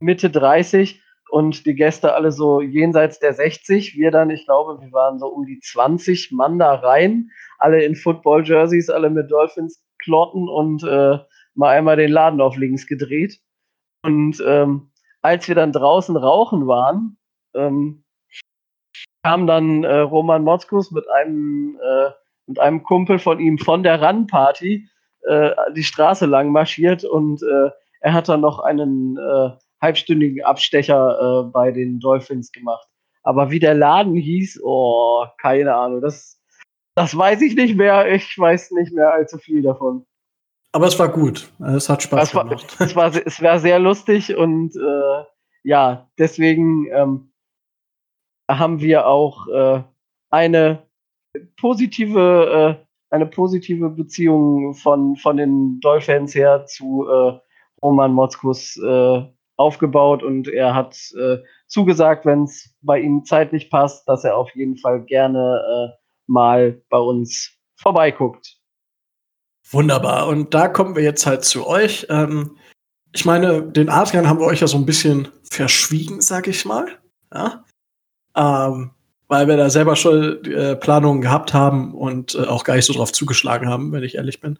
Mitte 0.00 0.30
30 0.30 1.03
und 1.30 1.66
die 1.66 1.74
Gäste 1.74 2.14
alle 2.14 2.32
so 2.32 2.60
jenseits 2.60 3.18
der 3.18 3.34
60. 3.34 3.96
Wir 3.96 4.10
dann, 4.10 4.30
ich 4.30 4.44
glaube, 4.44 4.80
wir 4.80 4.92
waren 4.92 5.18
so 5.18 5.26
um 5.26 5.46
die 5.46 5.60
20 5.60 6.32
Mann 6.32 6.58
da 6.58 6.74
rein, 6.74 7.30
alle 7.58 7.82
in 7.82 7.96
Football-Jerseys, 7.96 8.90
alle 8.90 9.10
mit 9.10 9.30
Dolphins-Klotten 9.30 10.48
und 10.48 10.82
äh, 10.84 11.18
mal 11.54 11.70
einmal 11.70 11.96
den 11.96 12.10
Laden 12.10 12.40
auf 12.40 12.56
links 12.56 12.86
gedreht. 12.86 13.40
Und 14.02 14.42
ähm, 14.46 14.90
als 15.22 15.48
wir 15.48 15.54
dann 15.54 15.72
draußen 15.72 16.16
rauchen 16.16 16.66
waren, 16.66 17.16
ähm, 17.54 18.04
kam 19.22 19.46
dann 19.46 19.84
äh, 19.84 20.00
Roman 20.00 20.44
Motzkus 20.44 20.90
mit 20.90 21.08
einem, 21.08 21.78
äh, 21.82 22.10
mit 22.46 22.58
einem 22.58 22.82
Kumpel 22.82 23.18
von 23.18 23.40
ihm 23.40 23.58
von 23.58 23.82
der 23.82 24.02
Run-Party 24.02 24.86
äh, 25.22 25.50
die 25.74 25.84
Straße 25.84 26.26
lang 26.26 26.52
marschiert 26.52 27.04
und 27.04 27.42
äh, 27.42 27.70
er 28.00 28.12
hat 28.12 28.28
dann 28.28 28.42
noch 28.42 28.58
einen 28.58 29.16
äh, 29.16 29.50
halbstündigen 29.84 30.44
Abstecher 30.44 31.44
äh, 31.46 31.50
bei 31.50 31.70
den 31.70 32.00
Dolphins 32.00 32.50
gemacht. 32.50 32.88
Aber 33.22 33.50
wie 33.50 33.60
der 33.60 33.74
Laden 33.74 34.16
hieß, 34.16 34.60
oh, 34.62 35.24
keine 35.40 35.74
Ahnung, 35.74 36.00
das, 36.00 36.40
das 36.94 37.16
weiß 37.16 37.40
ich 37.42 37.54
nicht 37.54 37.76
mehr. 37.76 38.12
Ich 38.12 38.38
weiß 38.38 38.72
nicht 38.72 38.92
mehr 38.92 39.12
allzu 39.12 39.38
viel 39.38 39.62
davon. 39.62 40.06
Aber 40.72 40.86
es 40.86 40.98
war 40.98 41.08
gut. 41.08 41.52
Es 41.60 41.88
hat 41.88 42.02
Spaß 42.02 42.28
Es 42.28 42.34
war, 42.34 42.44
gemacht. 42.44 42.76
es 42.80 42.96
war, 42.96 43.14
es 43.14 43.42
war 43.42 43.58
sehr 43.60 43.78
lustig 43.78 44.36
und 44.36 44.74
äh, 44.76 45.24
ja, 45.62 46.10
deswegen 46.18 46.86
ähm, 46.92 47.32
haben 48.50 48.80
wir 48.80 49.06
auch 49.06 49.46
äh, 49.48 49.82
eine 50.30 50.82
positive, 51.56 52.78
äh, 52.80 53.14
eine 53.14 53.26
positive 53.26 53.88
Beziehung 53.88 54.74
von, 54.74 55.16
von 55.16 55.36
den 55.36 55.80
Dolphins 55.80 56.34
her 56.34 56.66
zu 56.66 57.06
äh, 57.08 57.38
Roman 57.82 58.12
Motzkus 58.12 58.76
äh, 58.76 59.22
aufgebaut 59.56 60.22
und 60.22 60.48
er 60.48 60.74
hat 60.74 60.96
äh, 61.18 61.38
zugesagt, 61.66 62.26
wenn 62.26 62.44
es 62.44 62.74
bei 62.82 63.00
ihm 63.00 63.24
zeitlich 63.24 63.70
passt, 63.70 64.08
dass 64.08 64.24
er 64.24 64.36
auf 64.36 64.54
jeden 64.54 64.76
Fall 64.76 65.04
gerne 65.04 65.62
äh, 65.92 65.96
mal 66.26 66.82
bei 66.90 66.98
uns 66.98 67.52
vorbeiguckt. 67.76 68.56
Wunderbar. 69.70 70.28
Und 70.28 70.54
da 70.54 70.68
kommen 70.68 70.96
wir 70.96 71.02
jetzt 71.02 71.26
halt 71.26 71.44
zu 71.44 71.66
euch. 71.66 72.06
Ähm, 72.10 72.56
ich 73.12 73.24
meine, 73.24 73.62
den 73.62 73.88
Adrian 73.88 74.28
haben 74.28 74.40
wir 74.40 74.46
euch 74.46 74.60
ja 74.60 74.66
so 74.66 74.76
ein 74.76 74.86
bisschen 74.86 75.28
verschwiegen, 75.50 76.20
sag 76.20 76.48
ich 76.48 76.64
mal. 76.64 76.86
Ja? 77.32 77.64
Ähm, 78.36 78.90
weil 79.28 79.48
wir 79.48 79.56
da 79.56 79.70
selber 79.70 79.96
schon 79.96 80.44
äh, 80.44 80.76
Planungen 80.76 81.22
gehabt 81.22 81.54
haben 81.54 81.94
und 81.94 82.34
äh, 82.34 82.46
auch 82.46 82.64
gar 82.64 82.76
nicht 82.76 82.84
so 82.84 82.92
drauf 82.92 83.12
zugeschlagen 83.12 83.68
haben, 83.68 83.92
wenn 83.92 84.02
ich 84.02 84.16
ehrlich 84.16 84.40
bin. 84.40 84.58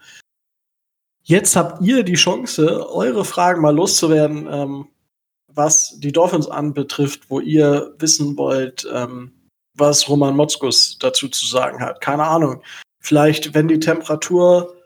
Jetzt 1.27 1.57
habt 1.57 1.81
ihr 1.81 2.03
die 2.03 2.15
Chance, 2.15 2.87
eure 2.91 3.25
Fragen 3.25 3.63
mal 3.63 3.75
loszuwerden, 3.75 4.47
ähm, 4.51 4.89
was 5.49 5.99
die 5.99 6.13
Dolphins 6.13 6.49
anbetrifft, 6.49 7.31
wo 7.31 7.41
ihr 7.41 7.95
wissen 7.99 8.37
wollt, 8.37 8.87
ähm, 8.93 9.33
was 9.75 10.07
Roman 10.07 10.37
Motzkus 10.37 10.99
dazu 10.99 11.29
zu 11.29 11.47
sagen 11.47 11.81
hat. 11.81 12.03
Keine 12.03 12.25
Ahnung. 12.25 12.63
Vielleicht, 13.01 13.55
wenn 13.55 13.69
die 13.69 13.81
Temperatur, 13.81 14.77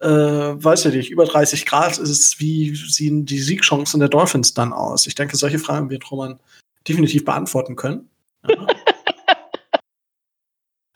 äh, 0.00 0.08
weiß 0.08 0.86
ich 0.86 0.94
nicht, 0.94 1.10
über 1.10 1.24
30 1.24 1.64
Grad 1.66 1.98
ist, 1.98 2.40
wie 2.40 2.74
sehen 2.74 3.24
die 3.24 3.38
Siegchancen 3.38 4.00
der 4.00 4.08
Dolphins 4.08 4.54
dann 4.54 4.72
aus? 4.72 5.06
Ich 5.06 5.14
denke, 5.14 5.36
solche 5.36 5.60
Fragen 5.60 5.88
wird 5.88 6.10
Roman 6.10 6.40
definitiv 6.88 7.24
beantworten 7.24 7.76
können. 7.76 8.10
Ja. 8.48 8.66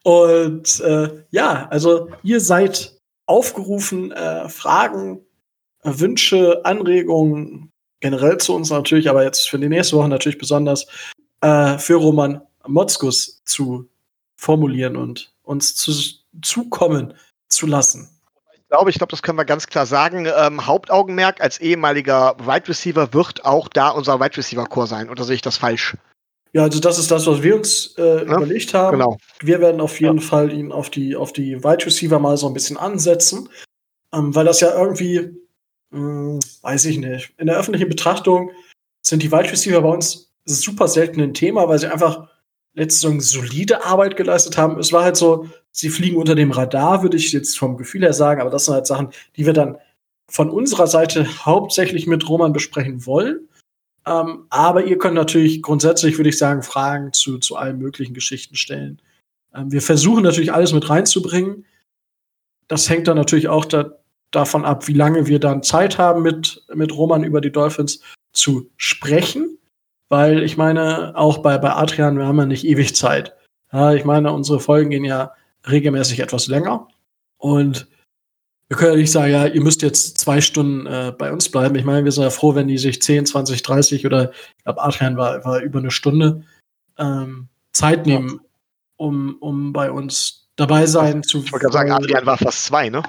Und 0.02 0.80
äh, 0.80 1.24
ja, 1.30 1.68
also 1.68 2.08
ihr 2.22 2.40
seid 2.40 2.99
aufgerufen, 3.30 4.10
äh, 4.10 4.48
Fragen, 4.48 5.20
äh, 5.84 5.92
Wünsche, 5.94 6.60
Anregungen 6.64 7.70
generell 8.00 8.38
zu 8.38 8.54
uns 8.54 8.70
natürlich, 8.70 9.08
aber 9.08 9.22
jetzt 9.22 9.48
für 9.48 9.58
die 9.58 9.68
nächste 9.68 9.96
Woche 9.96 10.08
natürlich 10.08 10.38
besonders 10.38 10.86
äh, 11.40 11.78
für 11.78 11.94
Roman 11.94 12.42
Motzkus 12.66 13.42
zu 13.44 13.88
formulieren 14.36 14.96
und 14.96 15.32
uns 15.42 15.76
zu, 15.76 15.92
zukommen 16.42 17.14
zu 17.48 17.66
lassen. 17.66 18.10
Ich 18.52 18.68
glaube, 18.68 18.90
ich 18.90 18.98
glaube, 18.98 19.10
das 19.10 19.22
können 19.22 19.38
wir 19.38 19.44
ganz 19.44 19.66
klar 19.66 19.86
sagen. 19.86 20.26
Ähm, 20.26 20.66
Hauptaugenmerk 20.66 21.40
als 21.40 21.58
ehemaliger 21.58 22.36
Wide 22.38 22.68
Receiver 22.68 23.12
wird 23.12 23.44
auch 23.44 23.68
da 23.68 23.90
unser 23.90 24.20
Wide 24.20 24.36
Receiver 24.36 24.64
Core 24.66 24.86
sein. 24.86 25.10
Oder 25.10 25.24
sehe 25.24 25.34
ich 25.34 25.42
das 25.42 25.56
falsch? 25.56 25.96
Ja, 26.52 26.62
also 26.62 26.80
das 26.80 26.98
ist 26.98 27.10
das, 27.10 27.26
was 27.26 27.42
wir 27.42 27.56
uns 27.56 27.94
äh, 27.96 28.26
Ja, 28.26 28.36
überlegt 28.36 28.74
haben. 28.74 28.98
Genau. 28.98 29.18
Wir 29.40 29.60
werden 29.60 29.80
auf 29.80 30.00
jeden 30.00 30.20
Fall 30.20 30.52
ihn 30.52 30.72
auf 30.72 30.90
die, 30.90 31.14
auf 31.14 31.32
die 31.32 31.62
Wide 31.62 31.86
Receiver 31.86 32.18
mal 32.18 32.36
so 32.36 32.48
ein 32.48 32.54
bisschen 32.54 32.76
ansetzen, 32.76 33.48
ähm, 34.12 34.34
weil 34.34 34.44
das 34.44 34.60
ja 34.60 34.76
irgendwie, 34.76 35.30
mh, 35.90 36.40
weiß 36.62 36.86
ich 36.86 36.98
nicht, 36.98 37.32
in 37.38 37.46
der 37.46 37.56
öffentlichen 37.56 37.88
Betrachtung 37.88 38.50
sind 39.02 39.22
die 39.22 39.30
Wide 39.30 39.50
Receiver 39.50 39.80
bei 39.80 39.88
uns 39.88 40.32
super 40.44 40.88
selten 40.88 41.20
ein 41.20 41.34
Thema, 41.34 41.68
weil 41.68 41.78
sie 41.78 41.90
einfach 41.90 42.28
letzte 42.74 43.00
Saison 43.00 43.20
solide 43.20 43.84
Arbeit 43.84 44.16
geleistet 44.16 44.56
haben. 44.56 44.78
Es 44.78 44.92
war 44.92 45.04
halt 45.04 45.16
so, 45.16 45.48
sie 45.70 45.88
fliegen 45.88 46.16
unter 46.16 46.34
dem 46.34 46.50
Radar, 46.50 47.02
würde 47.02 47.16
ich 47.16 47.32
jetzt 47.32 47.58
vom 47.58 47.76
Gefühl 47.76 48.02
her 48.02 48.12
sagen, 48.12 48.40
aber 48.40 48.50
das 48.50 48.64
sind 48.64 48.74
halt 48.74 48.86
Sachen, 48.86 49.10
die 49.36 49.46
wir 49.46 49.52
dann 49.52 49.78
von 50.28 50.50
unserer 50.50 50.86
Seite 50.86 51.26
hauptsächlich 51.44 52.06
mit 52.06 52.28
Roman 52.28 52.52
besprechen 52.52 53.06
wollen. 53.06 53.48
Ähm, 54.06 54.46
aber 54.48 54.84
ihr 54.84 54.98
könnt 54.98 55.14
natürlich 55.14 55.62
grundsätzlich, 55.62 56.18
würde 56.18 56.30
ich 56.30 56.38
sagen, 56.38 56.62
Fragen 56.62 57.12
zu, 57.12 57.38
zu 57.38 57.56
allen 57.56 57.78
möglichen 57.78 58.14
Geschichten 58.14 58.56
stellen. 58.56 59.00
Ähm, 59.54 59.70
wir 59.72 59.82
versuchen 59.82 60.22
natürlich 60.22 60.52
alles 60.52 60.72
mit 60.72 60.88
reinzubringen. 60.88 61.66
Das 62.68 62.88
hängt 62.88 63.08
dann 63.08 63.16
natürlich 63.16 63.48
auch 63.48 63.64
da, 63.64 63.92
davon 64.30 64.64
ab, 64.64 64.88
wie 64.88 64.94
lange 64.94 65.26
wir 65.26 65.38
dann 65.38 65.62
Zeit 65.62 65.98
haben, 65.98 66.22
mit, 66.22 66.64
mit 66.74 66.96
Roman 66.96 67.24
über 67.24 67.40
die 67.40 67.52
Dolphins 67.52 68.00
zu 68.32 68.70
sprechen. 68.76 69.58
Weil 70.08 70.42
ich 70.42 70.56
meine, 70.56 71.16
auch 71.16 71.38
bei, 71.38 71.58
bei 71.58 71.72
Adrian, 71.72 72.18
wir 72.18 72.26
haben 72.26 72.38
ja 72.38 72.46
nicht 72.46 72.64
ewig 72.64 72.96
Zeit. 72.96 73.34
Ja, 73.72 73.92
ich 73.94 74.04
meine, 74.04 74.32
unsere 74.32 74.60
Folgen 74.60 74.90
gehen 74.90 75.04
ja 75.04 75.32
regelmäßig 75.68 76.20
etwas 76.20 76.46
länger. 76.46 76.88
Und 77.38 77.86
wir 78.70 78.76
können 78.76 78.92
ja 78.92 78.98
nicht 78.98 79.10
sagen, 79.10 79.32
ja, 79.32 79.46
ihr 79.46 79.62
müsst 79.62 79.82
jetzt 79.82 80.18
zwei 80.18 80.40
Stunden 80.40 80.86
äh, 80.86 81.12
bei 81.18 81.32
uns 81.32 81.50
bleiben. 81.50 81.74
Ich 81.74 81.84
meine, 81.84 82.04
wir 82.04 82.12
sind 82.12 82.22
ja 82.22 82.30
froh, 82.30 82.54
wenn 82.54 82.68
die 82.68 82.78
sich 82.78 83.02
10, 83.02 83.26
20, 83.26 83.62
30 83.62 84.06
oder 84.06 84.30
ich 84.30 84.64
glaube, 84.64 84.80
Adrian 84.80 85.16
war, 85.16 85.44
war 85.44 85.58
über 85.60 85.80
eine 85.80 85.90
Stunde 85.90 86.44
ähm, 86.96 87.48
Zeit 87.72 88.06
nehmen, 88.06 88.40
um, 88.96 89.36
um 89.40 89.72
bei 89.72 89.90
uns 89.90 90.46
dabei 90.54 90.86
sein 90.86 91.24
zu. 91.24 91.38
Ich 91.38 91.50
wollte 91.50 91.64
gerade 91.64 91.72
sagen, 91.72 91.90
Adrian 91.90 92.24
war 92.26 92.38
fast 92.38 92.64
zwei, 92.64 92.88
ne? 92.88 93.02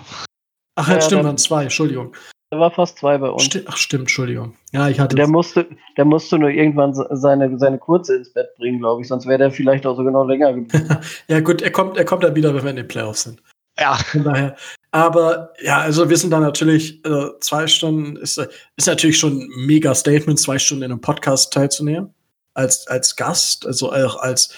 Ach, 0.75 0.89
ja, 0.89 0.99
stimmt, 0.99 1.25
waren 1.25 1.37
zwei, 1.37 1.63
Entschuldigung. 1.63 2.15
Er 2.49 2.59
war 2.59 2.71
fast 2.71 2.97
zwei 2.97 3.19
bei 3.19 3.29
uns. 3.29 3.43
Sti 3.43 3.63
ach, 3.67 3.77
stimmt, 3.77 4.01
Entschuldigung. 4.01 4.55
Ja, 4.71 4.89
ich 4.89 4.99
hatte. 4.99 5.15
Der 5.15 5.27
musste, 5.27 5.67
der 5.95 6.05
musste 6.05 6.39
nur 6.39 6.49
irgendwann 6.49 6.95
seine, 6.95 7.59
seine 7.59 7.77
Kurze 7.77 8.15
ins 8.15 8.33
Bett 8.33 8.47
bringen, 8.57 8.79
glaube 8.79 9.03
ich, 9.03 9.07
sonst 9.07 9.27
wäre 9.27 9.37
der 9.37 9.51
vielleicht 9.51 9.85
auch 9.85 9.95
sogar 9.95 10.11
noch 10.11 10.25
länger 10.25 10.53
geblieben. 10.53 10.97
ja, 11.27 11.39
gut, 11.39 11.61
er 11.61 11.71
kommt, 11.71 11.97
er 11.97 12.05
kommt 12.05 12.23
dann 12.23 12.33
wieder, 12.33 12.55
wenn 12.55 12.63
wir 12.63 12.71
in 12.71 12.77
den 12.77 12.87
Playoffs 12.87 13.23
sind. 13.23 13.43
Ja. 13.77 13.93
Von 13.93 14.23
daher. 14.23 14.55
Aber 14.91 15.53
ja, 15.61 15.79
also 15.79 16.09
wir 16.09 16.17
sind 16.17 16.31
da 16.31 16.39
natürlich, 16.39 17.03
äh, 17.05 17.39
zwei 17.39 17.65
Stunden 17.67 18.17
ist, 18.17 18.37
ist 18.75 18.87
natürlich 18.87 19.17
schon 19.17 19.39
ein 19.39 19.65
mega 19.65 19.95
Statement, 19.95 20.39
zwei 20.39 20.59
Stunden 20.59 20.83
in 20.83 20.91
einem 20.91 21.01
Podcast 21.01 21.53
teilzunehmen. 21.53 22.13
Als, 22.53 22.85
als 22.87 23.15
Gast, 23.15 23.65
also 23.65 23.93
auch 23.93 24.17
als 24.17 24.53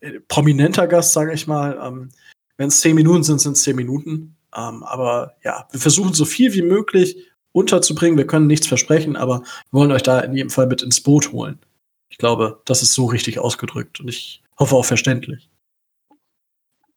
äh, 0.00 0.18
prominenter 0.26 0.88
Gast, 0.88 1.12
sage 1.12 1.32
ich 1.32 1.46
mal. 1.46 1.78
Ähm, 1.80 2.10
Wenn 2.56 2.68
es 2.68 2.80
zehn 2.80 2.96
Minuten 2.96 3.22
sind, 3.22 3.40
sind 3.40 3.52
es 3.52 3.62
zehn 3.62 3.76
Minuten. 3.76 4.36
Ähm, 4.56 4.82
aber 4.82 5.36
ja, 5.44 5.68
wir 5.70 5.78
versuchen 5.78 6.12
so 6.12 6.24
viel 6.24 6.52
wie 6.52 6.62
möglich 6.62 7.30
unterzubringen. 7.52 8.18
Wir 8.18 8.26
können 8.26 8.48
nichts 8.48 8.66
versprechen, 8.66 9.14
aber 9.14 9.42
wir 9.42 9.80
wollen 9.80 9.92
euch 9.92 10.02
da 10.02 10.18
in 10.20 10.34
jedem 10.34 10.50
Fall 10.50 10.66
mit 10.66 10.82
ins 10.82 11.00
Boot 11.00 11.30
holen. 11.30 11.60
Ich 12.08 12.18
glaube, 12.18 12.60
das 12.64 12.82
ist 12.82 12.94
so 12.94 13.06
richtig 13.06 13.38
ausgedrückt 13.38 14.00
und 14.00 14.08
ich 14.08 14.42
hoffe 14.58 14.74
auch 14.74 14.84
verständlich. 14.84 15.48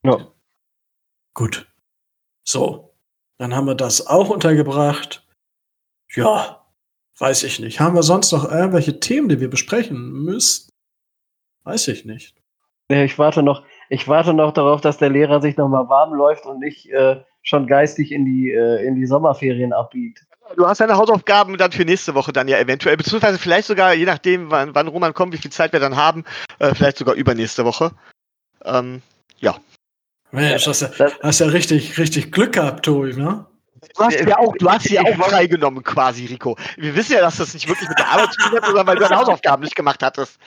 Ja. 0.04 0.32
Gut. 1.36 1.68
So. 2.44 2.94
Dann 3.38 3.56
haben 3.56 3.68
wir 3.68 3.76
das 3.76 4.08
auch 4.08 4.30
untergebracht. 4.30 5.26
Ja, 6.14 6.66
weiß 7.18 7.44
ich 7.44 7.60
nicht. 7.60 7.80
Haben 7.80 7.96
wir 7.96 8.04
sonst 8.04 8.32
noch 8.32 8.50
irgendwelche 8.50 9.00
Themen, 9.00 9.30
die 9.30 9.40
wir 9.40 9.50
besprechen 9.50 10.12
müssen? 10.12 10.70
Weiß 11.64 11.88
ich 11.88 12.06
nicht. 12.06 12.36
Ich 12.90 13.18
warte 13.18 13.42
noch, 13.42 13.64
ich 13.90 14.08
warte 14.08 14.34
noch 14.34 14.54
darauf, 14.54 14.82
dass 14.82 14.98
der 14.98 15.10
Lehrer 15.10 15.42
sich 15.42 15.58
noch 15.58 15.70
mal 15.70 15.90
warm 15.90 16.14
läuft 16.14 16.46
und 16.46 16.60
nicht 16.60 16.90
äh, 16.92 17.24
schon 17.42 17.68
geistig 17.68 18.12
in 18.12 18.26
die, 18.26 18.52
äh, 18.52 18.86
in 18.86 18.96
die 18.96 19.06
Sommerferien 19.06 19.74
abbiegt. 19.74 20.26
Du 20.58 20.68
hast 20.68 20.82
deine 20.82 20.98
Hausaufgaben 20.98 21.58
dann 21.58 21.72
für 21.72 21.86
nächste 21.86 22.14
Woche 22.16 22.34
dann 22.34 22.48
ja 22.48 22.60
eventuell, 22.60 22.98
beziehungsweise 22.98 23.40
vielleicht 23.40 23.68
sogar, 23.68 23.94
je 23.94 24.06
nachdem, 24.06 24.52
wann, 24.52 24.76
wann 24.76 24.88
Roman 24.88 25.14
kommt, 25.14 25.34
wie 25.34 25.38
viel 25.38 25.52
Zeit 25.52 25.74
wir 25.74 25.80
dann 25.80 25.96
haben, 25.96 26.26
äh, 26.60 26.76
vielleicht 26.76 26.98
sogar 26.98 27.16
übernächste 27.16 27.66
Woche. 27.66 27.92
Ähm, 28.66 29.02
ja. 29.40 29.56
Mensch, 30.34 30.68
hast 30.68 30.82
ja, 30.82 30.90
hast 31.22 31.40
ja 31.40 31.48
richtig, 31.48 31.98
richtig 32.00 32.32
Glück 32.32 32.54
gehabt, 32.54 32.86
Tobi, 32.86 33.14
ne? 33.14 33.46
Du 33.96 34.04
hast 34.04 34.20
ja 34.20 34.40
auch, 34.40 34.56
du 34.58 34.68
hast 34.68 34.90
ja 34.90 35.02
auch 35.04 35.16
freigenommen 35.30 35.84
quasi, 35.84 36.26
Rico. 36.26 36.58
Wir 36.78 36.96
wissen 36.96 37.14
ja, 37.14 37.22
dass 37.22 37.38
das 37.38 37.54
nicht 37.54 37.68
wirklich 37.68 37.88
mit 37.88 38.00
der 38.00 38.08
Arbeit 38.08 38.34
zu 38.34 38.40
tun 38.40 38.58
hat, 38.58 38.66
sondern 38.66 38.88
weil 38.88 38.96
du 38.96 39.04
deine 39.04 39.18
Hausaufgaben 39.18 39.62
nicht 39.62 39.76
gemacht 39.76 40.02
hattest. 40.02 40.40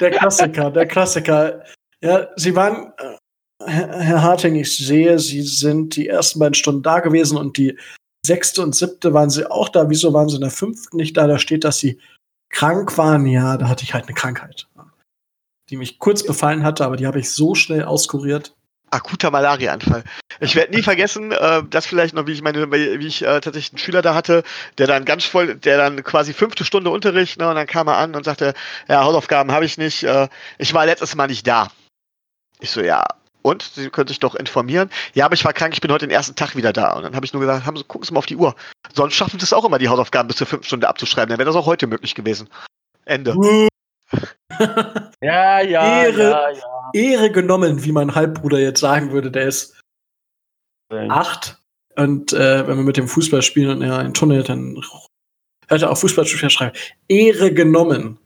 Der 0.00 0.12
Klassiker, 0.12 0.70
der 0.70 0.86
Klassiker. 0.86 1.64
Ja, 2.00 2.28
Sie 2.36 2.54
waren, 2.54 2.92
äh, 2.98 3.66
Herr 3.66 4.22
Harting, 4.22 4.54
ich 4.54 4.76
sehe, 4.76 5.18
Sie 5.18 5.42
sind 5.42 5.96
die 5.96 6.06
ersten 6.06 6.38
beiden 6.38 6.54
Stunden 6.54 6.82
da 6.82 7.00
gewesen 7.00 7.36
und 7.36 7.56
die 7.56 7.76
sechste 8.24 8.62
und 8.62 8.76
siebte 8.76 9.12
waren 9.12 9.30
Sie 9.30 9.50
auch 9.50 9.70
da. 9.70 9.90
Wieso 9.90 10.12
waren 10.12 10.28
Sie 10.28 10.36
in 10.36 10.42
der 10.42 10.50
fünften 10.50 10.98
nicht 10.98 11.16
da? 11.16 11.26
Da 11.26 11.38
steht, 11.38 11.64
dass 11.64 11.78
Sie 11.78 11.98
krank 12.48 12.96
waren. 12.96 13.26
Ja, 13.26 13.56
da 13.56 13.68
hatte 13.68 13.82
ich 13.82 13.92
halt 13.92 14.04
eine 14.04 14.14
Krankheit, 14.14 14.68
die 15.68 15.76
mich 15.76 15.98
kurz 15.98 16.24
befallen 16.24 16.62
hatte, 16.62 16.84
aber 16.84 16.96
die 16.96 17.08
habe 17.08 17.18
ich 17.18 17.32
so 17.32 17.56
schnell 17.56 17.82
auskuriert 17.82 18.54
akuter 18.90 19.30
Malariaanfall. 19.30 20.04
Ich 20.40 20.56
werde 20.56 20.74
nie 20.74 20.82
vergessen, 20.82 21.32
äh, 21.32 21.62
das 21.68 21.86
vielleicht 21.86 22.14
noch, 22.14 22.26
wie 22.26 22.32
ich 22.32 22.42
meine, 22.42 22.70
wie 22.70 23.06
ich 23.06 23.22
äh, 23.22 23.40
tatsächlich 23.40 23.72
einen 23.72 23.78
Schüler 23.78 24.02
da 24.02 24.14
hatte, 24.14 24.42
der 24.78 24.86
dann 24.86 25.04
ganz 25.04 25.24
voll, 25.24 25.54
der 25.54 25.76
dann 25.78 26.02
quasi 26.02 26.32
fünfte 26.32 26.64
Stunde 26.64 26.90
Unterricht, 26.90 27.38
ne, 27.38 27.48
und 27.48 27.56
dann 27.56 27.66
kam 27.66 27.88
er 27.88 27.98
an 27.98 28.14
und 28.14 28.24
sagte, 28.24 28.54
ja, 28.88 29.04
Hausaufgaben 29.04 29.52
habe 29.52 29.64
ich 29.64 29.78
nicht, 29.78 30.02
äh, 30.02 30.28
ich 30.58 30.74
war 30.74 30.86
letztes 30.86 31.14
Mal 31.14 31.26
nicht 31.28 31.46
da. 31.46 31.68
Ich 32.60 32.70
so, 32.70 32.80
ja, 32.80 33.04
und? 33.42 33.62
Sie 33.62 33.90
können 33.90 34.08
sich 34.08 34.18
doch 34.18 34.34
informieren. 34.34 34.90
Ja, 35.14 35.24
aber 35.24 35.34
ich 35.34 35.44
war 35.44 35.52
krank, 35.52 35.72
ich 35.72 35.80
bin 35.80 35.90
heute 35.90 36.06
den 36.06 36.14
ersten 36.14 36.36
Tag 36.36 36.56
wieder 36.56 36.72
da. 36.72 36.92
Und 36.92 37.04
dann 37.04 37.14
habe 37.14 37.24
ich 37.24 37.32
nur 37.32 37.40
gesagt, 37.40 37.66
haben 37.66 37.76
Sie, 37.76 37.84
gucken 37.84 38.06
Sie 38.06 38.12
mal 38.12 38.18
auf 38.18 38.26
die 38.26 38.36
Uhr. 38.36 38.54
Sonst 38.94 39.14
schaffen 39.14 39.38
Sie 39.38 39.44
es 39.44 39.52
auch 39.52 39.64
immer, 39.64 39.78
die 39.78 39.88
Hausaufgaben 39.88 40.28
bis 40.28 40.36
zur 40.36 40.46
fünften 40.46 40.66
Stunde 40.66 40.88
abzuschreiben. 40.88 41.30
Dann 41.30 41.38
wäre 41.38 41.46
das 41.46 41.56
auch 41.56 41.66
heute 41.66 41.86
möglich 41.86 42.14
gewesen. 42.14 42.48
Ende. 43.04 43.34
ja, 45.22 45.60
ja, 45.60 46.02
Ehre, 46.04 46.22
ja, 46.22 46.50
ja. 46.50 46.90
Ehre 46.92 47.30
genommen, 47.30 47.84
wie 47.84 47.92
mein 47.92 48.14
Halbbruder 48.14 48.58
jetzt 48.58 48.80
sagen 48.80 49.12
würde, 49.12 49.30
der 49.30 49.46
ist 49.46 49.80
acht. 51.08 51.58
Und 51.96 52.32
äh, 52.32 52.66
wenn 52.66 52.76
wir 52.76 52.84
mit 52.84 52.96
dem 52.96 53.08
Fußball 53.08 53.42
spielen 53.42 53.70
und 53.70 53.82
er 53.82 53.98
einen 53.98 54.14
Tunnel, 54.14 54.42
dann 54.42 54.80
hört 55.68 55.82
er 55.82 55.90
auch 55.90 55.98
Fußballspieler 55.98 56.50
schreiben. 56.50 56.76
Ehre 57.08 57.52
genommen. 57.52 58.18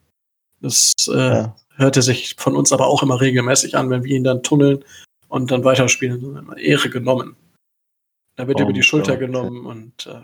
Das 0.61 0.93
äh, 1.09 1.17
ja. 1.17 1.57
hört 1.77 1.97
er 1.97 2.03
sich 2.03 2.37
von 2.39 2.57
uns 2.57 2.73
aber 2.73 2.87
auch 2.87 3.03
immer 3.03 3.21
regelmäßig 3.21 3.77
an, 3.77 3.91
wenn 3.91 4.05
wir 4.05 4.17
ihn 4.17 4.25
dann 4.25 4.43
tunneln 4.43 4.85
und 5.29 5.51
dann 5.51 5.65
weiterspielen. 5.65 6.55
Ehre 6.57 6.89
genommen. 6.89 7.37
Da 8.37 8.49
wird 8.49 8.61
oh, 8.61 8.65
über 8.65 8.73
die 8.73 8.83
Schulter 8.83 9.13
okay. 9.13 9.27
genommen 9.27 9.67
und 9.67 10.07
äh, 10.07 10.23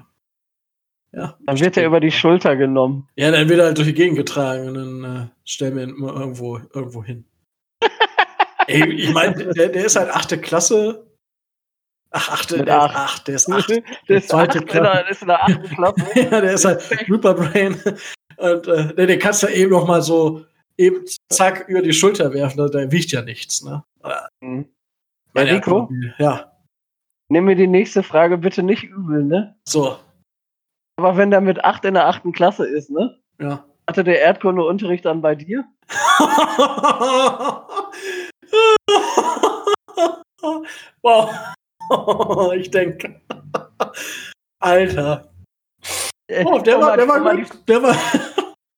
ja. 1.13 1.37
Dann 1.45 1.59
wird 1.59 1.77
er 1.77 1.87
über 1.87 2.01
die 2.01 2.13
Schulter 2.13 2.57
genommen. 2.57 3.09
Ja, 3.17 3.31
dann 3.31 3.49
wird 3.49 3.59
er 3.61 3.67
halt 3.67 3.79
durch 3.79 3.89
die 3.89 3.95
Gegend 3.95 4.17
getragen 4.17 4.69
und 4.69 4.75
dann 4.75 5.05
äh, 5.05 5.27
stellen 5.45 5.77
wir 5.77 5.83
ihn 5.83 5.91
immer 5.91 6.15
irgendwo, 6.15 6.59
irgendwo 6.73 7.03
hin. 7.03 7.25
Ey, 8.67 8.89
ich 8.93 9.13
meine, 9.13 9.53
der, 9.53 9.69
der, 9.71 9.85
ist 9.85 9.97
halt 9.97 10.11
achte 10.11 10.39
Klasse. 10.39 11.07
Ach, 12.13 12.31
achte, 12.31 12.65
der, 12.65 12.81
acht. 12.81 12.95
ach, 12.97 13.19
der 13.21 13.35
ist 13.37 13.51
acht. 13.51 13.69
der 14.09 14.17
ist, 14.17 14.29
zweite 14.29 14.59
acht, 14.59 14.67
Klasse. 14.69 15.11
ist 15.11 15.23
in 15.23 15.29
der 15.29 15.43
achten 15.43 15.63
Klasse. 15.63 16.05
ja, 16.15 16.41
der 16.41 16.53
ist 16.53 16.65
halt 16.65 16.83
Brain. 17.09 17.77
Und 18.37 18.69
äh, 18.69 19.07
den 19.07 19.19
kannst 19.19 19.43
du 19.43 19.49
eben 19.49 19.71
noch 19.71 19.87
mal 19.87 20.03
so 20.03 20.45
eben 20.79 21.05
zack 21.29 21.69
über 21.69 21.83
die 21.83 21.93
Schulter 21.93 22.33
werfen, 22.33 22.71
der 22.71 22.93
wiegt 22.93 23.13
ja 23.13 23.23
nichts, 23.23 23.63
ne? 23.63 23.85
Mhm. 24.41 24.67
Ja, 25.35 25.45
Nico? 25.45 25.91
Ja. 26.19 26.53
Nimm 27.29 27.45
mir 27.45 27.55
die 27.55 27.67
nächste 27.67 28.03
Frage 28.03 28.39
bitte 28.39 28.63
nicht 28.63 28.85
übel, 28.85 29.23
ne? 29.23 29.57
So. 29.65 29.99
Aber 31.01 31.17
wenn 31.17 31.31
der 31.31 31.41
mit 31.41 31.65
8 31.65 31.87
in 31.87 31.95
der 31.95 32.07
8. 32.09 32.25
Klasse 32.35 32.67
ist, 32.67 32.91
ne? 32.91 33.19
Ja. 33.41 33.65
Hatte 33.89 34.05
der 34.05 34.21
Erdkundeunterricht 34.21 35.07
dann 35.07 35.23
bei 35.23 35.35
dir? 35.35 35.65
wow. 41.01 41.31
ich 42.55 42.71
denke. 42.71 43.19
Alter. 44.59 45.33
Äh, 46.27 46.45
oh, 46.45 46.59
der, 46.59 46.79
war, 46.83 46.99
der 46.99 47.09
war 47.09 47.21
gut. 47.21 47.49
Der 47.67 47.83
war. 47.83 47.97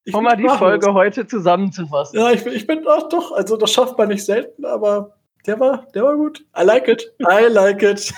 Ich 0.04 0.14
um 0.14 0.24
mal 0.24 0.36
die 0.36 0.48
Folge 0.48 0.92
heute 0.94 1.28
zusammenzufassen. 1.28 2.18
Ja, 2.18 2.32
ich 2.32 2.42
bin, 2.42 2.52
ich 2.54 2.66
bin 2.66 2.84
auch 2.88 3.08
doch, 3.08 3.30
also 3.30 3.56
das 3.56 3.70
schafft 3.70 3.96
man 3.96 4.08
nicht 4.08 4.24
selten, 4.24 4.64
aber 4.64 5.14
der 5.46 5.60
war, 5.60 5.86
der 5.94 6.02
war 6.02 6.16
gut. 6.16 6.44
I 6.58 6.64
like 6.64 6.88
it. 6.88 7.14
I 7.20 7.46
like 7.48 7.84
it. 7.84 8.12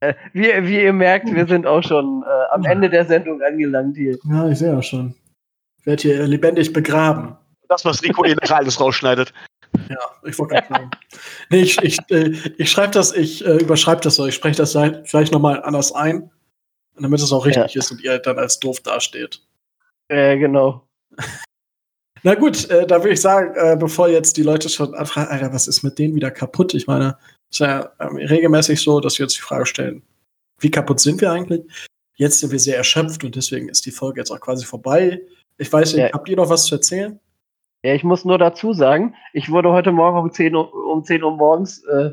Äh, 0.00 0.14
wie, 0.32 0.42
wie 0.42 0.82
ihr 0.82 0.92
merkt, 0.92 1.32
wir 1.32 1.46
sind 1.46 1.66
auch 1.66 1.82
schon 1.82 2.22
äh, 2.22 2.54
am 2.54 2.64
Ende 2.64 2.88
der 2.88 3.04
Sendung 3.04 3.42
angelangt 3.42 3.96
hier. 3.96 4.18
Ja, 4.28 4.48
ich 4.48 4.58
sehe 4.58 4.76
auch 4.76 4.82
schon. 4.82 5.14
Ich 5.78 5.86
werde 5.86 6.02
hier 6.02 6.26
lebendig 6.26 6.72
begraben. 6.72 7.36
Das, 7.68 7.84
was 7.84 8.02
Rico 8.02 8.24
eh 8.24 8.36
alles 8.48 8.80
rausschneidet. 8.80 9.32
Ja, 9.88 9.98
ich 10.24 10.38
wollte 10.38 10.54
gerade 10.54 10.68
sagen. 10.68 10.90
nee, 11.50 11.62
ich, 11.62 11.78
ich, 11.82 11.98
äh, 12.10 12.30
ich 12.58 12.70
schreibe 12.70 12.92
das, 12.92 13.12
ich 13.12 13.44
äh, 13.44 13.56
überschreibe 13.56 14.00
das 14.00 14.16
so, 14.16 14.26
ich 14.26 14.34
spreche 14.34 14.56
das 14.56 14.72
gleich 14.72 15.32
nochmal 15.32 15.62
anders 15.62 15.92
ein, 15.92 16.30
damit 16.98 17.20
es 17.20 17.32
auch 17.32 17.44
richtig 17.44 17.74
ja. 17.74 17.80
ist 17.80 17.90
und 17.90 18.02
ihr 18.02 18.18
dann 18.18 18.38
als 18.38 18.60
doof 18.60 18.80
dasteht. 18.80 19.42
Äh, 20.08 20.38
genau. 20.38 20.86
Na 22.22 22.34
gut, 22.34 22.68
äh, 22.70 22.86
da 22.86 22.98
würde 22.98 23.12
ich 23.12 23.20
sagen, 23.20 23.54
äh, 23.56 23.76
bevor 23.76 24.08
jetzt 24.08 24.36
die 24.36 24.42
Leute 24.42 24.68
schon 24.68 24.94
anfragen, 24.94 25.30
Alter, 25.30 25.52
was 25.52 25.68
ist 25.68 25.82
mit 25.82 25.98
denen 25.98 26.14
wieder 26.14 26.30
kaputt? 26.30 26.74
Ich 26.74 26.86
meine, 26.86 27.18
ist 27.60 27.66
ja 27.66 27.90
ähm, 28.00 28.16
regelmäßig 28.16 28.80
so, 28.80 29.00
dass 29.00 29.18
wir 29.18 29.24
uns 29.24 29.34
die 29.34 29.42
Frage 29.42 29.66
stellen, 29.66 30.02
wie 30.58 30.70
kaputt 30.70 31.00
sind 31.00 31.20
wir 31.20 31.32
eigentlich? 31.32 31.62
Jetzt 32.14 32.40
sind 32.40 32.52
wir 32.52 32.58
sehr 32.58 32.76
erschöpft 32.76 33.24
und 33.24 33.36
deswegen 33.36 33.68
ist 33.68 33.84
die 33.84 33.90
Folge 33.90 34.20
jetzt 34.20 34.30
auch 34.30 34.40
quasi 34.40 34.64
vorbei. 34.64 35.20
Ich 35.58 35.72
weiß 35.72 35.94
nicht, 35.94 36.02
ja. 36.02 36.12
habt 36.12 36.28
ihr 36.28 36.36
noch 36.36 36.48
was 36.48 36.64
zu 36.64 36.76
erzählen? 36.76 37.20
Ja, 37.82 37.94
ich 37.94 38.04
muss 38.04 38.24
nur 38.24 38.38
dazu 38.38 38.72
sagen, 38.72 39.14
ich 39.32 39.50
wurde 39.50 39.70
heute 39.70 39.92
Morgen 39.92 40.18
um 40.18 40.32
10 40.32 40.54
Uhr, 40.54 40.72
um 40.74 41.04
10 41.04 41.22
Uhr 41.22 41.36
morgens 41.36 41.84
äh, 41.84 42.12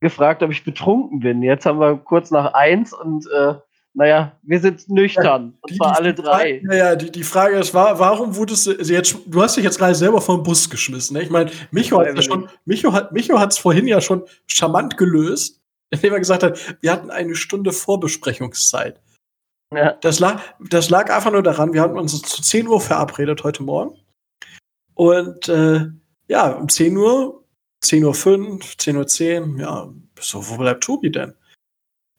gefragt, 0.00 0.42
ob 0.42 0.50
ich 0.50 0.64
betrunken 0.64 1.20
bin. 1.20 1.42
Jetzt 1.42 1.66
haben 1.66 1.80
wir 1.80 1.96
kurz 1.96 2.30
nach 2.30 2.52
eins 2.52 2.92
und 2.92 3.26
äh, 3.30 3.54
naja, 3.98 4.38
wir 4.42 4.60
sind 4.60 4.88
nüchtern. 4.88 5.24
Ja, 5.54 5.58
und 5.60 5.76
zwar 5.76 5.96
alle 5.96 6.14
drei. 6.14 6.60
Naja, 6.62 6.94
die, 6.94 7.10
die 7.10 7.24
Frage 7.24 7.56
ist, 7.56 7.74
war, 7.74 7.98
warum 7.98 8.36
wurdest 8.36 8.68
du 8.68 8.78
also 8.78 8.92
jetzt, 8.92 9.16
du 9.26 9.42
hast 9.42 9.56
dich 9.56 9.64
jetzt 9.64 9.76
gerade 9.76 9.96
selber 9.96 10.20
vom 10.20 10.44
Bus 10.44 10.70
geschmissen. 10.70 11.16
Ne? 11.16 11.24
Ich 11.24 11.30
meine, 11.30 11.50
Micho 11.72 11.98
hat 11.98 12.14
ja 12.14 12.22
schon, 12.22 12.48
Micho 12.64 12.92
hat 12.92 13.10
Micho 13.10 13.36
es 13.36 13.58
vorhin 13.58 13.88
ja 13.88 14.00
schon 14.00 14.22
charmant 14.46 14.96
gelöst, 14.96 15.60
indem 15.90 16.12
er 16.12 16.20
gesagt 16.20 16.44
hat, 16.44 16.76
wir 16.80 16.92
hatten 16.92 17.10
eine 17.10 17.34
Stunde 17.34 17.72
Vorbesprechungszeit. 17.72 19.00
Ja. 19.74 19.94
Das, 20.00 20.20
lag, 20.20 20.40
das 20.70 20.90
lag 20.90 21.10
einfach 21.10 21.32
nur 21.32 21.42
daran, 21.42 21.72
wir 21.72 21.82
hatten 21.82 21.98
uns 21.98 22.22
zu 22.22 22.40
10 22.40 22.68
Uhr 22.68 22.80
verabredet 22.80 23.42
heute 23.42 23.64
Morgen. 23.64 23.98
Und 24.94 25.48
äh, 25.48 25.86
ja, 26.28 26.50
um 26.52 26.68
10 26.68 26.96
Uhr, 26.96 27.42
10 27.80 28.04
Uhr 28.04 28.14
5, 28.14 28.76
10 28.76 28.96
Uhr 28.96 29.06
10, 29.08 29.58
ja, 29.58 29.92
so, 30.20 30.48
wo 30.48 30.56
bleibt 30.56 30.84
Tobi 30.84 31.10
denn? 31.10 31.34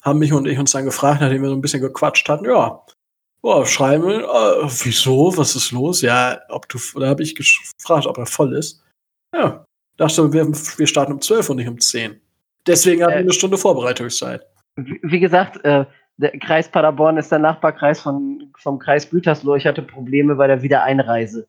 Haben 0.01 0.19
mich 0.19 0.33
und 0.33 0.47
ich 0.47 0.57
uns 0.57 0.71
dann 0.71 0.85
gefragt, 0.85 1.21
nachdem 1.21 1.41
wir 1.41 1.49
so 1.49 1.55
ein 1.55 1.61
bisschen 1.61 1.81
gequatscht 1.81 2.27
hatten, 2.29 2.45
ja, 2.45 2.81
oh, 3.41 3.65
schreiben, 3.65 4.09
äh, 4.09 4.69
wieso, 4.83 5.37
was 5.37 5.55
ist 5.55 5.71
los? 5.71 6.01
Ja, 6.01 6.39
ob 6.49 6.69
du, 6.69 6.79
da 6.99 7.07
habe 7.07 7.23
ich 7.23 7.35
gefragt, 7.35 8.05
ob 8.05 8.17
er 8.17 8.25
voll 8.25 8.55
ist. 8.55 8.83
Ja, 9.33 9.65
dachte, 9.97 10.33
wir, 10.33 10.47
wir 10.47 10.87
starten 10.87 11.13
um 11.13 11.21
12 11.21 11.49
und 11.49 11.57
nicht 11.57 11.67
um 11.67 11.79
10. 11.79 12.19
Deswegen 12.65 13.03
haben 13.03 13.09
wir 13.09 13.17
äh, 13.17 13.19
eine 13.19 13.33
Stunde 13.33 13.57
Vorbereitungszeit. 13.57 14.45
Wie, 14.75 14.99
wie 15.03 15.19
gesagt, 15.19 15.63
äh, 15.65 15.85
der 16.17 16.37
Kreis 16.39 16.69
Paderborn 16.69 17.17
ist 17.17 17.31
der 17.31 17.39
Nachbarkreis 17.39 18.01
von, 18.01 18.51
vom 18.57 18.79
Kreis 18.79 19.09
Gütersloh. 19.09 19.55
Ich 19.55 19.65
hatte 19.65 19.81
Probleme 19.81 20.35
bei 20.35 20.47
der 20.47 20.61
Wiedereinreise. 20.61 21.47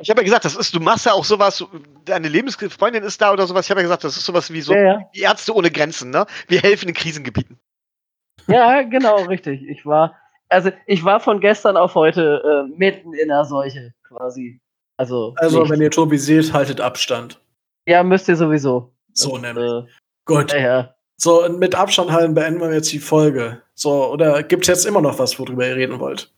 Ich 0.00 0.10
habe 0.10 0.20
ja 0.20 0.24
gesagt, 0.24 0.44
das 0.44 0.56
ist, 0.56 0.74
du 0.74 0.80
machst 0.80 1.06
ja 1.06 1.12
auch 1.12 1.24
sowas, 1.24 1.64
deine 2.04 2.28
Lebensfreundin 2.28 3.02
ist 3.02 3.20
da 3.20 3.32
oder 3.32 3.46
sowas. 3.46 3.66
Ich 3.66 3.70
habe 3.70 3.80
ja 3.80 3.84
gesagt, 3.84 4.04
das 4.04 4.16
ist 4.16 4.26
sowas 4.26 4.52
wie 4.52 4.60
so 4.60 4.74
ja, 4.74 4.82
ja. 4.82 5.10
die 5.14 5.20
Ärzte 5.20 5.54
ohne 5.54 5.70
Grenzen, 5.70 6.10
ne? 6.10 6.26
Wir 6.46 6.60
helfen 6.60 6.88
in 6.88 6.94
Krisengebieten. 6.94 7.58
Ja, 8.48 8.82
genau, 8.82 9.16
richtig. 9.24 9.62
Ich 9.68 9.84
war, 9.84 10.16
also 10.48 10.70
ich 10.86 11.04
war 11.04 11.20
von 11.20 11.40
gestern 11.40 11.76
auf 11.76 11.94
heute 11.94 12.42
äh, 12.44 12.76
mitten 12.76 13.12
in 13.12 13.28
der 13.28 13.44
Seuche 13.44 13.94
quasi. 14.02 14.60
Also, 14.96 15.34
also 15.36 15.60
nicht. 15.60 15.70
wenn 15.70 15.80
ihr 15.80 15.90
Tobi 15.90 16.18
seht, 16.18 16.52
haltet 16.52 16.80
Abstand. 16.80 17.40
Ja, 17.86 18.02
müsst 18.02 18.28
ihr 18.28 18.36
sowieso. 18.36 18.92
So 19.12 19.38
das, 19.38 19.42
nämlich. 19.42 19.70
Äh, 19.70 19.86
Gut. 20.24 20.52
Ja, 20.52 20.58
ja. 20.58 20.94
So, 21.16 21.44
und 21.44 21.58
mit 21.58 21.74
Abstand 21.74 22.10
halten 22.10 22.34
beenden 22.34 22.60
wir 22.60 22.72
jetzt 22.72 22.92
die 22.92 22.98
Folge. 22.98 23.62
So, 23.74 24.06
oder 24.12 24.42
gibt 24.42 24.64
es 24.64 24.68
jetzt 24.68 24.86
immer 24.86 25.00
noch 25.00 25.18
was, 25.18 25.38
worüber 25.38 25.66
ihr 25.66 25.76
reden 25.76 26.00
wollt? 26.00 26.32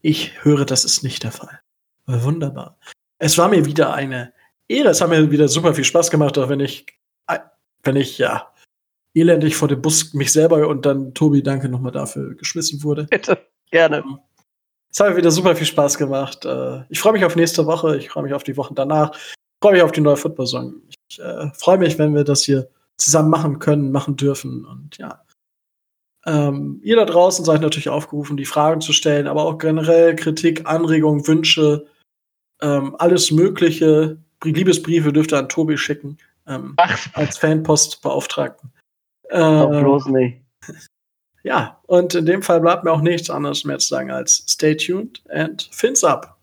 Ich 0.00 0.44
höre, 0.44 0.64
das 0.64 0.84
ist 0.84 1.02
nicht 1.02 1.24
der 1.24 1.32
Fall. 1.32 1.60
Wunderbar. 2.06 2.78
Es 3.18 3.36
war 3.36 3.48
mir 3.48 3.64
wieder 3.64 3.92
eine 3.92 4.32
Ehre. 4.68 4.88
Es 4.88 5.00
hat 5.00 5.08
mir 5.08 5.30
wieder 5.30 5.48
super 5.48 5.74
viel 5.74 5.84
Spaß 5.84 6.10
gemacht, 6.10 6.38
auch 6.38 6.48
wenn 6.48 6.60
ich, 6.60 6.86
wenn 7.82 7.96
ich, 7.96 8.18
ja, 8.18 8.52
elendig 9.20 9.56
vor 9.56 9.68
dem 9.68 9.82
Bus 9.82 10.14
mich 10.14 10.32
selber 10.32 10.66
und 10.68 10.86
dann 10.86 11.14
Tobi, 11.14 11.42
danke 11.42 11.68
nochmal 11.68 11.92
dafür, 11.92 12.34
geschmissen 12.34 12.82
wurde. 12.82 13.04
Bitte, 13.10 13.38
gerne. 13.70 14.04
Es 14.90 15.00
hat 15.00 15.10
mir 15.10 15.16
wieder 15.16 15.30
super 15.30 15.54
viel 15.54 15.66
Spaß 15.66 15.98
gemacht. 15.98 16.44
Äh, 16.44 16.82
ich 16.88 17.00
freue 17.00 17.12
mich 17.12 17.24
auf 17.24 17.36
nächste 17.36 17.66
Woche. 17.66 17.96
Ich 17.98 18.08
freue 18.08 18.24
mich 18.24 18.34
auf 18.34 18.42
die 18.42 18.56
Wochen 18.56 18.74
danach. 18.74 19.14
Ich 19.14 19.62
freue 19.62 19.74
mich 19.74 19.82
auf 19.82 19.92
die 19.92 20.00
neue 20.00 20.16
Football-Song. 20.16 20.74
Ich 21.10 21.18
äh, 21.20 21.50
freue 21.54 21.78
mich, 21.78 21.98
wenn 21.98 22.14
wir 22.14 22.24
das 22.24 22.42
hier 22.42 22.68
zusammen 22.96 23.30
machen 23.30 23.58
können, 23.58 23.92
machen 23.92 24.16
dürfen. 24.16 24.64
Und 24.64 24.98
ja. 24.98 25.22
Ähm, 26.26 26.80
ihr 26.82 26.96
da 26.96 27.04
draußen 27.04 27.44
seid 27.44 27.60
natürlich 27.60 27.88
aufgerufen, 27.88 28.36
die 28.36 28.44
Fragen 28.44 28.80
zu 28.80 28.92
stellen, 28.92 29.26
aber 29.26 29.44
auch 29.44 29.58
generell 29.58 30.16
Kritik, 30.16 30.66
Anregungen, 30.66 31.26
Wünsche, 31.26 31.86
ähm, 32.60 32.96
alles 32.98 33.30
Mögliche. 33.30 34.18
Liebesbriefe 34.42 35.12
dürft 35.12 35.32
ihr 35.32 35.38
an 35.38 35.48
Tobi 35.48 35.76
schicken. 35.76 36.18
Ähm, 36.46 36.76
als 37.12 37.38
Fanpostbeauftragten. 37.38 38.72
Äh, 39.28 39.66
bloß 39.66 40.06
nicht. 40.06 40.42
Ja, 41.44 41.80
und 41.86 42.14
in 42.14 42.26
dem 42.26 42.42
Fall 42.42 42.60
bleibt 42.60 42.84
mir 42.84 42.92
auch 42.92 43.00
nichts 43.00 43.30
anderes 43.30 43.64
mehr 43.64 43.78
zu 43.78 43.88
sagen 43.88 44.10
als 44.10 44.44
stay 44.48 44.76
tuned 44.76 45.22
and 45.30 45.68
fins 45.72 46.04
up. 46.04 46.37